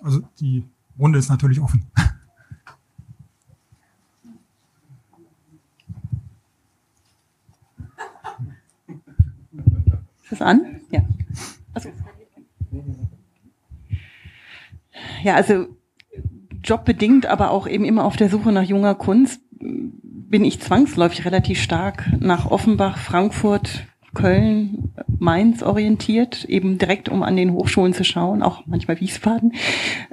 Also 0.00 0.22
die 0.40 0.64
Runde 0.98 1.18
ist 1.18 1.28
natürlich 1.28 1.60
offen. 1.60 1.84
Ist 10.22 10.32
das 10.32 10.42
an? 10.42 10.80
Ja. 10.90 11.00
Also, 11.72 11.90
ja, 15.22 15.34
also 15.36 15.77
jobbedingt, 16.62 17.26
aber 17.26 17.50
auch 17.50 17.66
eben 17.66 17.84
immer 17.84 18.04
auf 18.04 18.16
der 18.16 18.28
Suche 18.28 18.52
nach 18.52 18.62
junger 18.62 18.94
Kunst, 18.94 19.40
bin 19.60 20.44
ich 20.44 20.60
zwangsläufig 20.60 21.24
relativ 21.24 21.60
stark 21.60 22.06
nach 22.20 22.50
Offenbach, 22.50 22.98
Frankfurt, 22.98 23.86
Köln, 24.14 24.92
Mainz 25.18 25.62
orientiert, 25.62 26.44
eben 26.44 26.78
direkt 26.78 27.08
um 27.08 27.22
an 27.22 27.36
den 27.36 27.52
Hochschulen 27.52 27.92
zu 27.92 28.04
schauen, 28.04 28.42
auch 28.42 28.66
manchmal 28.66 29.00
Wiesbaden. 29.00 29.52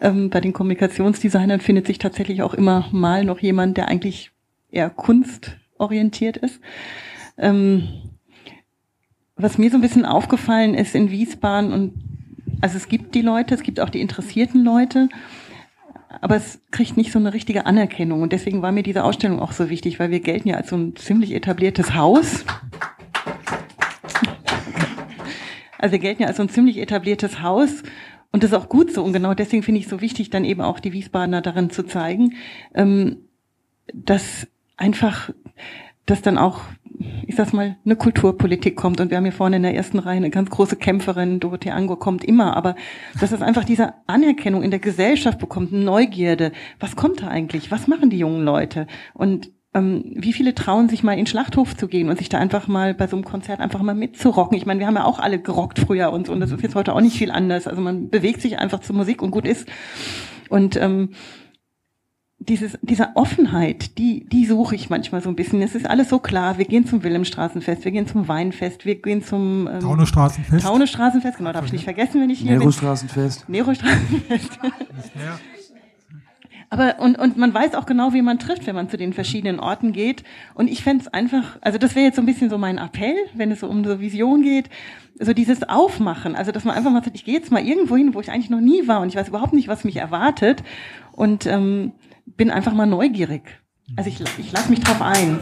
Ähm, 0.02 0.30
bei 0.30 0.42
den 0.42 0.54
Kommunikationsdesignern 0.54 1.60
findet 1.60 1.88
sich 1.88 1.98
tatsächlich 1.98 2.42
auch 2.42 2.54
immer 2.54 2.88
mal 2.92 3.24
noch 3.24 3.40
jemand, 3.40 3.78
der 3.78 3.88
eigentlich 3.88 4.32
eher 4.70 4.90
kunstorientiert 4.90 6.38
ist. 6.38 6.60
Ähm, 7.38 7.88
was 9.36 9.58
mir 9.58 9.70
so 9.70 9.78
ein 9.78 9.82
bisschen 9.82 10.06
aufgefallen 10.06 10.76
ist 10.76 10.96
in 10.96 11.12
Wiesbaden 11.12 11.74
und 11.74 11.94
also 12.62 12.78
es 12.78 12.88
gibt 12.88 13.16
die 13.16 13.22
Leute, 13.22 13.54
es 13.54 13.64
gibt 13.64 13.80
auch 13.80 13.90
die 13.90 14.02
interessierten 14.02 14.64
Leute, 14.64 15.10
aber 16.22 16.36
es 16.36 16.62
kriegt 16.72 16.98
nicht 16.98 17.12
so 17.12 17.20
eine 17.20 17.34
richtige 17.34 17.66
Anerkennung. 17.66 18.22
Und 18.22 18.34
deswegen 18.34 18.62
war 18.62 18.72
mir 18.72 18.84
diese 18.84 19.04
Ausstellung 19.04 19.40
auch 19.40 19.52
so 19.52 19.70
wichtig, 19.70 20.00
weil 20.00 20.12
wir 20.12 20.20
gelten 20.20 20.50
ja 20.50 20.58
als 20.58 20.70
so 20.70 20.78
ein 20.78 20.96
ziemlich 20.96 21.34
etabliertes 21.34 21.96
Haus. 21.96 22.46
Also 25.78 25.92
wir 25.92 26.00
gelten 26.00 26.24
ja 26.24 26.28
als 26.28 26.38
so 26.38 26.44
ein 26.44 26.50
ziemlich 26.50 26.78
etabliertes 26.78 27.42
Haus. 27.42 27.84
Und 28.32 28.44
das 28.44 28.52
ist 28.52 28.58
auch 28.58 28.70
gut 28.70 28.92
so. 28.92 29.04
Und 29.04 29.14
genau 29.14 29.34
deswegen 29.34 29.64
finde 29.64 29.80
ich 29.80 29.86
es 29.86 29.92
so 29.92 30.02
wichtig, 30.02 30.30
dann 30.30 30.46
eben 30.46 30.62
auch 30.62 30.80
die 30.80 30.94
Wiesbadener 30.94 31.42
darin 31.42 31.70
zu 31.70 31.84
zeigen, 31.84 32.34
ähm, 32.74 33.18
dass 33.94 34.48
einfach, 34.78 35.30
dass 36.06 36.22
dann 36.22 36.38
auch 36.38 36.62
ich 37.28 37.36
sag's 37.36 37.54
mal, 37.54 37.78
eine 37.86 37.96
Kulturpolitik 37.96 38.76
kommt. 38.76 39.00
Und 39.00 39.10
wir 39.10 39.18
haben 39.18 39.26
hier 39.26 39.32
vorne 39.32 39.58
in 39.58 39.64
der 39.64 39.76
ersten 39.76 40.00
Reihe 40.00 40.18
eine 40.18 40.30
ganz 40.30 40.50
große 40.50 40.76
Kämpferin, 40.76 41.40
Dorothee 41.40 41.72
Ango 41.72 41.96
kommt 41.96 42.24
immer, 42.24 42.56
aber 42.56 42.76
dass 43.20 43.32
es 43.32 43.42
einfach 43.42 43.64
diese 43.64 43.94
Anerkennung 44.08 44.64
in 44.64 44.72
der 44.72 44.80
Gesellschaft 44.80 45.40
bekommt, 45.40 45.72
Neugierde. 45.72 46.52
Was 46.80 46.96
kommt 46.96 47.22
da 47.22 47.28
eigentlich? 47.28 47.72
Was 47.72 47.88
machen 47.88 48.10
die 48.10 48.20
jungen 48.20 48.44
Leute? 48.44 48.88
Und 49.14 49.52
ähm, 49.74 50.04
wie 50.16 50.34
viele 50.34 50.56
trauen 50.56 50.88
sich 50.88 51.04
mal 51.04 51.12
in 51.12 51.20
den 51.20 51.28
Schlachthof 51.28 51.76
zu 51.76 51.88
gehen 51.88 52.10
und 52.10 52.18
sich 52.18 52.30
da 52.30 52.40
einfach 52.40 52.68
mal 52.68 52.94
bei 52.94 53.08
so 53.08 53.18
einem 53.18 53.26
Konzert 53.26 53.60
einfach 53.60 53.82
mal 53.82 53.94
mitzurocken? 53.94 54.58
Ich 54.58 54.66
meine, 54.66 54.80
wir 54.80 54.88
haben 54.88 54.96
ja 54.96 55.04
auch 55.04 55.20
alle 55.20 55.40
gerockt 55.40 55.80
früher 55.80 56.12
und 56.12 56.28
so, 56.28 56.34
und 56.34 56.40
das 56.40 56.52
ist 56.52 56.62
jetzt 56.64 56.76
heute 56.76 56.94
auch 56.94 57.02
nicht 57.02 57.18
viel 57.18 57.32
anders. 57.32 57.68
Also 57.68 57.82
man 57.82 58.10
bewegt 58.10 58.42
sich 58.42 58.58
einfach 58.58 58.80
zur 58.80 58.96
Musik 58.96 59.22
und 59.22 59.32
gut 59.32 59.46
ist. 59.46 59.68
Und 60.50 60.78
ähm, 60.78 61.10
dieses, 62.50 62.78
diese 62.82 63.16
Offenheit, 63.16 63.98
die, 63.98 64.26
die 64.26 64.46
suche 64.46 64.76
ich 64.76 64.90
manchmal 64.90 65.22
so 65.22 65.30
ein 65.30 65.36
bisschen. 65.36 65.62
Es 65.62 65.76
ist 65.76 65.88
alles 65.88 66.10
so 66.10 66.20
klar. 66.20 66.58
Wir 66.58 66.66
gehen 66.66 66.86
zum 66.86 67.04
Wilhelmstraßenfest, 67.04 67.86
wir 67.86 67.92
gehen 67.92 68.08
zum 68.08 68.28
Weinfest, 68.28 68.86
wir 68.86 68.96
gehen 68.96 69.24
zum 69.24 69.68
ähm, 69.72 69.80
Taunusstraßenfest. 69.80 70.66
Taunusstraßenfest, 70.66 71.38
genau, 71.38 71.54
darf 71.54 71.66
ich 71.66 71.74
nicht 71.74 71.84
vergessen, 71.84 72.22
wenn 72.22 72.30
ich 72.30 72.40
hier 72.40 72.58
Nero-Straßenfest. 72.58 73.46
bin. 73.46 73.56
Nero-Straßenfest. 73.56 74.60
Aber 76.70 77.00
und, 77.00 77.18
und 77.18 77.38
man 77.38 77.54
weiß 77.54 77.76
auch 77.76 77.86
genau, 77.86 78.14
wie 78.14 78.22
man 78.22 78.40
trifft, 78.40 78.66
wenn 78.68 78.76
man 78.76 78.90
zu 78.90 78.98
den 78.98 79.14
verschiedenen 79.14 79.60
Orten 79.60 79.94
geht. 79.94 80.24
Und 80.56 80.68
ich 80.68 80.84
fände 80.84 81.04
es 81.04 81.14
einfach, 81.14 81.58
also 81.62 81.78
das 81.78 81.96
wäre 81.96 82.06
jetzt 82.06 82.16
so 82.16 82.22
ein 82.22 82.26
bisschen 82.26 82.50
so 82.50 82.58
mein 82.58 82.78
Appell, 82.78 83.16
wenn 83.34 83.52
es 83.52 83.60
so 83.62 83.68
um 83.68 83.86
so 83.86 84.00
Vision 84.00 84.42
geht, 84.42 84.70
so 85.20 85.34
dieses 85.34 85.64
Aufmachen. 85.64 86.36
Also 86.36 86.52
dass 86.52 86.66
man 86.66 86.76
einfach 86.76 86.92
mal 86.92 87.04
sagt, 87.04 87.16
ich 87.16 87.24
gehe 87.24 87.36
jetzt 87.36 87.52
mal 87.52 87.64
irgendwo 87.64 87.96
hin, 87.96 88.14
wo 88.14 88.20
ich 88.20 88.32
eigentlich 88.32 88.50
noch 88.50 88.62
nie 88.62 88.88
war 88.88 89.02
und 89.02 89.10
ich 89.10 89.16
weiß 89.16 89.30
überhaupt 89.30 89.54
nicht, 89.54 89.68
was 89.68 89.84
mich 89.84 89.98
erwartet. 89.98 90.64
Und 91.12 91.46
ähm, 91.46 91.94
bin 92.26 92.52
einfach 92.52 92.74
mal 92.74 92.86
neugierig. 92.86 93.62
Also 93.96 94.10
ich, 94.10 94.22
ich 94.40 94.52
lasse 94.52 94.70
mich 94.70 94.82
drauf 94.82 95.02
ein. 95.02 95.40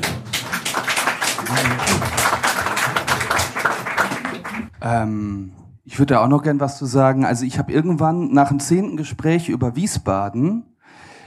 Ähm, 4.82 5.54
ich 5.86 5.98
würde 6.00 6.20
auch 6.20 6.28
noch 6.28 6.44
gern 6.44 6.60
was 6.60 6.78
zu 6.78 6.86
sagen. 6.86 7.26
Also 7.26 7.46
ich 7.46 7.58
habe 7.58 7.72
irgendwann 7.72 8.34
nach 8.34 8.50
dem 8.50 8.60
zehnten 8.60 8.98
Gespräch 8.98 9.50
über 9.50 9.76
Wiesbaden 9.76 10.66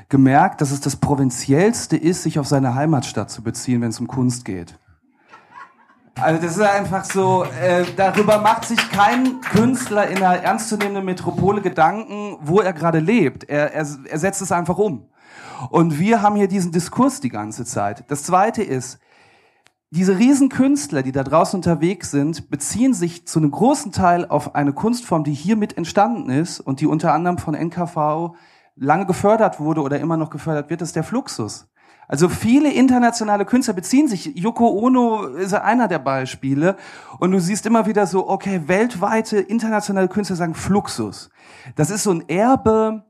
gemerkt, 0.08 0.60
dass 0.60 0.70
es 0.70 0.80
das 0.80 0.96
Provinziellste 0.96 1.96
ist, 1.96 2.22
sich 2.22 2.38
auf 2.38 2.46
seine 2.46 2.74
Heimatstadt 2.74 3.30
zu 3.30 3.42
beziehen, 3.42 3.80
wenn 3.80 3.88
es 3.88 3.98
um 3.98 4.06
Kunst 4.06 4.44
geht. 4.44 4.78
Also 6.18 6.40
das 6.40 6.56
ist 6.56 6.62
einfach 6.62 7.04
so, 7.04 7.44
äh, 7.44 7.84
darüber 7.96 8.38
macht 8.38 8.64
sich 8.64 8.78
kein 8.90 9.40
Künstler 9.42 10.08
in 10.08 10.16
einer 10.18 10.42
ernstzunehmenden 10.42 11.04
Metropole 11.04 11.60
Gedanken, 11.60 12.38
wo 12.40 12.60
er 12.60 12.72
gerade 12.72 13.00
lebt. 13.00 13.44
Er, 13.44 13.74
er, 13.74 13.86
er 14.08 14.18
setzt 14.18 14.40
es 14.40 14.50
einfach 14.50 14.78
um. 14.78 15.08
Und 15.70 15.98
wir 15.98 16.22
haben 16.22 16.36
hier 16.36 16.48
diesen 16.48 16.72
Diskurs 16.72 17.20
die 17.20 17.28
ganze 17.28 17.64
Zeit. 17.64 18.04
Das 18.08 18.22
Zweite 18.22 18.62
ist, 18.62 18.98
diese 19.90 20.18
Riesenkünstler, 20.18 21.02
die 21.02 21.12
da 21.12 21.22
draußen 21.22 21.58
unterwegs 21.58 22.10
sind, 22.10 22.50
beziehen 22.50 22.92
sich 22.92 23.26
zu 23.26 23.38
einem 23.38 23.52
großen 23.52 23.92
Teil 23.92 24.26
auf 24.26 24.54
eine 24.54 24.72
Kunstform, 24.72 25.24
die 25.24 25.32
hier 25.32 25.56
mit 25.56 25.76
entstanden 25.76 26.28
ist 26.28 26.60
und 26.60 26.80
die 26.80 26.86
unter 26.86 27.14
anderem 27.14 27.38
von 27.38 27.54
NKV 27.54 28.34
lange 28.74 29.06
gefördert 29.06 29.58
wurde 29.60 29.82
oder 29.82 29.98
immer 30.00 30.16
noch 30.16 30.30
gefördert 30.30 30.70
wird, 30.70 30.80
das 30.80 30.90
ist 30.90 30.96
der 30.96 31.04
Fluxus. 31.04 31.68
Also 32.08 32.28
viele 32.28 32.72
internationale 32.72 33.44
Künstler 33.44 33.74
beziehen 33.74 34.06
sich, 34.06 34.36
Yoko 34.36 34.68
Ono 34.68 35.24
ist 35.26 35.54
einer 35.54 35.88
der 35.88 35.98
Beispiele, 35.98 36.76
und 37.18 37.32
du 37.32 37.40
siehst 37.40 37.66
immer 37.66 37.86
wieder 37.86 38.06
so, 38.06 38.28
okay, 38.28 38.62
weltweite 38.66 39.38
internationale 39.38 40.08
Künstler 40.08 40.36
sagen 40.36 40.54
Fluxus. 40.54 41.30
Das 41.74 41.90
ist 41.90 42.04
so 42.04 42.12
ein 42.12 42.28
Erbe, 42.28 43.05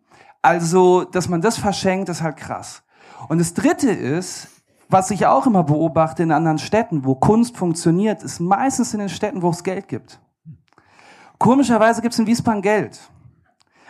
also, 0.47 1.03
dass 1.03 1.29
man 1.29 1.41
das 1.41 1.59
verschenkt, 1.59 2.09
ist 2.09 2.23
halt 2.23 2.37
krass. 2.37 2.85
Und 3.29 3.39
das 3.39 3.53
Dritte 3.53 3.91
ist, 3.91 4.47
was 4.89 5.11
ich 5.11 5.27
auch 5.27 5.45
immer 5.45 5.65
beobachte 5.65 6.23
in 6.23 6.31
anderen 6.31 6.59
Städten, 6.59 7.05
wo 7.05 7.17
Kunst 7.17 7.57
funktioniert, 7.57 8.23
ist 8.23 8.39
meistens 8.39 8.95
in 8.95 9.01
den 9.01 9.09
Städten, 9.09 9.43
wo 9.43 9.51
es 9.51 9.65
Geld 9.65 9.89
gibt. 9.89 10.21
Komischerweise 11.39 12.01
gibt 12.01 12.15
es 12.15 12.21
in 12.21 12.29
Wiesbaden 12.29 12.63
Geld. 12.63 13.01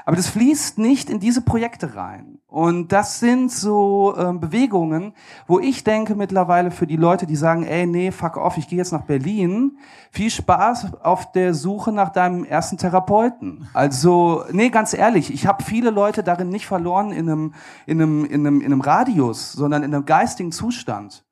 Aber 0.06 0.14
das 0.14 0.28
fließt 0.28 0.78
nicht 0.78 1.10
in 1.10 1.18
diese 1.18 1.40
Projekte 1.40 1.96
rein. 1.96 2.38
Und 2.46 2.92
das 2.92 3.18
sind 3.18 3.50
so 3.50 4.14
ähm, 4.16 4.38
Bewegungen, 4.38 5.14
wo 5.48 5.58
ich 5.58 5.82
denke 5.82 6.14
mittlerweile 6.14 6.70
für 6.70 6.86
die 6.86 6.94
Leute, 6.96 7.26
die 7.26 7.34
sagen, 7.34 7.64
ey, 7.64 7.86
nee, 7.86 8.12
fuck 8.12 8.36
off, 8.36 8.56
ich 8.56 8.68
gehe 8.68 8.78
jetzt 8.78 8.92
nach 8.92 9.02
Berlin. 9.02 9.78
Viel 10.12 10.30
Spaß 10.30 11.02
auf 11.02 11.32
der 11.32 11.54
Suche 11.54 11.90
nach 11.90 12.10
deinem 12.10 12.44
ersten 12.44 12.78
Therapeuten. 12.78 13.68
Also, 13.74 14.44
nee, 14.52 14.70
ganz 14.70 14.94
ehrlich, 14.94 15.34
ich 15.34 15.44
habe 15.48 15.64
viele 15.64 15.90
Leute 15.90 16.22
darin 16.22 16.50
nicht 16.50 16.68
verloren 16.68 17.10
in 17.10 17.28
einem, 17.28 17.54
in 17.86 18.00
einem, 18.00 18.24
in 18.26 18.46
einem, 18.46 18.60
in 18.60 18.66
einem 18.66 18.80
Radius, 18.82 19.52
sondern 19.52 19.82
in 19.82 19.92
einem 19.92 20.04
geistigen 20.04 20.52
Zustand 20.52 21.25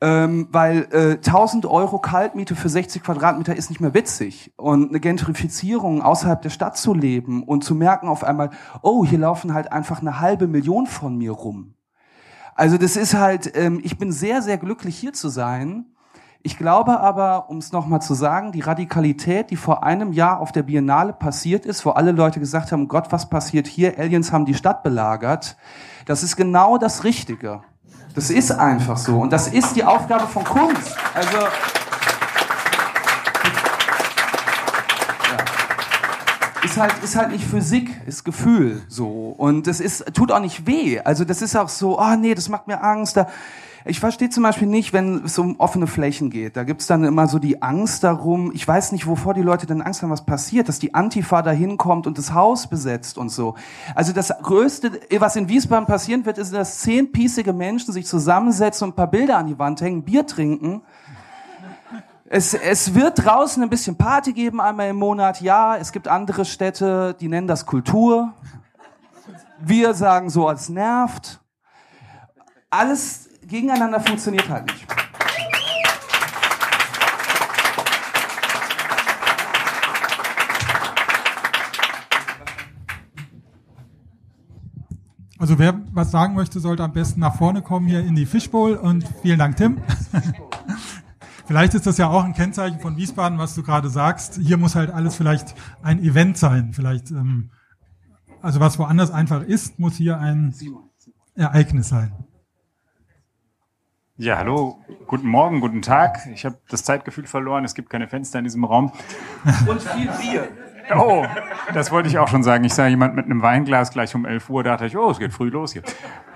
ähm, 0.00 0.48
weil 0.50 0.88
äh, 0.92 1.12
1000 1.16 1.66
Euro 1.66 1.98
Kaltmiete 1.98 2.54
für 2.54 2.68
60 2.68 3.02
Quadratmeter 3.02 3.54
ist 3.54 3.68
nicht 3.68 3.80
mehr 3.80 3.92
witzig 3.92 4.52
und 4.56 4.88
eine 4.88 5.00
Gentrifizierung 5.00 6.02
außerhalb 6.02 6.40
der 6.40 6.50
Stadt 6.50 6.78
zu 6.78 6.94
leben 6.94 7.42
und 7.42 7.64
zu 7.64 7.74
merken 7.74 8.08
auf 8.08 8.24
einmal, 8.24 8.50
oh, 8.82 9.04
hier 9.04 9.18
laufen 9.18 9.52
halt 9.52 9.72
einfach 9.72 10.00
eine 10.00 10.20
halbe 10.20 10.46
Million 10.46 10.86
von 10.86 11.18
mir 11.18 11.32
rum. 11.32 11.74
Also 12.54 12.78
das 12.78 12.96
ist 12.96 13.14
halt, 13.14 13.56
ähm, 13.56 13.80
ich 13.82 13.98
bin 13.98 14.10
sehr, 14.12 14.42
sehr 14.42 14.58
glücklich 14.58 14.96
hier 14.96 15.12
zu 15.12 15.28
sein. 15.28 15.86
Ich 16.42 16.56
glaube 16.56 17.00
aber, 17.00 17.50
um 17.50 17.58
es 17.58 17.70
nochmal 17.70 18.00
zu 18.00 18.14
sagen, 18.14 18.52
die 18.52 18.60
Radikalität, 18.60 19.50
die 19.50 19.56
vor 19.56 19.84
einem 19.84 20.14
Jahr 20.14 20.40
auf 20.40 20.52
der 20.52 20.62
Biennale 20.62 21.12
passiert 21.12 21.66
ist, 21.66 21.84
wo 21.84 21.90
alle 21.90 22.12
Leute 22.12 22.40
gesagt 22.40 22.72
haben, 22.72 22.88
Gott, 22.88 23.12
was 23.12 23.28
passiert 23.28 23.66
hier? 23.66 23.98
Aliens 23.98 24.32
haben 24.32 24.46
die 24.46 24.54
Stadt 24.54 24.82
belagert. 24.82 25.58
Das 26.06 26.22
ist 26.22 26.36
genau 26.36 26.78
das 26.78 27.04
Richtige. 27.04 27.60
Das 28.20 28.28
ist 28.28 28.50
einfach 28.50 28.98
so. 28.98 29.18
Und 29.18 29.32
das 29.32 29.48
ist 29.48 29.74
die 29.76 29.82
Aufgabe 29.82 30.26
von 30.26 30.44
Kunst. 30.44 30.94
Also. 31.14 31.38
Ist 36.62 36.76
halt, 36.76 36.92
ist 37.02 37.16
halt 37.16 37.30
nicht 37.30 37.44
Physik, 37.44 37.98
ist 38.06 38.26
Gefühl 38.26 38.82
so. 38.88 39.34
Und 39.38 39.66
ist, 39.66 40.04
tut 40.12 40.32
auch 40.32 40.40
nicht 40.40 40.66
weh. 40.66 41.00
Also 41.00 41.24
das 41.24 41.40
ist 41.40 41.56
auch 41.56 41.70
so, 41.70 41.98
oh 41.98 42.14
nee, 42.16 42.34
das 42.34 42.50
macht 42.50 42.66
mir 42.66 42.84
Angst. 42.84 43.16
Da, 43.16 43.26
ich 43.84 43.98
verstehe 43.98 44.28
zum 44.28 44.42
Beispiel 44.42 44.68
nicht, 44.68 44.92
wenn 44.92 45.24
es 45.24 45.38
um 45.38 45.58
offene 45.58 45.86
Flächen 45.86 46.28
geht. 46.28 46.56
Da 46.56 46.64
gibt's 46.64 46.86
dann 46.86 47.02
immer 47.04 47.26
so 47.26 47.38
die 47.38 47.62
Angst 47.62 48.04
darum. 48.04 48.52
Ich 48.54 48.66
weiß 48.66 48.92
nicht, 48.92 49.06
wovor 49.06 49.32
die 49.32 49.42
Leute 49.42 49.66
denn 49.66 49.80
Angst 49.80 50.02
haben, 50.02 50.10
was 50.10 50.26
passiert, 50.26 50.68
dass 50.68 50.78
die 50.78 50.94
Antifa 50.94 51.40
da 51.40 51.50
hinkommt 51.50 52.06
und 52.06 52.18
das 52.18 52.34
Haus 52.34 52.68
besetzt 52.68 53.16
und 53.16 53.30
so. 53.30 53.54
Also 53.94 54.12
das 54.12 54.34
Größte, 54.42 55.00
was 55.18 55.36
in 55.36 55.48
Wiesbaden 55.48 55.86
passieren 55.86 56.26
wird, 56.26 56.36
ist, 56.36 56.52
dass 56.52 56.80
zehnpiesige 56.80 57.54
Menschen 57.54 57.92
sich 57.94 58.06
zusammensetzen 58.06 58.84
und 58.84 58.92
ein 58.92 58.96
paar 58.96 59.10
Bilder 59.10 59.38
an 59.38 59.46
die 59.46 59.58
Wand 59.58 59.80
hängen, 59.80 60.02
Bier 60.02 60.26
trinken. 60.26 60.82
Es, 62.26 62.52
es 62.52 62.94
wird 62.94 63.24
draußen 63.24 63.62
ein 63.62 63.70
bisschen 63.70 63.96
Party 63.96 64.32
geben 64.34 64.60
einmal 64.60 64.90
im 64.90 64.96
Monat. 64.96 65.40
Ja, 65.40 65.76
es 65.76 65.90
gibt 65.90 66.06
andere 66.06 66.44
Städte, 66.44 67.16
die 67.18 67.28
nennen 67.28 67.48
das 67.48 67.64
Kultur. 67.64 68.34
Wir 69.58 69.94
sagen 69.94 70.28
so, 70.30 70.46
als 70.46 70.68
nervt. 70.68 71.40
Alles 72.68 73.29
gegeneinander 73.50 74.00
funktioniert 74.00 74.48
halt 74.48 74.66
nicht. 74.66 74.86
Also 85.38 85.58
wer 85.58 85.80
was 85.92 86.10
sagen 86.10 86.34
möchte, 86.34 86.60
sollte 86.60 86.84
am 86.84 86.92
besten 86.92 87.20
nach 87.20 87.34
vorne 87.34 87.62
kommen 87.62 87.88
hier 87.88 88.00
in 88.00 88.14
die 88.14 88.26
Fishbowl 88.26 88.74
und 88.74 89.04
vielen 89.22 89.38
Dank, 89.38 89.56
Tim. 89.56 89.78
vielleicht 91.46 91.74
ist 91.74 91.86
das 91.86 91.96
ja 91.96 92.08
auch 92.08 92.24
ein 92.24 92.34
Kennzeichen 92.34 92.78
von 92.78 92.96
Wiesbaden, 92.98 93.38
was 93.38 93.54
du 93.54 93.62
gerade 93.62 93.88
sagst. 93.88 94.38
Hier 94.40 94.58
muss 94.58 94.74
halt 94.74 94.90
alles 94.90 95.16
vielleicht 95.16 95.54
ein 95.82 95.98
Event 96.04 96.36
sein. 96.36 96.74
Vielleicht, 96.74 97.10
ähm, 97.10 97.50
also 98.42 98.60
was 98.60 98.78
woanders 98.78 99.10
einfach 99.10 99.42
ist, 99.42 99.78
muss 99.78 99.96
hier 99.96 100.18
ein 100.18 100.54
Ereignis 101.34 101.88
sein. 101.88 102.12
Ja, 104.22 104.36
hallo, 104.36 104.78
guten 105.06 105.26
Morgen, 105.26 105.60
guten 105.60 105.80
Tag. 105.80 106.18
Ich 106.34 106.44
habe 106.44 106.58
das 106.68 106.84
Zeitgefühl 106.84 107.26
verloren, 107.26 107.64
es 107.64 107.74
gibt 107.74 107.88
keine 107.88 108.06
Fenster 108.06 108.38
in 108.38 108.44
diesem 108.44 108.64
Raum. 108.64 108.92
Und 109.66 109.82
viel 109.82 110.10
Bier. 110.20 110.46
Oh, 110.94 111.24
das 111.72 111.90
wollte 111.90 112.10
ich 112.10 112.18
auch 112.18 112.28
schon 112.28 112.42
sagen. 112.42 112.62
Ich 112.64 112.74
sah 112.74 112.86
jemand 112.86 113.14
mit 113.14 113.24
einem 113.24 113.40
Weinglas 113.40 113.92
gleich 113.92 114.14
um 114.14 114.26
11 114.26 114.50
Uhr, 114.50 114.62
da 114.62 114.72
dachte 114.72 114.84
ich, 114.84 114.96
oh, 114.98 115.10
es 115.10 115.18
geht 115.18 115.32
früh 115.32 115.48
los 115.48 115.72
hier. 115.72 115.80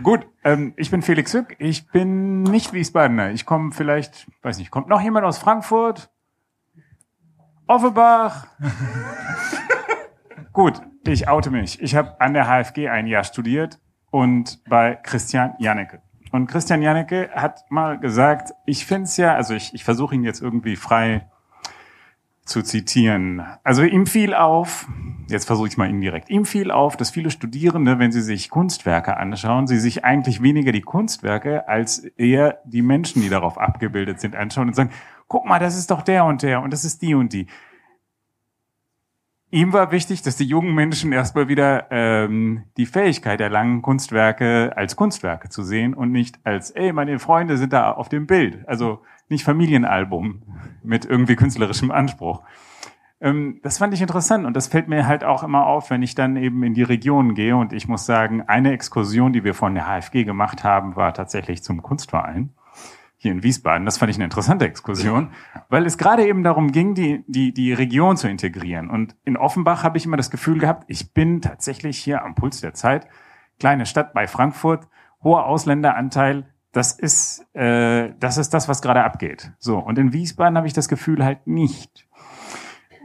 Gut, 0.02 0.26
ähm, 0.44 0.72
ich 0.78 0.90
bin 0.90 1.02
Felix 1.02 1.34
Hück, 1.34 1.56
ich 1.58 1.90
bin 1.90 2.44
nicht 2.44 2.72
Wiesbadener. 2.72 3.32
Ich 3.32 3.44
komme 3.44 3.70
vielleicht, 3.72 4.30
weiß 4.40 4.56
nicht, 4.56 4.70
kommt 4.70 4.88
noch 4.88 5.02
jemand 5.02 5.26
aus 5.26 5.36
Frankfurt? 5.36 6.10
Offenbach? 7.66 8.46
Gut, 10.54 10.80
ich 11.06 11.28
oute 11.28 11.50
mich. 11.50 11.82
Ich 11.82 11.94
habe 11.94 12.18
an 12.18 12.32
der 12.32 12.46
HFG 12.46 12.88
ein 12.88 13.06
Jahr 13.06 13.24
studiert 13.24 13.78
und 14.10 14.64
bei 14.70 14.94
Christian 15.02 15.52
Jannecke. 15.58 16.00
Und 16.34 16.48
Christian 16.48 16.82
Jannecke 16.82 17.30
hat 17.32 17.64
mal 17.70 17.96
gesagt, 17.96 18.54
ich 18.66 18.86
finde 18.86 19.04
es 19.04 19.16
ja, 19.16 19.36
also 19.36 19.54
ich, 19.54 19.72
ich 19.72 19.84
versuche 19.84 20.16
ihn 20.16 20.24
jetzt 20.24 20.42
irgendwie 20.42 20.74
frei 20.74 21.30
zu 22.44 22.60
zitieren. 22.60 23.46
Also 23.62 23.84
ihm 23.84 24.04
fiel 24.04 24.34
auf, 24.34 24.88
jetzt 25.28 25.44
versuche 25.44 25.68
ich 25.68 25.76
mal 25.76 25.88
indirekt, 25.88 26.30
ihm 26.30 26.44
fiel 26.44 26.72
auf, 26.72 26.96
dass 26.96 27.10
viele 27.10 27.30
Studierende, 27.30 28.00
wenn 28.00 28.10
sie 28.10 28.20
sich 28.20 28.50
Kunstwerke 28.50 29.16
anschauen, 29.16 29.68
sie 29.68 29.78
sich 29.78 30.04
eigentlich 30.04 30.42
weniger 30.42 30.72
die 30.72 30.80
Kunstwerke 30.80 31.68
als 31.68 32.00
eher 32.00 32.58
die 32.64 32.82
Menschen, 32.82 33.22
die 33.22 33.28
darauf 33.28 33.56
abgebildet 33.56 34.18
sind, 34.18 34.34
anschauen 34.34 34.66
und 34.66 34.74
sagen, 34.74 34.90
guck 35.28 35.44
mal, 35.44 35.60
das 35.60 35.78
ist 35.78 35.92
doch 35.92 36.02
der 36.02 36.24
und 36.24 36.42
der 36.42 36.62
und 36.62 36.72
das 36.72 36.84
ist 36.84 37.00
die 37.00 37.14
und 37.14 37.32
die. 37.32 37.46
Ihm 39.54 39.72
war 39.72 39.92
wichtig, 39.92 40.20
dass 40.22 40.34
die 40.34 40.46
jungen 40.46 40.74
Menschen 40.74 41.12
erstmal 41.12 41.46
wieder 41.46 41.86
ähm, 41.92 42.64
die 42.76 42.86
Fähigkeit 42.86 43.40
erlangen, 43.40 43.82
Kunstwerke 43.82 44.72
als 44.74 44.96
Kunstwerke 44.96 45.48
zu 45.48 45.62
sehen 45.62 45.94
und 45.94 46.10
nicht 46.10 46.40
als, 46.42 46.72
ey, 46.72 46.92
meine 46.92 47.20
Freunde 47.20 47.56
sind 47.56 47.72
da 47.72 47.92
auf 47.92 48.08
dem 48.08 48.26
Bild. 48.26 48.68
Also 48.68 49.02
nicht 49.28 49.44
Familienalbum 49.44 50.42
mit 50.82 51.04
irgendwie 51.04 51.36
künstlerischem 51.36 51.92
Anspruch. 51.92 52.42
Ähm, 53.20 53.60
das 53.62 53.78
fand 53.78 53.94
ich 53.94 54.02
interessant 54.02 54.44
und 54.44 54.56
das 54.56 54.66
fällt 54.66 54.88
mir 54.88 55.06
halt 55.06 55.22
auch 55.22 55.44
immer 55.44 55.66
auf, 55.66 55.88
wenn 55.88 56.02
ich 56.02 56.16
dann 56.16 56.34
eben 56.34 56.64
in 56.64 56.74
die 56.74 56.82
Regionen 56.82 57.36
gehe 57.36 57.54
und 57.54 57.72
ich 57.72 57.86
muss 57.86 58.06
sagen, 58.06 58.42
eine 58.48 58.72
Exkursion, 58.72 59.32
die 59.32 59.44
wir 59.44 59.54
von 59.54 59.76
der 59.76 59.86
HFG 59.86 60.24
gemacht 60.24 60.64
haben, 60.64 60.96
war 60.96 61.14
tatsächlich 61.14 61.62
zum 61.62 61.80
Kunstverein 61.80 62.50
hier 63.24 63.32
in 63.32 63.42
Wiesbaden. 63.42 63.84
Das 63.84 63.98
fand 63.98 64.10
ich 64.10 64.16
eine 64.16 64.24
interessante 64.24 64.66
Exkursion, 64.66 65.30
weil 65.68 65.86
es 65.86 65.98
gerade 65.98 66.26
eben 66.26 66.42
darum 66.42 66.70
ging, 66.72 66.94
die, 66.94 67.24
die, 67.26 67.52
die 67.52 67.72
Region 67.72 68.16
zu 68.16 68.28
integrieren. 68.28 68.90
Und 68.90 69.16
in 69.24 69.36
Offenbach 69.36 69.82
habe 69.82 69.98
ich 69.98 70.04
immer 70.04 70.16
das 70.16 70.30
Gefühl 70.30 70.58
gehabt, 70.58 70.84
ich 70.88 71.12
bin 71.12 71.40
tatsächlich 71.40 71.98
hier 71.98 72.22
am 72.22 72.34
Puls 72.34 72.60
der 72.60 72.74
Zeit. 72.74 73.08
Kleine 73.58 73.86
Stadt 73.86 74.12
bei 74.12 74.26
Frankfurt, 74.26 74.88
hoher 75.22 75.46
Ausländeranteil, 75.46 76.46
das 76.72 76.92
ist, 76.92 77.46
äh, 77.54 78.12
das 78.20 78.36
ist 78.36 78.52
das, 78.52 78.68
was 78.68 78.82
gerade 78.82 79.04
abgeht. 79.04 79.52
So, 79.58 79.78
und 79.78 79.98
in 79.98 80.12
Wiesbaden 80.12 80.56
habe 80.56 80.66
ich 80.66 80.72
das 80.72 80.88
Gefühl 80.88 81.24
halt 81.24 81.46
nicht, 81.46 82.06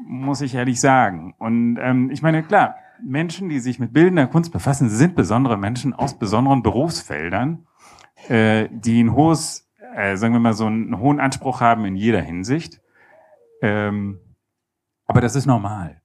muss 0.06 0.42
ich 0.42 0.56
ehrlich 0.56 0.82
sagen. 0.82 1.34
Und 1.38 1.78
ähm, 1.80 2.10
ich 2.12 2.22
meine, 2.22 2.44
klar, 2.44 2.76
Menschen, 3.02 3.48
die 3.48 3.60
sich 3.60 3.80
mit 3.80 3.94
bildender 3.94 4.28
Kunst 4.28 4.52
befassen, 4.52 4.90
sind 4.90 5.16
besondere 5.16 5.58
Menschen 5.58 5.94
aus 5.94 6.20
besonderen 6.20 6.64
Berufsfeldern, 6.64 7.66
äh, 8.28 8.68
die 8.72 9.02
ein 9.04 9.14
hohes, 9.14 9.69
äh, 9.96 10.16
sagen 10.18 10.34
wir 10.34 10.40
mal, 10.40 10.54
so 10.54 10.66
einen 10.66 11.00
hohen 11.00 11.20
Anspruch 11.20 11.62
haben 11.62 11.86
in 11.86 11.96
jeder 11.96 12.22
Hinsicht. 12.22 12.82
Ähm, 13.62 14.20
aber 15.06 15.22
das 15.22 15.36
ist 15.36 15.46
normal. 15.46 16.02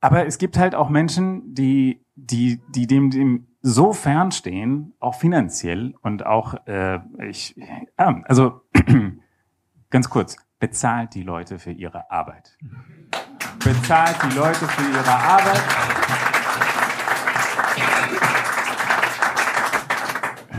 Aber 0.00 0.26
es 0.26 0.38
gibt 0.38 0.58
halt 0.58 0.74
auch 0.74 0.88
Menschen, 0.88 1.54
die, 1.54 2.04
die, 2.14 2.60
die 2.70 2.86
dem, 2.86 3.10
dem 3.10 3.46
so 3.60 3.92
fernstehen, 3.92 4.94
auch 4.98 5.14
finanziell 5.14 5.94
und 6.02 6.26
auch, 6.26 6.54
äh, 6.66 6.98
ich, 7.28 7.56
ja, 7.98 8.20
also 8.24 8.62
ganz 9.90 10.10
kurz, 10.10 10.36
bezahlt 10.58 11.14
die 11.14 11.22
Leute 11.22 11.58
für 11.58 11.70
ihre 11.70 12.10
Arbeit. 12.10 12.56
Bezahlt 13.64 14.16
die 14.24 14.36
Leute 14.36 14.66
für 14.66 14.90
ihre 14.90 15.14
Arbeit. 15.14 16.31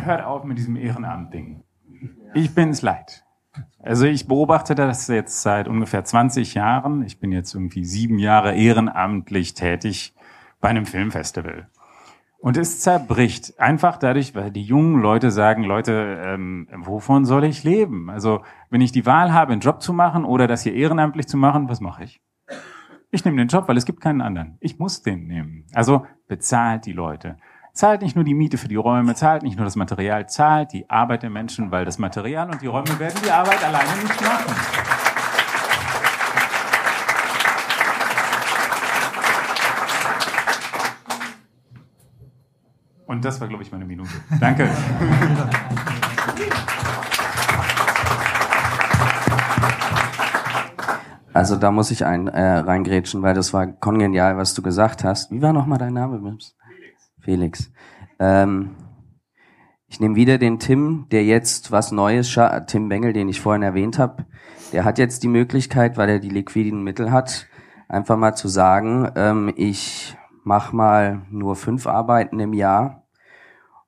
Hört 0.06 0.24
auf 0.24 0.44
mit 0.44 0.58
diesem 0.58 0.76
Ehrenamt-Ding. 0.76 1.64
Ich 2.34 2.54
bin's 2.54 2.82
leid. 2.82 3.26
Also 3.80 4.06
ich 4.06 4.28
beobachte 4.28 4.76
das 4.76 5.08
jetzt 5.08 5.42
seit 5.42 5.68
ungefähr 5.68 6.04
20 6.04 6.56
Jahren. 6.56 7.04
Ich 7.04 7.20
bin 7.20 7.32
jetzt 7.32 7.54
irgendwie 7.54 7.86
sieben 7.86 8.18
Jahre 8.18 8.56
ehrenamtlich 8.56 9.54
tätig 9.54 10.16
bei 10.60 10.70
einem 10.70 10.86
Filmfestival. 10.86 11.68
Und 12.40 12.58
es 12.58 12.82
zerbricht 12.82 13.58
einfach 13.58 13.98
dadurch, 13.98 14.36
weil 14.36 14.52
die 14.52 14.64
jungen 14.64 15.02
Leute 15.02 15.32
sagen, 15.32 15.64
Leute, 15.64 16.22
ähm, 16.26 16.68
wovon 16.76 17.24
soll 17.24 17.46
ich 17.46 17.64
leben? 17.64 18.10
Also 18.10 18.42
wenn 18.70 18.82
ich 18.82 18.92
die 18.92 19.06
Wahl 19.06 19.32
habe, 19.32 19.54
einen 19.54 19.62
Job 19.62 19.82
zu 19.82 19.94
machen 19.94 20.26
oder 20.26 20.48
das 20.48 20.64
hier 20.64 20.74
ehrenamtlich 20.74 21.28
zu 21.28 21.38
machen, 21.38 21.70
was 21.70 21.80
mache 21.80 22.04
ich? 22.04 22.22
Ich 23.12 23.24
nehme 23.24 23.38
den 23.38 23.48
Job, 23.48 23.68
weil 23.68 23.78
es 23.78 23.86
gibt 23.86 24.02
keinen 24.02 24.22
anderen. 24.22 24.58
Ich 24.60 24.80
muss 24.80 25.04
den 25.04 25.28
nehmen. 25.28 25.66
Also 25.74 26.06
bezahlt 26.28 26.86
die 26.86 26.92
Leute. 26.92 27.38
Zahlt 27.76 28.04
nicht 28.04 28.16
nur 28.16 28.24
die 28.24 28.36
Miete 28.36 28.60
für 28.60 28.68
die 28.68 28.76
Räume, 28.76 29.16
zahlt 29.16 29.42
nicht 29.42 29.58
nur 29.58 29.66
das 29.66 29.76
Material, 29.76 30.30
zahlt 30.30 30.74
die 30.74 30.88
Arbeit 30.92 31.24
der 31.24 31.32
Menschen, 31.32 31.72
weil 31.72 31.86
das 31.86 31.98
Material 31.98 32.48
und 32.52 32.62
die 32.62 32.68
Räume 32.68 33.00
werden 33.00 33.20
die 33.26 33.32
Arbeit 33.32 33.64
alleine 33.64 34.04
nicht 34.04 34.22
machen. 34.22 34.56
Und 43.08 43.26
das 43.26 43.42
war, 43.42 43.48
glaube 43.48 43.64
ich, 43.64 43.72
meine 43.72 43.86
Minute. 43.86 44.12
Danke. 44.40 44.70
Also 51.34 51.56
da 51.56 51.72
muss 51.72 51.90
ich 51.90 52.06
ein, 52.06 52.28
äh, 52.28 52.58
reingrätschen, 52.60 53.24
weil 53.24 53.34
das 53.34 53.52
war 53.52 53.66
kongenial, 53.66 54.38
was 54.38 54.54
du 54.54 54.62
gesagt 54.62 55.04
hast. 55.04 55.32
Wie 55.32 55.42
war 55.42 55.54
nochmal 55.54 55.80
dein 55.80 55.94
Name, 55.94 56.20
Mims? 56.20 56.56
Felix. 57.24 57.72
Ähm, 58.20 58.76
ich 59.88 60.00
nehme 60.00 60.16
wieder 60.16 60.38
den 60.38 60.60
Tim, 60.60 61.08
der 61.12 61.24
jetzt 61.24 61.72
was 61.72 61.92
Neues, 61.92 62.38
Tim 62.68 62.90
Bengel, 62.90 63.14
den 63.14 63.30
ich 63.30 63.40
vorhin 63.40 63.64
erwähnt 63.64 64.00
habe. 64.00 64.26
Der 64.72 64.86
hat 64.86 64.98
jetzt 64.98 65.24
die 65.24 65.28
Möglichkeit, 65.28 65.98
weil 65.98 66.10
er 66.10 66.20
die 66.20 66.30
liquiden 66.30 66.84
Mittel 66.84 67.12
hat, 67.12 67.48
einfach 67.88 68.18
mal 68.18 68.34
zu 68.34 68.48
sagen, 68.48 69.10
ähm, 69.16 69.54
ich 69.56 70.18
mache 70.44 70.76
mal 70.76 71.22
nur 71.30 71.56
fünf 71.56 71.88
Arbeiten 71.88 72.40
im 72.40 72.54
Jahr, 72.54 73.04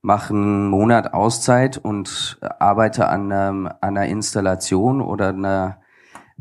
mache 0.01 0.33
einen 0.33 0.69
Monat 0.69 1.13
Auszeit 1.13 1.77
und 1.77 2.39
arbeite 2.59 3.09
an, 3.09 3.31
ähm, 3.31 3.67
an 3.67 3.75
einer 3.81 4.05
Installation 4.05 5.01
oder 5.01 5.29
einer 5.29 5.79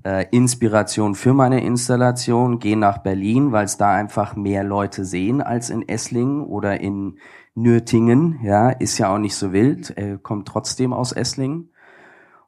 äh, 0.05 0.27
Inspiration 0.31 1.15
für 1.15 1.35
meine 1.35 1.65
Installation, 1.65 2.59
gehe 2.59 2.77
nach 2.77 2.99
Berlin, 2.99 3.53
weil 3.53 3.65
es 3.65 3.77
da 3.77 3.93
einfach 3.93 4.37
mehr 4.37 4.65
Leute 4.65 5.05
sehen 5.05 5.41
als 5.41 5.71
in 5.71 5.89
Esslingen 5.89 6.45
oder 6.45 6.81
in 6.81 7.19
Nürtingen. 7.55 8.39
Ja, 8.43 8.71
ist 8.71 8.99
ja 8.99 9.13
auch 9.13 9.19
nicht 9.19 9.37
so 9.37 9.53
wild, 9.53 9.91
er 9.97 10.19
kommt 10.19 10.49
trotzdem 10.49 10.93
aus 10.93 11.13
Esslingen 11.13 11.71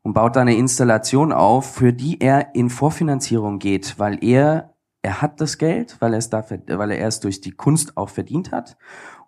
und 0.03 0.13
baut 0.13 0.37
da 0.37 0.43
eine 0.43 0.57
Installation 0.57 1.33
auf, 1.33 1.75
für 1.75 1.93
die 1.93 2.21
er 2.21 2.55
in 2.55 2.71
Vorfinanzierung 2.71 3.59
geht, 3.59 3.99
weil 3.99 4.23
er 4.23 4.73
er 5.03 5.23
hat 5.23 5.41
das 5.41 5.59
Geld, 5.59 5.97
weil 6.01 6.15
er 6.15 6.19
es 6.19 6.31
da, 6.31 6.45
weil 6.51 6.91
er 6.91 7.07
es 7.07 7.21
durch 7.21 7.41
die 7.41 7.53
Kunst 7.53 7.97
auch 7.97 8.09
verdient 8.09 8.51
hat 8.51 8.77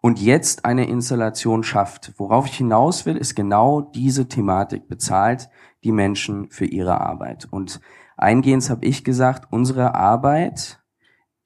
und 0.01 0.21
jetzt 0.21 0.65
eine 0.65 0.89
Installation 0.89 1.63
schafft. 1.63 2.13
Worauf 2.17 2.47
ich 2.47 2.57
hinaus 2.57 3.07
will, 3.07 3.17
ist 3.17 3.37
genau 3.37 3.81
diese 3.81 4.29
Thematik 4.29 4.89
bezahlt 4.89 5.49
die 5.85 5.93
Menschen 5.93 6.51
für 6.51 6.65
ihre 6.65 7.01
Arbeit. 7.01 7.47
Und 7.49 7.81
eingehend 8.19 8.69
habe 8.69 8.85
ich 8.85 9.05
gesagt, 9.05 9.53
unsere 9.53 9.95
Arbeit, 9.95 10.81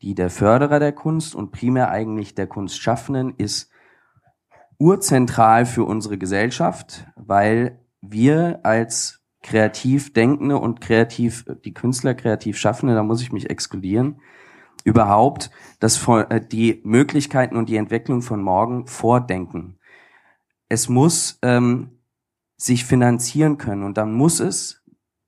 die 0.01 0.15
der 0.15 0.31
Förderer 0.31 0.81
der 0.81 0.93
Kunst 0.93 1.35
und 1.35 1.53
primär 1.53 1.91
eigentlich 1.91 2.35
der 2.35 2.47
Kunstschaffenden 2.47 3.35
ist 3.37 3.71
urzentral 4.79 5.65
für 5.67 5.85
unsere 5.85 6.19
Gesellschaft, 6.19 7.07
weil 7.15 7.79
wir 8.01 8.61
als 8.65 9.23
kreativ 9.43 10.13
Denkende 10.13 10.59
und 10.59 10.81
kreativ, 10.81 11.45
die 11.65 11.75
Künstler 11.75 12.15
kreativ 12.15 12.59
Schaffende, 12.59 12.95
da 12.95 13.03
muss 13.03 13.23
ich 13.23 13.33
mich 13.33 13.51
exkludieren, 13.51 14.21
überhaupt 14.85 15.51
das, 15.79 16.07
äh, 16.09 16.41
die 16.41 16.81
Möglichkeiten 16.85 17.57
und 17.57 17.69
die 17.69 17.77
Entwicklung 17.77 18.23
von 18.23 18.43
morgen 18.43 18.87
vordenken. 18.87 19.79
Es 20.69 20.89
muss 20.89 21.39
ähm, 21.43 21.99
sich 22.57 22.85
finanzieren 22.85 23.59
können 23.59 23.83
und 23.83 23.97
dann 23.97 24.13
muss 24.13 24.41
es 24.41 24.82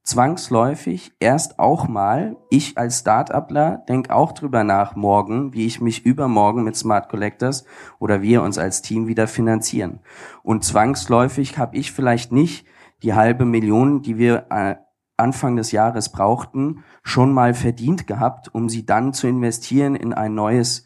zwangsläufig 0.05 1.13
erst 1.19 1.59
auch 1.59 1.89
mal, 1.89 2.37
ich 2.51 2.77
als 2.77 3.01
Start-upler 3.01 3.85
denk 3.89 4.11
auch 4.11 4.33
drüber 4.33 4.63
nach 4.63 4.95
morgen, 4.95 5.55
wie 5.55 5.67
ich 5.67 5.81
mich 5.81 6.05
übermorgen 6.05 6.63
mit 6.63 6.77
Smart 6.77 7.09
Collectors 7.09 7.65
oder 7.99 8.23
wir 8.23 8.43
uns 8.43 8.59
als 8.59 8.83
Team 8.83 9.07
wieder 9.09 9.27
finanzieren. 9.27 10.01
Und 10.43 10.63
zwangsläufig 10.63 11.59
habe 11.59 11.77
ich 11.77 11.91
vielleicht 11.91 12.33
nicht 12.33 12.67
die 13.03 13.15
halbe 13.15 13.47
Million, 13.47 14.03
die 14.03 14.19
wir 14.19 14.47
äh, 14.51 14.77
Anfang 15.17 15.57
des 15.57 15.73
Jahres 15.73 16.11
brauchten, 16.11 16.85
schon 17.03 17.33
mal 17.33 17.55
verdient 17.55 18.07
gehabt, 18.07 18.55
um 18.55 18.69
sie 18.69 18.85
dann 18.85 19.13
zu 19.13 19.27
investieren 19.27 19.95
in 19.95 20.13
ein 20.13 20.35
neues 20.35 20.85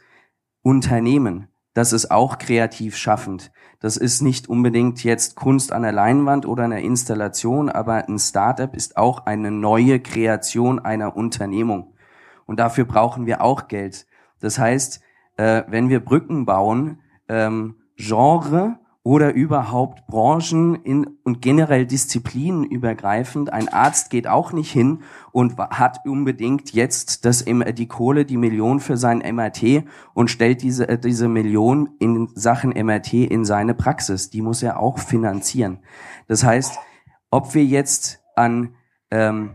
Unternehmen. 0.63 1.49
Das 1.79 1.93
ist 1.93 2.11
auch 2.11 2.39
kreativ 2.39 2.97
schaffend. 2.97 3.53
Das 3.79 3.97
ist 3.97 4.21
nicht 4.21 4.49
unbedingt 4.49 5.05
jetzt 5.05 5.37
Kunst 5.37 5.73
an 5.73 5.83
der 5.83 5.93
Leinwand 5.93 6.45
oder 6.45 6.65
einer 6.65 6.81
Installation, 6.81 7.69
aber 7.69 8.09
ein 8.09 8.19
Startup 8.19 8.75
ist 8.75 8.97
auch 8.97 9.27
eine 9.27 9.53
neue 9.53 10.01
Kreation 10.01 10.81
einer 10.81 11.17
Unternehmung. 11.17 11.95
Und 12.47 12.59
dafür 12.59 12.85
brauchen 12.85 13.27
wir 13.27 13.43
auch 13.43 13.69
Geld. 13.69 14.09
Das 14.41 14.59
heißt, 14.59 15.01
äh, 15.37 15.63
wenn 15.69 15.89
wir 15.89 16.05
Brücken 16.05 16.47
bauen, 16.47 16.99
ähm, 17.29 17.77
Genre 17.95 18.81
oder 19.09 19.33
überhaupt 19.33 20.07
Branchen 20.07 20.75
in, 20.75 21.07
und 21.25 21.41
generell 21.41 21.87
Disziplinen 21.87 22.65
übergreifend. 22.65 23.51
Ein 23.51 23.71
Arzt 23.71 24.11
geht 24.11 24.27
auch 24.27 24.53
nicht 24.53 24.71
hin 24.71 25.03
und 25.33 25.57
hat 25.57 26.05
unbedingt 26.05 26.73
jetzt 26.75 27.25
das, 27.25 27.43
die 27.47 27.89
Kohle, 27.89 28.27
die 28.27 28.37
Million 28.37 28.81
für 28.81 28.99
sein 28.99 29.21
MRT 29.21 29.85
und 30.13 30.31
stellt 30.31 30.61
diese, 30.61 30.91
äh, 30.91 30.99
diese 30.99 31.27
Million 31.27 31.89
in 31.99 32.29
Sachen 32.35 32.75
MRT 32.77 33.15
in 33.15 33.47
seine 33.47 33.73
Praxis. 33.73 34.29
Die 34.29 34.43
muss 34.43 34.63
er 34.63 34.79
auch 34.79 34.99
finanzieren. 34.99 35.79
Das 36.27 36.45
heißt, 36.45 36.79
ob 37.31 37.55
wir 37.55 37.65
jetzt 37.65 38.23
an 38.37 38.75
ähm, 39.11 39.55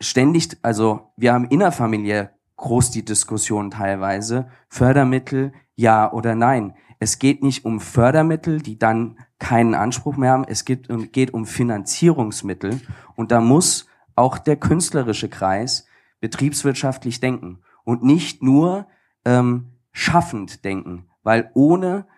ständig, 0.00 0.56
also 0.62 1.10
wir 1.16 1.32
haben 1.32 1.48
innerfamiliär 1.48 2.30
groß 2.54 2.92
die 2.92 3.04
Diskussion 3.04 3.72
teilweise, 3.72 4.46
Fördermittel, 4.68 5.52
ja 5.74 6.12
oder 6.12 6.36
nein. 6.36 6.74
Es 7.06 7.20
geht 7.20 7.44
nicht 7.44 7.64
um 7.64 7.78
Fördermittel, 7.78 8.60
die 8.60 8.80
dann 8.80 9.16
keinen 9.38 9.74
Anspruch 9.74 10.16
mehr 10.16 10.32
haben. 10.32 10.44
Es 10.48 10.64
geht, 10.64 10.88
geht 11.12 11.32
um 11.32 11.46
Finanzierungsmittel. 11.46 12.80
Und 13.14 13.30
da 13.30 13.40
muss 13.40 13.86
auch 14.16 14.38
der 14.38 14.56
künstlerische 14.56 15.28
Kreis 15.28 15.86
betriebswirtschaftlich 16.18 17.20
denken 17.20 17.60
und 17.84 18.02
nicht 18.02 18.42
nur 18.42 18.88
ähm, 19.24 19.70
schaffend 19.92 20.64
denken, 20.64 21.06
weil 21.22 21.48
ohne 21.54 22.08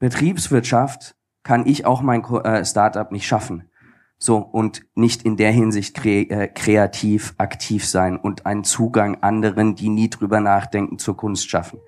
Betriebswirtschaft 0.00 1.14
kann 1.44 1.64
ich 1.64 1.86
auch 1.86 2.02
mein 2.02 2.24
äh, 2.24 2.64
Startup 2.64 3.12
nicht 3.12 3.28
schaffen. 3.28 3.70
So, 4.18 4.38
und 4.38 4.84
nicht 4.96 5.22
in 5.22 5.36
der 5.36 5.52
Hinsicht 5.52 5.94
kre 5.94 6.28
äh, 6.28 6.48
kreativ 6.48 7.36
aktiv 7.38 7.86
sein 7.86 8.16
und 8.16 8.46
einen 8.46 8.64
Zugang 8.64 9.22
anderen, 9.22 9.76
die 9.76 9.90
nie 9.90 10.10
drüber 10.10 10.40
nachdenken, 10.40 10.98
zur 10.98 11.16
Kunst 11.16 11.48
schaffen. 11.48 11.78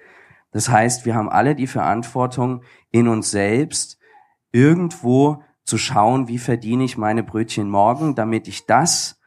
Das 0.52 0.68
heißt, 0.68 1.06
wir 1.06 1.14
haben 1.14 1.28
alle 1.28 1.54
die 1.54 1.66
Verantwortung 1.66 2.62
in 2.90 3.08
uns 3.08 3.30
selbst, 3.30 3.98
irgendwo 4.52 5.42
zu 5.64 5.78
schauen, 5.78 6.28
wie 6.28 6.38
verdiene 6.38 6.84
ich 6.84 6.98
meine 6.98 7.22
Brötchen 7.22 7.70
morgen, 7.70 8.14
damit 8.14 8.48
ich 8.48 8.66
das, 8.66 9.20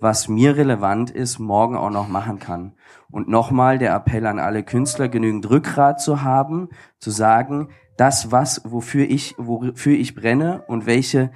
was 0.00 0.28
mir 0.28 0.56
relevant 0.56 1.10
ist, 1.10 1.38
morgen 1.38 1.76
auch 1.76 1.90
noch 1.90 2.08
machen 2.08 2.38
kann. 2.38 2.74
Und 3.10 3.28
nochmal 3.28 3.78
der 3.78 3.94
Appell 3.94 4.26
an 4.26 4.38
alle 4.38 4.64
Künstler, 4.64 5.08
genügend 5.08 5.48
Rückgrat 5.48 6.00
zu 6.00 6.22
haben, 6.22 6.68
zu 6.98 7.10
sagen, 7.10 7.68
das, 7.96 8.32
was, 8.32 8.62
wofür 8.64 9.08
ich, 9.08 9.34
wofür 9.38 9.94
ich 9.94 10.14
brenne 10.14 10.64
und 10.66 10.86
welche, 10.86 11.30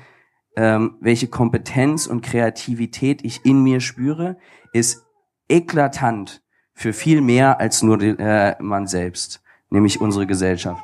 ähm, 0.56 0.96
welche 1.00 1.28
Kompetenz 1.28 2.06
und 2.06 2.22
Kreativität 2.22 3.24
ich 3.24 3.44
in 3.44 3.62
mir 3.62 3.80
spüre, 3.80 4.36
ist 4.72 5.06
eklatant 5.48 6.42
für 6.80 6.94
viel 6.94 7.20
mehr 7.20 7.60
als 7.60 7.82
nur 7.82 8.00
äh, 8.00 8.56
man 8.58 8.86
selbst, 8.86 9.42
nämlich 9.68 10.00
unsere 10.00 10.26
Gesellschaft. 10.26 10.82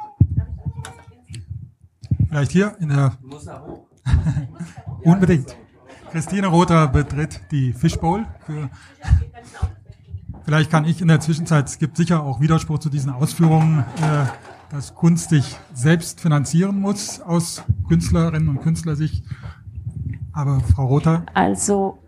Vielleicht 2.29 2.53
hier 2.53 2.77
in 2.81 2.91
der. 2.91 3.17
Unbedingt. 5.03 5.57
Christine 6.13 6.49
Rother 6.49 6.87
betritt 6.89 7.41
die 7.51 7.73
Fishbowl. 7.73 8.27
Für 8.45 8.69
Vielleicht 10.45 10.71
kann 10.71 10.85
ich 10.85 11.01
in 11.01 11.09
der 11.09 11.21
Zwischenzeit, 11.21 11.67
es 11.67 11.79
gibt 11.79 11.97
sicher 11.97 12.23
auch 12.23 12.41
Widerspruch 12.41 12.79
zu 12.79 12.91
diesen 12.91 13.11
Ausführungen, 13.11 13.81
äh, 14.03 14.27
dass 14.71 14.95
Kunst 14.95 15.31
sich 15.31 15.57
selbst 15.73 16.21
finanzieren 16.21 16.79
muss 16.79 17.21
aus 17.23 17.65
Künstlerinnen 17.89 18.51
und 18.51 18.61
Künstlersicht. 18.61 19.25
Aber 20.35 20.61
Frau 20.61 20.89
Rother? 20.89 21.25
Also 21.33 21.99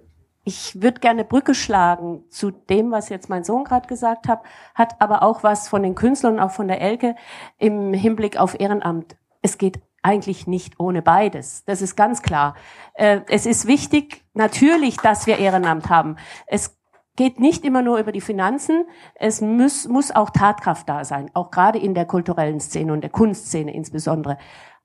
ich 0.48 0.80
würde 0.80 0.98
gerne 1.00 1.24
Brücke 1.24 1.54
schlagen 1.54 2.24
zu 2.30 2.50
dem, 2.50 2.90
was 2.90 3.10
jetzt 3.10 3.28
mein 3.28 3.44
Sohn 3.44 3.64
gerade 3.64 3.86
gesagt 3.86 4.28
hat, 4.28 4.40
hat 4.74 4.98
aber 4.98 5.22
auch 5.22 5.42
was 5.42 5.68
von 5.68 5.82
den 5.82 5.94
Künstlern 5.94 6.40
auch 6.40 6.52
von 6.52 6.68
der 6.68 6.80
Elke 6.80 7.16
im 7.58 7.92
Hinblick 7.92 8.38
auf 8.38 8.58
Ehrenamt. 8.58 9.18
Es 9.42 9.58
geht 9.58 9.78
eigentlich 10.02 10.46
nicht 10.46 10.80
ohne 10.80 11.02
beides. 11.02 11.66
Das 11.66 11.82
ist 11.82 11.96
ganz 11.96 12.22
klar. 12.22 12.54
Äh, 12.94 13.20
es 13.28 13.44
ist 13.44 13.66
wichtig, 13.66 14.24
natürlich, 14.32 14.96
dass 14.96 15.26
wir 15.26 15.36
Ehrenamt 15.36 15.90
haben. 15.90 16.16
Es 16.46 16.78
geht 17.16 17.40
nicht 17.40 17.66
immer 17.66 17.82
nur 17.82 17.98
über 17.98 18.12
die 18.12 18.22
Finanzen. 18.22 18.86
Es 19.16 19.42
muss, 19.42 19.86
muss 19.86 20.10
auch 20.16 20.30
Tatkraft 20.30 20.88
da 20.88 21.04
sein, 21.04 21.30
auch 21.34 21.50
gerade 21.50 21.78
in 21.78 21.92
der 21.92 22.06
kulturellen 22.06 22.60
Szene 22.60 22.94
und 22.94 23.02
der 23.02 23.10
Kunstszene 23.10 23.74
insbesondere. 23.74 24.38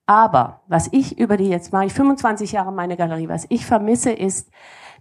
Aber 0.04 0.60
was 0.66 0.90
ich 0.92 1.18
über 1.18 1.38
die, 1.38 1.48
jetzt 1.48 1.72
mache 1.72 1.86
ich 1.86 1.94
25 1.94 2.52
Jahre 2.52 2.70
meine 2.70 2.98
Galerie, 2.98 3.30
was 3.30 3.46
ich 3.48 3.64
vermisse 3.64 4.12
ist, 4.12 4.50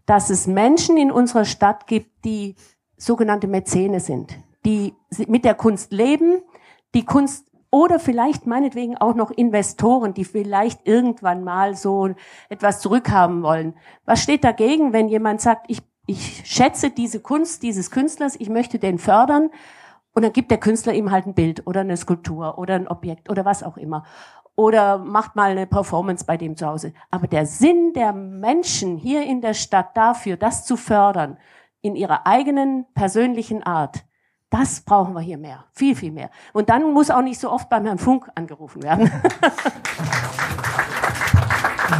dass 0.06 0.30
es 0.30 0.48
Menschen 0.48 0.98
in 0.98 1.12
unserer 1.12 1.46
Stadt 1.46 1.88
gibt, 1.88 2.26
die 2.26 2.56
sogenannte 2.98 3.48
Mäzene 3.48 4.00
sind, 4.00 4.38
die 4.66 4.94
mit 5.28 5.46
der 5.46 5.56
Kunst 5.56 5.92
leben, 5.92 6.42
die 6.94 7.06
Kunst 7.06 7.48
oder 7.72 8.00
vielleicht 8.00 8.46
meinetwegen 8.46 8.98
auch 8.98 9.16
noch 9.16 9.32
Investoren, 9.32 10.14
die 10.14 10.26
vielleicht 10.26 10.86
irgendwann 10.86 11.44
mal 11.44 11.76
so 11.76 12.10
etwas 12.50 12.80
zurückhaben 12.82 13.42
wollen. 13.42 13.74
Was 14.06 14.22
steht 14.22 14.44
dagegen, 14.44 14.94
wenn 14.94 15.08
jemand 15.10 15.42
sagt, 15.42 15.66
ich, 15.70 15.82
ich 16.06 16.44
schätze 16.46 16.92
diese 16.92 17.20
Kunst 17.20 17.64
dieses 17.64 17.90
Künstlers, 17.90 18.36
ich 18.36 18.50
möchte 18.50 18.78
den 18.78 19.00
fördern 19.00 19.50
und 20.14 20.24
dann 20.24 20.34
gibt 20.34 20.52
der 20.52 20.60
Künstler 20.60 20.94
ihm 20.94 21.10
halt 21.10 21.26
ein 21.26 21.34
Bild 21.34 21.66
oder 21.66 21.82
eine 21.82 21.98
Skulptur 21.98 22.60
oder 22.60 22.76
ein 22.76 22.88
Objekt 22.88 23.30
oder 23.32 23.44
was 23.44 23.64
auch 23.64 23.78
immer 23.78 24.06
oder 24.56 24.98
macht 25.00 25.36
mal 25.36 25.52
eine 25.52 25.68
Performance 25.68 26.26
bei 26.26 26.38
dem 26.38 26.56
zu 26.56 26.68
Hause. 26.68 26.94
Aber 27.10 27.28
der 27.28 27.46
Sinn 27.46 27.94
der 27.94 28.14
Menschen 28.14 28.98
hier 28.98 29.24
in 29.24 29.42
der 29.42 29.54
Stadt 29.54 29.98
dafür, 29.98 30.38
das 30.38 30.66
zu 30.66 30.78
fördern, 30.78 31.38
in 31.82 31.96
ihrer 31.96 32.26
eigenen 32.26 32.86
persönlichen 32.94 33.64
Art, 33.64 34.06
das 34.50 34.82
brauchen 34.82 35.14
wir 35.14 35.22
hier 35.22 35.40
mehr. 35.40 35.66
Viel, 35.74 35.96
viel 35.96 36.12
mehr. 36.12 36.30
Und 36.54 36.70
dann 36.70 36.94
muss 36.94 37.10
auch 37.10 37.24
nicht 37.24 37.40
so 37.40 37.52
oft 37.52 37.70
beim 37.70 37.86
Herrn 37.86 37.98
Funk 37.98 38.30
angerufen 38.36 38.84
werden. 38.84 39.12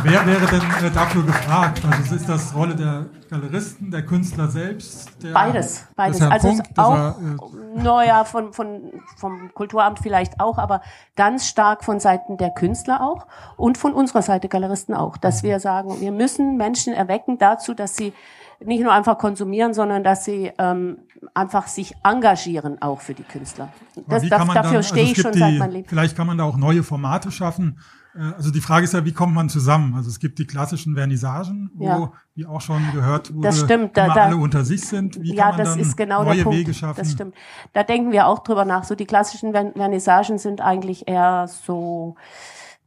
Wer 0.04 0.26
wäre 0.26 0.46
denn 0.48 0.86
äh, 0.86 0.92
dafür 0.92 1.24
gefragt? 1.24 1.82
Also 1.90 2.16
ist 2.16 2.28
das 2.28 2.54
Rolle 2.54 2.76
der 2.76 3.06
Galeristen, 3.30 3.90
der 3.90 4.06
Künstler 4.06 4.50
selbst? 4.50 5.10
Der, 5.24 5.32
beides, 5.32 5.88
beides. 5.96 6.22
Also 6.22 6.50
Funk, 6.50 6.64
auch, 6.76 6.94
er, 6.94 7.16
äh, 7.22 7.82
naja, 7.82 8.26
von, 8.26 8.52
von, 8.52 8.92
vom 9.16 9.54
Kulturamt 9.54 10.00
vielleicht 10.00 10.42
auch, 10.42 10.58
aber 10.58 10.82
ganz 11.16 11.48
stark 11.48 11.86
von 11.86 12.02
Seiten 12.02 12.36
der 12.36 12.50
Künstler 12.50 13.02
auch 13.02 13.28
und 13.56 13.78
von 13.78 13.94
unserer 13.94 14.22
Seite 14.22 14.50
Galeristen 14.50 14.94
auch, 14.94 15.16
dass 15.16 15.42
wir 15.42 15.62
sagen, 15.62 16.02
wir 16.02 16.12
müssen 16.12 16.58
Menschen 16.58 16.94
erwecken 16.94 17.38
dazu, 17.38 17.74
dass 17.74 17.96
sie 17.96 18.12
nicht 18.60 18.84
nur 18.84 18.92
einfach 18.92 19.18
konsumieren, 19.18 19.74
sondern 19.74 20.04
dass 20.04 20.26
sie 20.26 20.52
ähm, 20.58 20.98
einfach 21.34 21.68
sich 21.68 21.96
engagieren 22.04 22.82
auch 22.82 23.00
für 23.00 23.14
die 23.14 23.24
Künstler. 23.24 23.70
Das, 24.08 24.28
das, 24.28 24.48
dafür 24.48 24.84
stehe 24.84 25.08
also 25.08 25.12
ich 25.14 25.22
schon 25.22 25.32
die, 25.32 25.40
seit 25.40 25.54
meinem 25.54 25.72
Leben. 25.72 25.88
Vielleicht 25.88 26.18
kann 26.18 26.28
man 26.28 26.38
da 26.38 26.44
auch 26.44 26.58
neue 26.58 26.84
Formate 26.84 27.32
schaffen 27.32 27.80
also 28.16 28.52
die 28.52 28.62
Frage 28.62 28.84
ist 28.84 28.94
ja, 28.94 29.06
wie 29.06 29.12
kommt 29.12 29.34
man 29.34 29.50
zusammen? 29.50 29.96
Also 29.96 30.10
es 30.10 30.20
gibt 30.20 30.38
die 30.38 30.46
klassischen 30.46 30.96
Vernissagen, 30.96 31.72
wo, 31.74 31.86
ja. 31.86 32.12
wie 32.36 32.46
auch 32.46 32.62
schon 32.62 32.82
gehört 32.94 33.34
wurde, 33.34 33.48
das 33.48 33.60
stimmt, 33.62 33.98
da, 33.98 34.06
immer 34.06 34.14
da, 34.14 34.26
alle 34.26 34.38
unter 34.38 34.64
sich 34.64 34.82
sind. 34.82 35.22
Wie 35.22 35.34
ja, 35.34 35.46
kann 35.46 35.52
man 35.52 35.66
das 35.66 35.70
dann 35.70 35.80
ist 35.80 35.98
genau 35.98 36.24
neue 36.24 36.36
der 36.36 36.44
Punkt. 36.44 36.60
Wege 36.60 36.74
schaffen? 36.74 37.00
Das 37.00 37.12
stimmt. 37.12 37.36
Da 37.74 37.84
denken 37.84 38.12
wir 38.12 38.28
auch 38.28 38.40
drüber 38.40 38.66
nach. 38.66 38.84
So 38.84 38.96
die 38.96 39.06
klassischen 39.06 39.52
Vernissagen 39.52 40.38
sind 40.38 40.62
eigentlich 40.62 41.08
eher 41.08 41.48
so 41.48 42.16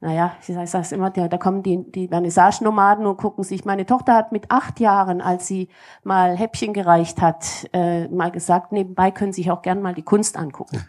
naja, 0.07 0.37
ich 0.39 0.55
sage 0.55 0.69
das 0.71 0.93
immer, 0.93 1.11
da, 1.11 1.37
kommen 1.37 1.65
die, 1.65 1.83
die 1.91 2.07
Vernissage-Nomaden 2.07 3.07
und 3.07 3.17
gucken 3.17 3.43
sich. 3.43 3.65
Meine 3.65 3.87
Tochter 3.87 4.15
hat 4.15 4.31
mit 4.31 4.53
acht 4.53 4.79
Jahren, 4.79 5.21
als 5.21 5.49
sie 5.49 5.69
mal 6.05 6.37
Häppchen 6.37 6.73
gereicht 6.73 7.21
hat, 7.21 7.67
äh, 7.73 8.07
mal 8.07 8.31
gesagt, 8.31 8.71
nebenbei 8.71 9.11
können 9.11 9.33
Sie 9.33 9.43
sich 9.43 9.51
auch 9.51 9.63
gern 9.63 9.83
mal 9.83 9.95
die 9.95 10.05
Kunst 10.05 10.37
angucken. 10.37 10.81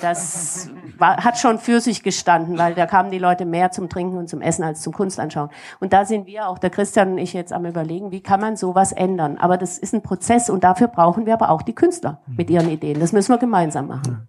Das 0.00 0.70
war, 0.96 1.18
hat 1.22 1.38
schon 1.38 1.58
für 1.58 1.80
sich 1.80 2.02
gestanden, 2.02 2.56
weil 2.56 2.74
da 2.74 2.86
kamen 2.86 3.10
die 3.10 3.18
Leute 3.18 3.44
mehr 3.44 3.70
zum 3.70 3.90
Trinken 3.90 4.16
und 4.16 4.30
zum 4.30 4.40
Essen 4.40 4.64
als 4.64 4.80
zum 4.80 4.94
Kunstanschauen. 4.94 5.50
Und 5.80 5.92
da 5.92 6.06
sind 6.06 6.26
wir, 6.26 6.48
auch 6.48 6.58
der 6.58 6.70
Christian 6.70 7.12
und 7.12 7.18
ich 7.18 7.34
jetzt 7.34 7.52
am 7.52 7.66
überlegen, 7.66 8.12
wie 8.12 8.22
kann 8.22 8.40
man 8.40 8.56
sowas 8.56 8.92
ändern. 8.92 9.36
Aber 9.36 9.58
das 9.58 9.76
ist 9.76 9.92
ein 9.92 10.02
Prozess 10.02 10.48
und 10.48 10.64
dafür 10.64 10.88
brauchen 10.88 11.26
wir 11.26 11.34
aber 11.34 11.50
auch 11.50 11.60
die 11.60 11.74
Künstler 11.74 12.22
mit 12.26 12.48
ihren 12.48 12.70
Ideen. 12.70 12.98
Das 12.98 13.12
müssen 13.12 13.30
wir 13.30 13.38
gemeinsam 13.38 13.88
machen. 13.88 14.26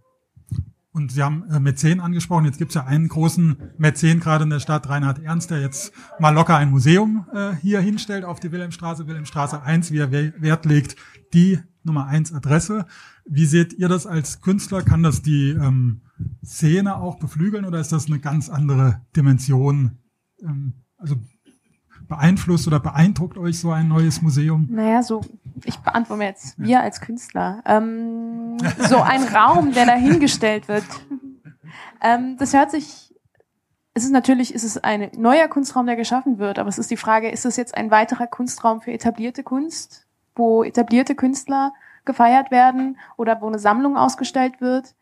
Und 0.96 1.12
Sie 1.12 1.22
haben 1.22 1.44
äh, 1.52 1.60
Mäzen 1.60 2.00
angesprochen. 2.00 2.46
Jetzt 2.46 2.58
gibt 2.58 2.72
es 2.72 2.76
ja 2.76 2.86
einen 2.86 3.10
großen 3.10 3.58
Mäzen 3.78 4.22
gerade 4.22 4.46
in 4.46 4.50
der 4.50 4.62
Stadt, 4.62 4.88
Reinhard 4.88 5.22
Ernst, 5.22 5.52
der 5.52 5.60
jetzt 5.60 5.92
mal 6.20 6.30
locker 6.30 6.56
ein 6.56 6.72
Museum 6.72 7.26
äh, 7.34 7.52
hier 7.62 7.82
hinstellt 7.82 8.24
auf 8.24 8.40
die 8.40 8.54
Wilhelmstraße, 8.54 9.06
Wilhelmstraße 9.06 9.62
1, 9.62 9.92
wie 9.92 9.98
er 9.98 10.14
Wert 10.14 10.64
legt, 10.64 10.96
die 11.34 11.60
Nummer 11.84 12.08
1 12.08 12.34
Adresse. 12.34 12.86
Wie 13.26 13.46
seht 13.46 13.74
ihr 13.74 13.90
das 13.90 14.08
als 14.08 14.40
Künstler? 14.40 14.84
Kann 14.84 15.04
das 15.04 15.22
die 15.22 15.50
ähm, 15.50 16.00
Szene 16.46 16.96
auch 16.96 17.20
beflügeln 17.20 17.66
oder 17.66 17.82
ist 17.82 17.92
das 17.92 18.08
eine 18.08 18.20
ganz 18.20 18.48
andere 18.48 19.02
Dimension? 19.18 19.98
Ähm, 20.42 20.76
also 20.96 21.18
beeinflusst 22.08 22.68
oder 22.68 22.80
beeindruckt 22.80 23.38
euch 23.38 23.60
so 23.60 23.70
ein 23.72 23.90
neues 23.90 24.22
Museum? 24.22 24.70
Naja, 24.72 25.04
so, 25.04 25.26
ich 25.64 25.78
beantworte 25.80 26.24
jetzt, 26.24 26.60
wir 26.60 26.82
als 26.82 27.02
Künstler. 27.02 27.62
Ähm, 27.66 28.58
so 28.80 28.98
ein 28.98 29.24
Raum, 29.24 29.72
der 29.74 29.86
dahingestellt 29.86 30.68
wird, 30.68 30.84
ähm, 32.02 32.38
das 32.38 32.54
hört 32.54 32.72
sich, 32.72 33.14
es 33.94 34.04
ist 34.04 34.12
natürlich, 34.12 34.54
ist 34.54 34.64
es 34.64 34.78
ein 34.78 35.10
neuer 35.16 35.48
Kunstraum, 35.48 35.86
der 35.86 35.96
geschaffen 35.96 36.38
wird, 36.38 36.60
aber 36.60 36.70
es 36.70 36.78
ist 36.78 36.92
die 36.92 36.98
Frage, 36.98 37.30
ist 37.30 37.46
es 37.46 37.56
jetzt 37.56 37.76
ein 37.76 37.92
weiterer 37.92 38.28
Kunstraum 38.28 38.82
für 38.82 38.92
etablierte 38.92 39.44
Kunst, 39.44 40.06
wo 40.36 40.64
etablierte 40.64 41.16
Künstler 41.16 41.74
gefeiert 42.04 42.52
werden 42.52 42.98
oder 43.18 43.42
wo 43.42 43.48
eine 43.48 43.60
Sammlung 43.60 43.98
ausgestellt 43.98 44.60
wird? 44.62 44.96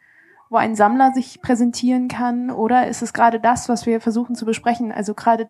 wo 0.53 0.57
ein 0.57 0.75
Sammler 0.75 1.11
sich 1.13 1.41
präsentieren 1.41 2.07
kann? 2.07 2.51
Oder 2.51 2.87
ist 2.87 3.01
es 3.01 3.11
gerade 3.11 3.39
das, 3.39 3.69
was 3.69 3.87
wir 3.87 3.99
versuchen 3.99 4.35
zu 4.35 4.45
besprechen? 4.45 4.91
Also 4.91 5.15
gerade 5.15 5.49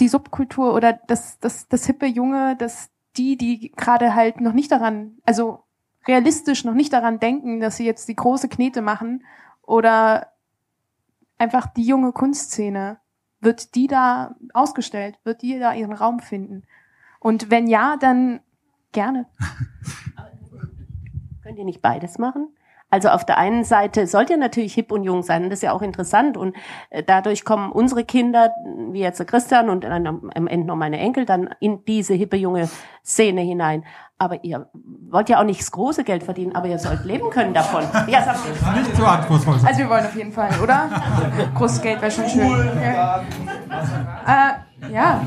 die 0.00 0.08
Subkultur 0.08 0.74
oder 0.74 0.92
das, 0.92 1.38
das, 1.40 1.66
das 1.66 1.86
hippe 1.86 2.04
Junge, 2.06 2.56
dass 2.56 2.90
die, 3.16 3.36
die 3.36 3.72
gerade 3.72 4.14
halt 4.14 4.40
noch 4.40 4.52
nicht 4.52 4.70
daran, 4.70 5.18
also 5.24 5.64
realistisch 6.06 6.64
noch 6.64 6.74
nicht 6.74 6.92
daran 6.92 7.20
denken, 7.20 7.60
dass 7.60 7.76
sie 7.76 7.86
jetzt 7.86 8.08
die 8.08 8.16
große 8.16 8.48
Knete 8.48 8.82
machen 8.82 9.24
oder 9.62 10.32
einfach 11.38 11.66
die 11.66 11.84
junge 11.84 12.12
Kunstszene, 12.12 12.98
wird 13.40 13.74
die 13.74 13.86
da 13.86 14.36
ausgestellt, 14.52 15.18
wird 15.24 15.42
die 15.42 15.58
da 15.58 15.74
ihren 15.74 15.92
Raum 15.92 16.20
finden? 16.20 16.64
Und 17.20 17.50
wenn 17.50 17.66
ja, 17.66 17.96
dann 17.98 18.40
Gerne. 18.94 19.26
Könnt 21.42 21.58
ihr 21.58 21.64
nicht 21.64 21.82
beides 21.82 22.16
machen? 22.16 22.48
Also 22.94 23.08
auf 23.08 23.26
der 23.26 23.38
einen 23.38 23.64
Seite 23.64 24.06
sollt 24.06 24.30
ihr 24.30 24.36
natürlich 24.36 24.72
hip 24.72 24.92
und 24.92 25.02
jung 25.02 25.24
sein, 25.24 25.50
das 25.50 25.54
ist 25.54 25.62
ja 25.64 25.72
auch 25.72 25.82
interessant 25.82 26.36
und 26.36 26.54
äh, 26.90 27.02
dadurch 27.02 27.44
kommen 27.44 27.72
unsere 27.72 28.04
Kinder, 28.04 28.52
wie 28.92 29.00
jetzt 29.00 29.18
der 29.18 29.26
Christian 29.26 29.68
und 29.68 29.82
dann 29.82 30.06
am 30.06 30.46
Ende 30.46 30.64
noch 30.64 30.76
meine 30.76 31.00
Enkel, 31.00 31.24
dann 31.24 31.50
in 31.58 31.84
diese 31.86 32.14
hippe 32.14 32.36
junge 32.36 32.68
Szene 33.04 33.40
hinein. 33.40 33.84
Aber 34.16 34.44
ihr 34.44 34.70
wollt 35.10 35.28
ja 35.28 35.40
auch 35.40 35.44
nicht 35.44 35.58
das 35.58 35.72
große 35.72 36.04
Geld 36.04 36.22
verdienen, 36.22 36.54
aber 36.54 36.68
ihr 36.68 36.78
sollt 36.78 37.04
leben 37.04 37.30
können 37.30 37.52
davon. 37.52 37.82
Ja, 38.06 38.22
sag. 38.22 38.76
Nicht 38.76 38.94
zu 38.94 39.04
anspruchsvoll. 39.04 39.58
Also 39.64 39.78
wir 39.80 39.90
wollen 39.90 40.06
auf 40.06 40.14
jeden 40.14 40.30
Fall, 40.30 40.52
oder? 40.62 40.88
Großes 41.56 41.82
Geld 41.82 42.00
wäre 42.00 42.12
schon 42.12 42.28
schön. 42.28 42.70
Ja. 42.80 43.24
Äh, 44.24 44.92
ja. 44.92 45.26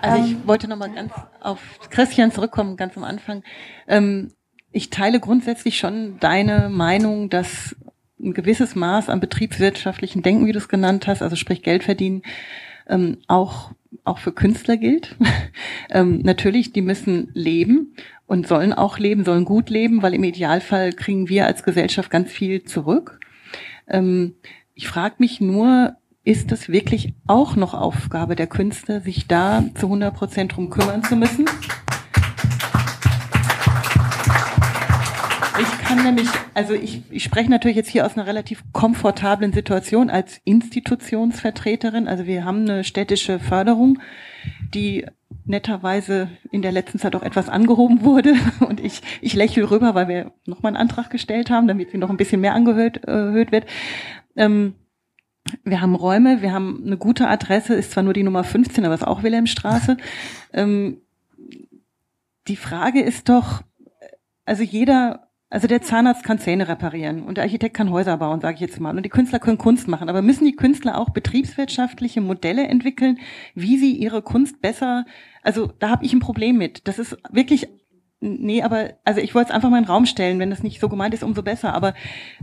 Also 0.00 0.24
ich 0.24 0.46
wollte 0.46 0.66
noch 0.66 0.78
mal 0.78 0.88
ganz 0.90 1.12
auf 1.42 1.58
Christian 1.90 2.32
zurückkommen, 2.32 2.78
ganz 2.78 2.96
am 2.96 3.04
Anfang. 3.04 3.42
Ähm, 3.86 4.32
ich 4.78 4.90
teile 4.90 5.18
grundsätzlich 5.18 5.76
schon 5.76 6.20
deine 6.20 6.68
Meinung, 6.68 7.30
dass 7.30 7.74
ein 8.20 8.32
gewisses 8.32 8.76
Maß 8.76 9.08
an 9.08 9.18
betriebswirtschaftlichen 9.18 10.22
Denken, 10.22 10.46
wie 10.46 10.52
du 10.52 10.58
es 10.58 10.68
genannt 10.68 11.08
hast, 11.08 11.20
also 11.20 11.34
sprich 11.34 11.64
Geld 11.64 11.82
verdienen, 11.82 12.22
ähm, 12.88 13.18
auch 13.26 13.72
auch 14.04 14.18
für 14.18 14.32
Künstler 14.32 14.76
gilt. 14.76 15.16
ähm, 15.90 16.20
natürlich, 16.22 16.72
die 16.72 16.82
müssen 16.82 17.30
leben 17.34 17.94
und 18.26 18.46
sollen 18.46 18.72
auch 18.72 18.98
leben, 18.98 19.24
sollen 19.24 19.44
gut 19.44 19.68
leben, 19.68 20.02
weil 20.02 20.14
im 20.14 20.22
Idealfall 20.22 20.92
kriegen 20.92 21.28
wir 21.28 21.46
als 21.46 21.64
Gesellschaft 21.64 22.10
ganz 22.10 22.30
viel 22.30 22.62
zurück. 22.62 23.18
Ähm, 23.88 24.34
ich 24.74 24.86
frage 24.86 25.16
mich 25.18 25.40
nur, 25.40 25.96
ist 26.22 26.52
es 26.52 26.68
wirklich 26.68 27.14
auch 27.26 27.56
noch 27.56 27.74
Aufgabe 27.74 28.36
der 28.36 28.46
Künstler, 28.46 29.00
sich 29.00 29.26
da 29.26 29.64
zu 29.74 29.86
100 29.86 30.14
Prozent 30.14 30.54
drum 30.54 30.70
kümmern 30.70 31.02
zu 31.02 31.16
müssen? 31.16 31.46
Kann 35.98 36.14
nämlich, 36.14 36.28
also 36.54 36.74
ich, 36.74 37.02
ich 37.10 37.24
spreche 37.24 37.50
natürlich 37.50 37.76
jetzt 37.76 37.90
hier 37.90 38.06
aus 38.06 38.16
einer 38.16 38.26
relativ 38.26 38.62
komfortablen 38.72 39.52
Situation 39.52 40.10
als 40.10 40.40
Institutionsvertreterin. 40.44 42.06
Also 42.06 42.24
wir 42.24 42.44
haben 42.44 42.60
eine 42.60 42.84
städtische 42.84 43.40
Förderung, 43.40 43.98
die 44.72 45.06
netterweise 45.44 46.28
in 46.52 46.62
der 46.62 46.70
letzten 46.70 47.00
Zeit 47.00 47.16
auch 47.16 47.24
etwas 47.24 47.48
angehoben 47.48 48.02
wurde. 48.02 48.34
Und 48.60 48.78
ich, 48.78 49.02
ich 49.20 49.34
lächle 49.34 49.68
rüber, 49.68 49.96
weil 49.96 50.06
wir 50.06 50.32
nochmal 50.46 50.70
einen 50.70 50.80
Antrag 50.80 51.10
gestellt 51.10 51.50
haben, 51.50 51.66
damit 51.66 51.90
sie 51.90 51.98
noch 51.98 52.10
ein 52.10 52.16
bisschen 52.16 52.40
mehr 52.40 52.54
angehört 52.54 53.02
erhöht 53.02 53.50
wird. 53.50 53.66
Ähm, 54.36 54.74
wir 55.64 55.80
haben 55.80 55.96
Räume, 55.96 56.42
wir 56.42 56.52
haben 56.52 56.80
eine 56.86 56.96
gute 56.96 57.26
Adresse, 57.26 57.74
ist 57.74 57.90
zwar 57.90 58.04
nur 58.04 58.12
die 58.12 58.22
Nummer 58.22 58.44
15, 58.44 58.84
aber 58.84 58.94
ist 58.94 59.06
auch 59.06 59.24
Wilhelmstraße. 59.24 59.96
Ähm, 60.54 61.02
die 62.46 62.56
Frage 62.56 63.02
ist 63.02 63.28
doch, 63.28 63.62
also 64.46 64.62
jeder, 64.62 65.27
also 65.50 65.66
der 65.66 65.80
Zahnarzt 65.80 66.24
kann 66.24 66.38
Zähne 66.38 66.68
reparieren 66.68 67.22
und 67.22 67.38
der 67.38 67.44
Architekt 67.44 67.74
kann 67.74 67.90
Häuser 67.90 68.16
bauen, 68.18 68.40
sage 68.40 68.56
ich 68.56 68.60
jetzt 68.60 68.80
mal. 68.80 68.96
Und 68.96 69.02
die 69.02 69.10
Künstler 69.10 69.38
können 69.38 69.56
Kunst 69.56 69.88
machen. 69.88 70.08
Aber 70.08 70.20
müssen 70.20 70.44
die 70.44 70.56
Künstler 70.56 70.98
auch 70.98 71.08
betriebswirtschaftliche 71.10 72.20
Modelle 72.20 72.66
entwickeln, 72.66 73.18
wie 73.54 73.78
sie 73.78 73.92
ihre 73.92 74.20
Kunst 74.20 74.60
besser, 74.60 75.06
also 75.42 75.72
da 75.78 75.88
habe 75.88 76.04
ich 76.04 76.12
ein 76.12 76.20
Problem 76.20 76.58
mit. 76.58 76.86
Das 76.86 76.98
ist 76.98 77.16
wirklich 77.30 77.68
Nee, 78.20 78.62
aber 78.62 78.94
also 79.04 79.20
ich 79.20 79.36
wollte 79.36 79.50
es 79.50 79.54
einfach 79.54 79.70
mal 79.70 79.78
in 79.78 79.84
den 79.84 79.90
Raum 79.90 80.04
stellen, 80.04 80.40
wenn 80.40 80.50
das 80.50 80.64
nicht 80.64 80.80
so 80.80 80.88
gemeint 80.88 81.14
ist, 81.14 81.22
umso 81.22 81.44
besser. 81.44 81.72
Aber 81.72 81.94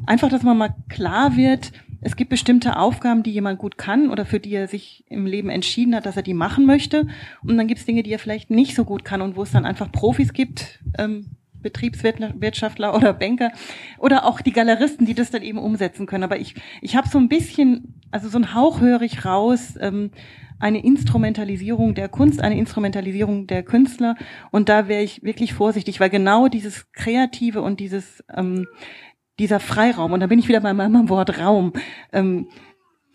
einfach, 0.06 0.30
dass 0.30 0.42
man 0.42 0.58
mal 0.58 0.74
klar 0.88 1.36
wird, 1.36 1.74
es 2.00 2.16
gibt 2.16 2.30
bestimmte 2.30 2.78
Aufgaben, 2.78 3.24
die 3.24 3.32
jemand 3.32 3.60
gut 3.60 3.78
kann 3.78 4.10
oder 4.10 4.26
für 4.26 4.40
die 4.40 4.54
er 4.54 4.70
sich 4.70 5.04
im 5.10 5.26
Leben 5.26 5.50
entschieden 5.50 5.94
hat, 5.94 6.06
dass 6.06 6.16
er 6.16 6.24
die 6.24 6.34
machen 6.34 6.66
möchte. 6.66 7.08
Und 7.44 7.58
dann 7.58 7.68
gibt 7.68 7.82
es 7.82 7.86
Dinge, 7.86 8.04
die 8.04 8.12
er 8.14 8.20
vielleicht 8.20 8.50
nicht 8.50 8.74
so 8.74 8.86
gut 8.86 9.04
kann 9.04 9.22
und 9.22 9.36
wo 9.36 9.44
es 9.44 9.52
dann 9.52 9.66
einfach 9.66 9.92
Profis 9.92 10.32
gibt, 10.32 10.80
ähm, 10.98 11.32
Betriebswirtschaftler 11.66 12.96
oder 12.96 13.14
Banker 13.14 13.52
oder 13.98 14.26
auch 14.26 14.40
die 14.42 14.54
Galeristen, 14.54 15.06
die 15.06 15.16
das 15.16 15.32
dann 15.32 15.42
eben 15.42 15.58
umsetzen 15.58 16.06
können. 16.06 16.24
Aber 16.24 16.40
ich, 16.40 16.56
ich 16.82 16.96
habe 16.96 17.10
so 17.10 17.18
ein 17.18 17.28
bisschen, 17.28 18.02
also 18.12 18.30
so 18.30 18.38
ein 18.38 18.54
Hauch 18.54 18.80
höre 18.80 19.02
ich 19.02 19.26
raus, 19.26 19.74
ähm, 19.82 20.12
eine 20.60 20.84
Instrumentalisierung 20.84 21.96
der 21.96 22.08
Kunst, 22.08 22.42
eine 22.42 22.58
Instrumentalisierung 22.58 23.48
der 23.48 23.64
Künstler. 23.64 24.16
Und 24.52 24.70
da 24.70 24.88
wäre 24.88 25.04
ich 25.04 25.24
wirklich 25.24 25.54
vorsichtig, 25.54 26.00
weil 26.00 26.10
genau 26.10 26.48
dieses 26.48 26.92
Kreative 26.94 27.62
und 27.62 27.80
dieses 27.80 28.24
ähm, 28.34 28.66
dieser 29.40 29.60
Freiraum, 29.60 30.14
und 30.14 30.22
da 30.22 30.28
bin 30.28 30.40
ich 30.40 30.48
wieder 30.48 30.62
bei 30.62 30.74
meinem 30.74 31.10
Wort 31.10 31.40
Raum, 31.40 31.74
ähm, 32.14 32.48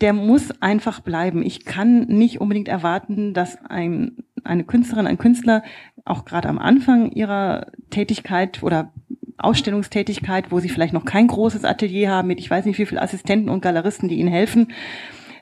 der 0.01 0.13
muss 0.13 0.49
einfach 0.61 0.99
bleiben. 0.99 1.43
Ich 1.43 1.63
kann 1.63 2.07
nicht 2.07 2.41
unbedingt 2.41 2.67
erwarten, 2.67 3.33
dass 3.33 3.63
ein, 3.65 4.23
eine 4.43 4.63
Künstlerin, 4.63 5.05
ein 5.05 5.19
Künstler 5.19 5.63
auch 6.05 6.25
gerade 6.25 6.49
am 6.49 6.57
Anfang 6.59 7.11
ihrer 7.11 7.67
Tätigkeit 7.89 8.63
oder 8.63 8.91
Ausstellungstätigkeit, 9.37 10.51
wo 10.51 10.59
sie 10.59 10.69
vielleicht 10.69 10.93
noch 10.93 11.05
kein 11.05 11.27
großes 11.27 11.65
Atelier 11.65 12.11
haben 12.11 12.27
mit 12.27 12.39
ich 12.39 12.49
weiß 12.49 12.65
nicht 12.65 12.77
wie 12.77 12.85
viele 12.85 13.01
Assistenten 13.01 13.49
und 13.49 13.61
Galeristen, 13.61 14.07
die 14.07 14.15
ihnen 14.15 14.29
helfen, 14.31 14.71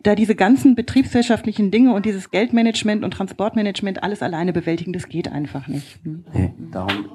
da 0.03 0.15
diese 0.15 0.35
ganzen 0.35 0.75
betriebswirtschaftlichen 0.75 1.71
Dinge 1.71 1.93
und 1.93 2.05
dieses 2.05 2.31
Geldmanagement 2.31 3.03
und 3.03 3.11
Transportmanagement 3.11 4.01
alles 4.01 4.21
alleine 4.21 4.53
bewältigen, 4.53 4.93
das 4.93 5.09
geht 5.09 5.29
einfach 5.31 5.67
nicht. 5.67 5.99
Hm. 6.03 6.23
Nee, 6.33 6.53
darum. 6.71 7.09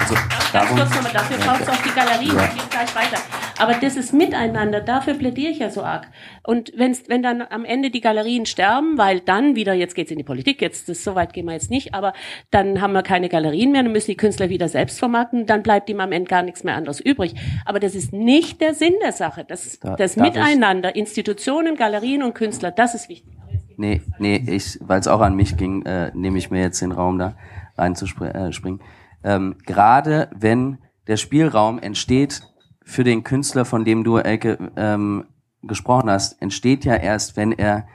Also, 0.00 0.14
Ganz 0.14 0.52
darum 0.52 0.76
kurz 0.76 0.94
nochmal, 0.94 1.12
dafür 1.12 1.36
braucht 1.38 1.60
es 1.62 1.68
auch 1.68 1.82
die 1.82 1.94
Galerie, 1.94 2.26
Ja. 2.28 2.46
gehe 2.46 2.68
gleich 2.70 2.94
weiter. 2.96 3.18
Aber 3.58 3.74
das 3.74 3.96
ist 3.96 4.12
Miteinander, 4.12 4.80
dafür 4.80 5.14
plädiere 5.14 5.50
ich 5.50 5.58
ja 5.60 5.70
so 5.70 5.82
arg. 5.82 6.08
Und 6.42 6.72
wenn's, 6.76 7.04
wenn 7.08 7.22
dann 7.22 7.42
am 7.42 7.64
Ende 7.64 7.90
die 7.90 8.00
Galerien 8.00 8.46
sterben, 8.46 8.98
weil 8.98 9.20
dann 9.20 9.54
wieder, 9.54 9.74
jetzt 9.74 9.94
geht's 9.94 10.10
in 10.10 10.18
die 10.18 10.24
Politik, 10.24 10.60
jetzt 10.60 10.88
das, 10.88 11.04
so 11.04 11.14
weit 11.14 11.32
gehen 11.32 11.46
wir 11.46 11.52
jetzt 11.52 11.70
nicht, 11.70 11.94
aber 11.94 12.12
dann 12.50 12.80
haben 12.80 12.92
wir 12.92 13.02
keine 13.02 13.28
Galerien 13.28 13.70
mehr, 13.72 13.82
dann 13.82 13.92
müssen 13.92 14.10
die 14.10 14.16
Künstler 14.16 14.48
wieder 14.48 14.68
selbst 14.68 14.98
vermarkten, 14.98 15.46
dann 15.46 15.62
bleibt 15.62 15.88
ihm 15.88 16.00
am 16.00 16.12
Ende 16.12 16.28
gar 16.28 16.42
nichts 16.42 16.64
mehr 16.64 16.74
anderes 16.74 17.00
übrig. 17.00 17.34
Aber 17.64 17.78
das 17.80 17.94
ist 17.94 18.12
nicht 18.12 18.60
der 18.60 18.74
Sinn 18.74 18.94
der 19.02 19.12
Sache. 19.12 19.44
Das, 19.46 19.78
Da- 19.78 19.96
das 19.96 20.16
Miteinander, 20.16 20.96
Institutionen, 20.96 21.76
Galerien 21.76 22.22
und 22.22 22.34
Künstler, 22.34 22.70
das 22.72 22.94
ist 22.94 23.08
wichtig. 23.08 23.32
Nee, 23.76 24.02
nee, 24.18 24.42
ich, 24.46 24.78
weil 24.82 25.00
es 25.00 25.08
auch 25.08 25.20
an 25.20 25.34
mich 25.36 25.56
ging, 25.56 25.84
äh, 25.84 26.10
nehme 26.14 26.38
ich 26.38 26.50
mir 26.50 26.60
jetzt 26.60 26.80
den 26.80 26.92
Raum 26.92 27.18
da 27.18 27.36
reinzuspringen. 27.76 28.80
Äh, 29.22 29.34
ähm, 29.34 29.56
Gerade 29.66 30.28
wenn 30.34 30.78
der 31.06 31.16
Spielraum 31.16 31.78
entsteht 31.78 32.42
für 32.84 33.02
den 33.02 33.24
Künstler, 33.24 33.64
von 33.64 33.84
dem 33.84 34.04
du, 34.04 34.18
Elke, 34.18 34.70
ähm, 34.76 35.24
gesprochen 35.62 36.10
hast, 36.10 36.40
entsteht 36.40 36.84
ja 36.84 36.94
erst, 36.94 37.36
wenn 37.36 37.52
er 37.52 37.86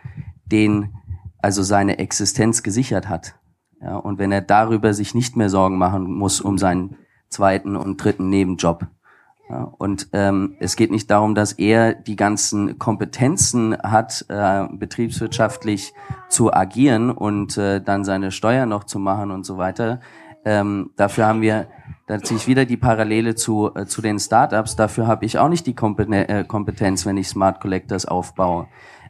den, 0.45 0.95
also 1.37 1.63
seine 1.63 1.99
Existenz 1.99 2.63
gesichert 2.63 3.07
hat. 3.07 3.35
Ja, 3.81 3.95
und 3.95 4.19
wenn 4.19 4.31
er 4.31 4.41
darüber 4.41 4.93
sich 4.93 5.15
nicht 5.15 5.37
mehr 5.37 5.49
Sorgen 5.49 5.77
machen 5.77 6.11
muss 6.11 6.41
um 6.41 6.57
seinen 6.57 6.97
zweiten 7.29 7.75
und 7.75 8.03
dritten 8.03 8.29
Nebenjob. 8.29 8.87
Ja, 9.49 9.63
und 9.77 10.09
ähm, 10.13 10.55
es 10.59 10.75
geht 10.75 10.91
nicht 10.91 11.09
darum, 11.09 11.33
dass 11.33 11.53
er 11.53 11.93
die 11.93 12.15
ganzen 12.15 12.77
Kompetenzen 12.77 13.75
hat, 13.81 14.25
äh, 14.27 14.67
betriebswirtschaftlich 14.71 15.93
zu 16.27 16.53
agieren 16.53 17.09
und 17.09 17.57
äh, 17.57 17.81
dann 17.81 18.03
seine 18.03 18.31
Steuern 18.31 18.69
noch 18.69 18.83
zu 18.83 18.99
machen 18.99 19.31
und 19.31 19.45
so 19.45 19.57
weiter. 19.57 20.01
Ähm, 20.45 20.91
dafür 20.95 21.27
haben 21.27 21.41
wir, 21.41 21.67
da 22.07 22.19
ziehe 22.19 22.37
ich 22.37 22.47
wieder 22.47 22.65
die 22.65 22.77
Parallele 22.77 23.35
zu, 23.35 23.71
äh, 23.75 23.85
zu 23.85 24.01
den 24.01 24.19
Startups, 24.19 24.75
dafür 24.75 25.07
habe 25.07 25.25
ich 25.25 25.37
auch 25.37 25.49
nicht 25.49 25.67
die 25.67 25.75
äh, 25.75 26.43
Kompetenz, 26.45 27.05
wenn 27.05 27.17
ich 27.17 27.27
Smart 27.27 27.59
Collectors 27.59 28.05
aufbaue. 28.05 28.67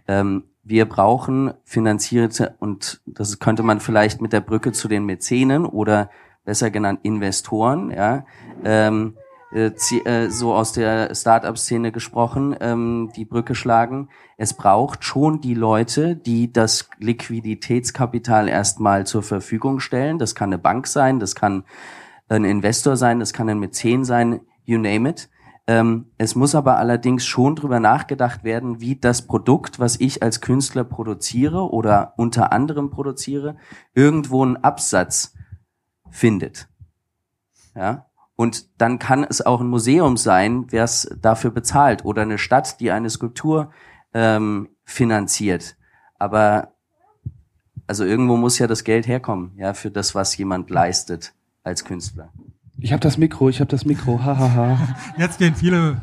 Ähm, 0.08 0.44
wir 0.64 0.88
brauchen 0.88 1.54
finanzierte, 1.64 2.56
und 2.60 3.02
das 3.06 3.40
könnte 3.40 3.64
man 3.64 3.80
vielleicht 3.80 4.22
mit 4.22 4.34
der 4.34 4.42
Brücke 4.42 4.72
zu 4.72 4.88
den 4.88 5.06
Mäzenen 5.06 5.66
oder 5.66 6.10
besser 6.46 6.72
genannt 6.72 7.00
Investoren, 7.04 7.92
ja, 7.92 8.26
ähm, 8.64 9.16
äh, 9.52 9.72
äh, 10.06 10.30
so 10.30 10.54
aus 10.54 10.74
der 10.74 11.14
Startup-Szene 11.16 11.92
gesprochen, 11.92 12.56
ähm, 12.60 13.12
die 13.16 13.26
Brücke 13.26 13.56
schlagen. 13.56 14.10
Es 14.38 14.54
braucht 14.54 15.04
schon 15.04 15.42
die 15.42 15.56
Leute, 15.56 16.16
die 16.16 16.54
das 16.54 16.90
Liquiditätskapital 17.00 18.48
erstmal 18.48 19.08
zur 19.08 19.24
Verfügung 19.24 19.80
stellen. 19.80 20.20
Das 20.20 20.36
kann 20.36 20.50
eine 20.50 20.60
Bank 20.60 20.86
sein, 20.86 21.20
das 21.20 21.34
kann 21.34 21.64
ein 22.28 22.46
Investor 22.46 22.96
sein, 22.96 23.20
das 23.20 23.34
kann 23.34 23.50
ein 23.50 23.60
Mäzen 23.60 24.06
sein, 24.06 24.42
you 24.66 24.78
name 24.78 25.10
it. 25.10 25.30
Ähm, 25.66 26.12
es 26.18 26.36
muss 26.36 26.56
aber 26.56 26.78
allerdings 26.78 27.26
schon 27.26 27.56
drüber 27.56 27.80
nachgedacht 27.80 28.44
werden, 28.44 28.82
wie 28.82 28.96
das 28.96 29.28
Produkt, 29.28 29.80
was 29.80 30.00
ich 30.00 30.22
als 30.24 30.42
Künstler 30.42 30.84
produziere 30.84 31.72
oder 31.72 32.14
unter 32.18 32.52
anderem 32.52 32.90
produziere, 32.90 33.56
irgendwo 33.94 34.44
einen 34.44 34.58
Absatz 34.58 35.36
findet. 36.10 36.68
Ja, 37.76 38.09
und 38.40 38.80
dann 38.80 39.00
kann 39.00 39.26
es 39.26 39.46
auch 39.46 39.60
ein 39.60 39.68
Museum 39.68 40.16
sein, 40.16 40.68
wer 40.70 40.86
es 40.86 41.14
dafür 41.22 41.52
bezahlt 41.52 42.06
oder 42.06 42.22
eine 42.22 42.38
Stadt, 42.38 42.80
die 42.80 42.90
eine 42.90 43.10
Skulptur 43.10 43.70
ähm, 44.14 44.70
finanziert. 44.86 45.76
Aber 46.18 46.72
also 47.86 48.06
irgendwo 48.06 48.38
muss 48.38 48.58
ja 48.58 48.66
das 48.66 48.86
Geld 48.86 49.08
herkommen, 49.08 49.52
ja, 49.58 49.74
für 49.74 49.92
das, 49.92 50.16
was 50.16 50.38
jemand 50.38 50.70
leistet 50.70 51.34
als 51.64 51.84
Künstler. 51.84 52.32
Ich 52.78 52.94
habe 52.94 53.02
das 53.02 53.18
Mikro, 53.18 53.50
ich 53.50 53.60
habe 53.60 53.70
das 53.70 53.84
Mikro, 53.84 54.24
hahaha. 54.24 54.56
Ha, 54.56 54.80
ha. 54.80 54.96
Jetzt 55.18 55.40
gehen 55.40 55.54
viele 55.54 56.02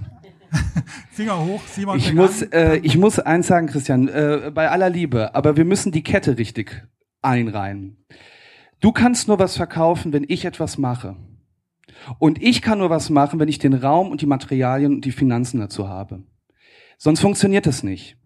Finger 1.13 1.43
hoch. 1.43 1.63
Simon, 1.67 1.97
Ich 1.97 2.13
muss, 2.13 2.43
äh, 2.43 2.77
ich 2.83 2.99
muss 2.99 3.19
eins 3.19 3.47
sagen, 3.47 3.67
Christian, 3.67 4.09
äh, 4.09 4.53
bei 4.55 4.69
aller 4.69 4.91
Liebe, 4.91 5.35
aber 5.35 5.57
wir 5.57 5.65
müssen 5.65 5.91
die 5.91 6.03
Kette 6.03 6.37
richtig 6.37 6.87
einreihen. 7.23 7.97
du 8.81 8.93
kannst 8.93 9.27
nur 9.27 9.39
was 9.39 9.57
verkaufen, 9.57 10.13
wenn 10.13 10.27
ich 10.29 10.45
etwas 10.45 10.77
mache. 10.77 11.17
Und 12.19 12.43
ich 12.43 12.63
kann 12.63 12.79
nur 12.79 12.91
was 12.91 13.11
machen, 13.11 13.41
wenn 13.41 13.49
ich 13.49 13.59
den 13.59 13.75
Raum 13.75 14.11
und 14.11 14.21
die 14.21 14.27
Materialien 14.27 14.95
und 14.95 15.05
die 15.05 15.13
Finanzen 15.13 15.61
dazu 15.61 15.89
habe. 15.89 16.25
Sonst 16.99 17.21
funktioniert 17.21 17.67
das 17.67 17.83
nicht. 17.83 18.17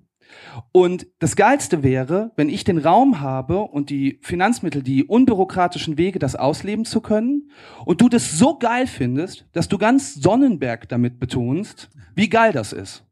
Und 0.72 1.06
das 1.18 1.36
Geilste 1.36 1.82
wäre, 1.82 2.32
wenn 2.36 2.48
ich 2.48 2.64
den 2.64 2.78
Raum 2.78 3.20
habe 3.20 3.60
und 3.62 3.90
die 3.90 4.20
Finanzmittel, 4.22 4.82
die 4.82 5.04
unbürokratischen 5.04 5.98
Wege, 5.98 6.18
das 6.18 6.36
ausleben 6.36 6.84
zu 6.84 7.00
können, 7.00 7.50
und 7.84 8.00
du 8.00 8.08
das 8.08 8.32
so 8.38 8.58
geil 8.58 8.86
findest, 8.86 9.46
dass 9.52 9.68
du 9.68 9.78
ganz 9.78 10.14
Sonnenberg 10.14 10.88
damit 10.88 11.18
betonst, 11.18 11.90
wie 12.14 12.28
geil 12.28 12.52
das 12.52 12.72
ist. 12.72 13.04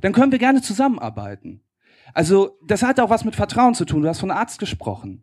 Dann 0.00 0.12
können 0.12 0.32
wir 0.32 0.38
gerne 0.38 0.62
zusammenarbeiten. 0.62 1.62
Also 2.14 2.58
das 2.66 2.82
hat 2.82 3.00
auch 3.00 3.10
was 3.10 3.24
mit 3.24 3.36
Vertrauen 3.36 3.74
zu 3.74 3.84
tun. 3.84 4.02
Du 4.02 4.08
hast 4.08 4.20
von 4.20 4.30
Arzt 4.30 4.58
gesprochen. 4.58 5.22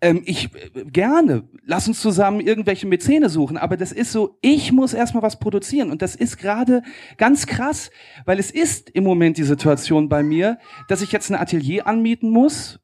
Ähm, 0.00 0.22
ich 0.24 0.50
äh, 0.54 0.84
gerne, 0.84 1.44
lass 1.64 1.88
uns 1.88 2.00
zusammen 2.00 2.40
irgendwelche 2.40 2.86
Mäzene 2.86 3.28
suchen, 3.28 3.56
aber 3.56 3.76
das 3.76 3.92
ist 3.92 4.12
so, 4.12 4.38
ich 4.40 4.72
muss 4.72 4.94
erstmal 4.94 5.22
was 5.22 5.38
produzieren 5.38 5.90
und 5.90 6.02
das 6.02 6.14
ist 6.14 6.38
gerade 6.38 6.82
ganz 7.16 7.46
krass, 7.46 7.90
weil 8.24 8.38
es 8.38 8.50
ist 8.50 8.90
im 8.90 9.04
Moment 9.04 9.38
die 9.38 9.44
Situation 9.44 10.08
bei 10.08 10.22
mir, 10.22 10.58
dass 10.88 11.02
ich 11.02 11.12
jetzt 11.12 11.30
ein 11.30 11.36
Atelier 11.36 11.86
anmieten 11.86 12.30
muss. 12.30 12.80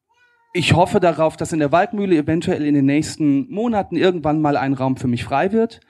Ich 0.53 0.75
hoffe 0.75 0.99
darauf, 0.99 1.37
dass 1.37 1.53
in 1.53 1.61
der 1.61 1.71
Waldmühle 1.71 2.17
eventuell 2.17 2.65
in 2.67 2.75
den 2.75 2.87
nächsten 2.87 3.49
Monaten 3.53 3.95
irgendwann 3.97 4.41
mal 4.41 4.57
ein 4.57 4.73
Raum 4.73 4.97
für 4.97 5.07
mich 5.07 5.23
frei 5.23 5.53
wird. 5.53 5.81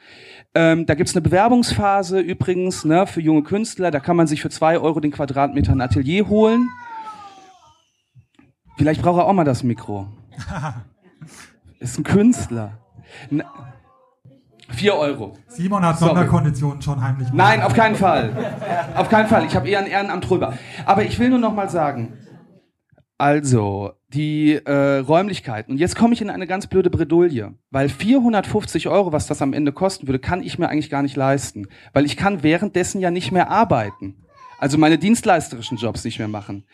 Ähm, 0.54 0.84
da 0.84 0.94
gibt's 0.94 1.14
eine 1.14 1.22
Bewerbungsphase 1.22 2.20
übrigens 2.20 2.84
ne, 2.84 3.06
für 3.06 3.22
junge 3.22 3.42
Künstler. 3.42 3.90
Da 3.90 4.00
kann 4.00 4.16
man 4.16 4.26
sich 4.26 4.42
für 4.42 4.50
zwei 4.50 4.78
Euro 4.78 5.00
den 5.00 5.12
Quadratmeter 5.12 5.72
ein 5.72 5.80
Atelier 5.80 6.28
holen. 6.28 6.68
Vielleicht 8.76 9.00
braucht 9.00 9.18
er 9.18 9.26
auch 9.26 9.32
mal 9.32 9.44
das 9.44 9.62
Mikro. 9.62 10.08
Ist 11.78 11.98
ein 11.98 12.04
Künstler. 12.04 12.78
N 13.30 13.42
Vier 14.72 14.94
Euro. 14.94 15.36
Simon 15.48 15.84
hat 15.84 15.98
Sorry. 15.98 16.14
Sonderkonditionen 16.14 16.80
schon 16.80 17.02
heimlich. 17.02 17.28
Nein, 17.32 17.60
auf 17.60 17.74
keinen 17.74 17.96
Fall. 17.96 18.54
Auf 18.94 19.08
keinen 19.08 19.26
Fall. 19.28 19.44
Ich 19.44 19.56
habe 19.56 19.68
eher 19.68 19.80
ein 19.80 19.86
Ehrenamt 19.86 20.30
drüber. 20.30 20.54
Aber 20.86 21.02
ich 21.02 21.18
will 21.18 21.28
nur 21.28 21.40
noch 21.40 21.52
mal 21.52 21.68
sagen, 21.68 22.16
also 23.20 23.92
die 24.14 24.54
äh, 24.54 24.98
Räumlichkeiten. 24.98 25.72
Und 25.72 25.78
jetzt 25.78 25.94
komme 25.94 26.14
ich 26.14 26.22
in 26.22 26.30
eine 26.30 26.46
ganz 26.46 26.66
blöde 26.68 26.88
Bredouille, 26.88 27.52
weil 27.70 27.90
450 27.90 28.88
Euro, 28.88 29.12
was 29.12 29.26
das 29.26 29.42
am 29.42 29.52
Ende 29.52 29.72
kosten 29.72 30.08
würde, 30.08 30.18
kann 30.18 30.42
ich 30.42 30.58
mir 30.58 30.70
eigentlich 30.70 30.88
gar 30.88 31.02
nicht 31.02 31.16
leisten, 31.16 31.66
weil 31.92 32.06
ich 32.06 32.16
kann 32.16 32.42
währenddessen 32.42 32.98
ja 32.98 33.10
nicht 33.10 33.30
mehr 33.30 33.50
arbeiten. 33.50 34.24
Also 34.58 34.78
meine 34.78 34.96
dienstleisterischen 34.96 35.76
Jobs 35.76 36.02
nicht 36.04 36.18
mehr 36.18 36.28
machen. 36.28 36.64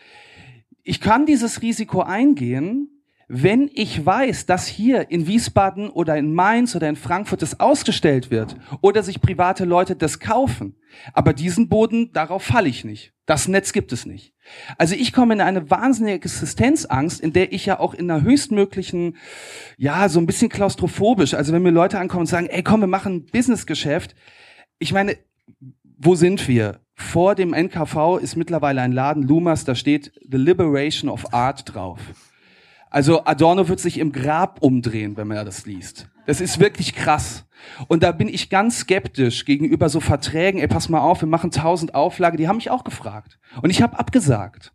Ich 0.83 1.01
kann 1.01 1.25
dieses 1.25 1.61
Risiko 1.61 2.01
eingehen, 2.01 2.96
wenn 3.29 3.69
ich 3.73 4.05
weiß, 4.05 4.45
dass 4.45 4.67
hier 4.67 5.11
in 5.11 5.27
Wiesbaden 5.27 5.89
oder 5.89 6.15
in 6.15 6.33
Mainz 6.33 6.75
oder 6.75 6.87
in 6.87 6.95
Frankfurt 6.95 7.41
das 7.41 7.59
ausgestellt 7.59 8.31
wird 8.31 8.55
oder 8.81 9.03
sich 9.03 9.19
private 9.19 9.65
Leute 9.65 9.97
das 9.97 10.19
kaufen. 10.19 10.77
Aber 11.13 11.33
diesen 11.33 11.67
Boden, 11.67 12.13
darauf 12.13 12.43
falle 12.43 12.69
ich 12.69 12.85
nicht. 12.85 13.13
Das 13.25 13.49
Netz 13.49 13.73
gibt 13.73 13.91
es 13.91 14.05
nicht. 14.05 14.33
Also 14.77 14.95
ich 14.95 15.11
komme 15.11 15.33
in 15.33 15.41
eine 15.41 15.69
wahnsinnige 15.69 16.15
Existenzangst, 16.15 17.19
in 17.19 17.33
der 17.33 17.51
ich 17.51 17.65
ja 17.65 17.81
auch 17.81 17.93
in 17.93 18.09
einer 18.09 18.23
höchstmöglichen, 18.23 19.17
ja, 19.75 20.07
so 20.07 20.21
ein 20.21 20.25
bisschen 20.25 20.47
klaustrophobisch, 20.47 21.33
also 21.33 21.51
wenn 21.51 21.61
mir 21.61 21.71
Leute 21.71 21.99
ankommen 21.99 22.21
und 22.21 22.27
sagen, 22.27 22.47
ey 22.47 22.63
komm, 22.63 22.79
wir 22.79 22.87
machen 22.87 23.15
ein 23.15 23.25
Businessgeschäft. 23.25 24.15
Ich 24.79 24.93
meine, 24.93 25.17
wo 25.97 26.15
sind 26.15 26.47
wir? 26.47 26.79
Vor 26.93 27.35
dem 27.35 27.53
NKV 27.53 28.17
ist 28.21 28.37
mittlerweile 28.37 28.81
ein 28.81 28.93
Laden, 28.93 29.23
Lumas, 29.23 29.65
da 29.65 29.75
steht 29.75 30.13
The 30.31 30.37
Liberation 30.37 31.09
of 31.09 31.33
Art 31.33 31.73
drauf. 31.73 31.99
Also 32.89 33.25
Adorno 33.25 33.67
wird 33.67 33.79
sich 33.79 33.97
im 33.97 34.11
Grab 34.11 34.61
umdrehen, 34.61 35.17
wenn 35.17 35.27
man 35.27 35.45
das 35.45 35.65
liest. 35.65 36.07
Das 36.25 36.41
ist 36.41 36.59
wirklich 36.59 36.93
krass. 36.93 37.45
Und 37.87 38.03
da 38.03 38.11
bin 38.11 38.27
ich 38.27 38.49
ganz 38.49 38.79
skeptisch 38.79 39.45
gegenüber 39.45 39.89
so 39.89 39.99
Verträgen. 39.99 40.59
Ey, 40.59 40.67
pass 40.67 40.89
mal 40.89 40.99
auf, 40.99 41.21
wir 41.21 41.27
machen 41.27 41.51
tausend 41.51 41.95
Auflage. 41.95 42.37
Die 42.37 42.47
haben 42.47 42.57
mich 42.57 42.69
auch 42.69 42.83
gefragt. 42.83 43.39
Und 43.61 43.69
ich 43.69 43.81
habe 43.81 43.97
abgesagt. 43.97 44.73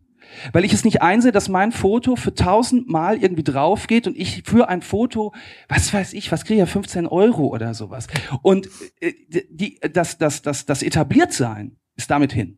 Weil 0.51 0.65
ich 0.65 0.73
es 0.73 0.83
nicht 0.83 1.01
einsehe, 1.01 1.31
dass 1.31 1.47
mein 1.47 1.71
Foto 1.71 2.15
für 2.15 2.33
tausend 2.33 2.89
Mal 2.89 3.21
irgendwie 3.21 3.43
drauf 3.43 3.87
geht 3.87 4.07
und 4.07 4.17
ich 4.17 4.43
für 4.45 4.67
ein 4.67 4.81
Foto, 4.81 5.33
was 5.69 5.93
weiß 5.93 6.13
ich, 6.13 6.31
was 6.31 6.43
kriege 6.43 6.55
ich 6.55 6.59
ja 6.59 6.65
15 6.65 7.05
Euro 7.05 7.47
oder 7.47 7.73
sowas. 7.73 8.07
Und 8.41 8.67
äh, 8.99 9.13
die, 9.49 9.79
das, 9.93 10.17
das, 10.17 10.41
das, 10.41 10.65
das 10.65 10.81
etabliert 10.81 11.33
sein 11.33 11.77
ist 11.95 12.09
damit 12.09 12.33
hin. 12.33 12.57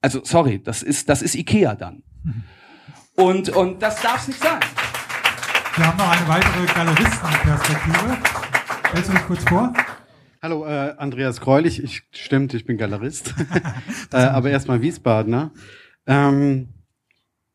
Also 0.00 0.20
sorry, 0.24 0.62
das 0.62 0.82
ist, 0.82 1.08
das 1.08 1.22
ist 1.22 1.34
Ikea 1.34 1.74
dann. 1.74 2.02
Und, 3.14 3.50
und 3.50 3.82
das 3.82 4.00
darf 4.00 4.22
es 4.22 4.28
nicht 4.28 4.40
sein. 4.40 4.60
Wir 5.76 5.86
haben 5.86 5.98
noch 5.98 6.10
eine 6.10 6.28
weitere 6.28 6.66
Galeristenperspektive. 6.66 8.16
Stellst 8.88 9.08
du 9.08 9.12
dich 9.12 9.26
kurz 9.26 9.44
vor? 9.44 9.72
Hallo, 10.40 10.66
äh, 10.66 10.94
Andreas 10.96 11.40
Greulich. 11.40 11.82
Ich 11.82 12.02
stimmt, 12.12 12.54
ich 12.54 12.64
bin 12.64 12.78
Galerist. 12.78 13.34
äh, 14.12 14.16
aber 14.16 14.50
erstmal 14.50 14.80
Wiesbadener. 14.80 15.52
Ähm, 16.06 16.68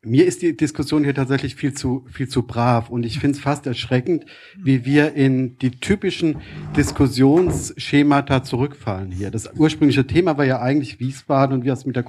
mir 0.02 0.26
ist 0.26 0.42
die 0.42 0.56
Diskussion 0.56 1.02
hier 1.02 1.14
tatsächlich 1.14 1.56
viel 1.56 1.74
zu 1.74 2.06
viel 2.08 2.28
zu 2.28 2.44
brav 2.44 2.88
und 2.88 3.04
ich 3.04 3.18
finde 3.18 3.36
es 3.36 3.42
fast 3.42 3.66
erschreckend, 3.66 4.26
wie 4.56 4.84
wir 4.84 5.14
in 5.14 5.58
die 5.58 5.72
typischen 5.72 6.36
Diskussionsschemata 6.76 8.44
zurückfallen 8.44 9.10
hier. 9.10 9.32
Das 9.32 9.52
ursprüngliche 9.54 10.06
Thema 10.06 10.38
war 10.38 10.44
ja 10.44 10.60
eigentlich 10.60 11.00
Wiesbaden 11.00 11.52
und 11.52 11.64
wie 11.64 11.68
es 11.70 11.84
mit 11.84 11.96
der 11.96 12.04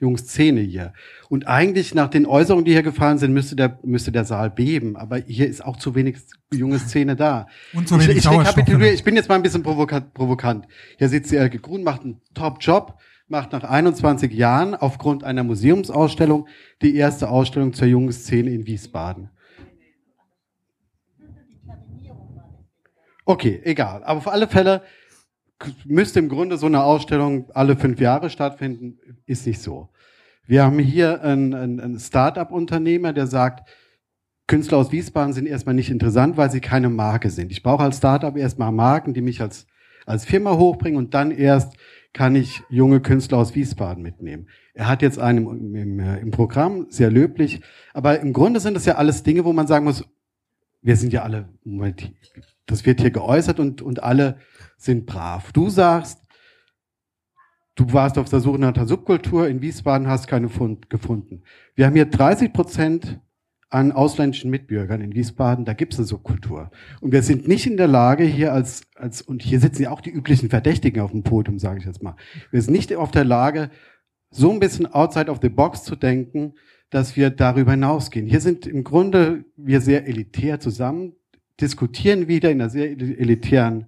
jungen 0.00 0.18
Szene 0.18 0.60
hier. 0.60 0.92
Und 1.28 1.46
eigentlich 1.46 1.94
nach 1.94 2.08
den 2.08 2.26
Äußerungen, 2.26 2.64
die 2.64 2.72
hier 2.72 2.82
gefallen 2.82 3.18
sind, 3.18 3.32
müsste 3.32 3.54
der 3.54 3.78
müsste 3.82 4.12
der 4.12 4.24
Saal 4.24 4.50
beben. 4.50 4.96
Aber 4.96 5.18
hier 5.18 5.46
ist 5.46 5.64
auch 5.64 5.76
zu 5.76 5.94
wenig 5.94 6.16
junge 6.52 6.78
Szene 6.78 7.16
da. 7.16 7.46
Und 7.74 7.88
zu 7.88 7.96
wenig 7.96 8.16
ich, 8.18 8.24
ich, 8.24 8.30
rekapituliere, 8.30 8.92
ich 8.92 9.04
bin 9.04 9.14
jetzt 9.14 9.28
mal 9.28 9.34
ein 9.34 9.42
bisschen 9.42 9.62
provokant. 9.62 10.14
provokant. 10.14 10.66
Hier 10.96 11.08
sitzt 11.08 11.32
Elke 11.32 11.58
Grun, 11.58 11.82
macht 11.82 12.02
einen 12.02 12.20
Top-Job 12.34 12.98
macht 13.28 13.52
nach 13.52 13.64
21 13.64 14.32
Jahren 14.32 14.74
aufgrund 14.74 15.22
einer 15.22 15.44
Museumsausstellung 15.44 16.48
die 16.82 16.96
erste 16.96 17.28
Ausstellung 17.28 17.72
zur 17.74 17.86
jungen 17.86 18.12
Szene 18.12 18.50
in 18.50 18.66
Wiesbaden. 18.66 19.30
Okay, 23.24 23.60
egal. 23.64 24.02
Aber 24.04 24.18
auf 24.18 24.28
alle 24.28 24.48
Fälle 24.48 24.82
müsste 25.84 26.18
im 26.18 26.30
Grunde 26.30 26.56
so 26.56 26.66
eine 26.66 26.82
Ausstellung 26.82 27.50
alle 27.52 27.76
fünf 27.76 28.00
Jahre 28.00 28.30
stattfinden. 28.30 28.98
Ist 29.26 29.46
nicht 29.46 29.60
so. 29.60 29.90
Wir 30.48 30.64
haben 30.64 30.78
hier 30.78 31.22
einen, 31.22 31.52
einen, 31.52 31.98
Start-up-Unternehmer, 31.98 33.12
der 33.12 33.26
sagt, 33.26 33.68
Künstler 34.46 34.78
aus 34.78 34.90
Wiesbaden 34.90 35.34
sind 35.34 35.46
erstmal 35.46 35.74
nicht 35.74 35.90
interessant, 35.90 36.38
weil 36.38 36.50
sie 36.50 36.62
keine 36.62 36.88
Marke 36.88 37.28
sind. 37.28 37.52
Ich 37.52 37.62
brauche 37.62 37.82
als 37.82 37.98
Start-up 37.98 38.34
erstmal 38.34 38.72
Marken, 38.72 39.12
die 39.12 39.20
mich 39.20 39.42
als, 39.42 39.66
als 40.06 40.24
Firma 40.24 40.56
hochbringen 40.56 40.96
und 40.96 41.12
dann 41.12 41.32
erst 41.32 41.76
kann 42.14 42.34
ich 42.34 42.62
junge 42.70 43.00
Künstler 43.00 43.36
aus 43.36 43.54
Wiesbaden 43.54 44.02
mitnehmen. 44.02 44.48
Er 44.72 44.88
hat 44.88 45.02
jetzt 45.02 45.18
einen 45.18 45.46
im, 45.46 45.74
im, 45.74 46.00
im 46.00 46.30
Programm, 46.30 46.86
sehr 46.88 47.10
löblich, 47.10 47.60
aber 47.92 48.20
im 48.20 48.32
Grunde 48.32 48.60
sind 48.60 48.72
das 48.72 48.86
ja 48.86 48.94
alles 48.94 49.22
Dinge, 49.22 49.44
wo 49.44 49.52
man 49.52 49.66
sagen 49.66 49.84
muss, 49.84 50.02
wir 50.80 50.96
sind 50.96 51.12
ja 51.12 51.24
alle, 51.24 51.50
Moment, 51.62 52.10
das 52.64 52.86
wird 52.86 53.02
hier 53.02 53.10
geäußert 53.10 53.60
und, 53.60 53.82
und 53.82 54.02
alle 54.02 54.38
sind 54.78 55.04
brav. 55.04 55.52
Du 55.52 55.68
sagst, 55.68 56.22
du 57.78 57.92
warst 57.92 58.18
auf 58.18 58.28
der 58.28 58.40
Suche 58.40 58.58
nach 58.58 58.72
der 58.72 58.86
Subkultur 58.86 59.48
in 59.48 59.62
Wiesbaden, 59.62 60.08
hast 60.08 60.26
keine 60.26 60.48
Fund 60.48 60.90
gefunden. 60.90 61.42
Wir 61.74 61.86
haben 61.86 61.94
hier 61.94 62.06
30 62.06 62.52
Prozent 62.52 63.20
an 63.70 63.92
ausländischen 63.92 64.50
Mitbürgern 64.50 65.00
in 65.00 65.14
Wiesbaden, 65.14 65.64
da 65.64 65.74
gibt 65.74 65.92
es 65.92 65.98
eine 65.98 66.06
Subkultur. 66.06 66.70
Und 67.00 67.12
wir 67.12 67.22
sind 67.22 67.46
nicht 67.46 67.66
in 67.66 67.76
der 67.76 67.86
Lage 67.86 68.24
hier 68.24 68.52
als, 68.52 68.82
als 68.96 69.22
und 69.22 69.42
hier 69.42 69.60
sitzen 69.60 69.82
ja 69.82 69.90
auch 69.90 70.00
die 70.00 70.10
üblichen 70.10 70.48
Verdächtigen 70.48 71.02
auf 71.02 71.10
dem 71.10 71.22
Podium, 71.22 71.58
sage 71.58 71.78
ich 71.78 71.84
jetzt 71.84 72.02
mal. 72.02 72.16
Wir 72.50 72.62
sind 72.62 72.72
nicht 72.72 72.94
auf 72.96 73.10
der 73.10 73.24
Lage, 73.24 73.70
so 74.30 74.50
ein 74.50 74.58
bisschen 74.58 74.86
outside 74.86 75.30
of 75.30 75.38
the 75.42 75.48
box 75.48 75.84
zu 75.84 75.96
denken, 75.96 76.54
dass 76.90 77.16
wir 77.16 77.30
darüber 77.30 77.72
hinausgehen. 77.72 78.26
Hier 78.26 78.40
sind 78.40 78.66
im 78.66 78.84
Grunde 78.84 79.44
wir 79.56 79.80
sehr 79.82 80.06
elitär 80.06 80.60
zusammen, 80.60 81.12
diskutieren 81.60 82.26
wieder 82.26 82.50
in 82.50 82.60
einer 82.60 82.70
sehr 82.70 82.90
elitären, 82.90 83.86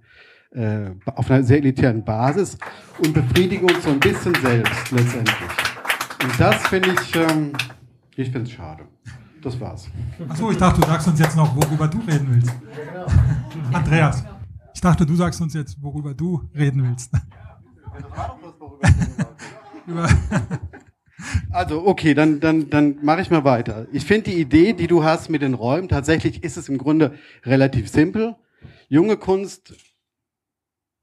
äh, 0.52 0.90
auf 1.06 1.30
einer 1.30 1.42
sehr 1.42 1.58
elitären 1.58 2.04
Basis 2.04 2.58
und 2.98 3.12
befriedigen 3.12 3.70
uns 3.70 3.84
so 3.84 3.90
ein 3.90 4.00
bisschen 4.00 4.34
selbst 4.36 4.90
letztendlich. 4.90 5.36
Und 6.22 6.40
das 6.40 6.56
finde 6.68 6.90
ich, 6.90 7.16
ähm, 7.16 7.52
ich 8.16 8.30
finde 8.30 8.42
es 8.42 8.52
schade. 8.52 8.84
Das 9.42 9.58
war's. 9.58 9.88
Achso, 10.28 10.50
ich 10.50 10.58
dachte, 10.58 10.80
du 10.80 10.86
sagst 10.86 11.08
uns 11.08 11.18
jetzt 11.18 11.36
noch, 11.36 11.56
worüber 11.56 11.88
du 11.88 11.98
reden 12.00 12.28
willst. 12.30 12.52
Andreas, 13.72 14.24
ich 14.74 14.80
dachte, 14.80 15.06
du 15.06 15.14
sagst 15.14 15.40
uns 15.40 15.54
jetzt, 15.54 15.82
worüber 15.82 16.12
du 16.14 16.42
reden 16.54 16.84
willst. 16.84 17.10
Also, 21.50 21.86
okay, 21.86 22.14
dann, 22.14 22.40
dann, 22.40 22.70
dann 22.70 22.96
mache 23.02 23.20
ich 23.22 23.30
mal 23.30 23.44
weiter. 23.44 23.86
Ich 23.92 24.04
finde 24.04 24.30
die 24.30 24.40
Idee, 24.40 24.72
die 24.72 24.86
du 24.86 25.04
hast 25.04 25.28
mit 25.28 25.42
den 25.42 25.54
Räumen, 25.54 25.88
tatsächlich 25.88 26.42
ist 26.44 26.56
es 26.56 26.68
im 26.68 26.78
Grunde 26.78 27.14
relativ 27.44 27.88
simpel. 27.88 28.36
Junge 28.88 29.16
Kunst 29.16 29.74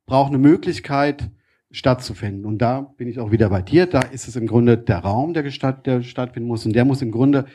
braucht 0.08 0.30
eine 0.30 0.40
Möglichkeit, 0.40 1.30
stattzufinden. 1.70 2.46
Und 2.46 2.58
da 2.60 2.82
bin 2.98 3.08
ich 3.08 3.20
auch 3.20 3.32
wieder 3.32 3.50
bei 3.50 3.62
dir. 3.62 3.86
Da 3.86 4.02
ist 4.02 4.28
es 4.28 4.36
im 4.36 4.48
Grunde 4.48 4.78
der 4.78 5.00
Raum, 5.00 5.34
der, 5.34 5.44
gestatt, 5.44 5.86
der 5.86 6.02
stattfinden 6.02 6.48
muss. 6.48 6.66
Und 6.66 6.74
der 6.74 6.86
muss 6.86 7.04
im 7.04 7.12
Grunde 7.12 7.46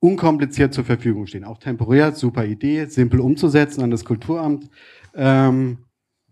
unkompliziert 0.00 0.74
zur 0.74 0.84
Verfügung 0.84 1.26
stehen. 1.26 1.44
Auch 1.44 1.58
temporär, 1.58 2.12
super 2.12 2.44
Idee, 2.44 2.86
simpel 2.86 3.20
umzusetzen 3.20 3.82
an 3.82 3.90
das 3.90 4.04
Kulturamt. 4.04 4.68
Ähm, 5.14 5.78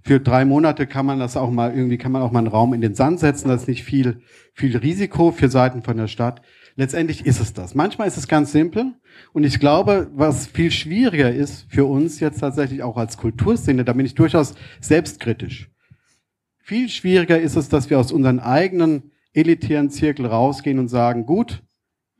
für 0.02 0.19
drei 0.19 0.44
Monate 0.44 0.86
kann 0.86 1.07
man 1.07 1.20
das 1.20 1.36
auch 1.36 1.51
mal, 1.51 1.74
irgendwie 1.74 1.98
kann 1.98 2.11
man 2.11 2.23
auch 2.23 2.32
mal 2.32 2.40
einen 2.40 2.48
Raum 2.48 2.74
in 2.74 2.81
den 2.81 2.94
Sand 2.94 3.20
setzen. 3.20 3.48
Das 3.48 3.62
ist 3.62 3.69
nicht 3.69 3.85
viel, 3.85 4.23
viel 4.55 4.77
Risiko 4.77 5.31
für 5.31 5.48
Seiten 5.48 5.82
von 5.82 5.97
der 5.97 6.09
Stadt. 6.09 6.43
Letztendlich 6.81 7.27
ist 7.27 7.40
es 7.40 7.52
das. 7.52 7.74
Manchmal 7.74 8.09
ist 8.09 8.16
es 8.16 8.27
ganz 8.27 8.52
simpel. 8.52 8.94
Und 9.35 9.44
ich 9.44 9.61
glaube, 9.61 10.11
was 10.15 10.47
viel 10.47 10.70
schwieriger 10.70 11.31
ist 11.31 11.66
für 11.69 11.85
uns 11.85 12.20
jetzt 12.20 12.40
tatsächlich 12.40 12.82
auch 12.82 12.97
als 12.97 13.19
Kulturszene, 13.19 13.85
da 13.85 13.93
bin 13.93 14.07
ich 14.07 14.15
durchaus 14.15 14.55
selbstkritisch. 14.81 15.70
Viel 16.57 16.89
schwieriger 16.89 17.39
ist 17.39 17.57
es, 17.57 17.69
dass 17.69 17.90
wir 17.90 17.98
aus 17.98 18.12
unseren 18.12 18.40
eigenen 18.40 19.11
elitären 19.35 19.90
Zirkel 19.90 20.24
rausgehen 20.24 20.78
und 20.78 20.89
sagen, 20.89 21.27
gut, 21.27 21.62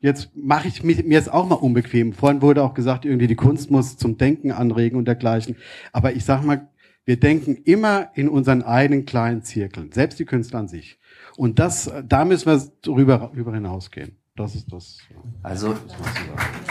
jetzt 0.01 0.37
mache 0.37 0.69
ich 0.69 0.83
mir 0.83 0.95
jetzt 0.95 1.33
auch 1.33 1.49
mal 1.49 1.55
unbequem. 1.55 2.13
Vorhin 2.13 2.43
wurde 2.43 2.63
auch 2.63 2.75
gesagt, 2.75 3.07
irgendwie 3.07 3.29
die 3.29 3.37
Kunst 3.37 3.71
muss 3.71 3.97
zum 3.97 4.19
Denken 4.19 4.53
anregen 4.53 4.99
und 4.99 5.07
dergleichen. 5.07 5.57
Aber 5.91 6.13
ich 6.13 6.27
sage 6.27 6.47
mal, 6.47 6.69
wir 7.07 7.19
denken 7.19 7.57
immer 7.65 8.11
in 8.15 8.29
unseren 8.29 8.63
eigenen 8.63 9.07
kleinen 9.07 9.43
Zirkeln, 9.43 9.91
selbst 9.91 10.19
die 10.19 10.27
Künstler 10.27 10.59
an 10.59 10.69
sich. 10.69 10.99
Und 11.39 11.59
das, 11.59 11.91
da 12.07 12.27
müssen 12.27 12.45
wir 12.45 12.63
drüber, 12.83 13.33
drüber 13.35 13.55
hinausgehen. 13.55 14.20
Das 14.37 14.55
ist 14.55 14.73
das. 14.73 14.99
Also 15.43 15.77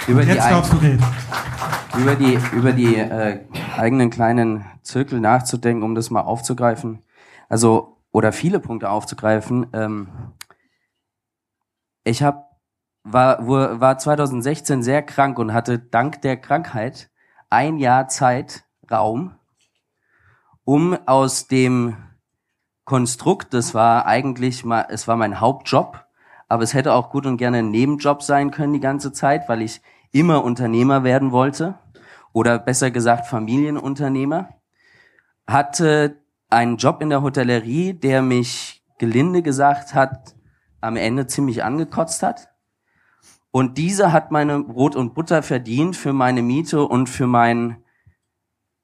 über 0.08 0.24
die, 0.24 0.40
ein, 0.40 1.00
über 1.98 2.16
die, 2.16 2.40
über 2.54 2.72
die 2.72 2.96
äh, 2.96 3.46
eigenen 3.78 4.10
kleinen 4.10 4.66
Zirkel 4.82 5.20
nachzudenken, 5.20 5.84
um 5.84 5.96
das 5.96 6.10
mal 6.10 6.22
aufzugreifen. 6.22 7.04
Also 7.48 7.98
oder 8.12 8.32
viele 8.32 8.60
Punkte 8.60 8.90
aufzugreifen. 8.90 9.68
Ähm, 9.74 10.08
ich 12.04 12.24
habe 12.24 12.50
war, 13.04 13.48
war 13.48 13.98
2016 13.98 14.84
sehr 14.84 15.02
krank 15.02 15.40
und 15.40 15.54
hatte 15.54 15.80
dank 15.80 16.22
der 16.22 16.38
Krankheit 16.38 17.10
ein 17.50 17.78
Jahr 17.78 18.08
Zeit, 18.08 18.66
Raum, 18.92 19.36
um 20.64 20.98
aus 21.08 21.48
dem 21.48 21.98
Konstrukt, 22.86 23.54
das 23.54 23.74
war 23.74 24.06
eigentlich 24.06 24.66
mal, 24.66 24.88
es 24.90 25.08
war 25.08 25.16
mein 25.16 25.40
Hauptjob, 25.40 26.06
aber 26.50 26.64
es 26.64 26.74
hätte 26.74 26.94
auch 26.94 27.12
gut 27.12 27.26
und 27.26 27.38
gerne 27.38 27.60
ein 27.60 27.72
Nebenjob 27.72 28.24
sein 28.24 28.52
können 28.52 28.74
die 28.74 28.80
ganze 28.80 29.14
Zeit, 29.14 29.48
weil 29.48 29.62
ich 29.62 29.82
immer 30.12 30.44
Unternehmer 30.44 31.04
werden 31.04 31.32
wollte 31.32 31.76
oder 32.34 32.58
besser 32.58 32.92
gesagt 32.92 33.28
Familienunternehmer. 33.28 34.50
Hatte 35.48 36.18
einen 36.50 36.78
Job 36.78 37.02
in 37.02 37.10
der 37.10 37.22
Hotellerie, 37.22 37.94
der 37.94 38.24
mich 38.24 38.84
gelinde 38.98 39.44
gesagt 39.44 39.94
hat, 39.94 40.36
am 40.82 40.96
Ende 40.96 41.28
ziemlich 41.28 41.64
angekotzt 41.64 42.24
hat. 42.24 42.50
Und 43.52 43.78
diese 43.78 44.12
hat 44.12 44.32
meine 44.32 44.60
Brot 44.64 44.96
und 44.96 45.14
Butter 45.14 45.44
verdient 45.44 45.96
für 45.96 46.14
meine 46.14 46.42
Miete 46.42 46.84
und 46.84 47.10
für 47.10 47.28
meinen 47.28 47.84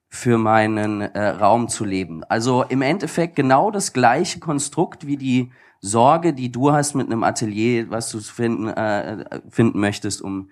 für 0.08 0.38
meinen 0.38 1.00
äh, 1.00 1.28
Raum 1.28 1.68
zu 1.68 1.84
leben. 1.84 2.22
Also 2.24 2.62
im 2.62 2.80
Endeffekt 2.80 3.34
genau 3.34 3.72
das 3.72 3.92
gleiche 3.92 4.38
Konstrukt 4.38 5.06
wie 5.06 5.16
die 5.16 5.52
Sorge, 5.80 6.32
die 6.32 6.50
du 6.50 6.72
hast 6.72 6.94
mit 6.94 7.06
einem 7.06 7.22
Atelier, 7.22 7.90
was 7.90 8.10
du 8.10 8.20
finden, 8.20 8.68
äh, 8.68 9.40
finden 9.50 9.80
möchtest, 9.80 10.22
um 10.22 10.50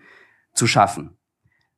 zu 0.52 0.66
schaffen. 0.66 1.16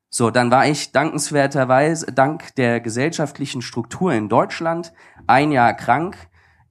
So, 0.09 0.31
dann 0.31 0.51
war 0.51 0.67
ich 0.67 0.93
dankenswerterweise, 0.93 2.07
dank 2.07 2.55
der 2.55 2.81
gesellschaftlichen 2.81 3.61
Struktur 3.63 4.13
in 4.13 4.29
Deutschland, 4.29 4.93
ein 5.27 5.53
Jahr 5.53 5.75
krank, 5.75 6.17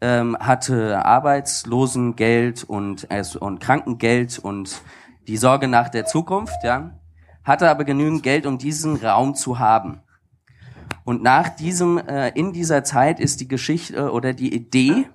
ähm, 0.02 0.38
hatte 0.40 1.06
Arbeitslosengeld 1.06 2.64
und, 2.64 3.08
äh, 3.12 3.24
und 3.40 3.60
Krankengeld 3.60 4.40
und 4.40 4.82
die 5.28 5.38
Sorge 5.38 5.68
nach 5.68 5.90
der 5.90 6.06
Zukunft, 6.06 6.64
ja, 6.64 7.00
hatte 7.44 7.70
aber 7.70 7.84
genügend 7.84 8.24
Geld, 8.24 8.46
um 8.46 8.58
diesen 8.58 8.96
Raum 8.96 9.36
zu 9.36 9.60
haben. 9.60 10.02
Und 11.04 11.22
nach 11.22 11.50
diesem, 11.50 11.98
äh, 11.98 12.30
in 12.30 12.52
dieser 12.52 12.84
Zeit 12.84 13.20
ist 13.20 13.42
die 13.42 13.48
Geschichte 13.48 13.96
äh, 13.96 14.02
oder 14.02 14.34
die 14.34 14.54
Idee, 14.54 15.08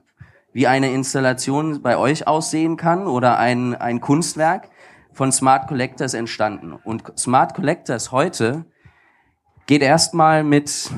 wie 0.53 0.67
eine 0.67 0.93
Installation 0.93 1.83
bei 1.83 1.97
euch 1.97 2.27
aussehen 2.27 2.77
kann 2.77 3.07
oder 3.07 3.39
ein, 3.39 3.75
ein 3.75 4.01
Kunstwerk 4.01 4.71
von 5.13 5.33
Smart 5.33 5.69
Collectors 5.69 6.15
entstanden. 6.15 6.73
Und 6.73 7.19
Smart 7.19 7.55
Collectors 7.55 8.13
heute 8.13 8.65
geht 9.67 9.83
erstmal 9.83 10.43
mit 10.45 10.91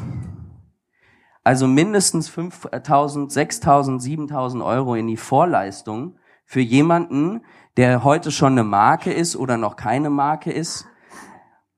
also 1.44 1.66
mindestens 1.66 2.30
5.000, 2.30 3.32
6.000, 3.32 4.00
7.000 4.00 4.64
Euro 4.64 4.94
in 4.94 5.08
die 5.08 5.16
Vorleistung 5.16 6.16
für 6.44 6.60
jemanden, 6.60 7.44
der 7.76 8.04
heute 8.04 8.30
schon 8.30 8.52
eine 8.52 8.64
Marke 8.64 9.12
ist 9.12 9.36
oder 9.36 9.56
noch 9.56 9.76
keine 9.76 10.10
Marke 10.10 10.52
ist, 10.52 10.86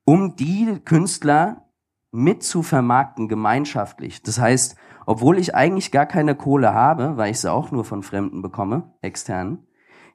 um 0.04 0.36
die 0.36 0.80
Künstler 0.84 1.68
mit 2.10 2.42
zu 2.42 2.62
vermarkten 2.62 3.28
gemeinschaftlich. 3.28 4.22
Das 4.22 4.38
heißt, 4.38 4.76
obwohl 5.06 5.38
ich 5.38 5.54
eigentlich 5.54 5.90
gar 5.90 6.06
keine 6.06 6.34
Kohle 6.34 6.74
habe, 6.74 7.16
weil 7.16 7.30
ich 7.30 7.40
sie 7.40 7.52
auch 7.52 7.70
nur 7.70 7.84
von 7.84 8.02
Fremden 8.02 8.42
bekomme, 8.42 8.94
extern, 9.00 9.66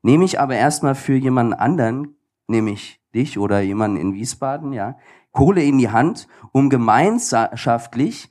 nehme 0.01 0.25
ich 0.25 0.39
aber 0.39 0.55
erstmal 0.55 0.95
für 0.95 1.15
jemanden 1.15 1.53
anderen, 1.53 2.15
nämlich 2.47 3.01
dich 3.13 3.37
oder 3.37 3.59
jemanden 3.59 3.97
in 3.97 4.13
Wiesbaden, 4.13 4.73
ja, 4.73 4.97
Kohle 5.31 5.63
in 5.63 5.77
die 5.77 5.89
Hand, 5.89 6.27
um 6.51 6.69
gemeinschaftlich 6.69 8.29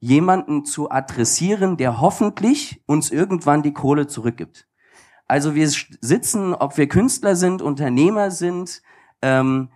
jemanden 0.00 0.64
zu 0.64 0.90
adressieren, 0.90 1.76
der 1.76 2.00
hoffentlich 2.00 2.82
uns 2.86 3.10
irgendwann 3.10 3.62
die 3.62 3.72
Kohle 3.72 4.06
zurückgibt. 4.06 4.66
Also 5.26 5.54
wir 5.54 5.68
sitzen, 5.68 6.54
ob 6.54 6.76
wir 6.76 6.88
Künstler 6.88 7.36
sind, 7.36 7.62
Unternehmer 7.62 8.30
sind 8.30 8.82
ähm, 9.22 9.68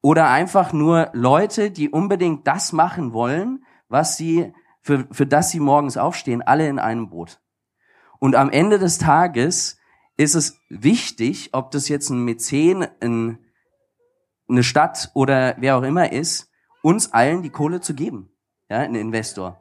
oder 0.00 0.30
einfach 0.30 0.72
nur 0.72 1.10
Leute, 1.12 1.70
die 1.70 1.90
unbedingt 1.90 2.46
das 2.46 2.72
machen 2.72 3.12
wollen, 3.12 3.64
was 3.88 4.16
sie 4.16 4.52
für, 4.84 5.06
für 5.10 5.26
das 5.26 5.50
sie 5.50 5.60
morgens 5.60 5.96
aufstehen, 5.96 6.42
alle 6.42 6.68
in 6.68 6.78
einem 6.78 7.08
Boot. 7.08 7.40
Und 8.18 8.36
am 8.36 8.50
Ende 8.50 8.78
des 8.78 8.98
Tages 8.98 9.78
ist 10.18 10.34
es 10.34 10.60
wichtig, 10.68 11.50
ob 11.52 11.70
das 11.70 11.88
jetzt 11.88 12.10
ein 12.10 12.22
Mäzen, 12.22 12.86
ein, 13.00 13.38
eine 14.46 14.62
Stadt 14.62 15.10
oder 15.14 15.56
wer 15.58 15.78
auch 15.78 15.82
immer 15.82 16.12
ist, 16.12 16.50
uns 16.82 17.14
allen 17.14 17.42
die 17.42 17.50
Kohle 17.50 17.80
zu 17.80 17.94
geben, 17.94 18.30
ja, 18.68 18.78
ein 18.78 18.94
Investor. 18.94 19.58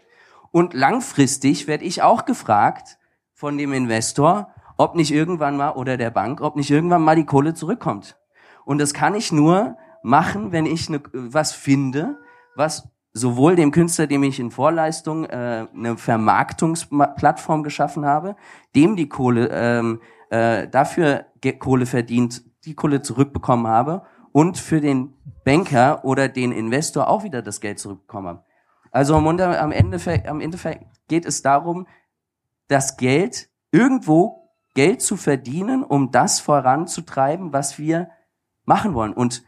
Und 0.51 0.73
langfristig 0.73 1.67
werde 1.67 1.85
ich 1.85 2.01
auch 2.01 2.25
gefragt 2.25 2.97
von 3.33 3.57
dem 3.57 3.71
Investor, 3.71 4.53
ob 4.77 4.95
nicht 4.95 5.11
irgendwann 5.11 5.55
mal 5.55 5.71
oder 5.71 5.95
der 5.95 6.11
Bank, 6.11 6.41
ob 6.41 6.57
nicht 6.57 6.69
irgendwann 6.69 7.01
mal 7.01 7.15
die 7.15 7.25
Kohle 7.25 7.53
zurückkommt. 7.53 8.19
Und 8.65 8.79
das 8.79 8.93
kann 8.93 9.15
ich 9.15 9.31
nur 9.31 9.77
machen, 10.03 10.51
wenn 10.51 10.65
ich 10.65 10.89
ne, 10.89 11.01
was 11.13 11.53
finde, 11.53 12.19
was 12.55 12.93
sowohl 13.14 13.56
dem 13.56 13.72
Künstler, 13.72 14.07
dem 14.07 14.23
ich 14.23 14.40
in 14.40 14.52
Vorleistung 14.52 15.26
äh, 15.26 15.68
eine 15.73 15.98
Vermarktungsplattform 15.98 17.64
geschaffen 17.64 18.06
habe, 18.06 18.35
dem 18.76 18.95
die 18.95 19.07
Kohle 19.07 19.49
ähm, 19.52 20.02
äh, 20.30 20.68
dafür 20.68 21.26
Kohle 21.60 21.85
verdient, 21.85 22.44
die 22.65 22.73
Kohle 22.73 23.02
zurückbekommen 23.02 23.68
habe 23.68 24.03
und 24.31 24.57
für 24.57 24.81
den 24.81 25.14
Banker 25.44 26.03
oder 26.03 26.27
den 26.27 26.52
Investor 26.52 27.07
auch 27.07 27.23
wieder 27.23 27.41
das 27.41 27.61
Geld 27.61 27.80
zurückbekommen 27.80 28.30
habe. 28.30 28.44
Also 28.91 29.15
am 29.15 29.27
Ende, 29.27 29.60
am 30.27 30.41
Endeffekt 30.41 30.85
geht 31.07 31.26
es 31.26 31.41
darum, 31.41 31.88
das 32.68 32.98
Geld 32.98 33.49
irgendwo 33.72 34.49
Geld 34.73 35.02
zu 35.02 35.18
verdienen, 35.18 35.84
um 35.84 36.11
das 36.11 36.40
voranzutreiben, 36.40 37.53
was 37.53 37.77
wir 37.77 38.10
machen 38.65 38.94
wollen. 38.94 39.14
Und 39.14 39.44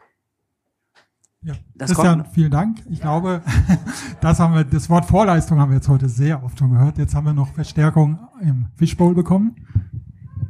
ja, 1.46 1.54
das 1.76 1.92
Christian, 1.92 2.26
vielen 2.26 2.50
Dank. 2.50 2.80
Ich 2.90 3.00
glaube, 3.00 3.44
das 4.22 4.40
haben 4.40 4.56
wir, 4.56 4.64
das 4.64 4.90
Wort 4.90 5.06
Vorleistung 5.06 5.60
haben 5.60 5.70
wir 5.70 5.76
jetzt 5.76 5.88
heute 5.88 6.10
sehr 6.10 6.44
oft 6.44 6.58
schon 6.58 6.72
gehört. 6.72 6.98
Jetzt 6.98 7.14
haben 7.14 7.28
wir 7.28 7.34
noch 7.34 7.54
Verstärkung 7.54 8.18
im 8.42 8.66
Fishbowl 8.78 9.14
bekommen. 9.14 9.56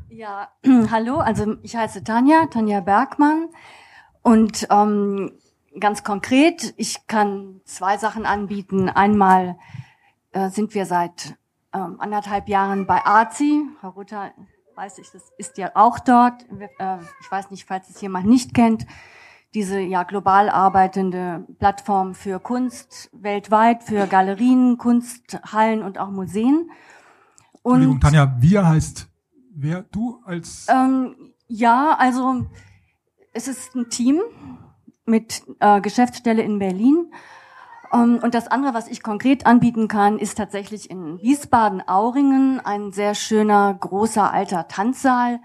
Ja, 0.07 0.47
hallo, 0.91 1.17
also 1.17 1.57
ich 1.63 1.75
heiße 1.75 2.05
Tanja, 2.05 2.45
Tanja 2.45 2.79
Bergmann. 2.79 3.49
Und 4.21 4.67
ähm, 4.71 5.33
ganz 5.81 6.05
konkret, 6.05 6.73
ich 6.77 7.05
kann 7.07 7.59
zwei 7.65 7.97
Sachen 7.97 8.25
anbieten. 8.25 8.87
Einmal 8.87 9.57
äh, 10.31 10.49
sind 10.49 10.73
wir 10.75 10.85
seit 10.85 11.35
ähm, 11.73 11.97
anderthalb 11.99 12.47
Jahren 12.47 12.87
bei 12.87 13.05
AZI. 13.05 13.67
Herr 13.81 13.89
Rutter 13.89 14.31
weiß 14.75 14.99
ich, 14.99 15.11
das 15.11 15.23
ist 15.37 15.57
ja 15.57 15.71
auch 15.73 15.99
dort. 15.99 16.45
Äh, 16.79 16.99
ich 17.19 17.29
weiß 17.29 17.51
nicht, 17.51 17.65
falls 17.65 17.89
es 17.89 17.99
jemand 17.99 18.27
nicht 18.27 18.53
kennt 18.53 18.85
diese 19.55 19.79
ja 19.79 20.03
global 20.03 20.49
arbeitende 20.49 21.45
Plattform 21.57 22.13
für 22.13 22.39
Kunst 22.39 23.09
weltweit, 23.13 23.83
für 23.83 24.05
Galerien, 24.05 24.77
Kunsthallen 24.77 25.81
und 25.81 25.97
auch 25.97 26.11
Museen. 26.11 26.69
Und 27.63 27.81
Entschuldigung, 27.81 27.99
Tanja, 28.01 28.35
wir 28.39 28.67
heißt 28.67 29.09
wer 29.55 29.83
du 29.83 30.21
als 30.25 30.67
ähm, 30.69 31.15
ja, 31.47 31.95
also 31.97 32.45
es 33.33 33.47
ist 33.47 33.75
ein 33.75 33.89
Team 33.89 34.21
mit 35.05 35.43
äh, 35.59 35.81
Geschäftsstelle 35.81 36.41
in 36.41 36.59
Berlin. 36.59 37.11
Ähm, 37.93 38.19
und 38.21 38.35
das 38.35 38.47
andere, 38.47 38.73
was 38.73 38.87
ich 38.87 39.01
konkret 39.01 39.45
anbieten 39.45 39.87
kann, 39.87 40.19
ist 40.19 40.37
tatsächlich 40.37 40.89
in 40.89 41.19
Wiesbaden-Auringen 41.21 42.59
ein 42.59 42.91
sehr 42.91 43.15
schöner, 43.15 43.73
großer, 43.73 44.31
alter 44.31 44.67
Tanzsaal 44.67 45.39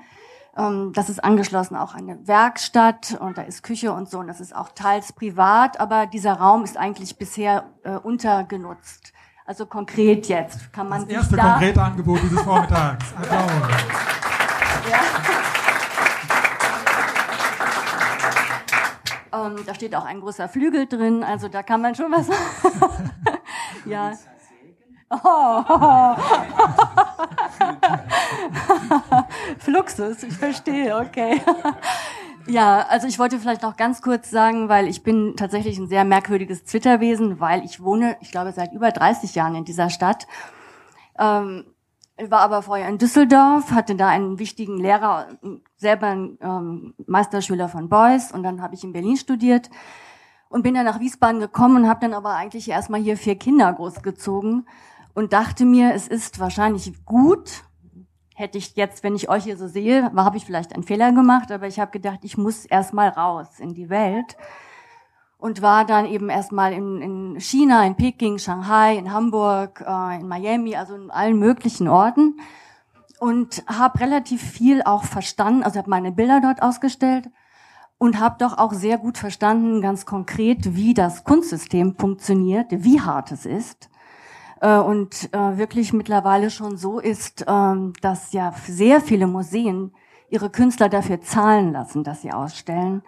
das 0.55 1.09
ist 1.09 1.23
angeschlossen 1.23 1.77
auch 1.77 1.95
eine 1.95 2.27
Werkstatt 2.27 3.17
und 3.21 3.39
da 3.39 3.43
ist 3.43 3.63
Küche 3.63 3.93
und 3.93 4.11
so 4.11 4.19
und 4.19 4.27
das 4.27 4.41
ist 4.41 4.55
auch 4.55 4.71
teils 4.75 5.13
privat, 5.13 5.79
aber 5.81 6.07
dieser 6.07 6.35
Raum 6.35 6.65
ist 6.65 6.77
eigentlich 6.77 7.17
bisher 7.17 7.65
äh, 7.85 7.93
untergenutzt. 7.93 9.13
Also 9.47 9.67
konkret 9.67 10.27
jetzt 10.29 10.73
kann 10.73 10.89
man 10.89 11.03
das 11.03 11.11
erste 11.11 11.37
da 11.37 11.53
konkrete 11.53 11.83
Angebot 11.83 12.21
dieses 12.23 12.41
Vormittags. 12.43 13.05
Applaus. 13.17 13.51
ja. 14.91 15.01
Ähm, 19.33 19.57
da 19.65 19.75
steht 19.75 19.95
auch 19.95 20.05
ein 20.05 20.21
großer 20.21 20.49
Flügel 20.49 20.87
drin, 20.87 21.23
also 21.23 21.49
da 21.49 21.63
kann 21.63 21.81
man 21.81 21.95
schon 21.95 22.13
was. 22.13 22.29
ja. 23.85 24.13
Oh. 25.11 25.17
Fluxus, 29.59 30.23
ich 30.23 30.35
verstehe, 30.35 30.97
okay. 30.97 31.43
Ja, 32.47 32.87
also 32.89 33.09
ich 33.09 33.19
wollte 33.19 33.41
vielleicht 33.41 33.63
noch 33.63 33.77
ganz 33.77 34.03
kurz 34.03 34.31
sagen, 34.31 34.69
weil 34.69 34.87
ich 34.87 35.03
bin 35.03 35.35
tatsächlich 35.37 35.79
ein 35.79 35.89
sehr 35.89 36.05
merkwürdiges 36.05 36.65
Twitter-Wesen, 36.65 37.41
weil 37.41 37.65
ich 37.65 37.83
wohne, 37.83 38.17
ich 38.21 38.31
glaube, 38.31 38.53
seit 38.53 38.73
über 38.73 38.93
30 38.93 39.35
Jahren 39.35 39.57
in 39.57 39.65
dieser 39.65 39.91
Stadt. 39.91 40.29
Ähm, 41.19 41.65
war 42.29 42.41
aber 42.41 42.63
vorher 42.63 42.89
in 42.89 42.99
Düsseldorf, 42.99 43.73
hatte 43.73 43.97
da 43.97 44.09
einen 44.09 44.39
wichtigen 44.39 44.79
Lehrer, 44.79 45.29
selber 45.77 46.09
ein 46.09 46.39
ähm, 46.41 46.95
Meisterschüler 47.07 47.69
von 47.69 47.89
Beuys 47.89 48.31
und 48.31 48.43
dann 48.43 48.63
habe 48.63 48.75
ich 48.75 48.85
in 48.85 48.93
Berlin 48.93 49.17
studiert 49.17 49.71
und 50.51 50.63
bin 50.63 50.75
dann 50.75 50.85
nach 50.85 51.01
Wiesbaden 51.01 51.41
gekommen 51.41 51.77
und 51.77 51.89
habe 51.89 52.01
dann 52.01 52.13
aber 52.13 52.35
eigentlich 52.35 52.69
erstmal 52.69 53.01
hier 53.01 53.17
vier 53.17 53.37
Kinder 53.37 53.73
großgezogen 53.73 54.67
und 55.15 55.33
dachte 55.33 55.65
mir, 55.65 55.95
es 55.95 56.09
ist 56.09 56.39
wahrscheinlich 56.39 56.93
gut, 57.05 57.65
hätte 58.35 58.59
ich 58.59 58.75
jetzt, 58.77 59.03
wenn 59.03 59.15
ich 59.15 59.29
euch 59.29 59.45
hier 59.45 59.57
so 59.57 59.69
sehe, 59.69 60.11
habe 60.17 60.37
ich 60.37 60.45
vielleicht 60.45 60.75
einen 60.75 60.83
Fehler 60.83 61.13
gemacht, 61.13 61.53
aber 61.53 61.67
ich 61.67 61.79
habe 61.79 61.91
gedacht, 61.91 62.21
ich 62.23 62.39
muss 62.39 62.65
erstmal 62.65 63.09
raus 63.09 63.59
in 63.59 63.75
die 63.75 63.91
Welt 63.91 64.37
und 65.37 65.63
war 65.63 65.85
dann 65.85 66.07
eben 66.07 66.31
erstmal 66.31 66.73
in, 66.73 67.03
in 67.03 67.41
China, 67.41 67.85
in 67.87 67.97
Peking, 67.97 68.39
Shanghai, 68.39 68.97
in 68.97 69.13
Hamburg, 69.13 69.85
äh, 69.87 70.21
in 70.21 70.29
Miami, 70.29 70.77
also 70.77 70.95
in 70.95 71.11
allen 71.11 71.39
möglichen 71.39 71.89
Orten 71.89 72.41
und 73.19 73.63
habe 73.67 74.01
relativ 74.01 74.43
viel 74.43 74.83
auch 74.83 75.05
verstanden, 75.05 75.63
also 75.63 75.79
habe 75.79 75.91
meine 75.91 76.13
Bilder 76.13 76.41
dort 76.41 76.63
ausgestellt 76.63 77.29
und 77.99 78.19
habe 78.19 78.37
doch 78.39 78.57
auch 78.57 78.73
sehr 78.73 78.97
gut 78.97 79.19
verstanden, 79.19 79.83
ganz 79.83 80.07
konkret, 80.07 80.75
wie 80.75 80.95
das 80.95 81.25
Kunstsystem 81.25 81.97
funktioniert, 81.97 82.69
wie 82.71 83.01
hart 83.03 83.33
es 83.33 83.45
ist 83.45 83.91
und 84.67 85.33
äh, 85.33 85.59
wirklich 85.59 85.93
mittlerweile 85.93 86.51
schon 86.51 86.77
so 86.77 86.99
ist, 86.99 87.43
äh, 87.43 87.75
dass 88.03 88.33
ja 88.33 88.53
sehr 88.67 89.01
viele 89.01 89.27
Museen 89.27 89.93
ihre 90.29 90.51
Künstler 90.51 90.89
dafür 90.89 91.21
zahlen 91.21 91.73
lassen, 91.73 92.05
dass 92.05 92.23
sie 92.23 92.33
ausstellen. 92.33 93.03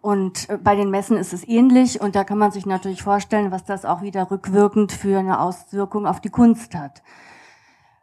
Und 0.00 0.48
äh, 0.48 0.58
bei 0.58 0.76
den 0.76 0.90
Messen 0.90 1.16
ist 1.16 1.32
es 1.32 1.46
ähnlich 1.46 2.00
und 2.00 2.14
da 2.14 2.24
kann 2.24 2.38
man 2.38 2.50
sich 2.50 2.66
natürlich 2.66 3.02
vorstellen, 3.02 3.50
was 3.50 3.64
das 3.64 3.84
auch 3.84 4.02
wieder 4.02 4.30
rückwirkend 4.30 4.92
für 4.92 5.18
eine 5.18 5.40
Auswirkung 5.40 6.06
auf 6.06 6.20
die 6.20 6.30
Kunst 6.30 6.74
hat. 6.74 7.02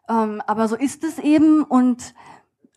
Ähm, 0.09 0.41
aber 0.45 0.67
so 0.67 0.75
ist 0.75 1.03
es 1.03 1.19
eben 1.19 1.63
und 1.63 2.13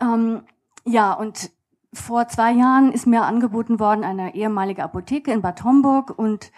ähm, 0.01 0.43
ja, 0.85 1.13
und 1.13 1.51
vor 1.93 2.29
zwei 2.29 2.53
Jahren 2.53 2.93
ist 2.93 3.07
mir 3.07 3.23
angeboten 3.23 3.81
worden 3.81 4.05
eine 4.05 4.35
ehemalige 4.35 4.83
Apotheke 4.83 5.33
in 5.33 5.43
Bad 5.43 5.65
Homburg 5.65 6.17
und 6.17 6.53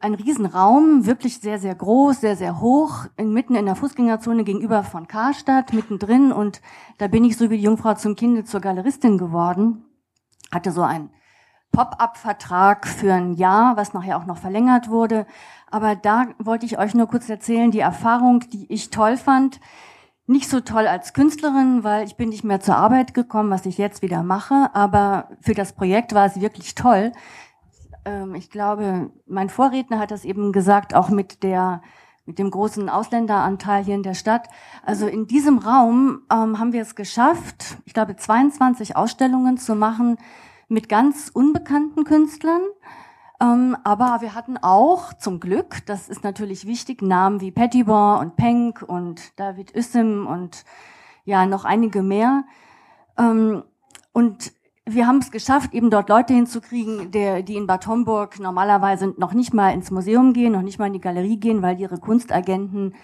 ein 0.00 0.14
Riesenraum, 0.14 1.06
wirklich 1.06 1.38
sehr, 1.38 1.58
sehr 1.58 1.74
groß, 1.74 2.20
sehr, 2.20 2.36
sehr 2.36 2.60
hoch, 2.60 3.06
mitten 3.18 3.54
in 3.54 3.66
der 3.66 3.76
Fußgängerzone 3.76 4.44
gegenüber 4.44 4.82
von 4.82 5.08
Karstadt, 5.08 5.72
mittendrin. 5.72 6.32
Und 6.32 6.60
da 6.98 7.08
bin 7.08 7.24
ich 7.24 7.36
so 7.36 7.50
wie 7.50 7.56
die 7.56 7.64
Jungfrau 7.64 7.94
zum 7.94 8.14
Kinde 8.14 8.44
zur 8.44 8.60
Galeristin 8.60 9.18
geworden. 9.18 9.84
Hatte 10.52 10.70
so 10.70 10.82
ein 10.82 11.10
Pop-up-Vertrag 11.72 12.86
für 12.86 13.12
ein 13.12 13.34
Jahr, 13.34 13.76
was 13.76 13.94
nachher 13.94 14.18
auch 14.18 14.26
noch 14.26 14.38
verlängert 14.38 14.88
wurde. 14.88 15.26
Aber 15.70 15.96
da 15.96 16.28
wollte 16.38 16.66
ich 16.66 16.78
euch 16.78 16.94
nur 16.94 17.06
kurz 17.06 17.28
erzählen, 17.28 17.70
die 17.70 17.80
Erfahrung, 17.80 18.40
die 18.52 18.72
ich 18.72 18.90
toll 18.90 19.16
fand. 19.16 19.60
Nicht 20.26 20.48
so 20.48 20.60
toll 20.60 20.86
als 20.86 21.12
Künstlerin, 21.12 21.84
weil 21.84 22.04
ich 22.04 22.16
bin 22.16 22.30
nicht 22.30 22.44
mehr 22.44 22.60
zur 22.60 22.76
Arbeit 22.76 23.14
gekommen, 23.14 23.50
was 23.50 23.66
ich 23.66 23.78
jetzt 23.78 24.02
wieder 24.02 24.22
mache. 24.22 24.70
Aber 24.74 25.28
für 25.40 25.54
das 25.54 25.72
Projekt 25.72 26.14
war 26.14 26.26
es 26.26 26.40
wirklich 26.40 26.74
toll. 26.74 27.12
Ähm, 28.06 28.34
ich 28.34 28.48
glaube, 28.48 29.10
mein 29.26 29.50
Vorredner 29.50 29.98
hat 29.98 30.10
das 30.10 30.24
eben 30.24 30.52
gesagt, 30.52 30.94
auch 30.94 31.10
mit 31.10 31.42
der 31.42 31.82
mit 32.28 32.40
dem 32.40 32.50
großen 32.50 32.88
Ausländeranteil 32.88 33.84
hier 33.84 33.94
in 33.94 34.02
der 34.02 34.14
Stadt. 34.14 34.48
Also 34.84 35.06
in 35.06 35.28
diesem 35.28 35.58
Raum 35.58 36.22
ähm, 36.32 36.58
haben 36.58 36.72
wir 36.72 36.82
es 36.82 36.96
geschafft, 36.96 37.78
ich 37.84 37.94
glaube, 37.94 38.16
22 38.16 38.96
Ausstellungen 38.96 39.58
zu 39.58 39.76
machen, 39.76 40.18
mit 40.66 40.88
ganz 40.88 41.30
unbekannten 41.32 42.02
Künstlern. 42.02 42.62
Ähm, 43.40 43.76
aber 43.84 44.18
wir 44.22 44.34
hatten 44.34 44.56
auch 44.56 45.12
zum 45.12 45.38
Glück, 45.38 45.86
das 45.86 46.08
ist 46.08 46.24
natürlich 46.24 46.66
wichtig, 46.66 47.00
Namen 47.00 47.40
wie 47.40 47.52
Pettibon 47.52 48.18
und 48.18 48.36
Penck 48.36 48.82
und 48.82 49.38
David 49.38 49.72
Üssim 49.76 50.26
und 50.26 50.64
ja, 51.24 51.46
noch 51.46 51.64
einige 51.64 52.02
mehr. 52.02 52.44
Ähm, 53.16 53.62
und 54.12 54.52
wir 54.88 55.06
haben 55.06 55.18
es 55.18 55.30
geschafft, 55.30 55.74
eben 55.74 55.90
dort 55.90 56.08
Leute 56.08 56.32
hinzukriegen, 56.32 57.10
der, 57.10 57.42
die 57.42 57.56
in 57.56 57.66
Bad 57.66 57.86
Homburg 57.86 58.38
normalerweise 58.38 59.14
noch 59.16 59.32
nicht 59.32 59.52
mal 59.52 59.70
ins 59.70 59.90
Museum 59.90 60.32
gehen, 60.32 60.52
noch 60.52 60.62
nicht 60.62 60.78
mal 60.78 60.86
in 60.86 60.92
die 60.92 61.00
Galerie 61.00 61.38
gehen, 61.38 61.62
weil 61.62 61.80
ihre 61.80 61.98
Kunstagenten 61.98 62.94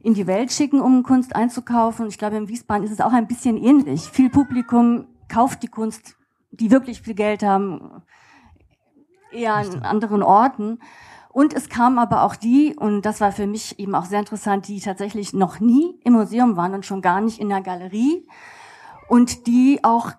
in 0.00 0.14
die 0.14 0.26
Welt 0.26 0.52
schicken, 0.52 0.80
um 0.80 1.02
Kunst 1.02 1.34
einzukaufen. 1.34 2.08
Ich 2.08 2.18
glaube, 2.18 2.36
in 2.36 2.48
Wiesbaden 2.48 2.84
ist 2.84 2.92
es 2.92 3.00
auch 3.00 3.12
ein 3.12 3.28
bisschen 3.28 3.56
ähnlich. 3.56 4.02
Viel 4.02 4.30
Publikum 4.30 5.06
kauft 5.28 5.62
die 5.62 5.68
Kunst 5.68 6.16
die 6.52 6.70
wirklich 6.70 7.02
viel 7.02 7.14
Geld 7.14 7.42
haben, 7.42 8.02
eher 9.32 9.54
an 9.54 9.82
anderen 9.82 10.22
Orten. 10.22 10.78
Und 11.30 11.54
es 11.54 11.70
kamen 11.70 11.98
aber 11.98 12.22
auch 12.22 12.36
die, 12.36 12.76
und 12.76 13.02
das 13.02 13.22
war 13.22 13.32
für 13.32 13.46
mich 13.46 13.78
eben 13.78 13.94
auch 13.94 14.04
sehr 14.04 14.18
interessant, 14.18 14.68
die 14.68 14.80
tatsächlich 14.80 15.32
noch 15.32 15.60
nie 15.60 15.98
im 16.04 16.12
Museum 16.12 16.56
waren 16.56 16.74
und 16.74 16.84
schon 16.84 17.00
gar 17.00 17.22
nicht 17.22 17.40
in 17.40 17.48
der 17.48 17.62
Galerie 17.62 18.28
und 19.08 19.46
die 19.46 19.80
auch 19.82 20.12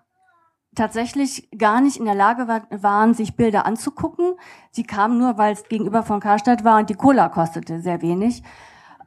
tatsächlich 0.75 1.49
gar 1.57 1.81
nicht 1.81 1.97
in 1.97 2.05
der 2.05 2.15
Lage 2.15 2.47
waren, 2.69 3.13
sich 3.13 3.35
Bilder 3.35 3.65
anzugucken. 3.65 4.33
Sie 4.71 4.83
kamen 4.83 5.17
nur, 5.17 5.37
weil 5.37 5.53
es 5.53 5.63
gegenüber 5.63 6.03
von 6.03 6.19
Karstadt 6.19 6.63
war 6.63 6.79
und 6.79 6.89
die 6.89 6.95
Cola 6.95 7.29
kostete 7.29 7.81
sehr 7.81 8.01
wenig. 8.01 8.43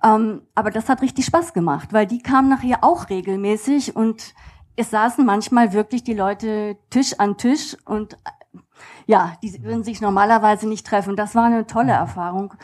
Ähm, 0.02 0.42
aber 0.54 0.70
das 0.70 0.88
hat 0.88 1.02
richtig 1.02 1.26
Spaß 1.26 1.52
gemacht, 1.52 1.92
weil 1.92 2.06
die 2.06 2.18
kamen 2.18 2.48
nachher 2.48 2.84
auch 2.84 3.08
regelmäßig 3.08 3.96
und 3.96 4.34
es 4.76 4.90
saßen 4.90 5.24
manchmal 5.24 5.72
wirklich 5.72 6.04
die 6.04 6.14
Leute 6.14 6.76
Tisch 6.90 7.18
an 7.18 7.36
Tisch 7.36 7.76
und 7.86 8.14
äh, 8.14 8.58
ja, 9.06 9.32
die 9.42 9.62
würden 9.62 9.84
sich 9.84 10.00
normalerweise 10.00 10.68
nicht 10.68 10.86
treffen. 10.86 11.16
Das 11.16 11.34
war 11.34 11.44
eine 11.44 11.66
tolle 11.66 11.92
Erfahrung. 11.92 12.54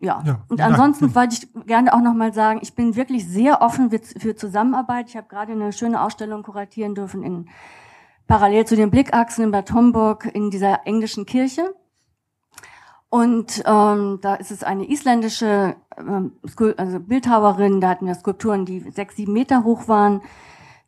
Ja. 0.00 0.22
ja 0.26 0.40
und 0.48 0.60
ansonsten 0.60 1.14
wollte 1.14 1.34
ich 1.34 1.66
gerne 1.66 1.92
auch 1.92 2.00
noch 2.00 2.14
mal 2.14 2.32
sagen, 2.32 2.60
ich 2.62 2.74
bin 2.74 2.96
wirklich 2.96 3.28
sehr 3.28 3.62
offen 3.62 3.90
für 3.90 4.34
Zusammenarbeit. 4.34 5.08
Ich 5.08 5.16
habe 5.16 5.28
gerade 5.28 5.52
eine 5.52 5.72
schöne 5.72 6.02
Ausstellung 6.02 6.42
kuratieren 6.42 6.94
dürfen 6.94 7.22
in 7.22 7.48
parallel 8.30 8.64
zu 8.64 8.76
den 8.76 8.92
Blickachsen 8.92 9.42
in 9.42 9.50
Bad 9.50 9.72
Homburg 9.72 10.24
in 10.32 10.50
dieser 10.50 10.86
englischen 10.86 11.26
Kirche. 11.26 11.74
Und 13.08 13.60
ähm, 13.66 14.20
da 14.22 14.36
ist 14.36 14.52
es 14.52 14.62
eine 14.62 14.88
isländische 14.88 15.74
ähm, 15.98 16.38
also 16.76 17.00
Bildhauerin, 17.00 17.80
da 17.80 17.88
hatten 17.88 18.06
wir 18.06 18.14
Skulpturen, 18.14 18.64
die 18.66 18.88
sechs, 18.92 19.16
sieben 19.16 19.32
Meter 19.32 19.64
hoch 19.64 19.88
waren. 19.88 20.22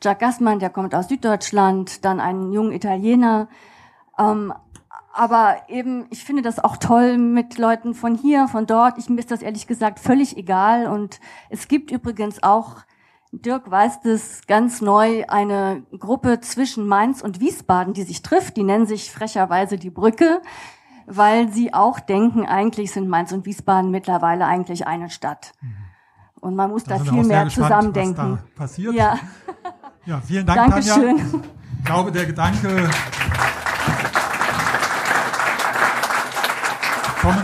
Jack 0.01 0.21
Gassmann, 0.21 0.61
der 0.61 0.71
kommt 0.71 0.95
aus 0.95 1.09
Süddeutschland, 1.09 2.05
dann 2.05 2.21
einen 2.21 2.53
jungen 2.53 2.71
Italiener. 2.71 3.49
Ähm, 4.17 4.55
aber 5.13 5.63
eben, 5.67 6.07
ich 6.11 6.23
finde 6.23 6.43
das 6.43 6.63
auch 6.63 6.77
toll 6.77 7.19
mit 7.19 7.59
Leuten 7.59 7.95
von 7.95 8.15
hier, 8.15 8.47
von 8.47 8.67
dort. 8.67 8.99
Ich 8.99 9.09
mir 9.09 9.19
ist 9.19 9.33
das 9.33 9.43
ehrlich 9.43 9.67
gesagt 9.67 9.99
völlig 9.99 10.37
egal. 10.37 10.87
Und 10.87 11.19
es 11.51 11.67
gibt 11.67 11.91
übrigens 11.91 12.41
auch, 12.45 12.77
Dirk 13.33 13.71
weiß 13.71 14.03
das 14.03 14.43
ganz 14.47 14.83
neu, 14.83 15.25
eine 15.27 15.83
Gruppe 15.99 16.41
zwischen 16.41 16.87
Mainz 16.87 17.23
und 17.23 17.41
Wiesbaden, 17.41 17.95
die 17.95 18.03
sich 18.03 18.21
trifft. 18.23 18.57
Die 18.59 18.63
nennen 18.63 18.87
sich 18.87 19.11
frecherweise 19.11 19.79
die 19.79 19.91
Brücke, 19.91 20.43
weil 21.07 21.51
sie 21.51 21.73
auch 21.73 21.99
denken, 21.99 22.47
eigentlich 22.47 22.93
sind 22.93 23.09
Mainz 23.09 23.33
und 23.33 23.47
Wiesbaden 23.47 23.91
mittlerweile 23.91 24.45
eigentlich 24.45 24.87
eine 24.87 25.09
Stadt. 25.09 25.53
Mhm. 25.63 25.77
Und 26.41 26.57
man 26.57 26.71
muss 26.71 26.85
da, 26.85 26.99
da 26.99 27.05
viel 27.05 27.25
mehr 27.25 27.49
zusammendenken. 27.49 28.39
passiert. 28.55 28.95
Ja. 28.95 29.19
Ja, 30.05 30.21
vielen 30.21 30.45
Dank, 30.45 30.71
Dankeschön. 30.73 31.17
Tanja. 31.17 31.41
Ich 31.79 31.85
glaube, 31.85 32.13
der 32.13 32.27
Gedanke, 32.27 32.91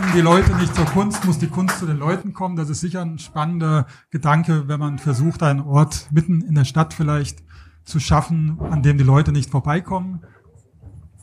kommen 0.08 0.20
die 0.20 0.24
Leute 0.24 0.56
nicht 0.56 0.74
zur 0.74 0.86
Kunst, 0.86 1.24
muss 1.26 1.38
die 1.38 1.48
Kunst 1.48 1.78
zu 1.78 1.86
den 1.86 1.98
Leuten 1.98 2.32
kommen. 2.32 2.56
Das 2.56 2.70
ist 2.70 2.80
sicher 2.80 3.02
ein 3.02 3.18
spannender 3.18 3.86
Gedanke, 4.10 4.66
wenn 4.66 4.80
man 4.80 4.98
versucht, 4.98 5.42
einen 5.42 5.60
Ort 5.60 6.08
mitten 6.10 6.40
in 6.40 6.54
der 6.54 6.64
Stadt 6.64 6.94
vielleicht 6.94 7.40
zu 7.84 8.00
schaffen, 8.00 8.58
an 8.70 8.82
dem 8.82 8.96
die 8.96 9.04
Leute 9.04 9.32
nicht 9.32 9.50
vorbeikommen. 9.50 10.22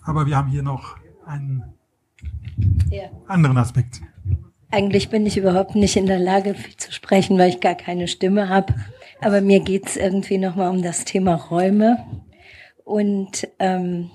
Aber 0.03 0.27
wir 0.27 0.37
haben 0.37 0.49
hier 0.49 0.61
noch 0.61 0.97
einen 1.25 1.63
ja. 2.91 3.05
anderen 3.27 3.57
Aspekt. 3.57 4.01
Eigentlich 4.69 5.09
bin 5.09 5.25
ich 5.25 5.37
überhaupt 5.37 5.75
nicht 5.75 5.95
in 5.95 6.05
der 6.05 6.19
Lage, 6.19 6.53
viel 6.53 6.77
zu 6.77 6.91
sprechen, 6.91 7.39
weil 7.39 7.49
ich 7.49 7.61
gar 7.61 7.75
keine 7.75 8.07
Stimme 8.07 8.49
habe. 8.49 8.75
Aber 9.19 9.41
mir 9.41 9.61
geht's 9.61 9.95
irgendwie 9.95 10.37
nochmal 10.37 10.69
um 10.69 10.83
das 10.83 11.05
Thema 11.05 11.33
Räume. 11.33 12.05
und 12.83 13.47
ähm, 13.57 14.11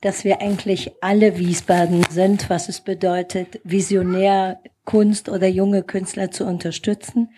dass 0.00 0.24
wir 0.24 0.40
eigentlich 0.40 0.92
alle 1.00 1.38
Wiesbaden 1.38 2.04
sind, 2.10 2.50
was 2.50 2.68
es 2.68 2.80
bedeutet, 2.80 3.60
visionär 3.64 4.60
Kunst 4.84 5.28
oder 5.28 5.48
junge 5.48 5.82
Künstler 5.82 6.30
zu 6.30 6.44
unterstützen. 6.44 7.30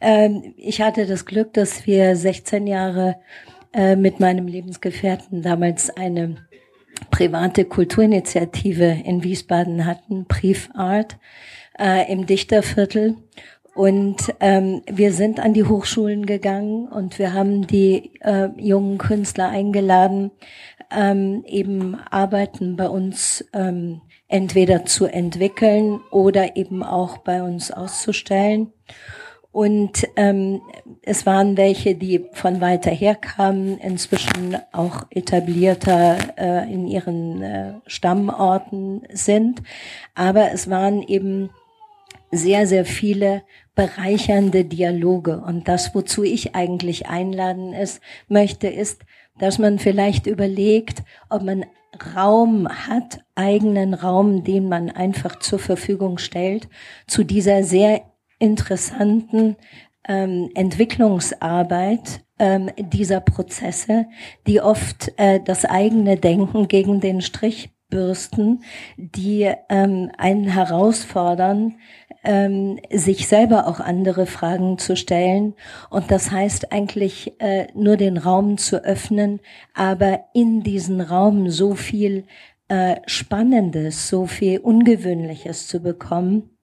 Ähm, 0.00 0.54
ich 0.56 0.80
hatte 0.80 1.06
das 1.06 1.26
Glück, 1.26 1.52
dass 1.52 1.86
wir 1.86 2.16
16 2.16 2.66
Jahre 2.66 3.16
äh, 3.72 3.96
mit 3.96 4.20
meinem 4.20 4.46
Lebensgefährten 4.46 5.42
damals 5.42 5.90
eine 5.90 6.36
private 7.10 7.64
Kulturinitiative 7.64 8.98
in 9.04 9.22
Wiesbaden 9.22 9.86
hatten, 9.86 10.24
Brief 10.24 10.70
Art, 10.74 11.18
äh, 11.78 12.10
im 12.12 12.26
Dichterviertel. 12.26 13.16
Und 13.74 14.34
ähm, 14.40 14.82
wir 14.90 15.14
sind 15.14 15.40
an 15.40 15.54
die 15.54 15.64
Hochschulen 15.64 16.26
gegangen 16.26 16.88
und 16.88 17.18
wir 17.18 17.32
haben 17.32 17.66
die 17.66 18.12
äh, 18.20 18.48
jungen 18.58 18.98
Künstler 18.98 19.48
eingeladen, 19.48 20.30
ähm, 20.96 21.44
eben 21.46 21.96
Arbeiten 22.10 22.76
bei 22.76 22.88
uns 22.88 23.44
ähm, 23.52 24.00
entweder 24.28 24.84
zu 24.84 25.06
entwickeln 25.06 26.00
oder 26.10 26.56
eben 26.56 26.82
auch 26.82 27.18
bei 27.18 27.42
uns 27.42 27.70
auszustellen. 27.70 28.72
Und 29.52 30.08
ähm, 30.16 30.62
es 31.02 31.26
waren 31.26 31.58
welche, 31.58 31.94
die 31.94 32.24
von 32.32 32.62
weiter 32.62 32.90
her 32.90 33.14
kamen, 33.14 33.76
inzwischen 33.78 34.56
auch 34.72 35.04
etablierter 35.10 36.16
äh, 36.38 36.72
in 36.72 36.86
ihren 36.86 37.42
äh, 37.42 37.74
Stammorten 37.86 39.02
sind. 39.12 39.62
Aber 40.14 40.52
es 40.52 40.70
waren 40.70 41.02
eben 41.02 41.50
sehr, 42.30 42.66
sehr 42.66 42.86
viele 42.86 43.42
bereichernde 43.74 44.64
Dialoge. 44.64 45.38
Und 45.38 45.68
das, 45.68 45.94
wozu 45.94 46.24
ich 46.24 46.54
eigentlich 46.54 47.08
einladen 47.08 47.74
ist, 47.74 48.00
möchte, 48.28 48.68
ist, 48.68 49.02
dass 49.38 49.58
man 49.58 49.78
vielleicht 49.78 50.26
überlegt, 50.26 51.02
ob 51.30 51.42
man 51.42 51.64
Raum 52.14 52.68
hat, 52.68 53.20
eigenen 53.34 53.94
Raum, 53.94 54.44
den 54.44 54.68
man 54.68 54.90
einfach 54.90 55.38
zur 55.38 55.58
Verfügung 55.58 56.18
stellt, 56.18 56.68
zu 57.06 57.22
dieser 57.24 57.62
sehr 57.64 58.02
interessanten 58.38 59.56
ähm, 60.08 60.50
Entwicklungsarbeit 60.54 62.24
ähm, 62.38 62.70
dieser 62.76 63.20
Prozesse, 63.20 64.06
die 64.46 64.60
oft 64.60 65.12
äh, 65.16 65.40
das 65.44 65.64
eigene 65.64 66.16
Denken 66.16 66.66
gegen 66.66 67.00
den 67.00 67.20
Strich 67.20 67.70
bürsten, 67.92 68.64
die 68.96 69.52
ähm, 69.68 70.10
einen 70.16 70.48
herausfordern, 70.48 71.74
ähm, 72.24 72.80
sich 72.90 73.28
selber 73.28 73.68
auch 73.68 73.80
andere 73.80 74.26
Fragen 74.26 74.78
zu 74.78 74.96
stellen. 74.96 75.54
Und 75.90 76.10
das 76.10 76.30
heißt 76.30 76.72
eigentlich 76.72 77.38
äh, 77.40 77.66
nur 77.74 77.96
den 77.96 78.16
Raum 78.16 78.56
zu 78.56 78.82
öffnen, 78.82 79.40
aber 79.74 80.24
in 80.32 80.62
diesen 80.62 81.00
Raum 81.02 81.50
so 81.50 81.74
viel 81.74 82.24
äh, 82.68 82.96
Spannendes, 83.06 84.08
so 84.08 84.26
viel 84.26 84.58
Ungewöhnliches 84.58 85.68
zu 85.68 85.80
bekommen, 85.80 86.56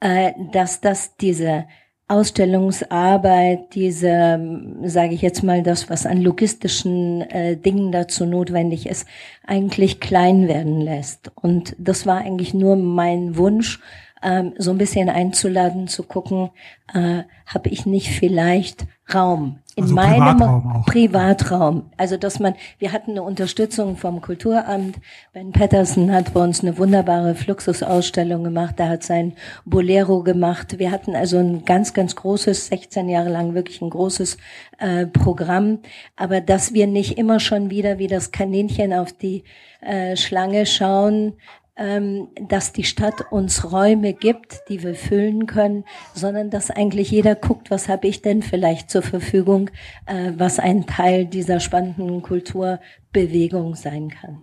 äh, 0.00 0.32
dass 0.52 0.82
das 0.82 1.16
diese 1.16 1.66
Ausstellungsarbeit, 2.08 3.74
diese, 3.74 4.38
sage 4.84 5.14
ich 5.14 5.22
jetzt 5.22 5.42
mal, 5.42 5.62
das, 5.62 5.90
was 5.90 6.06
an 6.06 6.22
logistischen 6.22 7.22
äh, 7.22 7.56
Dingen 7.56 7.90
dazu 7.90 8.26
notwendig 8.26 8.86
ist, 8.86 9.08
eigentlich 9.44 9.98
klein 9.98 10.46
werden 10.46 10.80
lässt. 10.80 11.32
Und 11.34 11.74
das 11.78 12.06
war 12.06 12.18
eigentlich 12.18 12.54
nur 12.54 12.76
mein 12.76 13.36
Wunsch, 13.36 13.80
ähm, 14.22 14.54
so 14.56 14.70
ein 14.70 14.78
bisschen 14.78 15.08
einzuladen, 15.08 15.88
zu 15.88 16.04
gucken, 16.04 16.50
äh, 16.94 17.22
habe 17.46 17.68
ich 17.70 17.86
nicht 17.86 18.10
vielleicht 18.10 18.86
Raum 19.12 19.58
in 19.76 19.84
also 19.84 19.94
meinem 19.94 20.38
Privatraum, 20.38 20.84
Privatraum. 20.86 21.90
Also 21.98 22.16
dass 22.16 22.40
man, 22.40 22.54
wir 22.78 22.92
hatten 22.92 23.10
eine 23.10 23.22
Unterstützung 23.22 23.98
vom 23.98 24.22
Kulturamt. 24.22 24.96
Ben 25.34 25.52
Patterson 25.52 26.10
hat 26.10 26.32
bei 26.32 26.42
uns 26.42 26.62
eine 26.62 26.78
wunderbare 26.78 27.34
Fluxusausstellung 27.34 28.42
gemacht. 28.42 28.76
Da 28.78 28.88
hat 28.88 29.02
sein 29.02 29.34
Bolero 29.66 30.22
gemacht. 30.22 30.78
Wir 30.78 30.90
hatten 30.90 31.14
also 31.14 31.36
ein 31.36 31.66
ganz, 31.66 31.92
ganz 31.92 32.16
großes, 32.16 32.68
16 32.68 33.10
Jahre 33.10 33.28
lang 33.28 33.52
wirklich 33.54 33.82
ein 33.82 33.90
großes 33.90 34.38
äh, 34.78 35.06
Programm. 35.06 35.80
Aber 36.16 36.40
dass 36.40 36.72
wir 36.72 36.86
nicht 36.86 37.18
immer 37.18 37.38
schon 37.38 37.68
wieder 37.68 37.98
wie 37.98 38.06
das 38.06 38.32
Kaninchen 38.32 38.94
auf 38.94 39.12
die 39.12 39.44
äh, 39.82 40.16
Schlange 40.16 40.64
schauen, 40.64 41.34
dass 41.76 42.72
die 42.72 42.84
Stadt 42.84 43.30
uns 43.30 43.70
Räume 43.70 44.14
gibt, 44.14 44.60
die 44.70 44.82
wir 44.82 44.94
füllen 44.94 45.46
können, 45.46 45.84
sondern 46.14 46.48
dass 46.48 46.70
eigentlich 46.70 47.10
jeder 47.10 47.34
guckt, 47.34 47.70
was 47.70 47.88
habe 47.88 48.06
ich 48.08 48.22
denn 48.22 48.42
vielleicht 48.42 48.90
zur 48.90 49.02
Verfügung, 49.02 49.70
äh, 50.06 50.32
was 50.36 50.58
ein 50.58 50.86
Teil 50.86 51.26
dieser 51.26 51.60
spannenden 51.60 52.22
Kulturbewegung 52.22 53.74
sein 53.74 54.08
kann. 54.08 54.38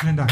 Vielen 0.00 0.16
Dank. 0.16 0.30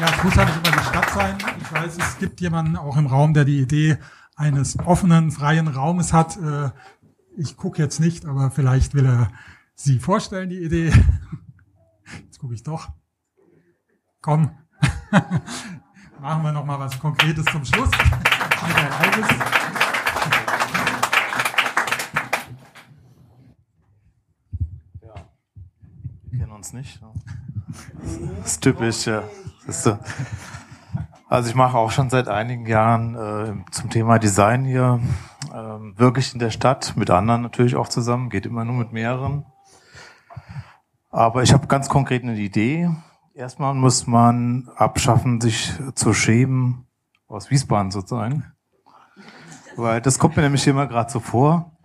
Ja, 0.00 0.06
es 0.16 0.24
muss 0.24 0.34
ja 0.34 0.44
nicht 0.46 0.56
immer 0.56 0.76
die 0.76 0.84
Stadt 0.84 1.10
sein. 1.10 1.38
Ich 1.60 1.72
weiß, 1.72 1.96
es 1.96 2.18
gibt 2.18 2.40
jemanden 2.40 2.76
auch 2.76 2.96
im 2.96 3.06
Raum, 3.06 3.34
der 3.34 3.44
die 3.44 3.60
Idee 3.60 3.98
eines 4.34 4.78
offenen, 4.80 5.30
freien 5.30 5.68
Raumes 5.68 6.12
hat. 6.12 6.38
Äh, 6.38 6.70
ich 7.36 7.56
gucke 7.56 7.80
jetzt 7.80 8.00
nicht, 8.00 8.26
aber 8.26 8.50
vielleicht 8.50 8.94
will 8.94 9.06
er 9.06 9.30
Sie 9.74 9.98
vorstellen, 9.98 10.50
die 10.50 10.62
Idee. 10.62 10.92
Jetzt 12.24 12.38
gucke 12.38 12.54
ich 12.54 12.62
doch. 12.62 12.88
Komm. 14.22 14.50
Machen 16.20 16.42
wir 16.42 16.52
noch 16.52 16.64
mal 16.64 16.78
was 16.78 16.98
Konkretes 16.98 17.44
zum 17.46 17.64
Schluss. 17.64 17.90
Ja. 25.00 25.14
Wir 26.30 26.38
kennen 26.38 26.52
uns 26.52 26.72
nicht. 26.72 27.00
Ne? 27.00 27.12
Das 28.38 28.52
ist 28.52 28.60
typisch, 28.60 29.06
ja. 29.06 29.22
ist 29.66 29.82
so. 29.84 29.98
Also 31.30 31.48
ich 31.48 31.54
mache 31.54 31.78
auch 31.78 31.92
schon 31.92 32.10
seit 32.10 32.28
einigen 32.28 32.66
Jahren 32.66 33.14
äh, 33.14 33.70
zum 33.70 33.88
Thema 33.88 34.18
Design 34.18 34.64
hier 34.64 35.00
äh, 35.52 35.98
wirklich 35.98 36.32
in 36.34 36.40
der 36.40 36.50
Stadt, 36.50 36.96
mit 36.96 37.08
anderen 37.08 37.42
natürlich 37.42 37.76
auch 37.76 37.88
zusammen, 37.88 38.30
geht 38.30 38.46
immer 38.46 38.64
nur 38.64 38.74
mit 38.74 38.92
mehreren. 38.92 39.46
Aber 41.10 41.42
ich 41.42 41.52
habe 41.52 41.66
ganz 41.66 41.88
konkret 41.88 42.22
eine 42.22 42.36
Idee. 42.36 42.88
Erstmal 43.34 43.74
muss 43.74 44.06
man 44.06 44.70
abschaffen, 44.76 45.40
sich 45.40 45.72
zu 45.94 46.14
schämen, 46.14 46.86
aus 47.26 47.50
Wiesbaden 47.50 47.90
zu 47.90 48.00
sein. 48.00 48.52
Weil 49.76 50.00
das 50.00 50.18
kommt 50.18 50.36
mir 50.36 50.42
nämlich 50.42 50.66
immer 50.66 50.86
gerade 50.86 51.10
so 51.10 51.20
vor. 51.20 51.76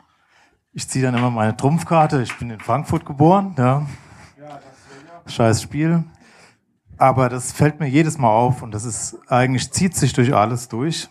Ich 0.73 0.87
ziehe 0.89 1.03
dann 1.03 1.15
immer 1.15 1.31
meine 1.31 1.55
Trumpfkarte. 1.55 2.21
Ich 2.21 2.37
bin 2.37 2.49
in 2.49 2.59
Frankfurt 2.59 3.05
geboren. 3.05 3.55
Ja. 3.57 3.85
Scheiß 5.25 5.61
Spiel. 5.61 6.03
Aber 6.97 7.29
das 7.29 7.51
fällt 7.51 7.79
mir 7.79 7.87
jedes 7.87 8.17
Mal 8.17 8.29
auf 8.29 8.61
und 8.61 8.71
das 8.71 8.85
ist 8.85 9.17
eigentlich 9.27 9.71
zieht 9.71 9.95
sich 9.95 10.13
durch 10.13 10.33
alles 10.33 10.69
durch. 10.69 11.09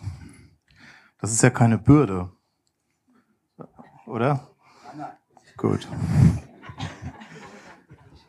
Das 1.19 1.31
ist 1.31 1.43
ja 1.43 1.49
keine 1.49 1.77
Bürde. 1.77 2.31
Oder? 4.05 4.47
Gut. 5.57 5.87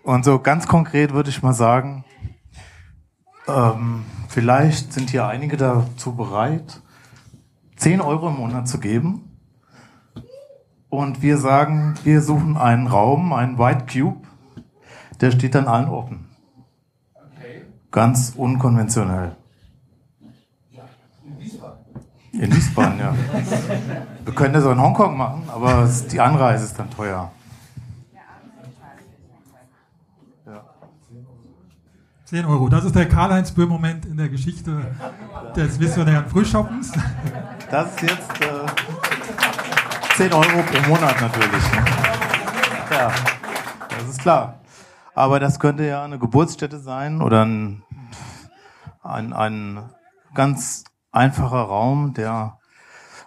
Und 0.06 0.24
so 0.24 0.38
ganz 0.38 0.68
konkret 0.68 1.12
würde 1.14 1.30
ich 1.30 1.42
mal 1.42 1.52
sagen, 1.52 2.04
ähm, 3.48 4.04
vielleicht 4.28 4.92
sind 4.92 5.10
hier 5.10 5.26
einige 5.26 5.56
dazu 5.56 6.14
bereit, 6.14 6.80
10 7.74 8.00
Euro 8.00 8.28
im 8.28 8.36
Monat 8.36 8.68
zu 8.68 8.78
geben. 8.78 9.36
Und 10.90 11.22
wir 11.22 11.38
sagen, 11.38 11.96
wir 12.04 12.22
suchen 12.22 12.56
einen 12.56 12.86
Raum, 12.86 13.32
einen 13.32 13.58
White 13.58 13.86
Cube, 13.92 14.24
der 15.20 15.32
steht 15.32 15.56
an 15.56 15.66
allen 15.66 15.88
Orten. 15.88 16.28
Ganz 17.90 18.32
unkonventionell. 18.36 19.34
in 21.24 21.40
Wiesbaden. 21.40 21.78
In 22.30 22.54
Wiesbaden, 22.54 23.00
ja. 23.00 23.14
Wir 24.24 24.34
können 24.34 24.54
das 24.54 24.64
auch 24.64 24.72
in 24.72 24.80
Hongkong 24.80 25.16
machen, 25.16 25.48
aber 25.52 25.90
die 26.12 26.20
Anreise 26.20 26.64
ist 26.64 26.78
dann 26.78 26.90
teuer. 26.90 27.32
10 32.26 32.44
Euro. 32.44 32.68
Das 32.68 32.84
ist 32.84 32.96
der 32.96 33.08
Karl-Heinz 33.08 33.52
Böhm-Moment 33.52 34.04
in 34.04 34.16
der 34.16 34.28
Geschichte 34.28 34.84
des 35.54 35.78
visionären 35.78 36.26
Frühshoppens. 36.26 36.90
Das 37.70 37.94
ist 37.94 38.02
jetzt 38.02 38.40
äh, 38.40 40.16
10 40.16 40.32
Euro 40.32 40.62
pro 40.64 40.88
Monat 40.88 41.20
natürlich. 41.20 41.62
Ja, 42.90 43.12
das 43.90 44.08
ist 44.08 44.20
klar. 44.20 44.58
Aber 45.14 45.38
das 45.38 45.60
könnte 45.60 45.86
ja 45.86 46.02
eine 46.02 46.18
Geburtsstätte 46.18 46.80
sein 46.80 47.22
oder 47.22 47.44
ein, 47.44 47.84
ein, 49.04 49.32
ein 49.32 49.90
ganz 50.34 50.82
einfacher 51.12 51.62
Raum, 51.62 52.12
der 52.12 52.58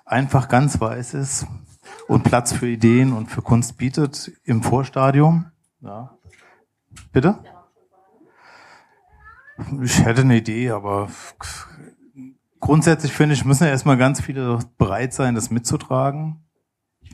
einfach 0.06 0.50
ganz 0.50 0.82
weiß 0.82 1.14
ist 1.14 1.48
und 2.10 2.26
Platz 2.26 2.52
für 2.52 2.68
Ideen 2.68 3.14
und 3.14 3.32
für 3.32 3.44
Kunst 3.44 3.78
bietet 3.78 4.34
im 4.44 4.62
Vorstadium. 4.62 5.46
Ja. 5.80 6.18
Bitte? 7.14 7.40
Ich 9.82 10.04
hätte 10.04 10.22
eine 10.22 10.38
Idee, 10.38 10.72
aber 10.72 11.10
grundsätzlich 12.60 13.14
finde 13.14 13.36
ich, 13.36 13.46
müssen 13.46 13.64
ja 13.64 13.70
erstmal 13.70 13.98
ganz 13.98 14.22
viele 14.22 14.60
bereit 14.78 15.14
sein, 15.14 15.36
das 15.36 15.50
mitzutragen. 15.50 16.44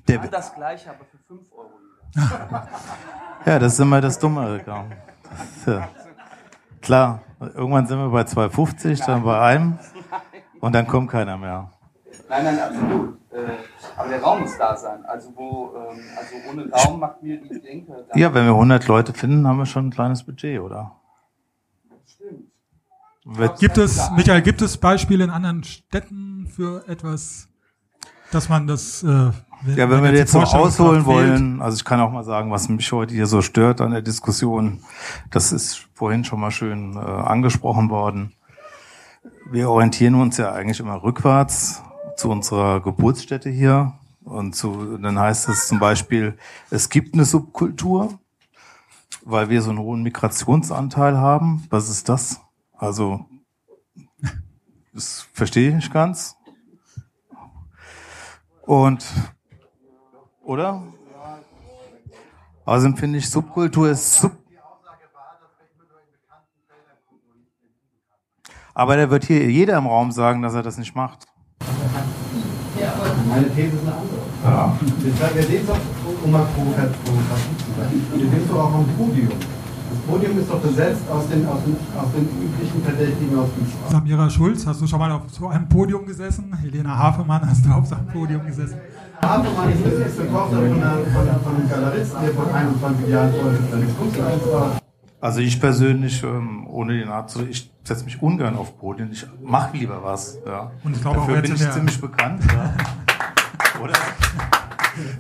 Der 0.07 0.19
das 0.19 0.53
gleiche, 0.53 0.89
aber 0.89 1.05
für 1.05 1.17
5 1.17 1.51
Euro. 1.51 1.71
ja, 3.45 3.59
das 3.59 3.73
ist 3.73 3.79
immer 3.79 4.01
das 4.01 4.19
Dumme. 4.19 4.61
Ja. 5.65 5.89
Klar, 6.81 7.21
irgendwann 7.39 7.87
sind 7.87 7.97
wir 7.97 8.09
bei 8.09 8.23
250, 8.23 8.99
dann 9.01 9.23
bei 9.23 9.39
einem 9.39 9.79
und 10.59 10.73
dann 10.73 10.85
kommt 10.85 11.09
keiner 11.09 11.37
mehr. 11.37 11.71
Nein, 12.29 12.43
nein, 12.43 12.59
absolut. 12.59 13.17
Äh, 13.31 13.37
aber 13.97 14.09
der 14.09 14.21
Raum 14.21 14.41
muss 14.41 14.57
da 14.57 14.75
sein. 14.75 15.05
Also, 15.05 15.31
wo, 15.35 15.73
ähm, 15.75 15.99
also 16.17 16.35
ohne 16.49 16.69
Raum 16.71 16.99
macht 16.99 17.21
mir 17.21 17.41
die 17.41 17.61
Denke. 17.61 18.05
Ja, 18.15 18.33
wenn 18.33 18.45
wir 18.45 18.53
100 18.53 18.87
Leute 18.87 19.13
finden, 19.13 19.47
haben 19.47 19.57
wir 19.57 19.65
schon 19.65 19.87
ein 19.87 19.91
kleines 19.91 20.23
Budget, 20.23 20.59
oder? 20.59 20.95
Gibt 23.59 23.77
es, 23.77 24.11
Michael, 24.11 24.41
gibt 24.41 24.61
es 24.61 24.77
Beispiele 24.77 25.23
in 25.23 25.29
anderen 25.31 25.63
Städten 25.63 26.47
für 26.47 26.87
etwas, 26.87 27.47
dass 28.31 28.49
man 28.49 28.67
das 28.67 29.01
äh, 29.03 29.31
wenn, 29.65 29.77
ja, 29.77 29.89
wenn, 29.89 30.03
wenn 30.03 30.13
wir 30.13 30.19
jetzt 30.19 30.33
noch 30.33 30.53
ausholen 30.53 31.05
wollen, 31.05 31.61
also 31.61 31.75
ich 31.75 31.85
kann 31.85 31.99
auch 31.99 32.11
mal 32.11 32.23
sagen, 32.23 32.51
was 32.51 32.69
mich 32.69 32.91
heute 32.91 33.15
hier 33.15 33.25
so 33.25 33.41
stört 33.41 33.81
an 33.81 33.91
der 33.91 34.03
Diskussion, 34.03 34.79
das 35.31 35.51
ist 35.51 35.87
vorhin 35.93 36.23
schon 36.23 36.39
mal 36.39 36.51
schön 36.51 36.95
äh, 36.95 36.99
angesprochen 36.99 37.89
worden. 37.89 38.33
Wir 39.49 39.69
orientieren 39.69 40.15
uns 40.15 40.37
ja 40.37 40.51
eigentlich 40.51 40.79
immer 40.79 41.01
rückwärts 41.01 41.81
zu 42.17 42.29
unserer 42.29 42.81
Geburtsstätte 42.81 43.49
hier. 43.49 43.93
Und 44.23 44.55
zu, 44.55 44.97
dann 44.97 45.19
heißt 45.19 45.49
es 45.49 45.67
zum 45.67 45.79
Beispiel, 45.79 46.37
es 46.71 46.89
gibt 46.89 47.13
eine 47.13 47.25
Subkultur, 47.25 48.19
weil 49.23 49.49
wir 49.49 49.61
so 49.61 49.69
einen 49.69 49.79
hohen 49.79 50.01
Migrationsanteil 50.01 51.17
haben. 51.17 51.65
Was 51.69 51.89
ist 51.89 52.09
das? 52.09 52.41
Also, 52.77 53.25
das 54.93 55.27
verstehe 55.33 55.77
ich 55.77 55.91
ganz. 55.91 56.35
Und 58.65 59.05
oder? 60.43 60.83
Außerdem 62.65 62.97
finde 62.97 63.19
ich, 63.19 63.29
Subkultur 63.29 63.89
ist 63.89 64.15
Sub. 64.15 64.31
Aber 68.73 68.97
da 68.97 69.09
wird 69.09 69.23
hier 69.25 69.49
jeder 69.49 69.77
im 69.77 69.87
Raum 69.87 70.11
sagen, 70.11 70.41
dass 70.41 70.53
er 70.53 70.63
das 70.63 70.77
nicht 70.77 70.95
macht. 70.95 71.27
Ja, 72.79 72.93
aber 72.93 73.13
meine 73.29 73.49
These 73.55 73.77
ist 73.77 73.81
eine 73.83 73.95
andere. 73.95 74.19
Ja. 74.43 74.77
Wir 75.33 75.43
sehen 75.43 75.61
es 75.61 75.67
doch, 75.67 75.79
um 76.23 76.31
mal 76.31 76.45
provokativ 76.45 77.03
zu 77.05 77.11
sein, 77.13 78.01
wir 78.13 78.29
sehen 78.29 78.43
es 78.45 78.51
auch 78.53 78.73
am 78.73 78.85
Podium. 78.97 79.31
Das 79.95 80.13
Podium 80.13 80.37
ist 80.39 80.49
doch 80.49 80.59
besetzt 80.59 81.09
aus 81.09 81.27
den, 81.29 81.47
aus 81.47 81.59
den, 81.63 81.75
aus 81.97 82.11
den 82.11 82.27
üblichen 82.43 82.83
Verdächtigen 82.83 83.39
aus 83.39 83.47
dem 83.55 83.65
Samira 83.89 84.29
Schulz, 84.29 84.67
hast 84.67 84.81
du 84.81 84.87
schon 84.87 84.99
mal 84.99 85.11
auf 85.11 85.21
so 85.31 85.47
einem 85.47 85.69
Podium 85.69 86.05
gesessen? 86.05 86.53
Helena 86.53 86.97
Hafemann, 86.97 87.49
hast 87.49 87.65
du 87.65 87.71
auf 87.71 87.87
so 87.87 87.95
einem 87.95 88.07
Podium 88.07 88.45
gesessen? 88.45 88.77
Hafermann 89.21 89.71
ist 89.71 89.85
die 89.85 90.01
erste 90.01 90.29
Tochter 90.29 90.57
von, 90.57 91.55
einem 91.55 91.69
Galeristen, 91.69 92.21
der 92.21 92.33
vor 92.33 92.53
21 92.53 93.07
Jahren 93.07 93.33
Vorsitzender 93.33 93.87
Kunstvereins 93.97 94.43
war. 94.51 94.81
Also 95.21 95.39
ich 95.39 95.59
persönlich, 95.61 96.21
ähm, 96.23 96.67
ohne 96.67 96.97
den 96.97 97.07
Arzt, 97.07 97.39
ich 97.49 97.71
setze 97.83 98.03
mich 98.03 98.21
ungern 98.21 98.57
auf 98.57 98.77
Podien. 98.77 99.09
Ich 99.13 99.25
mache 99.41 99.77
lieber 99.77 100.03
was. 100.03 100.37
Ja. 100.45 100.71
Und 100.83 100.97
ich 100.97 101.01
glaube 101.01 101.19
Dafür 101.19 101.37
auch 101.37 101.41
bin 101.41 101.53
ich 101.53 101.71
ziemlich 101.71 102.01
bekannt. 102.01 102.43
Ja. 102.53 102.73
Oder? 103.81 103.93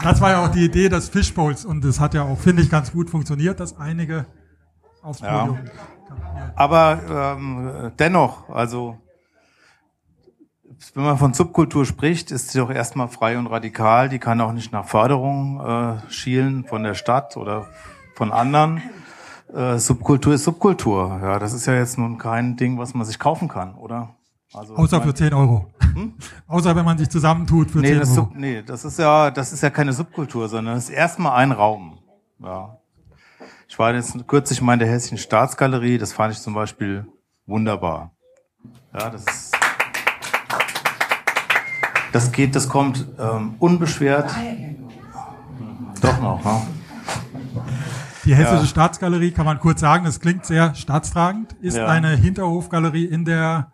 Das 0.03 0.19
war 0.19 0.31
ja 0.31 0.45
auch 0.45 0.49
die 0.49 0.65
Idee 0.65 0.89
des 0.89 1.09
Fishbowls 1.09 1.63
und 1.63 1.83
es 1.85 1.99
hat 1.99 2.13
ja 2.13 2.23
auch, 2.23 2.37
finde 2.37 2.61
ich, 2.61 2.69
ganz 2.69 2.91
gut 2.91 3.09
funktioniert, 3.09 3.59
dass 3.59 3.77
einige 3.79 4.25
aufs 5.05 5.21
Podium. 5.21 5.59
Ja. 5.63 6.51
Aber 6.55 6.99
ähm, 7.37 7.91
dennoch, 7.97 8.49
also 8.49 8.97
wenn 10.93 11.03
man 11.03 11.17
von 11.17 11.33
Subkultur 11.33 11.85
spricht, 11.85 12.31
ist 12.31 12.51
sie 12.51 12.59
doch 12.59 12.69
erstmal 12.69 13.07
frei 13.07 13.37
und 13.37 13.47
radikal. 13.47 14.09
Die 14.09 14.19
kann 14.19 14.41
auch 14.41 14.51
nicht 14.51 14.71
nach 14.71 14.85
Förderung 14.85 15.59
äh, 15.61 16.11
schielen 16.11 16.65
von 16.65 16.83
der 16.83 16.93
Stadt 16.93 17.37
oder 17.37 17.67
von 18.15 18.31
anderen. 18.31 18.81
Äh, 19.53 19.77
Subkultur 19.77 20.33
ist 20.33 20.43
Subkultur. 20.43 21.19
Ja, 21.21 21.39
das 21.39 21.53
ist 21.53 21.65
ja 21.65 21.75
jetzt 21.75 21.97
nun 21.97 22.17
kein 22.17 22.57
Ding, 22.57 22.77
was 22.77 22.93
man 22.93 23.05
sich 23.05 23.19
kaufen 23.19 23.47
kann, 23.47 23.75
oder? 23.75 24.15
Also, 24.53 24.75
Außer 24.75 25.01
für 25.01 25.13
10 25.13 25.33
Euro. 25.33 25.67
Hm? 25.93 26.13
Außer 26.47 26.75
wenn 26.75 26.85
man 26.85 26.97
sich 26.97 27.09
zusammentut 27.09 27.71
für 27.71 27.79
nee, 27.79 27.89
10 27.89 27.99
das 27.99 28.09
Euro. 28.09 28.27
Sub, 28.27 28.35
nee, 28.35 28.61
das 28.61 28.85
ist 28.85 28.99
ja, 28.99 29.31
das 29.31 29.53
ist 29.53 29.63
ja 29.63 29.69
keine 29.69 29.93
Subkultur, 29.93 30.47
sondern 30.47 30.77
es 30.77 30.85
ist 30.89 30.95
erstmal 30.95 31.37
ein 31.37 31.51
Raum. 31.51 31.99
Ja. 32.39 32.77
Ich 33.75 33.79
war 33.79 33.93
jetzt 33.93 34.25
kürzlich 34.25 34.61
mal 34.61 34.71
in 34.71 34.79
der 34.79 34.87
Hessischen 34.87 35.17
Staatsgalerie, 35.17 35.97
das 35.97 36.13
fand 36.13 36.33
ich 36.33 36.39
zum 36.39 36.53
Beispiel 36.53 37.05
wunderbar. 37.45 38.13
Ja, 38.93 39.09
das 39.09 39.25
ist 39.25 39.57
das 42.13 42.31
geht, 42.31 42.55
das 42.55 42.69
kommt 42.69 43.05
ähm, 43.19 43.55
unbeschwert. 43.59 44.33
Doch 46.01 46.21
noch, 46.21 46.45
ne? 46.45 46.61
Die 48.23 48.33
Hessische 48.33 48.61
ja. 48.61 48.65
Staatsgalerie, 48.65 49.31
kann 49.31 49.45
man 49.45 49.59
kurz 49.59 49.81
sagen, 49.81 50.05
das 50.05 50.21
klingt 50.21 50.45
sehr 50.45 50.73
staatstragend, 50.73 51.51
ist 51.59 51.75
ja. 51.75 51.87
eine 51.87 52.15
Hinterhofgalerie 52.15 53.03
in 53.03 53.25
der 53.25 53.73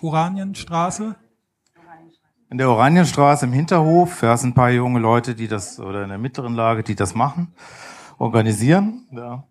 Oranienstraße. 0.00 1.14
In 2.48 2.56
der 2.56 2.70
Oranienstraße 2.70 3.44
im 3.44 3.52
Hinterhof, 3.52 4.22
ja, 4.22 4.34
sind 4.34 4.52
ein 4.52 4.54
paar 4.54 4.70
junge 4.70 5.00
Leute, 5.00 5.34
die 5.34 5.46
das, 5.46 5.78
oder 5.78 6.04
in 6.04 6.08
der 6.08 6.16
mittleren 6.16 6.54
Lage, 6.54 6.82
die 6.82 6.94
das 6.94 7.14
machen, 7.14 7.52
organisieren. 8.18 9.06
Ja. 9.10 9.44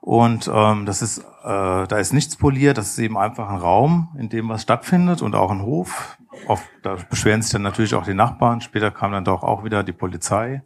Und 0.00 0.48
ähm, 0.52 0.86
das 0.86 1.02
ist, 1.02 1.18
äh, 1.18 1.22
da 1.42 1.98
ist 1.98 2.12
nichts 2.12 2.36
poliert, 2.36 2.78
das 2.78 2.90
ist 2.90 2.98
eben 2.98 3.18
einfach 3.18 3.48
ein 3.50 3.58
Raum, 3.58 4.08
in 4.16 4.28
dem 4.28 4.48
was 4.48 4.62
stattfindet 4.62 5.20
und 5.20 5.34
auch 5.34 5.50
ein 5.50 5.62
Hof. 5.62 6.16
Oft, 6.46 6.64
da 6.82 6.96
beschweren 7.10 7.42
sich 7.42 7.50
dann 7.50 7.62
natürlich 7.62 7.94
auch 7.94 8.04
die 8.04 8.14
Nachbarn. 8.14 8.60
Später 8.60 8.90
kam 8.90 9.12
dann 9.12 9.24
doch 9.24 9.42
auch 9.42 9.64
wieder 9.64 9.82
die 9.82 9.92
Polizei. 9.92 10.62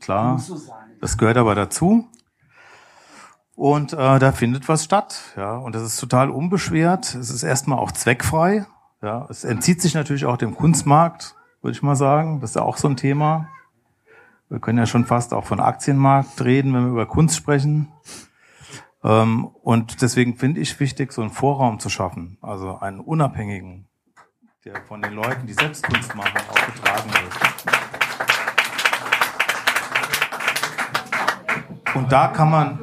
Klar, 0.00 0.40
das 1.00 1.18
gehört 1.18 1.36
aber 1.36 1.54
dazu. 1.54 2.06
Und 3.54 3.92
äh, 3.92 4.18
da 4.18 4.32
findet 4.32 4.68
was 4.68 4.84
statt, 4.84 5.20
ja. 5.36 5.56
Und 5.56 5.74
das 5.74 5.82
ist 5.82 5.98
total 5.98 6.30
unbeschwert. 6.30 7.14
Es 7.14 7.28
ist 7.28 7.42
erstmal 7.42 7.78
auch 7.78 7.90
zweckfrei. 7.90 8.66
Ja, 9.02 9.26
es 9.28 9.44
entzieht 9.44 9.82
sich 9.82 9.94
natürlich 9.94 10.26
auch 10.26 10.36
dem 10.36 10.54
Kunstmarkt, 10.54 11.34
würde 11.60 11.76
ich 11.76 11.82
mal 11.82 11.96
sagen. 11.96 12.40
Das 12.40 12.50
ist 12.50 12.56
ja 12.56 12.62
auch 12.62 12.76
so 12.76 12.88
ein 12.88 12.96
Thema. 12.96 13.48
Wir 14.50 14.60
können 14.60 14.78
ja 14.78 14.86
schon 14.86 15.04
fast 15.04 15.34
auch 15.34 15.44
von 15.44 15.60
Aktienmarkt 15.60 16.42
reden, 16.42 16.72
wenn 16.72 16.84
wir 16.84 16.92
über 16.92 17.06
Kunst 17.06 17.36
sprechen. 17.36 17.92
Ähm, 19.04 19.44
und 19.44 20.00
deswegen 20.00 20.36
finde 20.36 20.60
ich 20.60 20.80
wichtig, 20.80 21.12
so 21.12 21.20
einen 21.20 21.30
Vorraum 21.30 21.78
zu 21.80 21.90
schaffen, 21.90 22.38
also 22.40 22.78
einen 22.78 23.00
unabhängigen, 23.00 23.88
der 24.64 24.82
von 24.86 25.02
den 25.02 25.12
Leuten, 25.12 25.46
die 25.46 25.52
selbst 25.52 25.84
Kunst 25.84 26.14
machen, 26.14 26.32
auch 26.50 26.66
getragen 26.66 27.10
wird. 27.10 27.48
Und 31.94 32.10
da 32.10 32.28
kann 32.28 32.50
man. 32.50 32.78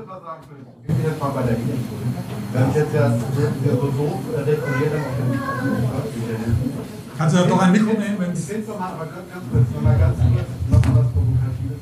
Kannst 7.18 7.36
du 7.36 7.48
doch 7.48 7.62
ein 7.62 7.72
Mikro 7.72 7.94
nehmen, 7.94 8.16
wenn 8.20 8.32
es. 8.32 8.40
Ich 8.40 8.46
finde 8.46 8.62
es 8.64 8.68
nochmal, 8.68 8.92
aber 8.94 9.06
ganz 9.06 9.46
kurz, 9.52 9.70
nochmal 9.74 9.98
ganz 9.98 10.18
kurz, 10.18 10.86
nochmal 10.86 11.04
was 11.04 11.12
Provokatives 11.14 11.80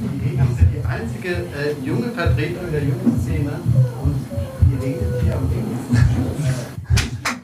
die 0.00 0.28
Hegel 0.28 0.46
sind 0.56 0.68
die 0.72 0.84
einzige 0.86 1.28
äh, 1.28 1.74
junge 1.84 2.08
Vertreterin 2.08 2.72
der 2.72 2.84
jungen 2.84 3.20
Szene 3.20 3.60
und 4.02 4.14
die 4.62 4.86
redet 4.86 5.22
hier 5.22 5.34
am 5.34 5.50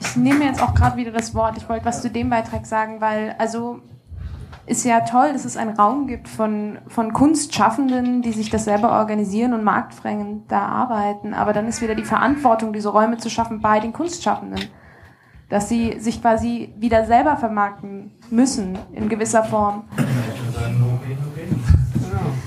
Ich 0.01 0.17
nehme 0.17 0.45
jetzt 0.45 0.63
auch 0.63 0.75
gerade 0.75 0.97
wieder 0.97 1.11
das 1.11 1.35
Wort. 1.35 1.57
Ich 1.59 1.69
wollte 1.69 1.85
was 1.85 2.01
zu 2.01 2.11
dem 2.11 2.31
Beitrag 2.31 2.65
sagen, 2.67 3.01
weil 3.01 3.35
also 3.39 3.81
ist 4.67 4.85
ja 4.85 5.01
toll, 5.01 5.33
dass 5.33 5.45
es 5.45 5.57
einen 5.57 5.77
Raum 5.77 6.07
gibt 6.07 6.29
von, 6.29 6.79
von 6.89 7.13
Kunstschaffenden, 7.13 8.23
die 8.23 8.33
sich 8.33 8.51
das 8.51 8.65
selber 8.65 8.93
organisieren 8.93 9.53
und 9.53 9.63
marktfrängen 9.63 10.43
da 10.49 10.63
arbeiten. 10.63 11.35
Aber 11.35 11.53
dann 11.53 11.69
ist 11.69 11.83
wieder 11.83 11.95
die 11.95 12.05
Verantwortung, 12.05 12.73
diese 12.73 12.89
Räume 12.89 13.17
zu 13.19 13.31
schaffen 13.31 13.61
bei 13.61 13.79
den 13.79 13.93
Kunstschaffenden. 13.93 14.61
Dass 15.49 15.69
sie 15.69 16.01
sich 16.01 16.21
quasi 16.21 16.73
wieder 16.79 17.07
selber 17.07 17.37
vermarkten 17.37 18.11
müssen 18.31 18.79
in 18.93 19.09
gewisser 19.09 19.45
Form. 19.45 19.85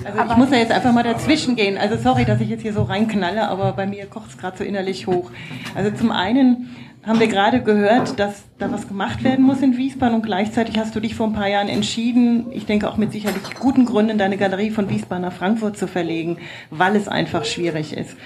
Also 0.03 0.31
ich 0.31 0.37
muss 0.37 0.49
da 0.49 0.57
jetzt 0.57 0.71
einfach 0.71 0.91
mal 0.91 1.03
dazwischen 1.03 1.55
gehen. 1.55 1.77
Also 1.77 1.97
sorry, 1.97 2.25
dass 2.25 2.41
ich 2.41 2.49
jetzt 2.49 2.61
hier 2.61 2.73
so 2.73 2.83
reinknalle, 2.83 3.47
aber 3.47 3.73
bei 3.73 3.85
mir 3.85 4.05
kocht 4.05 4.29
es 4.31 4.37
gerade 4.37 4.57
so 4.57 4.63
innerlich 4.63 5.07
hoch. 5.07 5.31
Also 5.75 5.91
zum 5.91 6.11
einen 6.11 6.69
haben 7.05 7.19
wir 7.19 7.27
gerade 7.27 7.63
gehört, 7.63 8.19
dass 8.19 8.43
da 8.57 8.71
was 8.71 8.87
gemacht 8.87 9.23
werden 9.23 9.45
muss 9.45 9.61
in 9.61 9.77
Wiesbaden 9.77 10.15
und 10.15 10.25
gleichzeitig 10.25 10.77
hast 10.77 10.95
du 10.95 10.99
dich 10.99 11.15
vor 11.15 11.27
ein 11.27 11.33
paar 11.33 11.47
Jahren 11.47 11.69
entschieden, 11.69 12.47
ich 12.51 12.65
denke 12.65 12.89
auch 12.89 12.97
mit 12.97 13.13
sicherlich 13.13 13.41
guten 13.57 13.85
Gründen, 13.85 14.17
deine 14.17 14.37
Galerie 14.37 14.69
von 14.69 14.89
Wiesbaden 14.89 15.23
nach 15.23 15.33
Frankfurt 15.33 15.77
zu 15.77 15.87
verlegen, 15.87 16.37
weil 16.69 16.95
es 16.95 17.07
einfach 17.07 17.45
schwierig 17.45 17.93
ist. 17.95 18.17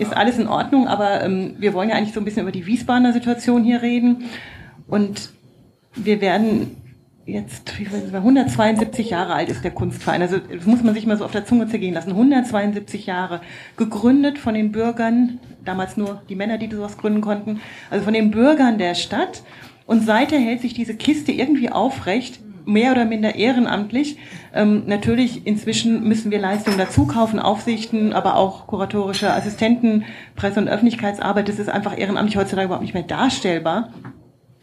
Ist 0.00 0.16
alles 0.16 0.38
in 0.38 0.48
Ordnung, 0.48 0.88
aber 0.88 1.22
ähm, 1.22 1.56
wir 1.58 1.74
wollen 1.74 1.90
ja 1.90 1.94
eigentlich 1.94 2.14
so 2.14 2.20
ein 2.20 2.24
bisschen 2.24 2.42
über 2.42 2.52
die 2.52 2.66
Wiesbadener 2.66 3.12
Situation 3.12 3.64
hier 3.64 3.82
reden 3.82 4.24
und 4.88 5.30
wir 5.94 6.20
werden 6.20 6.76
jetzt, 7.26 7.78
wie 7.78 7.84
viel, 7.84 8.14
172 8.14 9.10
Jahre 9.10 9.34
alt 9.34 9.48
ist 9.48 9.62
der 9.62 9.70
Kunstverein. 9.70 10.22
Also 10.22 10.38
das 10.38 10.66
muss 10.66 10.82
man 10.82 10.94
sich 10.94 11.06
mal 11.06 11.16
so 11.16 11.24
auf 11.24 11.32
der 11.32 11.44
Zunge 11.44 11.68
zergehen 11.68 11.94
lassen. 11.94 12.10
172 12.10 13.06
Jahre. 13.06 13.40
Gegründet 13.76 14.38
von 14.38 14.54
den 14.54 14.72
Bürgern, 14.72 15.38
damals 15.64 15.96
nur 15.96 16.22
die 16.28 16.34
Männer, 16.34 16.58
die 16.58 16.74
sowas 16.74 16.96
gründen 16.96 17.20
konnten, 17.20 17.60
also 17.90 18.04
von 18.04 18.14
den 18.14 18.30
Bürgern 18.30 18.78
der 18.78 18.94
Stadt. 18.94 19.42
Und 19.86 20.04
seither 20.04 20.38
hält 20.38 20.60
sich 20.60 20.74
diese 20.74 20.94
Kiste 20.94 21.32
irgendwie 21.32 21.70
aufrecht, 21.70 22.40
mehr 22.64 22.92
oder 22.92 23.04
minder 23.04 23.34
ehrenamtlich. 23.34 24.18
Ähm, 24.54 24.84
natürlich, 24.86 25.46
inzwischen 25.46 26.04
müssen 26.04 26.30
wir 26.30 26.38
Leistungen 26.38 26.78
dazu 26.78 27.06
kaufen, 27.06 27.38
Aufsichten, 27.38 28.12
aber 28.12 28.36
auch 28.36 28.66
kuratorische 28.66 29.32
Assistenten, 29.32 30.04
Presse- 30.36 30.60
und 30.60 30.68
Öffentlichkeitsarbeit. 30.68 31.48
Das 31.48 31.58
ist 31.58 31.68
einfach 31.68 31.98
ehrenamtlich 31.98 32.36
heutzutage 32.36 32.66
überhaupt 32.66 32.84
nicht 32.84 32.94
mehr 32.94 33.02
darstellbar. 33.02 33.92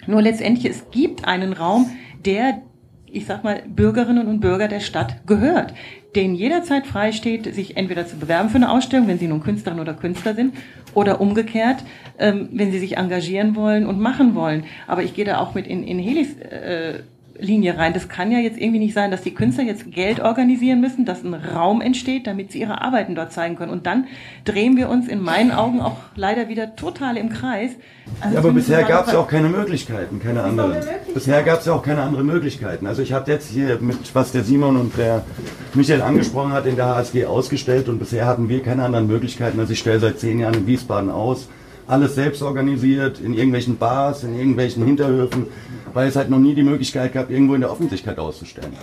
Nur 0.06 0.22
letztendlich, 0.22 0.66
es 0.66 0.90
gibt 0.92 1.28
einen 1.28 1.54
Raum, 1.54 1.92
der 2.26 2.62
ich 3.10 3.26
sag 3.26 3.44
mal, 3.44 3.64
Bürgerinnen 3.68 4.28
und 4.28 4.42
Bürger 4.42 4.68
der 4.68 4.80
Stadt 4.80 5.26
gehört, 5.26 5.74
denen 6.16 6.36
jederzeit 6.36 6.86
frei 6.86 7.12
steht, 7.12 7.54
sich 7.54 7.78
entweder 7.78 8.06
zu 8.06 8.18
bewerben 8.18 8.50
für 8.50 8.58
eine 8.58 8.70
Ausstellung, 8.70 9.08
wenn 9.08 9.20
sie 9.20 9.28
nun 9.28 9.42
Künstlerin 9.42 9.80
oder 9.80 9.94
Künstler 9.94 10.36
sind, 10.36 10.56
oder 10.94 11.22
umgekehrt, 11.22 11.84
ähm, 12.18 12.50
wenn 12.52 12.72
sie 12.72 12.80
sich 12.80 12.98
engagieren 12.98 13.56
wollen 13.56 13.86
und 13.86 14.00
machen 14.00 14.36
wollen. 14.36 14.66
Aber 14.88 15.04
ich 15.04 15.14
gehe 15.14 15.26
da 15.26 15.40
auch 15.40 15.54
mit 15.54 15.68
in, 15.68 15.84
in 15.84 16.00
Helis 16.00 16.38
äh, 16.40 17.04
Linie 17.40 17.78
rein. 17.78 17.94
Das 17.94 18.10
kann 18.10 18.32
ja 18.32 18.40
jetzt 18.40 18.58
irgendwie 18.58 18.80
nicht 18.80 18.94
sein, 18.94 19.12
dass 19.12 19.22
die 19.22 19.34
Künstler 19.34 19.64
jetzt 19.64 19.92
Geld 19.92 20.20
organisieren 20.20 20.82
müssen, 20.82 21.06
dass 21.06 21.24
ein 21.24 21.34
Raum 21.34 21.82
entsteht, 21.82 22.28
damit 22.28 22.52
sie 22.52 22.62
ihre 22.62 22.82
Arbeiten 22.82 23.16
dort 23.16 23.32
zeigen 23.32 23.56
können. 23.56 23.72
Und 23.72 23.86
dann 23.86 24.06
drehen 24.46 24.78
wir 24.78 24.90
uns 24.90 25.08
in 25.08 25.22
meinen 25.22 25.52
Augen 25.52 25.82
auch 25.82 25.98
leider 26.16 26.50
wieder 26.50 26.76
total 26.76 27.18
im 27.18 27.30
Kreis. 27.30 27.72
Also 28.22 28.34
ja, 28.34 28.40
aber 28.40 28.52
bisher 28.52 28.84
gab 28.84 29.08
es 29.08 29.14
ja 29.14 29.20
auch 29.20 29.28
keine 29.28 29.50
Möglichkeiten, 29.50 30.20
keine 30.20 30.44
anderen. 30.44 30.76
Bisher 31.14 31.44
gab 31.44 31.60
es 31.60 31.66
ja 31.66 31.74
auch 31.74 31.84
keine 31.84 32.02
anderen 32.02 32.26
Möglichkeiten. 32.26 32.88
Also 32.88 33.02
ich 33.02 33.14
habe 33.14 33.30
jetzt 33.32 33.50
hier 33.50 33.80
mit, 33.80 34.14
was 34.14 34.32
der 34.32 34.44
Simon 34.44 34.78
und 34.78 34.98
der 34.98 35.24
Michael 35.74 36.02
angesprochen 36.02 36.54
hat, 36.54 36.66
in 36.66 36.76
der 36.76 36.96
HSG 36.96 37.26
ausgestellt 37.26 37.90
und 37.90 38.00
bisher 38.00 38.26
hatten 38.26 38.50
wir 38.50 38.64
keine 38.64 38.84
anderen 38.84 39.08
Möglichkeiten. 39.08 39.60
Also 39.60 39.74
ich 39.74 39.80
stelle 39.80 40.00
seit 40.00 40.20
zehn 40.20 40.40
Jahren 40.40 40.54
in 40.54 40.68
Wiesbaden 40.68 41.10
aus 41.10 41.50
alles 41.88 42.16
selbst 42.16 42.42
organisiert, 42.42 43.20
in 43.20 43.34
irgendwelchen 43.34 43.78
Bars, 43.78 44.24
in 44.24 44.38
irgendwelchen 44.38 44.86
Hinterhöfen, 44.86 45.48
weil 45.94 46.08
es 46.08 46.16
halt 46.16 46.30
noch 46.30 46.40
nie 46.40 46.56
die 46.56 46.64
Möglichkeit 46.64 47.14
gab, 47.14 47.30
irgendwo 47.30 47.56
in 47.56 47.62
der 47.62 47.70
Öffentlichkeit 47.72 48.20
auszustellen. 48.20 48.74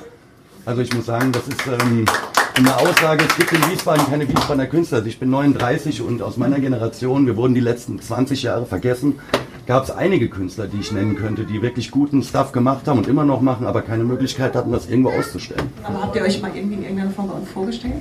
Also 0.66 0.82
ich 0.82 0.92
muss 0.94 1.06
sagen, 1.06 1.30
das 1.32 1.46
ist 1.46 1.60
ähm, 1.66 2.06
eine 2.54 2.76
Aussage, 2.76 3.24
es 3.28 3.36
gibt 3.36 3.52
in 3.52 3.70
Wiesbaden 3.70 4.06
keine 4.06 4.28
Wiesbadener 4.28 4.66
Künstler. 4.66 4.98
Also 4.98 5.08
ich 5.08 5.18
bin 5.18 5.30
39 5.30 6.02
und 6.02 6.22
aus 6.22 6.36
meiner 6.36 6.58
Generation, 6.58 7.26
wir 7.26 7.36
wurden 7.36 7.54
die 7.54 7.60
letzten 7.60 8.00
20 8.00 8.44
Jahre 8.44 8.64
vergessen, 8.64 9.18
gab 9.66 9.84
es 9.84 9.90
einige 9.90 10.28
Künstler, 10.28 10.66
die 10.66 10.80
ich 10.80 10.92
nennen 10.92 11.16
könnte, 11.16 11.44
die 11.44 11.60
wirklich 11.62 11.90
guten 11.90 12.22
Stuff 12.22 12.52
gemacht 12.52 12.86
haben 12.86 12.98
und 12.98 13.08
immer 13.08 13.24
noch 13.24 13.40
machen, 13.40 13.66
aber 13.66 13.82
keine 13.82 14.04
Möglichkeit 14.04 14.54
hatten, 14.54 14.72
das 14.72 14.88
irgendwo 14.88 15.10
auszustellen. 15.10 15.68
Aber 15.82 16.02
habt 16.02 16.16
ihr 16.16 16.22
euch 16.22 16.40
mal 16.40 16.50
irgendwie 16.54 16.76
in 16.76 16.82
irgendeiner 16.82 17.10
Form 17.10 17.28
bei 17.28 17.34
uns 17.34 17.50
vorgestellt? 17.50 17.94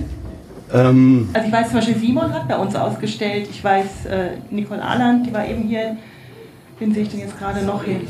Ähm, 0.73 1.29
also 1.33 1.47
ich 1.47 1.53
weiß 1.53 1.67
zum 1.67 1.75
Beispiel, 1.75 1.97
Simon 1.97 2.33
hat 2.33 2.47
bei 2.47 2.57
uns 2.57 2.75
ausgestellt. 2.75 3.47
Ich 3.49 3.63
weiß, 3.63 4.05
äh, 4.05 4.29
Nicole 4.49 4.81
Ahland, 4.81 5.27
die 5.27 5.33
war 5.33 5.47
eben 5.47 5.63
hier. 5.63 5.97
Wen 6.83 6.93
sehe 6.93 7.03
ich 7.03 7.09
denn 7.11 7.19
jetzt 7.21 7.39
gerade 7.39 7.61
noch 7.63 7.81
hier? 7.81 8.01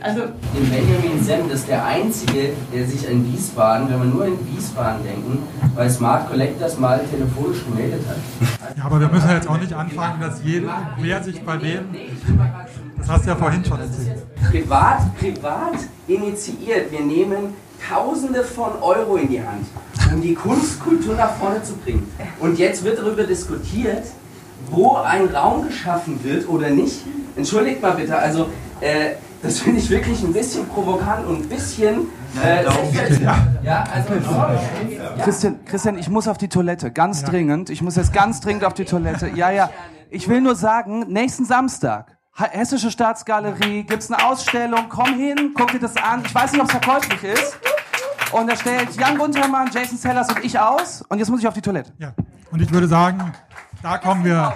Also 0.00 0.22
den 0.22 0.68
Benjamin 0.68 1.22
Sem, 1.22 1.48
das 1.48 1.60
ist 1.60 1.68
der 1.68 1.84
Einzige, 1.84 2.50
der 2.74 2.84
sich 2.84 3.08
in 3.08 3.32
Wiesbaden, 3.32 3.88
wenn 3.88 4.00
wir 4.00 4.06
nur 4.06 4.26
in 4.26 4.56
Wiesbaden 4.56 5.04
denken, 5.04 5.38
bei 5.76 5.88
Smart 5.88 6.28
Collectors 6.28 6.80
mal 6.80 7.00
telefonisch 7.08 7.64
gemeldet 7.64 8.00
hat. 8.08 8.76
Ja, 8.76 8.86
aber 8.86 8.98
wir 8.98 9.08
müssen 9.08 9.30
jetzt 9.30 9.48
auch 9.48 9.60
nicht 9.60 9.72
anfangen, 9.72 10.20
dass 10.20 10.42
jeder, 10.42 10.96
wer 10.98 11.22
sich 11.22 11.40
bei 11.44 11.62
wem. 11.62 11.84
Das 12.96 13.08
hast 13.08 13.24
du 13.24 13.28
ja 13.28 13.36
vorhin 13.36 13.64
schon 13.64 13.78
erzählt. 13.78 14.18
Privat, 14.50 15.16
privat 15.16 15.78
initiiert. 16.08 16.90
Wir 16.90 17.02
nehmen 17.02 17.54
Tausende 17.88 18.42
von 18.42 18.72
Euro 18.82 19.14
in 19.14 19.28
die 19.28 19.40
Hand, 19.40 19.64
um 20.12 20.20
die 20.20 20.34
Kunstkultur 20.34 21.14
nach 21.14 21.36
vorne 21.36 21.62
zu 21.62 21.74
bringen. 21.76 22.08
Und 22.40 22.58
jetzt 22.58 22.82
wird 22.82 22.98
darüber 22.98 23.22
diskutiert, 23.22 24.02
wo 24.70 24.96
ein 24.96 25.26
Raum 25.26 25.66
geschaffen 25.66 26.22
wird 26.24 26.48
oder 26.48 26.70
nicht. 26.70 27.04
Entschuldigt 27.36 27.82
mal 27.82 27.92
bitte, 27.92 28.16
also 28.16 28.48
äh, 28.80 29.12
das 29.42 29.60
finde 29.60 29.80
ich 29.80 29.88
wirklich 29.88 30.22
ein 30.22 30.32
bisschen 30.32 30.66
provokant 30.66 31.26
und 31.26 31.42
ein 31.42 31.48
bisschen. 31.48 32.08
Äh, 32.42 32.64
ja. 32.64 33.46
ja, 33.62 33.84
also. 33.92 34.14
Ja. 34.14 35.24
Christian, 35.24 35.64
Christian, 35.64 35.96
ich 35.98 36.08
muss 36.08 36.26
auf 36.26 36.38
die 36.38 36.48
Toilette, 36.48 36.90
ganz 36.90 37.22
ja. 37.22 37.28
dringend. 37.28 37.70
Ich 37.70 37.80
muss 37.80 37.96
jetzt 37.96 38.12
ganz 38.12 38.40
dringend 38.40 38.64
auf 38.64 38.74
die 38.74 38.84
Toilette. 38.84 39.30
Ja, 39.34 39.50
ja. 39.50 39.70
Ich 40.10 40.28
will 40.28 40.40
nur 40.40 40.56
sagen, 40.56 41.06
nächsten 41.08 41.44
Samstag 41.44 42.18
Hessische 42.40 42.92
Staatsgalerie, 42.92 43.82
gibt's 43.82 44.12
eine 44.12 44.24
Ausstellung, 44.24 44.84
komm 44.88 45.14
hin, 45.14 45.54
guck 45.56 45.72
dir 45.72 45.80
das 45.80 45.96
an. 45.96 46.22
Ich 46.24 46.32
weiß 46.32 46.52
nicht, 46.52 46.60
ob 46.60 46.68
es 46.68 46.72
verkäuflich 46.72 47.24
ist. 47.24 47.58
Und 48.30 48.48
da 48.48 48.54
stellt 48.54 48.94
Jan 48.94 49.18
Guntermann, 49.18 49.70
Jason 49.72 49.98
Sellers 49.98 50.28
und 50.28 50.44
ich 50.44 50.58
aus. 50.58 51.02
Und 51.08 51.18
jetzt 51.18 51.30
muss 51.30 51.40
ich 51.40 51.48
auf 51.48 51.54
die 51.54 51.60
Toilette. 51.60 51.92
Ja. 51.98 52.12
Und 52.52 52.62
ich 52.62 52.70
würde 52.72 52.86
sagen, 52.86 53.32
da 53.82 53.98
kommen 53.98 54.24
wir, 54.24 54.54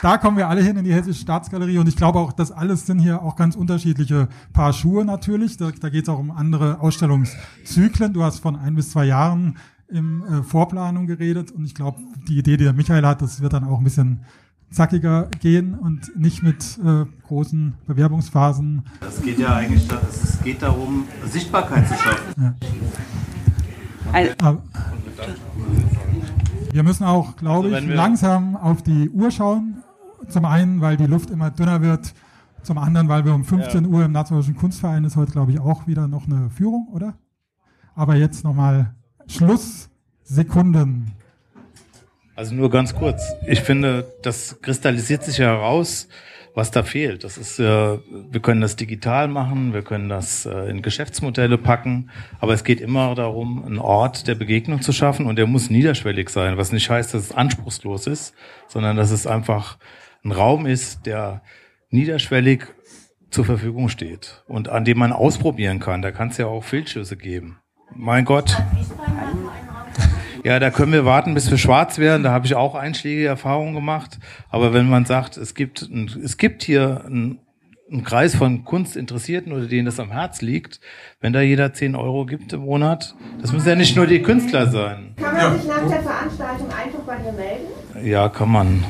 da 0.00 0.18
kommen 0.18 0.36
wir 0.36 0.48
alle 0.48 0.62
hin 0.62 0.76
in 0.76 0.84
die 0.84 0.94
Hessische 0.94 1.20
Staatsgalerie. 1.20 1.78
Und 1.78 1.88
ich 1.88 1.96
glaube 1.96 2.18
auch, 2.18 2.32
das 2.32 2.52
alles 2.52 2.86
sind 2.86 2.98
hier 2.98 3.22
auch 3.22 3.36
ganz 3.36 3.56
unterschiedliche 3.56 4.28
Paar 4.52 4.72
Schuhe 4.72 5.04
natürlich. 5.04 5.56
Da, 5.56 5.70
da 5.70 5.88
geht 5.88 6.04
es 6.04 6.08
auch 6.08 6.18
um 6.18 6.30
andere 6.30 6.80
Ausstellungszyklen. 6.80 8.12
Du 8.12 8.22
hast 8.22 8.40
von 8.40 8.56
ein 8.56 8.74
bis 8.74 8.90
zwei 8.90 9.06
Jahren 9.06 9.56
im 9.88 10.24
äh, 10.24 10.42
Vorplanung 10.42 11.06
geredet. 11.06 11.50
Und 11.50 11.64
ich 11.64 11.74
glaube, 11.74 11.98
die 12.28 12.38
Idee, 12.38 12.56
die 12.56 12.64
der 12.64 12.72
Michael 12.72 13.06
hat, 13.06 13.22
das 13.22 13.40
wird 13.40 13.52
dann 13.52 13.64
auch 13.64 13.78
ein 13.78 13.84
bisschen 13.84 14.24
zackiger 14.70 15.28
gehen 15.40 15.74
und 15.74 16.16
nicht 16.16 16.42
mit 16.42 16.78
äh, 16.84 17.04
großen 17.26 17.74
Bewerbungsphasen. 17.86 18.82
Es 19.00 19.22
geht 19.22 19.38
ja 19.38 19.54
eigentlich 19.54 19.88
es 20.08 20.42
geht 20.42 20.60
darum, 20.60 21.06
Sichtbarkeit 21.24 21.86
zu 21.88 21.94
schaffen. 21.94 22.56
Ja. 24.42 24.58
Wir 26.76 26.82
müssen 26.82 27.04
auch, 27.04 27.36
glaube 27.36 27.74
also 27.74 27.88
ich, 27.88 27.94
langsam 27.94 28.54
auf 28.54 28.82
die 28.82 29.08
Uhr 29.08 29.30
schauen. 29.30 29.82
Zum 30.28 30.44
einen, 30.44 30.82
weil 30.82 30.98
die 30.98 31.06
Luft 31.06 31.30
immer 31.30 31.50
dünner 31.50 31.80
wird. 31.80 32.12
Zum 32.62 32.76
anderen, 32.76 33.08
weil 33.08 33.24
wir 33.24 33.34
um 33.34 33.46
15 33.46 33.84
ja. 33.84 33.90
Uhr 33.90 34.04
im 34.04 34.12
Nationalen 34.12 34.54
Kunstverein 34.56 35.04
ist 35.04 35.16
heute, 35.16 35.32
glaube 35.32 35.52
ich, 35.52 35.58
auch 35.58 35.86
wieder 35.86 36.06
noch 36.06 36.26
eine 36.26 36.50
Führung, 36.50 36.88
oder? 36.92 37.14
Aber 37.94 38.14
jetzt 38.16 38.44
nochmal 38.44 38.94
Schlusssekunden. 39.26 41.12
Also 42.34 42.54
nur 42.54 42.68
ganz 42.68 42.94
kurz. 42.94 43.22
Ich 43.46 43.62
finde, 43.62 44.06
das 44.22 44.60
kristallisiert 44.60 45.24
sich 45.24 45.38
ja 45.38 45.46
heraus, 45.46 46.08
was 46.56 46.70
da 46.70 46.82
fehlt. 46.82 47.22
Das 47.22 47.36
ist, 47.36 47.58
äh, 47.58 47.98
wir 47.98 48.40
können 48.40 48.62
das 48.62 48.76
digital 48.76 49.28
machen, 49.28 49.74
wir 49.74 49.82
können 49.82 50.08
das 50.08 50.46
äh, 50.46 50.70
in 50.70 50.80
Geschäftsmodelle 50.80 51.58
packen, 51.58 52.10
aber 52.40 52.54
es 52.54 52.64
geht 52.64 52.80
immer 52.80 53.14
darum, 53.14 53.62
einen 53.62 53.78
Ort 53.78 54.26
der 54.26 54.36
Begegnung 54.36 54.80
zu 54.80 54.92
schaffen 54.92 55.26
und 55.26 55.36
der 55.36 55.46
muss 55.46 55.68
niederschwellig 55.68 56.30
sein, 56.30 56.56
was 56.56 56.72
nicht 56.72 56.88
heißt, 56.88 57.12
dass 57.12 57.24
es 57.24 57.32
anspruchslos 57.32 58.06
ist, 58.06 58.34
sondern 58.68 58.96
dass 58.96 59.10
es 59.10 59.26
einfach 59.26 59.76
ein 60.24 60.32
Raum 60.32 60.64
ist, 60.64 61.04
der 61.04 61.42
niederschwellig 61.90 62.64
zur 63.28 63.44
Verfügung 63.44 63.90
steht 63.90 64.42
und 64.48 64.70
an 64.70 64.86
dem 64.86 64.96
man 64.96 65.12
ausprobieren 65.12 65.78
kann. 65.78 66.00
Da 66.00 66.10
kann 66.10 66.30
es 66.30 66.38
ja 66.38 66.46
auch 66.46 66.64
Fehlschüsse 66.64 67.18
geben. 67.18 67.58
Mein 67.94 68.24
Gott. 68.24 68.56
Ja, 70.46 70.60
da 70.60 70.70
können 70.70 70.92
wir 70.92 71.04
warten, 71.04 71.34
bis 71.34 71.50
wir 71.50 71.58
schwarz 71.58 71.98
werden. 71.98 72.22
Da 72.22 72.30
habe 72.30 72.46
ich 72.46 72.54
auch 72.54 72.76
einschlägige 72.76 73.26
Erfahrungen 73.26 73.74
gemacht. 73.74 74.20
Aber 74.48 74.72
wenn 74.72 74.88
man 74.88 75.04
sagt, 75.04 75.36
es 75.36 75.56
gibt, 75.56 75.82
ein, 75.82 76.08
es 76.22 76.36
gibt 76.36 76.62
hier 76.62 77.02
einen, 77.04 77.40
einen 77.90 78.04
Kreis 78.04 78.36
von 78.36 78.64
Kunstinteressierten 78.64 79.52
oder 79.52 79.66
denen 79.66 79.86
das 79.86 79.98
am 79.98 80.12
Herz 80.12 80.42
liegt, 80.42 80.80
wenn 81.20 81.32
da 81.32 81.40
jeder 81.40 81.72
10 81.72 81.96
Euro 81.96 82.26
gibt 82.26 82.52
im 82.52 82.60
Monat, 82.60 83.16
das 83.42 83.52
müssen 83.52 83.66
ja 83.66 83.74
nicht 83.74 83.96
nur 83.96 84.06
die 84.06 84.22
Künstler 84.22 84.68
sein. 84.68 85.16
Kann 85.16 85.34
man 85.34 85.58
sich 85.58 85.68
nach 85.68 85.88
der 85.88 86.02
Veranstaltung 86.02 86.68
einfach 86.70 87.00
bei 87.00 87.16
dir 87.16 87.32
melden? 87.32 88.06
Ja, 88.06 88.28
kann 88.28 88.52
man. 88.52 88.84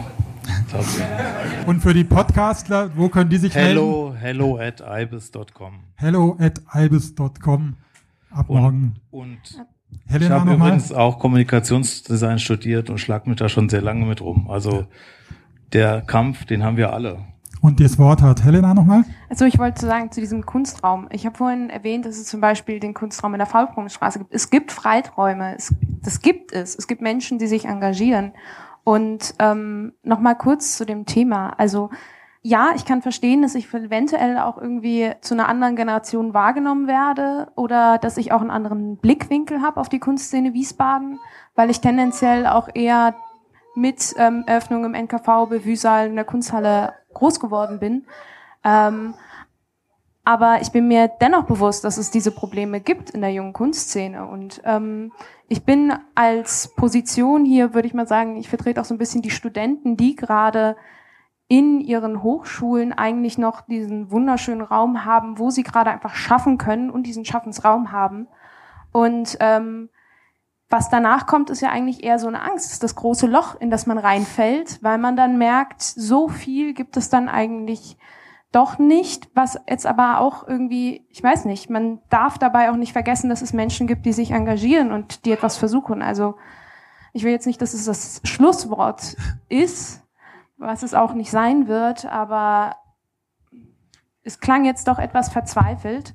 Und 1.65 1.81
für 1.81 1.95
die 1.95 2.05
Podcastler, 2.05 2.91
wo 2.97 3.09
können 3.09 3.31
die 3.31 3.39
sich 3.39 3.55
hello, 3.55 4.11
melden? 4.11 4.19
Hello 4.21 4.59
at 4.59 4.83
ibis.com. 4.87 5.81
Hello 5.95 6.37
at 6.39 6.61
ibis.com. 6.75 7.77
Ab 8.31 8.51
morgen. 8.51 8.97
Und, 9.11 9.39
und 9.57 9.67
Helena 10.07 10.37
ich 10.37 10.41
habe 10.41 10.55
übrigens 10.55 10.93
auch 10.93 11.19
Kommunikationsdesign 11.19 12.39
studiert 12.39 12.91
und 12.91 12.99
schlag 12.99 13.27
mich 13.27 13.37
da 13.37 13.49
schon 13.49 13.69
sehr 13.69 13.83
lange 13.83 14.07
mit 14.07 14.21
rum. 14.21 14.49
Also 14.51 14.87
der 15.73 16.03
Kampf, 16.03 16.45
den 16.45 16.63
haben 16.63 16.77
wir 16.77 16.93
alle. 16.93 17.19
Und 17.61 17.81
das 17.81 17.99
Wort 17.99 18.23
hat 18.23 18.45
Helena 18.45 18.75
nochmal. 18.75 19.05
Also 19.29 19.45
ich 19.45 19.59
wollte 19.59 19.85
sagen 19.85 20.13
zu 20.13 20.21
diesem 20.21 20.47
Kunstraum. 20.47 21.09
Ich 21.11 21.27
habe 21.27 21.37
vorhin 21.37 21.71
erwähnt, 21.71 22.05
dass 22.05 22.17
es 22.17 22.27
zum 22.27 22.41
Beispiel 22.41 22.79
den 22.79 22.95
Kunstraum 22.95 23.35
in 23.35 23.39
der 23.39 23.47
Faulbrunnerstraße 23.47 24.21
gibt. 24.21 24.33
Es 24.33 24.51
gibt 24.51 24.73
Freiträume, 24.73 25.57
es, 25.57 25.75
das 26.03 26.21
gibt 26.21 26.53
es. 26.53 26.77
Es 26.77 26.87
gibt 26.87 27.01
Menschen, 27.03 27.39
die 27.39 27.47
sich 27.47 27.65
engagieren. 27.65 28.33
Und 28.85 29.35
ähm, 29.41 29.95
nochmal 30.05 30.37
kurz 30.37 30.77
zu 30.77 30.87
dem 30.87 31.07
Thema. 31.07 31.51
Also 31.59 31.91
ja, 32.47 32.75
ich 32.77 32.85
kann 32.85 33.03
verstehen, 33.03 33.43
dass 33.43 33.57
ich 33.57 33.75
eventuell 33.75 34.39
auch 34.39 34.57
irgendwie 34.57 35.11
zu 35.21 35.35
einer 35.35 35.49
anderen 35.49 35.75
Generation 35.75 36.33
wahrgenommen 36.33 36.87
werde 36.87 37.49
oder 37.57 37.99
dass 37.99 38.17
ich 38.19 38.31
auch 38.31 38.41
einen 38.41 38.53
anderen 38.53 38.99
Blickwinkel 38.99 39.63
habe 39.63 39.81
auf 39.81 39.89
die 39.89 39.99
Kunstszene 39.99 40.55
Wiesbaden, 40.55 41.19
weil 41.57 41.71
ich 41.71 41.81
tendenziell 41.81 42.47
auch 42.47 42.69
eher 42.73 43.17
mit 43.75 44.15
ähm, 44.17 44.45
Eröffnung 44.47 44.85
im 44.85 44.95
NKV, 44.95 45.49
Bevüsaal 45.49 46.07
in 46.07 46.15
der 46.15 46.25
Kunsthalle 46.25 46.95
groß 47.15 47.41
geworden 47.41 47.81
bin. 47.81 48.07
Ähm, 48.63 49.15
aber 50.23 50.61
ich 50.63 50.71
bin 50.71 50.87
mir 50.87 51.09
dennoch 51.21 51.47
bewusst, 51.47 51.83
dass 51.83 51.99
es 51.99 52.13
diese 52.13 52.31
Probleme 52.31 52.79
gibt 52.79 53.11
in 53.11 53.23
der 53.23 53.33
jungen 53.33 53.55
Kunstszene. 53.55 54.25
Und 54.25 54.63
ähm, 54.65 55.11
ich 55.49 55.65
bin 55.65 55.93
als 56.15 56.69
Position 56.77 57.45
hier, 57.45 57.75
würde 57.75 57.89
ich 57.89 57.95
mal 57.95 58.07
sagen, 58.07 58.37
ich 58.37 58.49
vertrete 58.49 58.81
auch 58.81 58.85
so 58.85 58.95
ein 58.95 58.99
bisschen 58.99 59.23
die 59.23 59.31
Studenten, 59.31 59.97
die 59.97 60.15
gerade 60.15 60.77
in 61.49 61.81
ihren 61.81 62.23
Hochschulen 62.23 62.93
eigentlich 62.93 63.39
noch 63.39 63.63
diesen 63.63 64.11
wunderschönen 64.11 64.63
Raum 64.63 65.05
haben, 65.05 65.39
wo 65.39 65.51
sie 65.51 65.63
gerade 65.63 65.91
einfach 65.91 66.15
schaffen 66.15 66.59
können 66.59 66.91
und 66.91 67.05
diesen 67.05 67.25
Schaffensraum 67.25 67.93
haben. 67.93 68.27
Und 68.93 69.37
ähm, 69.41 69.89
was 70.69 70.89
danach 70.89 71.27
kommt, 71.27 71.51
ist 71.51 71.61
ja 71.61 71.71
eigentlich 71.71 72.03
eher 72.03 72.19
so 72.19 72.27
eine 72.27 72.43
Angst, 72.43 72.83
das 72.83 72.97
große 72.97 73.29
Loch, 73.29 73.61
in 73.61 73.71
das 73.71 73.87
man 73.87 73.99
reinfällt, 73.99 74.83
weil 74.83 74.99
man 74.99 75.15
dann 75.15 75.39
merkt, 75.39 75.83
so 75.83 76.29
viel 76.29 76.75
gibt 76.75 76.97
es 76.97 77.09
dann 77.09 77.29
eigentlich 77.29 77.97
doch 78.51 78.79
nicht, 78.79 79.29
was 79.35 79.61
jetzt 79.69 79.87
aber 79.87 80.19
auch 80.19 80.49
irgendwie, 80.49 81.07
ich 81.11 81.23
weiß 81.23 81.45
nicht, 81.45 81.71
man 81.71 82.01
darf 82.09 82.39
dabei 82.39 82.71
auch 82.71 82.77
nicht 82.77 82.93
vergessen, 82.93 83.29
dass 83.29 83.43
es 83.43 83.53
Menschen 83.53 83.87
gibt, 83.87 84.07
die 84.07 84.13
sich 84.13 84.33
engagieren 84.33 84.93
und 84.93 85.25
die 85.25 85.33
etwas 85.33 85.57
versuchen. 85.57 86.03
Also 86.03 86.37
ich 87.13 87.23
will 87.23 87.33
jetzt 87.33 87.47
nicht, 87.47 87.61
dass 87.61 87.75
es 87.75 87.85
das 87.85 88.21
Schlusswort 88.25 89.17
ist, 89.49 90.06
was 90.57 90.83
es 90.83 90.95
auch 90.95 91.15
nicht 91.15 91.31
sein 91.31 91.69
wird, 91.69 92.07
aber 92.07 92.77
es 94.23 94.41
klang 94.41 94.65
jetzt 94.65 94.89
doch 94.89 94.99
etwas 94.99 95.29
verzweifelt. 95.29 96.15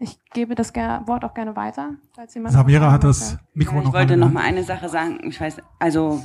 Ich 0.00 0.18
gebe 0.32 0.54
das 0.54 0.74
Wort 0.74 1.24
auch 1.24 1.34
gerne 1.34 1.56
weiter. 1.56 1.94
Falls 2.14 2.34
jemand 2.34 2.54
Samira 2.54 2.92
hat 2.92 3.04
das 3.04 3.38
Mikro 3.54 3.76
ja, 3.76 3.82
Ich 3.82 3.92
wollte 3.92 4.16
noch 4.16 4.30
mal 4.30 4.42
eine 4.42 4.62
Sache 4.62 4.88
sagen. 4.88 5.20
Ich 5.24 5.40
weiß, 5.40 5.60
also 5.80 6.22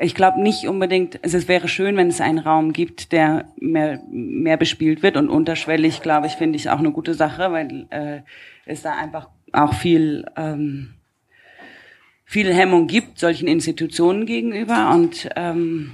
ich 0.00 0.14
glaube 0.14 0.40
nicht 0.40 0.68
unbedingt, 0.68 1.22
also 1.24 1.36
es 1.36 1.48
wäre 1.48 1.68
schön, 1.68 1.96
wenn 1.96 2.08
es 2.08 2.20
einen 2.20 2.38
Raum 2.38 2.72
gibt, 2.72 3.12
der 3.12 3.46
mehr, 3.56 4.00
mehr 4.08 4.56
bespielt 4.56 5.02
wird 5.02 5.16
und 5.16 5.28
unterschwellig, 5.28 6.02
glaube 6.02 6.26
ich, 6.26 6.34
finde 6.34 6.56
ich 6.56 6.70
auch 6.70 6.78
eine 6.78 6.92
gute 6.92 7.14
Sache, 7.14 7.52
weil 7.52 7.86
äh, 7.90 8.22
es 8.64 8.82
da 8.82 8.96
einfach 8.96 9.28
auch 9.52 9.74
viel 9.74 10.26
ähm, 10.36 10.94
viel 12.28 12.52
Hemmung 12.52 12.88
gibt 12.88 13.18
solchen 13.18 13.48
Institutionen 13.48 14.26
gegenüber 14.26 14.90
und 14.94 15.30
ähm, 15.34 15.92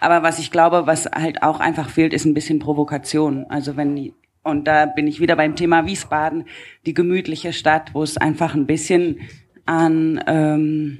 aber 0.00 0.24
was 0.24 0.40
ich 0.40 0.50
glaube, 0.50 0.88
was 0.88 1.06
halt 1.06 1.44
auch 1.44 1.60
einfach 1.60 1.88
fehlt, 1.88 2.12
ist 2.12 2.24
ein 2.24 2.34
bisschen 2.34 2.58
Provokation. 2.58 3.46
Also 3.48 3.76
wenn 3.76 4.12
und 4.42 4.66
da 4.66 4.86
bin 4.86 5.06
ich 5.06 5.20
wieder 5.20 5.36
beim 5.36 5.54
Thema 5.54 5.86
Wiesbaden, 5.86 6.46
die 6.84 6.94
gemütliche 6.94 7.52
Stadt, 7.52 7.94
wo 7.94 8.02
es 8.02 8.16
einfach 8.16 8.56
ein 8.56 8.66
bisschen 8.66 9.20
an 9.66 10.22
ähm, 10.26 10.98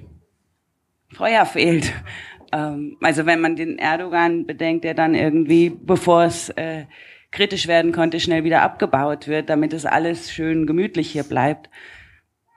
Feuer 1.12 1.44
fehlt. 1.44 1.92
Ähm, 2.52 2.96
also 3.00 3.26
wenn 3.26 3.40
man 3.40 3.56
den 3.56 3.78
Erdogan 3.80 4.46
bedenkt, 4.46 4.84
der 4.84 4.94
dann 4.94 5.16
irgendwie, 5.16 5.70
bevor 5.70 6.22
es 6.22 6.50
äh, 6.50 6.84
kritisch 7.32 7.66
werden 7.66 7.90
konnte, 7.90 8.20
schnell 8.20 8.44
wieder 8.44 8.62
abgebaut 8.62 9.26
wird, 9.26 9.50
damit 9.50 9.72
es 9.72 9.84
alles 9.84 10.30
schön 10.30 10.66
gemütlich 10.66 11.10
hier 11.10 11.24
bleibt. 11.24 11.68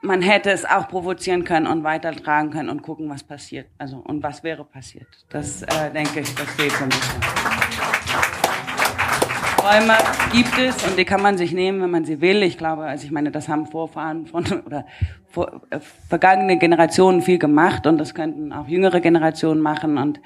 Man 0.00 0.22
hätte 0.22 0.50
es 0.50 0.64
auch 0.64 0.88
provozieren 0.88 1.42
können 1.44 1.66
und 1.66 1.82
weitertragen 1.82 2.50
können 2.50 2.68
und 2.68 2.82
gucken, 2.82 3.10
was 3.10 3.24
passiert. 3.24 3.66
Also 3.78 3.96
und 3.96 4.22
was 4.22 4.44
wäre 4.44 4.64
passiert. 4.64 5.08
Das 5.30 5.62
äh, 5.62 5.90
denke 5.92 6.20
ich, 6.20 6.34
das 6.34 6.48
fehlt 6.52 6.72
so 6.72 6.84
ein 6.84 6.88
bisschen. 6.88 7.20
Räume 9.60 9.94
gibt 10.32 10.56
es 10.56 10.86
und 10.86 10.96
die 10.96 11.04
kann 11.04 11.20
man 11.20 11.36
sich 11.36 11.52
nehmen, 11.52 11.82
wenn 11.82 11.90
man 11.90 12.04
sie 12.04 12.20
will. 12.20 12.44
Ich 12.44 12.56
glaube, 12.56 12.84
also 12.84 13.04
ich 13.04 13.10
meine, 13.10 13.32
das 13.32 13.48
haben 13.48 13.66
Vorfahren 13.66 14.26
von 14.26 14.44
oder 14.66 14.86
vor, 15.28 15.62
äh, 15.70 15.80
vergangene 15.80 16.58
Generationen 16.58 17.20
viel 17.20 17.38
gemacht 17.38 17.86
und 17.86 17.98
das 17.98 18.14
könnten 18.14 18.52
auch 18.52 18.68
jüngere 18.68 19.00
Generationen 19.00 19.60
machen 19.60 19.98
und 19.98 20.20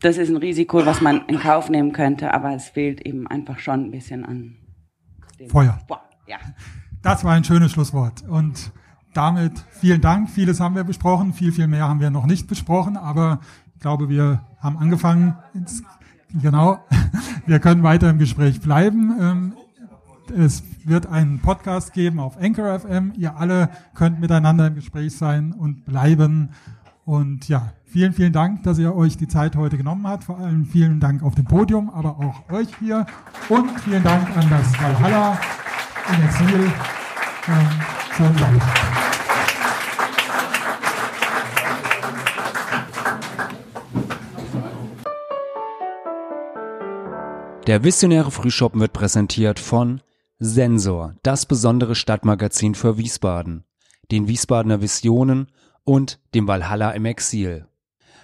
das 0.00 0.16
ist 0.16 0.30
ein 0.30 0.38
Risiko, 0.38 0.86
was 0.86 1.02
man 1.02 1.26
in 1.26 1.38
Kauf 1.38 1.68
nehmen 1.68 1.92
könnte, 1.92 2.32
aber 2.32 2.54
es 2.54 2.70
fehlt 2.70 3.02
eben 3.02 3.26
einfach 3.26 3.58
schon 3.58 3.84
ein 3.84 3.90
bisschen 3.90 4.24
an 4.24 4.56
Feuer. 5.48 5.78
Boah, 5.86 6.02
ja. 6.26 6.38
Das 7.02 7.24
war 7.24 7.32
ein 7.32 7.44
schönes 7.44 7.72
Schlusswort 7.72 8.24
und 8.28 8.72
damit 9.14 9.52
vielen 9.70 10.02
Dank. 10.02 10.28
Vieles 10.28 10.60
haben 10.60 10.74
wir 10.74 10.84
besprochen, 10.84 11.32
viel, 11.32 11.50
viel 11.50 11.66
mehr 11.66 11.88
haben 11.88 11.98
wir 11.98 12.10
noch 12.10 12.26
nicht 12.26 12.46
besprochen, 12.46 12.98
aber 12.98 13.40
ich 13.74 13.80
glaube, 13.80 14.10
wir 14.10 14.42
haben 14.58 14.76
angefangen. 14.76 15.34
Genau, 16.42 16.78
wir 17.46 17.58
können 17.58 17.82
weiter 17.82 18.10
im 18.10 18.18
Gespräch 18.18 18.60
bleiben. 18.60 19.16
Ähm, 19.18 19.52
es 20.36 20.62
wird 20.84 21.06
einen 21.06 21.40
Podcast 21.40 21.94
geben 21.94 22.20
auf 22.20 22.36
Anchor 22.38 22.78
FM. 22.78 23.14
Ihr 23.16 23.34
alle 23.36 23.70
könnt 23.94 24.20
miteinander 24.20 24.66
im 24.66 24.74
Gespräch 24.74 25.16
sein 25.16 25.52
und 25.52 25.86
bleiben. 25.86 26.50
Und 27.06 27.48
ja, 27.48 27.72
vielen, 27.86 28.12
vielen 28.12 28.34
Dank, 28.34 28.62
dass 28.64 28.78
ihr 28.78 28.94
euch 28.94 29.16
die 29.16 29.26
Zeit 29.26 29.56
heute 29.56 29.78
genommen 29.78 30.06
habt. 30.06 30.24
Vor 30.24 30.38
allem 30.38 30.66
vielen 30.66 31.00
Dank 31.00 31.22
auf 31.22 31.34
dem 31.34 31.46
Podium, 31.46 31.88
aber 31.88 32.18
auch 32.18 32.52
euch 32.52 32.68
hier. 32.78 33.06
Und 33.48 33.70
vielen 33.80 34.04
Dank 34.04 34.36
an 34.36 34.50
das 34.50 34.78
Valhalla 34.80 35.38
in. 36.12 36.72
Ähm, 37.48 37.70
schönen 38.16 38.36
Dank. 38.36 38.62
Der 47.66 47.84
visionäre 47.84 48.30
Frühschoppen 48.30 48.80
wird 48.80 48.92
präsentiert 48.92 49.60
von 49.60 50.00
Sensor, 50.38 51.14
das 51.22 51.46
besondere 51.46 51.94
Stadtmagazin 51.94 52.74
für 52.74 52.96
Wiesbaden, 52.98 53.64
den 54.10 54.26
Wiesbadener 54.26 54.80
Visionen 54.80 55.52
und 55.84 56.18
dem 56.34 56.48
Valhalla 56.48 56.90
im 56.92 57.04
Exil. 57.04 57.69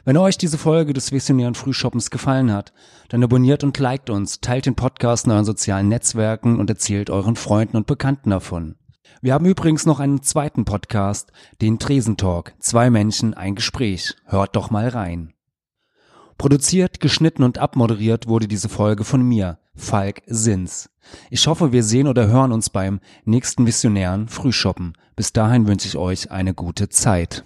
Wenn 0.06 0.18
euch 0.18 0.38
diese 0.38 0.56
Folge 0.56 0.92
des 0.92 1.10
visionären 1.10 1.56
Frühshoppens 1.56 2.10
gefallen 2.10 2.52
hat, 2.52 2.72
dann 3.08 3.24
abonniert 3.24 3.64
und 3.64 3.76
liked 3.76 4.08
uns, 4.08 4.40
teilt 4.40 4.66
den 4.66 4.76
Podcast 4.76 5.26
in 5.26 5.32
euren 5.32 5.44
sozialen 5.44 5.88
Netzwerken 5.88 6.60
und 6.60 6.70
erzählt 6.70 7.10
euren 7.10 7.34
Freunden 7.34 7.76
und 7.76 7.88
Bekannten 7.88 8.30
davon. 8.30 8.76
Wir 9.20 9.34
haben 9.34 9.46
übrigens 9.46 9.84
noch 9.84 9.98
einen 9.98 10.22
zweiten 10.22 10.64
Podcast, 10.64 11.32
den 11.60 11.80
Tresentalk. 11.80 12.54
Zwei 12.60 12.88
Menschen, 12.88 13.34
ein 13.34 13.56
Gespräch. 13.56 14.14
Hört 14.26 14.54
doch 14.54 14.70
mal 14.70 14.86
rein. 14.86 15.32
Produziert, 16.38 17.00
geschnitten 17.00 17.42
und 17.42 17.58
abmoderiert 17.58 18.28
wurde 18.28 18.46
diese 18.46 18.68
Folge 18.68 19.02
von 19.02 19.22
mir, 19.22 19.58
Falk 19.74 20.22
Sins. 20.26 20.88
Ich 21.30 21.48
hoffe, 21.48 21.72
wir 21.72 21.82
sehen 21.82 22.06
oder 22.06 22.28
hören 22.28 22.52
uns 22.52 22.70
beim 22.70 23.00
nächsten 23.24 23.66
visionären 23.66 24.28
Frühshoppen. 24.28 24.92
Bis 25.16 25.32
dahin 25.32 25.66
wünsche 25.66 25.88
ich 25.88 25.96
euch 25.96 26.30
eine 26.30 26.54
gute 26.54 26.88
Zeit. 26.90 27.44